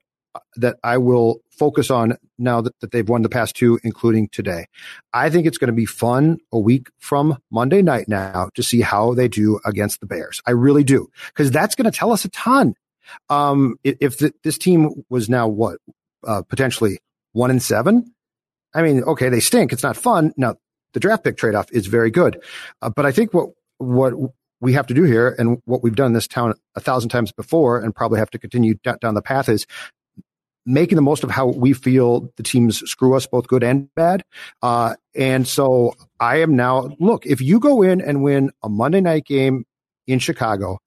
that 0.57 0.77
I 0.83 0.99
will 0.99 1.41
focus 1.51 1.91
on 1.91 2.17
now 2.39 2.61
that, 2.61 2.79
that 2.81 2.91
they've 2.91 3.09
won 3.09 3.23
the 3.23 3.29
past 3.29 3.55
two, 3.55 3.79
including 3.85 4.29
today. 4.29 4.67
I 5.13 5.31
think 5.31 5.47
it's 5.47 5.59
going 5.59 5.69
to 5.69 5.75
be 5.75 5.87
fun 5.87 6.39
a 6.51 6.59
week 6.59 6.89
from 6.99 7.39
Monday 7.51 7.83
night 7.83 8.09
now 8.09 8.49
to 8.55 8.63
see 8.63 8.81
how 8.81 9.15
they 9.15 9.29
do 9.29 9.61
against 9.65 10.01
the 10.01 10.07
Bears. 10.07 10.41
I 10.47 10.51
really 10.51 10.83
do, 10.83 11.09
because 11.29 11.51
that's 11.51 11.75
going 11.77 11.91
to 11.91 11.97
tell 11.97 12.11
us 12.11 12.25
a 12.25 12.31
ton. 12.31 12.75
Um, 13.29 13.77
if, 13.85 14.19
the, 14.19 14.33
this 14.43 14.59
team 14.59 15.05
was 15.09 15.29
now 15.29 15.49
what, 15.49 15.79
uh, 16.27 16.43
potentially 16.43 16.99
one 17.33 17.51
and 17.51 17.63
seven, 17.63 18.15
I 18.75 18.83
mean, 18.83 19.03
okay, 19.05 19.29
they 19.29 19.41
stink. 19.41 19.73
It's 19.73 19.83
not 19.83 19.97
fun. 19.97 20.33
Now, 20.37 20.57
the 20.93 21.01
draft 21.01 21.25
pick 21.25 21.37
trade 21.37 21.55
off 21.55 21.71
is 21.73 21.87
very 21.87 22.11
good. 22.11 22.43
Uh, 22.83 22.91
but 22.91 23.07
I 23.07 23.13
think 23.13 23.35
what, 23.35 23.51
what 23.79 24.15
we 24.61 24.73
have 24.73 24.87
to 24.87 24.95
do 24.95 25.03
here 25.03 25.35
and 25.39 25.61
what 25.65 25.83
we've 25.83 25.95
done 25.95 26.13
this 26.13 26.27
town 26.27 26.55
a 26.75 26.81
thousand 26.81 27.11
times 27.11 27.33
before 27.33 27.81
and 27.81 27.95
probably 27.95 28.19
have 28.19 28.31
to 28.31 28.39
continue 28.39 28.75
down 29.01 29.15
the 29.15 29.23
path 29.23 29.49
is 29.49 29.67
making 30.67 30.97
the 30.97 31.03
most 31.03 31.25
of 31.25 31.31
how 31.31 31.47
we 31.47 31.73
feel 31.73 32.33
the 32.37 32.43
teams 32.43 32.79
screw 32.89 33.15
us, 33.15 33.27
both 33.27 33.47
good 33.47 33.63
and 33.63 33.95
bad. 33.95 34.25
Uh, 34.63 34.95
and 35.15 35.47
so 35.47 35.95
I 36.19 36.39
am 36.39 36.57
now, 36.57 36.97
look, 36.99 37.27
if 37.27 37.41
you 37.41 37.61
go 37.61 37.83
in 37.83 38.01
and 38.01 38.23
win 38.23 38.51
a 38.63 38.69
Monday 38.69 39.01
night 39.01 39.27
game 39.27 39.67
in 40.07 40.19
Chicago, 40.19 40.79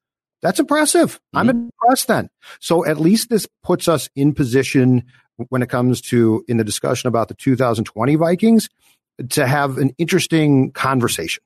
that's 0.41 0.59
impressive. 0.59 1.15
Mm-hmm. 1.15 1.37
I'm 1.37 1.49
impressed 1.49 2.07
then. 2.07 2.29
So 2.59 2.85
at 2.85 2.99
least 2.99 3.29
this 3.29 3.47
puts 3.63 3.87
us 3.87 4.09
in 4.15 4.33
position 4.33 5.03
when 5.49 5.61
it 5.61 5.69
comes 5.69 6.01
to 6.01 6.43
in 6.47 6.57
the 6.57 6.63
discussion 6.63 7.07
about 7.07 7.27
the 7.27 7.33
2020 7.35 8.15
Vikings 8.15 8.69
to 9.29 9.47
have 9.47 9.77
an 9.77 9.91
interesting 9.97 10.71
conversation. 10.71 11.43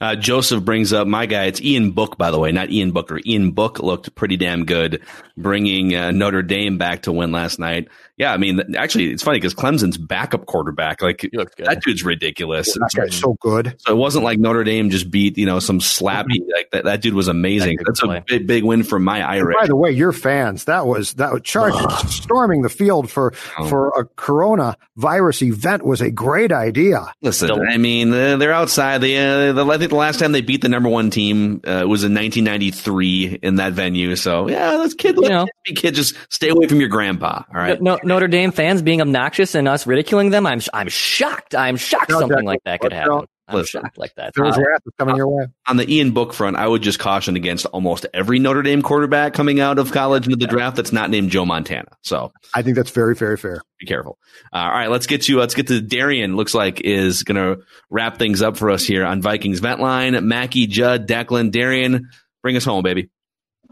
Uh, 0.00 0.16
Joseph 0.16 0.64
brings 0.64 0.92
up 0.92 1.06
my 1.06 1.26
guy. 1.26 1.44
It's 1.44 1.60
Ian 1.60 1.92
Book, 1.92 2.16
by 2.18 2.30
the 2.30 2.38
way, 2.38 2.52
not 2.52 2.70
Ian 2.70 2.92
Booker. 2.92 3.20
Ian 3.26 3.52
Book 3.52 3.78
looked 3.80 4.14
pretty 4.14 4.36
damn 4.36 4.64
good, 4.64 5.02
bringing 5.36 5.94
uh, 5.94 6.10
Notre 6.10 6.42
Dame 6.42 6.78
back 6.78 7.02
to 7.02 7.12
win 7.12 7.32
last 7.32 7.58
night. 7.58 7.88
Yeah, 8.16 8.34
I 8.34 8.36
mean, 8.36 8.60
actually, 8.76 9.10
it's 9.12 9.22
funny 9.22 9.38
because 9.38 9.54
Clemson's 9.54 9.96
backup 9.96 10.44
quarterback, 10.44 11.00
like 11.00 11.20
that 11.56 11.80
dude's 11.82 12.04
ridiculous. 12.04 12.74
That 12.74 12.90
guy's 12.94 13.16
so 13.18 13.34
good. 13.40 13.76
So 13.78 13.92
it 13.94 13.96
wasn't 13.96 14.24
like 14.24 14.38
Notre 14.38 14.62
Dame 14.62 14.90
just 14.90 15.10
beat 15.10 15.38
you 15.38 15.46
know 15.46 15.58
some 15.58 15.78
slappy. 15.78 16.40
Like 16.52 16.70
that, 16.72 16.84
that 16.84 17.00
dude 17.00 17.14
was 17.14 17.28
amazing. 17.28 17.78
That's 17.86 18.02
a 18.02 18.22
big, 18.26 18.46
big 18.46 18.64
win 18.64 18.82
for 18.82 18.98
my 18.98 19.26
Irish. 19.26 19.56
By 19.58 19.66
the 19.68 19.76
way, 19.76 19.92
your 19.92 20.12
fans 20.12 20.64
that 20.64 20.86
was 20.86 21.14
that 21.14 21.32
was 21.32 21.40
Chargers 21.42 22.14
storming 22.14 22.60
the 22.60 22.68
field 22.68 23.10
for 23.10 23.32
Oh. 23.58 23.68
for 23.68 23.88
a 23.98 24.04
Corona 24.16 24.76
virus 24.96 25.40
event 25.42 25.84
was 25.84 26.00
a 26.02 26.10
great 26.10 26.52
idea. 26.52 27.12
Listen, 27.22 27.50
I 27.50 27.78
mean, 27.78 28.12
uh, 28.12 28.36
they're 28.36 28.52
outside. 28.52 28.98
They, 29.00 29.16
uh, 29.16 29.52
the, 29.64 29.72
I 29.72 29.78
think 29.78 29.90
the 29.90 29.96
last 29.96 30.18
time 30.18 30.32
they 30.32 30.40
beat 30.40 30.62
the 30.62 30.68
number 30.68 30.88
one 30.88 31.10
team 31.10 31.60
uh, 31.64 31.84
was 31.86 32.04
in 32.04 32.14
1993 32.14 33.40
in 33.42 33.56
that 33.56 33.72
venue. 33.72 34.16
So 34.16 34.48
yeah, 34.48 34.72
let's 34.72 34.94
kid, 34.94 35.18
let 35.18 35.30
know. 35.30 35.46
kid 35.64 35.94
just 35.94 36.16
stay 36.30 36.48
away 36.48 36.66
from 36.66 36.80
your 36.80 36.88
grandpa. 36.88 37.44
All 37.48 37.60
right. 37.60 37.80
No, 37.80 37.98
Notre 38.02 38.28
Dame 38.28 38.52
fans 38.52 38.82
being 38.82 39.00
obnoxious 39.00 39.54
and 39.54 39.68
us 39.68 39.86
ridiculing 39.86 40.30
them. 40.30 40.46
I'm 40.46 40.60
I'm 40.72 40.88
shocked. 40.88 41.54
I'm 41.54 41.76
shocked 41.76 42.10
No, 42.10 42.20
something 42.20 42.44
like 42.44 42.60
that 42.64 42.80
could 42.80 42.92
happen. 42.92 43.26
I'm 43.50 43.56
Listen. 43.58 43.82
shocked 43.82 43.98
like 43.98 44.14
that. 44.16 44.32
There's 44.34 44.56
Uh, 44.56 44.60
wrath 44.60 44.82
is 44.86 44.92
coming 44.98 45.16
your 45.16 45.28
way. 45.28 45.46
On 45.66 45.76
the 45.76 45.90
Ian 45.92 46.12
Book 46.12 46.32
front, 46.32 46.56
I 46.56 46.66
would 46.66 46.82
just 46.82 46.98
caution 46.98 47.36
against 47.36 47.66
almost 47.66 48.06
every 48.14 48.38
Notre 48.38 48.62
Dame 48.62 48.82
quarterback 48.82 49.34
coming 49.34 49.60
out 49.60 49.78
of 49.78 49.92
college 49.92 50.26
into 50.26 50.36
the 50.36 50.46
draft 50.46 50.76
that's 50.76 50.92
not 50.92 51.10
named 51.10 51.30
Joe 51.30 51.44
Montana. 51.44 51.88
So 52.02 52.32
I 52.54 52.62
think 52.62 52.76
that's 52.76 52.90
very 52.90 53.14
very 53.14 53.36
fair. 53.36 53.62
be 53.78 53.86
careful. 53.86 54.18
Uh, 54.52 54.56
all 54.58 54.70
right, 54.70 54.90
let's 54.90 55.06
get 55.06 55.22
to 55.22 55.38
let's 55.38 55.54
get 55.54 55.66
to 55.68 55.80
Darian. 55.80 56.36
Looks 56.36 56.54
like 56.54 56.80
is 56.80 57.22
going 57.22 57.36
to 57.36 57.64
wrap 57.90 58.18
things 58.18 58.42
up 58.42 58.56
for 58.56 58.70
us 58.70 58.84
here 58.84 59.04
on 59.04 59.22
Vikings 59.22 59.60
Vent 59.60 59.80
Line. 59.80 60.26
Mackey, 60.28 60.66
Judd, 60.66 61.06
Declan, 61.08 61.50
Darian, 61.50 62.08
bring 62.42 62.56
us 62.56 62.64
home, 62.64 62.82
baby. 62.82 63.10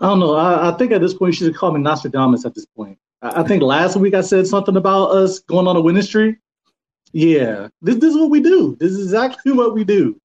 I 0.00 0.06
don't 0.06 0.20
know. 0.20 0.34
I, 0.34 0.68
I 0.68 0.72
think 0.76 0.92
at 0.92 1.00
this 1.00 1.14
point, 1.14 1.38
you 1.40 1.46
should 1.46 1.56
call 1.56 1.72
me 1.72 1.80
Nostradamus 1.80 2.44
at 2.44 2.54
this 2.54 2.66
point. 2.76 2.98
I, 3.20 3.40
I 3.40 3.42
think 3.42 3.62
last 3.62 3.96
week 3.96 4.14
I 4.14 4.20
said 4.20 4.46
something 4.46 4.76
about 4.76 5.10
us 5.10 5.40
going 5.40 5.66
on 5.66 5.76
a 5.76 5.80
winning 5.80 6.02
streak. 6.02 6.36
Yeah, 7.12 7.68
this, 7.80 7.96
this 7.96 8.10
is 8.10 8.16
what 8.16 8.30
we 8.30 8.40
do. 8.40 8.76
This 8.78 8.92
is 8.92 9.02
exactly 9.02 9.52
what 9.60 9.74
we 9.74 9.84
do. 9.84 10.20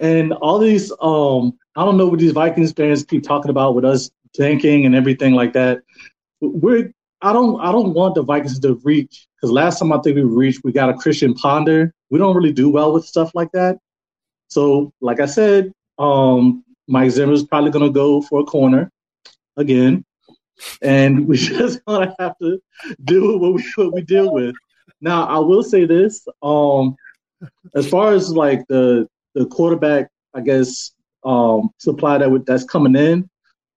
And 0.00 0.32
all 0.34 0.58
these, 0.58 0.92
um, 1.00 1.58
I 1.76 1.84
don't 1.84 1.96
know 1.96 2.06
what 2.06 2.18
these 2.18 2.32
Vikings 2.32 2.72
fans 2.72 3.04
keep 3.04 3.22
talking 3.22 3.50
about 3.50 3.74
with 3.74 3.84
us 3.84 4.10
tanking 4.34 4.84
and 4.86 4.94
everything 4.94 5.34
like 5.34 5.52
that. 5.54 5.80
We're, 6.40 6.92
I 7.22 7.32
don't, 7.32 7.60
I 7.60 7.72
don't 7.72 7.94
want 7.94 8.14
the 8.14 8.22
Vikings 8.22 8.60
to 8.60 8.74
reach 8.84 9.26
because 9.36 9.50
last 9.50 9.78
time 9.78 9.92
I 9.92 9.98
think 9.98 10.16
we 10.16 10.22
reached, 10.22 10.62
we 10.62 10.72
got 10.72 10.90
a 10.90 10.94
Christian 10.94 11.34
Ponder. 11.34 11.92
We 12.10 12.18
don't 12.18 12.36
really 12.36 12.52
do 12.52 12.68
well 12.68 12.92
with 12.92 13.04
stuff 13.04 13.32
like 13.34 13.50
that. 13.52 13.78
So, 14.48 14.92
like 15.00 15.20
I 15.20 15.26
said, 15.26 15.72
um, 15.98 16.64
Mike 16.86 17.10
Zimmer 17.10 17.32
is 17.32 17.44
probably 17.44 17.70
going 17.70 17.84
to 17.84 17.92
go 17.92 18.22
for 18.22 18.40
a 18.40 18.44
corner 18.44 18.90
again, 19.56 20.04
and 20.80 21.26
we 21.26 21.36
just 21.36 21.84
gonna 21.84 22.14
have 22.18 22.36
to 22.38 22.60
deal 23.04 23.32
with 23.32 23.40
what 23.40 23.54
we 23.54 23.64
what 23.76 23.94
we 23.94 24.02
deal 24.02 24.32
with. 24.32 24.54
Now, 25.00 25.26
I 25.26 25.38
will 25.38 25.62
say 25.62 25.84
this: 25.84 26.26
um, 26.42 26.96
as 27.74 27.88
far 27.88 28.12
as 28.12 28.30
like 28.30 28.66
the 28.68 29.08
the 29.34 29.46
quarterback, 29.46 30.08
I 30.34 30.40
guess 30.40 30.92
um, 31.24 31.70
supply 31.78 32.18
that 32.18 32.30
would, 32.30 32.46
that's 32.46 32.64
coming 32.64 32.96
in, 32.96 33.28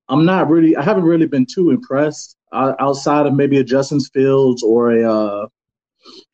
I'm 0.09 0.25
not 0.25 0.49
really, 0.49 0.75
I 0.75 0.83
haven't 0.83 1.03
really 1.03 1.27
been 1.27 1.45
too 1.45 1.71
impressed 1.71 2.35
uh, 2.51 2.73
outside 2.79 3.25
of 3.25 3.33
maybe 3.33 3.59
a 3.59 3.63
Justin 3.63 3.99
Fields 3.99 4.63
or 4.63 4.91
a 4.91 5.13
uh, 5.13 5.47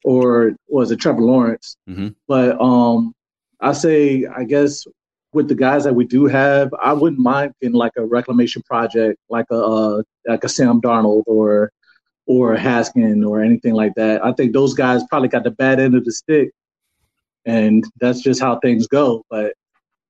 or 0.04 0.54
was 0.68 0.92
it 0.92 0.98
Trevor 0.98 1.22
Lawrence. 1.22 1.78
Mm-hmm. 1.90 2.10
But 2.28 2.60
um, 2.62 3.14
I 3.60 3.74
say, 3.74 4.26
I 4.26 4.44
guess 4.46 4.86
with 5.34 5.48
the 5.48 5.56
guys 5.56 5.84
that 5.84 5.94
we 5.94 6.06
do 6.06 6.26
have, 6.26 6.74
I 6.82 6.94
wouldn't 6.94 7.22
mind 7.22 7.54
getting 7.62 7.76
like 7.76 7.94
a 7.98 8.06
reclamation 8.06 8.64
project, 8.64 9.20
like 9.30 9.46
a 9.52 9.56
uh, 9.56 10.02
like 10.26 10.44
a 10.44 10.50
Sam 10.50 10.82
Darnold 10.82 11.24
or 11.28 11.72
or 12.28 12.56
Haskin 12.56 13.28
or 13.28 13.42
anything 13.42 13.74
like 13.74 13.96
that. 13.96 14.24
I 14.24 14.34
think 14.34 14.54
those 14.54 14.74
guys 14.74 15.02
probably 15.10 15.30
got 15.30 15.44
the 15.44 15.52
bad 15.52 15.80
end 15.80 15.96
of 15.96 16.06
the 16.06 16.12
stick, 16.12 16.52
and 17.46 17.84
that's 18.00 18.22
just 18.22 18.42
how 18.42 18.60
things 18.60 18.88
go. 18.88 19.24
But 19.30 19.54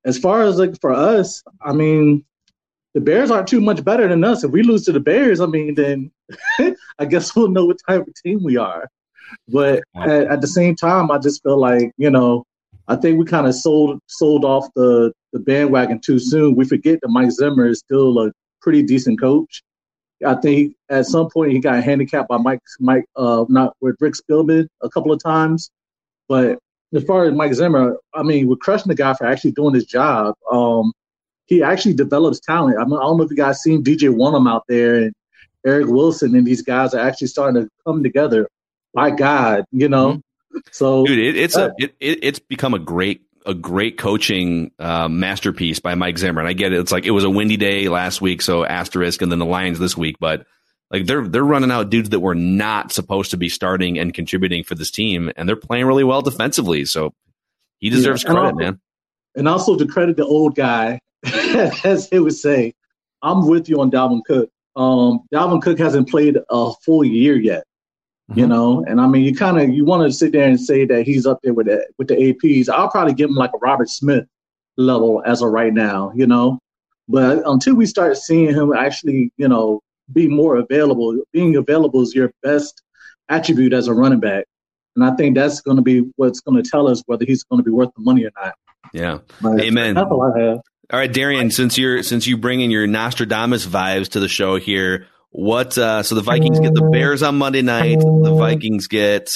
as 0.03 0.17
far 0.17 0.43
as 0.43 0.57
like 0.57 0.79
for 0.81 0.91
us, 0.91 1.43
I 1.61 1.73
mean, 1.73 2.25
the 2.93 3.01
Bears 3.01 3.29
aren't 3.29 3.47
too 3.47 3.61
much 3.61 3.83
better 3.83 4.07
than 4.07 4.23
us. 4.23 4.43
If 4.43 4.51
we 4.51 4.63
lose 4.63 4.83
to 4.85 4.91
the 4.91 4.99
Bears, 4.99 5.39
I 5.39 5.45
mean, 5.45 5.75
then 5.75 6.11
I 6.99 7.05
guess 7.05 7.35
we'll 7.35 7.49
know 7.49 7.65
what 7.65 7.77
type 7.87 8.01
of 8.01 8.13
team 8.15 8.43
we 8.43 8.57
are. 8.57 8.89
But 9.47 9.83
at, 9.95 10.09
at 10.09 10.41
the 10.41 10.47
same 10.47 10.75
time, 10.75 11.11
I 11.11 11.19
just 11.19 11.43
feel 11.43 11.59
like 11.59 11.91
you 11.97 12.09
know, 12.09 12.43
I 12.87 12.95
think 12.95 13.19
we 13.19 13.25
kind 13.25 13.45
of 13.45 13.53
sold 13.53 13.99
sold 14.07 14.43
off 14.43 14.67
the 14.75 15.13
the 15.33 15.39
bandwagon 15.39 15.99
too 15.99 16.17
soon. 16.17 16.55
We 16.55 16.65
forget 16.65 16.99
that 17.01 17.09
Mike 17.09 17.31
Zimmer 17.31 17.67
is 17.67 17.79
still 17.79 18.19
a 18.19 18.31
pretty 18.61 18.81
decent 18.81 19.19
coach. 19.19 19.61
I 20.25 20.35
think 20.35 20.75
at 20.89 21.05
some 21.05 21.29
point 21.29 21.51
he 21.51 21.59
got 21.59 21.83
handicapped 21.83 22.29
by 22.29 22.37
Mike 22.37 22.61
Mike 22.79 23.05
uh 23.15 23.45
not 23.49 23.75
with 23.81 23.97
Rick 23.99 24.13
Spielman 24.15 24.67
a 24.81 24.89
couple 24.89 25.11
of 25.11 25.21
times. 25.21 25.69
But 26.27 26.59
as 26.93 27.03
far 27.03 27.25
as 27.25 27.33
Mike 27.33 27.53
Zimmer, 27.53 27.97
I 28.13 28.23
mean, 28.23 28.47
we're 28.47 28.55
crushing 28.55 28.89
the 28.89 28.95
guy 28.95 29.13
for 29.13 29.25
actually 29.25 29.51
doing 29.51 29.73
his 29.73 29.85
job. 29.85 30.35
Um, 30.51 30.93
he 31.45 31.63
actually 31.63 31.93
develops 31.93 32.39
talent. 32.39 32.77
I, 32.79 32.83
mean, 32.85 32.97
I 32.97 33.03
don't 33.03 33.17
know 33.17 33.23
if 33.23 33.31
you 33.31 33.37
guys 33.37 33.61
seen 33.61 33.83
DJ 33.83 34.13
Wonnum 34.13 34.49
out 34.49 34.63
there 34.67 34.95
and 34.95 35.13
Eric 35.65 35.87
Wilson 35.87 36.35
and 36.35 36.45
these 36.45 36.61
guys 36.61 36.93
are 36.93 36.99
actually 36.99 37.27
starting 37.27 37.63
to 37.63 37.69
come 37.85 38.03
together. 38.03 38.47
My 38.93 39.11
God, 39.11 39.65
you 39.71 39.89
know. 39.89 40.21
So, 40.71 41.05
dude, 41.05 41.19
it, 41.19 41.37
it's 41.37 41.55
uh, 41.55 41.69
a 41.79 41.83
it, 41.83 41.93
it's 41.99 42.39
become 42.39 42.73
a 42.73 42.79
great 42.79 43.21
a 43.47 43.53
great 43.55 43.97
coaching 43.97 44.71
uh, 44.77 45.07
masterpiece 45.07 45.79
by 45.79 45.95
Mike 45.95 46.17
Zimmer. 46.19 46.41
And 46.41 46.47
I 46.49 46.53
get 46.53 46.73
it. 46.73 46.79
It's 46.79 46.91
like 46.91 47.05
it 47.05 47.11
was 47.11 47.23
a 47.23 47.29
windy 47.29 47.57
day 47.57 47.87
last 47.89 48.21
week, 48.21 48.41
so 48.43 48.63
asterisk, 48.65 49.21
and 49.21 49.31
then 49.31 49.39
the 49.39 49.45
Lions 49.45 49.79
this 49.79 49.97
week. 49.97 50.17
But 50.19 50.45
like 50.91 51.05
they're 51.05 51.27
they're 51.27 51.43
running 51.43 51.71
out 51.71 51.89
dudes 51.89 52.09
that 52.09 52.19
were 52.19 52.35
not 52.35 52.91
supposed 52.91 53.31
to 53.31 53.37
be 53.37 53.49
starting 53.49 53.97
and 53.97 54.13
contributing 54.13 54.63
for 54.63 54.75
this 54.75 54.91
team, 54.91 55.31
and 55.35 55.47
they're 55.49 55.55
playing 55.55 55.85
really 55.85 56.03
well 56.03 56.21
defensively. 56.21 56.85
So 56.85 57.13
he 57.79 57.89
deserves 57.89 58.23
Yeah, 58.23 58.29
credit, 58.31 58.45
also- 58.45 58.55
man. 58.57 58.79
And 59.35 59.47
also 59.47 59.75
to 59.77 59.85
credit 59.85 60.17
the 60.17 60.25
old 60.25 60.55
guy, 60.55 60.99
as 61.83 62.09
he 62.09 62.17
would 62.19 62.33
say, 62.35 62.73
I'm 63.21 63.47
with 63.47 63.69
you 63.69 63.79
on 63.81 63.91
Dalvin 63.91 64.21
Cook. 64.25 64.49
Um, 64.75 65.21
Dalvin 65.33 65.61
Cook 65.61 65.77
hasn't 65.79 66.09
played 66.09 66.37
a 66.49 66.71
full 66.83 67.03
year 67.03 67.35
yet, 67.35 67.63
you 68.35 68.43
mm-hmm. 68.43 68.51
know. 68.51 68.85
And 68.87 68.99
I 68.99 69.07
mean, 69.07 69.23
you 69.23 69.35
kind 69.35 69.59
of 69.59 69.69
you 69.69 69.85
want 69.85 70.09
to 70.09 70.15
sit 70.15 70.31
there 70.31 70.47
and 70.47 70.59
say 70.59 70.85
that 70.85 71.05
he's 71.05 71.25
up 71.25 71.39
there 71.43 71.53
with 71.53 71.67
the, 71.67 71.85
with 71.97 72.07
the 72.09 72.15
APs. 72.15 72.69
I'll 72.69 72.89
probably 72.89 73.13
give 73.13 73.29
him 73.29 73.35
like 73.35 73.51
a 73.53 73.57
Robert 73.59 73.89
Smith 73.89 74.25
level 74.77 75.23
as 75.25 75.41
of 75.41 75.51
right 75.51 75.73
now, 75.73 76.11
you 76.15 76.27
know. 76.27 76.59
But 77.07 77.41
until 77.45 77.75
we 77.75 77.85
start 77.85 78.17
seeing 78.17 78.53
him 78.53 78.73
actually, 78.73 79.31
you 79.37 79.47
know, 79.47 79.81
be 80.11 80.27
more 80.27 80.57
available, 80.57 81.17
being 81.31 81.55
available 81.55 82.01
is 82.01 82.13
your 82.13 82.31
best 82.43 82.81
attribute 83.29 83.73
as 83.73 83.87
a 83.87 83.93
running 83.93 84.19
back. 84.19 84.45
And 84.95 85.05
I 85.05 85.15
think 85.15 85.35
that's 85.35 85.61
going 85.61 85.77
to 85.77 85.83
be 85.83 86.09
what's 86.15 86.39
going 86.39 86.61
to 86.61 86.69
tell 86.69 86.87
us 86.87 87.03
whether 87.05 87.23
he's 87.23 87.43
going 87.43 87.59
to 87.59 87.63
be 87.63 87.71
worth 87.71 87.89
the 87.95 88.01
money 88.01 88.25
or 88.25 88.31
not. 88.41 88.55
Yeah, 88.93 89.19
But 89.41 89.61
amen. 89.61 89.95
That's 89.95 90.09
all 90.09 90.33
I 90.33 90.39
have. 90.39 90.61
All 90.89 90.99
right, 90.99 91.11
Darian, 91.11 91.51
since 91.51 91.77
you're 91.77 92.01
since 92.01 92.25
you 92.27 92.37
bring 92.37 92.61
in 92.61 92.71
your 92.71 92.87
Nostradamus 92.87 93.65
vibes 93.65 94.09
to 94.09 94.21
the 94.21 94.29
show 94.29 94.55
here, 94.55 95.07
what 95.37 95.77
uh 95.77 96.01
so 96.01 96.15
the 96.15 96.21
Vikings 96.21 96.59
get 96.59 96.73
the 96.73 96.89
Bears 96.91 97.21
on 97.21 97.37
Monday 97.37 97.61
night, 97.61 97.99
the 97.99 98.35
Vikings 98.35 98.87
get 98.87 99.31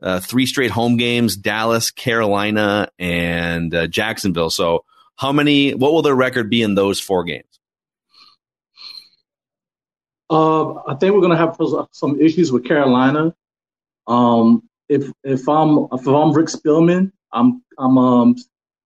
uh 0.00 0.18
three 0.18 0.46
straight 0.46 0.70
home 0.70 0.96
games, 0.96 1.36
Dallas, 1.36 1.90
Carolina, 1.90 2.88
and 2.98 3.74
uh, 3.74 3.86
Jacksonville. 3.86 4.48
So 4.48 4.86
how 5.16 5.32
many 5.32 5.74
what 5.74 5.92
will 5.92 6.00
their 6.00 6.14
record 6.14 6.48
be 6.48 6.62
in 6.62 6.74
those 6.74 6.98
four 6.98 7.24
games? 7.24 7.44
Uh, 10.30 10.74
I 10.88 10.94
think 10.98 11.12
we're 11.12 11.20
going 11.20 11.30
to 11.30 11.36
have 11.36 11.58
some 11.92 12.18
issues 12.18 12.50
with 12.50 12.64
Carolina. 12.64 13.34
Um, 14.06 14.66
if 14.88 15.12
if 15.22 15.46
I'm 15.46 15.88
if 15.92 16.06
I'm 16.06 16.32
Rick 16.32 16.46
Spielman, 16.46 17.12
I'm 17.32 17.62
I'm 17.78 17.98
um 17.98 18.36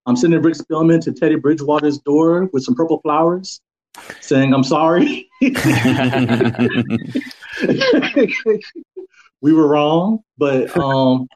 I'm 0.06 0.16
sending 0.16 0.42
Rick 0.42 0.54
Spielman 0.54 1.02
to 1.04 1.12
Teddy 1.12 1.36
Bridgewater's 1.36 1.98
door 1.98 2.50
with 2.52 2.64
some 2.64 2.74
purple 2.74 3.00
flowers, 3.00 3.60
saying 4.20 4.52
I'm 4.54 4.64
sorry. 4.64 5.28
we 9.40 9.52
were 9.52 9.68
wrong, 9.68 10.20
but 10.36 10.76
um, 10.82 11.28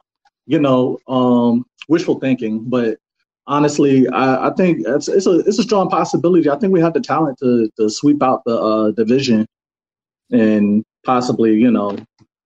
you 0.47 0.59
know, 0.59 0.99
um, 1.09 1.65
wishful 1.89 2.19
thinking. 2.21 2.65
But 2.65 2.99
honestly, 3.47 4.09
I, 4.09 4.49
I 4.49 4.55
think 4.55 4.85
it's, 4.87 5.09
it's 5.09 5.27
a 5.27 5.41
it's 5.41 5.59
a 5.59 5.63
strong 5.63 5.89
possibility. 5.89 6.51
I 6.51 6.57
think 6.59 6.73
we 6.73 6.81
have 6.81 6.95
the 6.95 7.01
talent 7.01 7.39
to 7.39 7.71
to 7.79 7.89
sweep 7.91 8.23
out 8.23 8.43
the 8.45 8.59
uh, 8.59 8.91
division 8.93 9.47
and 10.31 10.85
possibly, 11.05 11.55
you 11.55 11.71
know, 11.71 11.97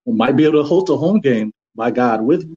might 0.07 0.37
be 0.37 0.45
able 0.45 0.63
to 0.63 0.69
host 0.69 0.91
a 0.91 0.97
home 0.97 1.21
game. 1.21 1.53
By 1.75 1.91
God, 1.91 2.23
with 2.23 2.51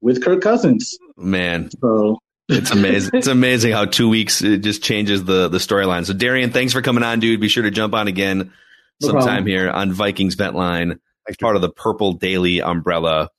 with 0.00 0.22
Kirk 0.22 0.42
Cousins. 0.42 0.98
Man. 1.16 1.70
So 1.80 2.18
It's 2.48 2.70
amazing. 2.70 3.10
it's 3.14 3.26
amazing 3.26 3.72
how 3.72 3.84
two 3.84 4.08
weeks 4.08 4.42
it 4.42 4.58
just 4.58 4.82
changes 4.82 5.24
the 5.24 5.48
the 5.48 5.58
storyline. 5.58 6.06
So 6.06 6.14
Darian, 6.14 6.50
thanks 6.50 6.72
for 6.72 6.80
coming 6.82 7.04
on, 7.04 7.20
dude. 7.20 7.40
Be 7.40 7.48
sure 7.48 7.62
to 7.62 7.70
jump 7.70 7.94
on 7.94 8.08
again 8.08 8.52
No 9.00 9.08
sometime 9.08 9.24
problem. 9.24 9.46
here 9.46 9.70
on 9.70 9.92
Vikings 9.92 10.34
Vent 10.34 10.54
Line, 10.54 10.98
part 11.40 11.56
of 11.56 11.62
the 11.62 11.70
Purple 11.70 12.14
Daily 12.14 12.62
umbrella. 12.62 13.30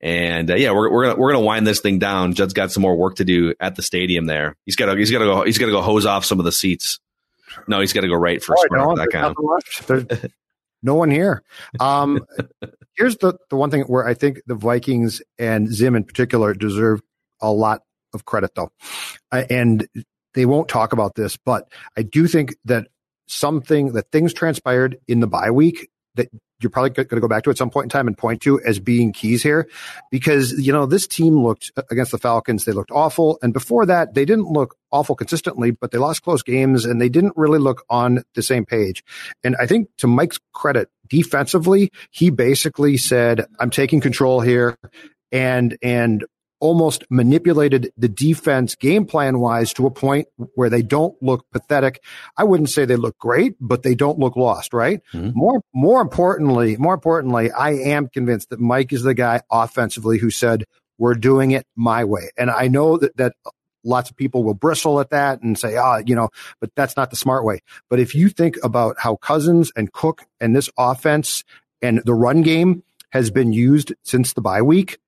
And 0.00 0.50
uh, 0.50 0.56
yeah, 0.56 0.72
we're 0.72 0.90
we're 0.90 1.06
gonna 1.06 1.20
we're 1.20 1.32
gonna 1.32 1.44
wind 1.44 1.66
this 1.66 1.80
thing 1.80 1.98
down. 1.98 2.34
Judd's 2.34 2.52
got 2.52 2.70
some 2.72 2.82
more 2.82 2.96
work 2.96 3.16
to 3.16 3.24
do 3.24 3.54
at 3.60 3.76
the 3.76 3.82
stadium. 3.82 4.26
There, 4.26 4.56
he's 4.66 4.76
got 4.76 4.86
to 4.86 4.96
he's 4.96 5.10
got 5.10 5.20
to 5.20 5.24
go 5.24 5.44
he's 5.44 5.58
got 5.58 5.66
to 5.66 5.72
go 5.72 5.80
hose 5.80 6.04
off 6.04 6.24
some 6.24 6.38
of 6.38 6.44
the 6.44 6.52
seats. 6.52 6.98
No, 7.66 7.80
he's 7.80 7.92
got 7.92 8.02
to 8.02 8.08
go 8.08 8.14
right 8.14 8.42
for 8.42 8.56
oh, 8.58 8.64
no 10.82 10.94
one 10.94 11.10
here. 11.10 11.42
Um, 11.80 12.26
here's 12.96 13.16
the 13.16 13.38
the 13.48 13.56
one 13.56 13.70
thing 13.70 13.82
where 13.82 14.06
I 14.06 14.14
think 14.14 14.42
the 14.46 14.54
Vikings 14.54 15.22
and 15.38 15.72
Zim 15.72 15.94
in 15.94 16.04
particular 16.04 16.52
deserve 16.52 17.00
a 17.40 17.50
lot 17.50 17.82
of 18.16 18.24
credit, 18.24 18.50
though, 18.56 18.72
and 19.30 19.86
they 20.34 20.46
won't 20.46 20.68
talk 20.68 20.92
about 20.92 21.14
this, 21.14 21.36
but 21.36 21.68
I 21.96 22.02
do 22.02 22.26
think 22.26 22.56
that 22.64 22.88
something 23.28 23.92
that 23.92 24.10
things 24.12 24.32
transpired 24.32 24.98
in 25.08 25.20
the 25.20 25.26
bye 25.26 25.50
week 25.50 25.88
that 26.14 26.28
you're 26.60 26.70
probably 26.70 26.90
going 26.90 27.06
to 27.08 27.20
go 27.20 27.28
back 27.28 27.42
to 27.42 27.50
at 27.50 27.58
some 27.58 27.68
point 27.68 27.84
in 27.84 27.88
time 27.90 28.06
and 28.06 28.16
point 28.16 28.40
to 28.42 28.60
as 28.62 28.80
being 28.80 29.12
keys 29.12 29.42
here. 29.42 29.68
Because 30.10 30.52
you 30.52 30.72
know 30.72 30.86
this 30.86 31.06
team 31.06 31.42
looked 31.42 31.70
uh, 31.76 31.82
against 31.90 32.12
the 32.12 32.18
falcons 32.18 32.64
they 32.64 32.72
looked 32.72 32.90
awful. 32.90 33.38
And 33.42 33.52
before 33.52 33.84
that 33.86 34.14
they 34.14 34.24
didn't 34.24 34.50
look 34.50 34.76
awful 34.90 35.14
consistently 35.14 35.70
but 35.70 35.90
they 35.90 35.98
lost 35.98 36.22
close 36.22 36.42
games 36.42 36.84
and 36.84 37.00
they 37.00 37.08
didn't 37.08 37.34
really 37.36 37.58
look 37.58 37.84
on 37.90 38.22
the 38.34 38.42
same 38.42 38.64
page. 38.64 39.04
And 39.44 39.56
i 39.60 39.66
think 39.66 39.88
to 39.98 40.06
mike's 40.06 40.38
credit 40.54 40.88
defensively 41.08 41.90
he 42.10 42.30
basically 42.30 42.96
said 42.96 43.46
i'm 43.60 43.70
taking 43.70 44.00
control 44.00 44.40
here. 44.40 44.76
And 45.32 45.76
and 45.82 46.24
almost 46.60 47.04
manipulated 47.10 47.92
the 47.96 48.08
defense 48.08 48.74
game 48.74 49.04
plan 49.04 49.38
wise 49.40 49.72
to 49.74 49.86
a 49.86 49.90
point 49.90 50.28
where 50.54 50.70
they 50.70 50.82
don't 50.82 51.14
look 51.22 51.44
pathetic. 51.52 52.02
I 52.36 52.44
wouldn't 52.44 52.70
say 52.70 52.84
they 52.84 52.96
look 52.96 53.18
great, 53.18 53.54
but 53.60 53.82
they 53.82 53.94
don't 53.94 54.18
look 54.18 54.36
lost, 54.36 54.72
right? 54.72 55.00
Mm-hmm. 55.12 55.38
More, 55.38 55.60
more 55.74 56.00
importantly, 56.00 56.76
more 56.76 56.94
importantly, 56.94 57.50
I 57.50 57.72
am 57.72 58.08
convinced 58.08 58.50
that 58.50 58.60
Mike 58.60 58.92
is 58.92 59.02
the 59.02 59.14
guy 59.14 59.42
offensively 59.50 60.18
who 60.18 60.30
said, 60.30 60.64
we're 60.98 61.14
doing 61.14 61.50
it 61.50 61.66
my 61.76 62.04
way. 62.04 62.30
And 62.38 62.50
I 62.50 62.68
know 62.68 62.96
that, 62.96 63.16
that 63.18 63.34
lots 63.84 64.10
of 64.10 64.16
people 64.16 64.42
will 64.42 64.54
bristle 64.54 65.00
at 65.00 65.10
that 65.10 65.42
and 65.42 65.58
say, 65.58 65.76
ah, 65.76 66.02
you 66.04 66.14
know, 66.14 66.30
but 66.60 66.70
that's 66.74 66.96
not 66.96 67.10
the 67.10 67.16
smart 67.16 67.44
way. 67.44 67.60
But 67.88 68.00
if 68.00 68.14
you 68.14 68.28
think 68.28 68.56
about 68.62 68.96
how 68.98 69.16
Cousins 69.16 69.70
and 69.76 69.92
Cook 69.92 70.24
and 70.40 70.54
this 70.54 70.70
offense 70.78 71.44
and 71.82 72.00
the 72.04 72.14
run 72.14 72.42
game 72.42 72.82
has 73.10 73.30
been 73.30 73.52
used 73.52 73.92
since 74.02 74.32
the 74.32 74.40
bye 74.40 74.62
week, 74.62 74.98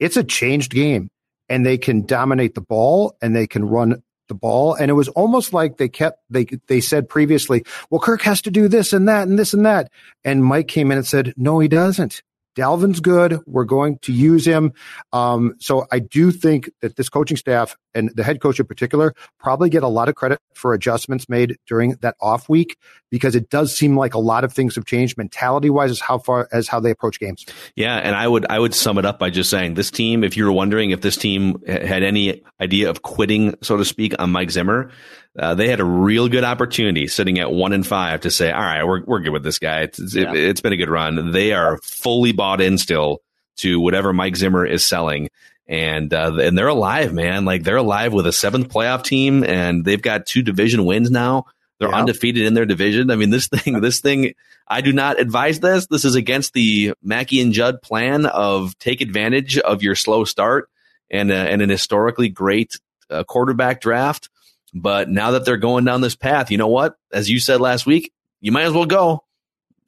it's 0.00 0.16
a 0.16 0.24
changed 0.24 0.72
game 0.72 1.10
and 1.48 1.64
they 1.64 1.78
can 1.78 2.06
dominate 2.06 2.54
the 2.54 2.60
ball 2.60 3.16
and 3.20 3.34
they 3.34 3.46
can 3.46 3.64
run 3.64 4.02
the 4.28 4.34
ball. 4.34 4.74
And 4.74 4.90
it 4.90 4.94
was 4.94 5.08
almost 5.08 5.52
like 5.52 5.76
they 5.76 5.88
kept, 5.88 6.20
they, 6.30 6.46
they 6.66 6.80
said 6.80 7.08
previously, 7.08 7.64
well, 7.90 8.00
Kirk 8.00 8.22
has 8.22 8.40
to 8.42 8.50
do 8.50 8.68
this 8.68 8.92
and 8.92 9.08
that 9.08 9.28
and 9.28 9.38
this 9.38 9.54
and 9.54 9.66
that. 9.66 9.90
And 10.24 10.44
Mike 10.44 10.68
came 10.68 10.90
in 10.90 10.98
and 10.98 11.06
said, 11.06 11.34
no, 11.36 11.58
he 11.58 11.68
doesn't. 11.68 12.22
Dalvin's 12.54 13.00
good. 13.00 13.40
We're 13.46 13.64
going 13.64 13.98
to 14.02 14.12
use 14.12 14.46
him. 14.46 14.72
Um, 15.12 15.54
so 15.58 15.86
I 15.90 15.98
do 15.98 16.30
think 16.30 16.70
that 16.80 16.96
this 16.96 17.08
coaching 17.08 17.36
staff 17.36 17.76
and 17.94 18.10
the 18.14 18.22
head 18.22 18.40
coach 18.40 18.60
in 18.60 18.66
particular 18.66 19.14
probably 19.38 19.70
get 19.70 19.82
a 19.82 19.88
lot 19.88 20.08
of 20.08 20.14
credit 20.14 20.38
for 20.54 20.74
adjustments 20.74 21.28
made 21.28 21.56
during 21.66 21.92
that 22.02 22.16
off 22.20 22.48
week 22.48 22.76
because 23.10 23.34
it 23.34 23.48
does 23.50 23.74
seem 23.76 23.96
like 23.96 24.14
a 24.14 24.18
lot 24.18 24.44
of 24.44 24.52
things 24.52 24.74
have 24.74 24.84
changed 24.84 25.16
mentality 25.16 25.70
wise 25.70 25.90
as 25.90 26.00
how 26.00 26.18
far 26.18 26.48
as 26.52 26.68
how 26.68 26.80
they 26.80 26.90
approach 26.90 27.20
games. 27.20 27.44
Yeah, 27.76 27.96
and 27.96 28.14
I 28.14 28.26
would 28.26 28.46
I 28.50 28.58
would 28.58 28.74
sum 28.74 28.98
it 28.98 29.04
up 29.04 29.18
by 29.18 29.30
just 29.30 29.50
saying 29.50 29.74
this 29.74 29.90
team. 29.90 30.24
If 30.24 30.36
you 30.36 30.44
were 30.44 30.52
wondering 30.52 30.90
if 30.90 31.00
this 31.00 31.16
team 31.16 31.62
had 31.66 32.02
any 32.02 32.42
idea 32.60 32.90
of 32.90 33.02
quitting, 33.02 33.54
so 33.62 33.76
to 33.76 33.84
speak, 33.84 34.14
on 34.18 34.30
Mike 34.30 34.50
Zimmer, 34.50 34.90
uh, 35.38 35.54
they 35.54 35.68
had 35.68 35.80
a 35.80 35.84
real 35.84 36.28
good 36.28 36.44
opportunity 36.44 37.08
sitting 37.08 37.40
at 37.40 37.50
one 37.50 37.72
and 37.72 37.86
five 37.86 38.20
to 38.20 38.30
say, 38.30 38.52
all 38.52 38.60
right, 38.60 38.84
we're, 38.84 39.02
we're 39.04 39.20
good 39.20 39.32
with 39.32 39.42
this 39.42 39.58
guy. 39.58 39.82
It's, 39.82 40.14
yeah. 40.14 40.32
it, 40.32 40.46
has 40.46 40.60
been 40.60 40.72
a 40.72 40.76
good 40.76 40.88
run. 40.88 41.32
They 41.32 41.52
are 41.52 41.78
fully 41.82 42.32
bought 42.32 42.60
in 42.60 42.78
still 42.78 43.20
to 43.56 43.80
whatever 43.80 44.12
Mike 44.12 44.36
Zimmer 44.36 44.64
is 44.64 44.86
selling. 44.86 45.28
And, 45.66 46.12
uh, 46.12 46.36
and 46.40 46.56
they're 46.56 46.68
alive, 46.68 47.12
man. 47.12 47.44
Like 47.44 47.64
they're 47.64 47.76
alive 47.76 48.12
with 48.12 48.26
a 48.26 48.32
seventh 48.32 48.68
playoff 48.68 49.02
team 49.02 49.42
and 49.42 49.84
they've 49.84 50.00
got 50.00 50.26
two 50.26 50.42
division 50.42 50.84
wins 50.84 51.10
now. 51.10 51.46
They're 51.80 51.88
yeah. 51.88 51.96
undefeated 51.96 52.46
in 52.46 52.54
their 52.54 52.66
division. 52.66 53.10
I 53.10 53.16
mean, 53.16 53.30
this 53.30 53.48
thing, 53.48 53.80
this 53.80 54.00
thing, 54.00 54.34
I 54.68 54.82
do 54.82 54.92
not 54.92 55.18
advise 55.18 55.58
this. 55.58 55.86
This 55.86 56.04
is 56.04 56.14
against 56.14 56.52
the 56.52 56.94
Mackey 57.02 57.40
and 57.40 57.52
Judd 57.52 57.82
plan 57.82 58.26
of 58.26 58.78
take 58.78 59.00
advantage 59.00 59.58
of 59.58 59.82
your 59.82 59.96
slow 59.96 60.24
start 60.24 60.70
and, 61.10 61.32
uh, 61.32 61.34
and 61.34 61.60
an 61.60 61.70
historically 61.70 62.28
great 62.28 62.78
uh, 63.10 63.24
quarterback 63.24 63.80
draft 63.80 64.28
but 64.74 65.08
now 65.08 65.30
that 65.30 65.44
they're 65.44 65.56
going 65.56 65.84
down 65.84 66.00
this 66.00 66.16
path, 66.16 66.50
you 66.50 66.58
know 66.58 66.68
what? 66.68 66.96
As 67.12 67.30
you 67.30 67.38
said 67.38 67.60
last 67.60 67.86
week, 67.86 68.12
you 68.40 68.52
might 68.52 68.64
as 68.64 68.72
well 68.72 68.86
go. 68.86 69.24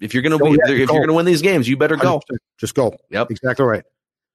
If 0.00 0.14
you're 0.14 0.22
going 0.22 0.38
to 0.38 0.44
if 0.64 0.78
you're 0.78 0.86
going 0.86 1.08
to 1.08 1.14
win 1.14 1.26
these 1.26 1.42
games, 1.42 1.68
you 1.68 1.76
better 1.76 1.96
go. 1.96 2.22
Just 2.58 2.74
go. 2.74 2.94
Yep. 3.10 3.30
Exactly 3.30 3.64
right. 3.64 3.84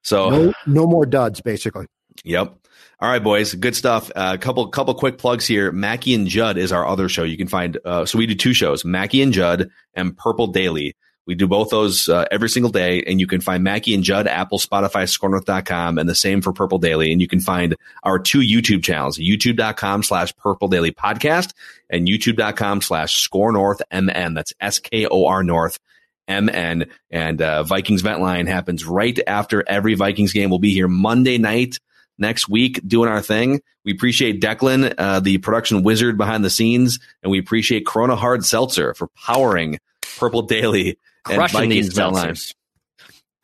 So 0.03 0.29
no, 0.29 0.53
no 0.65 0.87
more 0.87 1.05
duds, 1.05 1.41
basically. 1.41 1.85
Yep. 2.23 2.55
All 2.99 3.09
right, 3.09 3.23
boys. 3.23 3.53
Good 3.55 3.75
stuff. 3.75 4.09
A 4.11 4.17
uh, 4.17 4.37
couple 4.37 4.67
couple 4.67 4.93
quick 4.93 5.17
plugs 5.17 5.47
here. 5.47 5.71
Mackey 5.71 6.13
and 6.13 6.27
Judd 6.27 6.57
is 6.57 6.71
our 6.71 6.85
other 6.85 7.09
show. 7.09 7.23
You 7.23 7.37
can 7.37 7.47
find. 7.47 7.79
Uh, 7.83 8.05
so 8.05 8.17
we 8.17 8.27
do 8.27 8.35
two 8.35 8.53
shows: 8.53 8.83
Mackey 8.83 9.21
and 9.21 9.33
Judd 9.33 9.69
and 9.93 10.15
Purple 10.17 10.47
Daily. 10.47 10.95
We 11.27 11.35
do 11.35 11.47
both 11.47 11.69
those 11.69 12.09
uh, 12.09 12.25
every 12.31 12.49
single 12.49 12.71
day, 12.71 13.03
and 13.03 13.19
you 13.19 13.27
can 13.27 13.41
find 13.41 13.63
Mackey 13.63 13.93
and 13.93 14.03
Judd, 14.03 14.27
Apple, 14.27 14.57
Spotify, 14.57 15.03
SKORNorth.com, 15.07 15.97
and 15.97 16.09
the 16.09 16.15
same 16.15 16.41
for 16.41 16.51
Purple 16.51 16.79
Daily. 16.79 17.11
And 17.11 17.21
you 17.21 17.27
can 17.27 17.39
find 17.39 17.75
our 18.03 18.17
two 18.17 18.39
YouTube 18.39 18.83
channels, 18.83 19.17
youtube.com 19.17 20.03
slash 20.03 20.35
Purple 20.37 20.67
Daily 20.67 20.91
Podcast 20.91 21.53
and 21.89 22.07
youtube.com 22.07 22.81
slash 22.81 23.15
SKOR 23.15 23.51
North 23.51 23.81
MN. 23.93 24.33
That's 24.33 24.53
S-K-O-R 24.59 25.43
North 25.43 25.79
MN. 26.27 26.85
And 27.11 27.41
uh, 27.41 27.63
Vikings 27.63 28.01
Vent 28.01 28.21
Line 28.21 28.47
happens 28.47 28.85
right 28.85 29.19
after 29.27 29.63
every 29.67 29.93
Vikings 29.93 30.33
game. 30.33 30.49
We'll 30.49 30.59
be 30.59 30.73
here 30.73 30.87
Monday 30.87 31.37
night 31.37 31.77
next 32.17 32.49
week 32.49 32.79
doing 32.87 33.09
our 33.09 33.21
thing. 33.21 33.61
We 33.83 33.91
appreciate 33.91 34.41
Declan, 34.41 34.93
uh, 34.97 35.19
the 35.19 35.39
production 35.39 35.83
wizard 35.83 36.17
behind 36.17 36.45
the 36.45 36.49
scenes, 36.49 36.99
and 37.23 37.31
we 37.31 37.39
appreciate 37.39 37.85
Corona 37.85 38.15
Hard 38.15 38.45
Seltzer 38.45 38.93
for 38.93 39.07
powering 39.07 39.79
Purple 40.17 40.43
Daily 40.43 40.97
crushing 41.23 41.69
these 41.69 41.93
seltzers. 41.93 42.53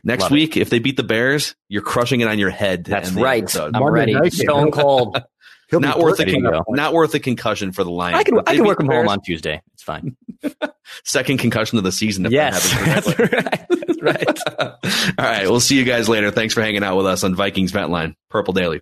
Next 0.03 0.23
Love 0.23 0.31
week, 0.31 0.55
it. 0.55 0.61
if 0.61 0.69
they 0.69 0.79
beat 0.79 0.95
the 0.95 1.03
Bears, 1.03 1.55
you're 1.67 1.81
crushing 1.81 2.21
it 2.21 2.27
on 2.27 2.39
your 2.39 2.49
head. 2.49 2.85
That's 2.85 3.11
right. 3.11 3.43
Episode. 3.43 3.75
I'm 3.75 3.83
ready. 3.83 4.15
Stone 4.29 4.71
cold. 4.71 5.21
not 5.71 5.99
worth 5.99 6.19
a 6.19 6.25
con- 6.25 6.63
not 6.69 6.93
worth 6.93 7.13
a 7.13 7.19
concussion 7.19 7.71
for 7.71 7.83
the 7.83 7.91
Lions. 7.91 8.17
I 8.17 8.23
can 8.23 8.39
I 8.39 8.55
can 8.55 8.65
work 8.65 8.77
from 8.77 8.87
home 8.87 9.07
on 9.09 9.21
Tuesday. 9.21 9.61
It's 9.73 9.83
fine. 9.83 10.15
Second 11.03 11.39
concussion 11.39 11.77
of 11.77 11.83
the 11.83 11.91
season. 11.91 12.25
If 12.25 12.31
yes, 12.31 12.71
that's 12.85 13.19
right. 13.19 13.65
That's 13.69 14.01
right. 14.01 14.39
All 15.17 15.25
right, 15.25 15.49
we'll 15.49 15.59
see 15.59 15.77
you 15.77 15.83
guys 15.83 16.07
later. 16.07 16.31
Thanks 16.31 16.53
for 16.53 16.61
hanging 16.61 16.83
out 16.83 16.95
with 16.95 17.05
us 17.05 17.23
on 17.23 17.35
Vikings 17.35 17.71
Vent 17.71 17.89
Line, 17.89 18.15
Purple 18.29 18.53
Daily. 18.53 18.81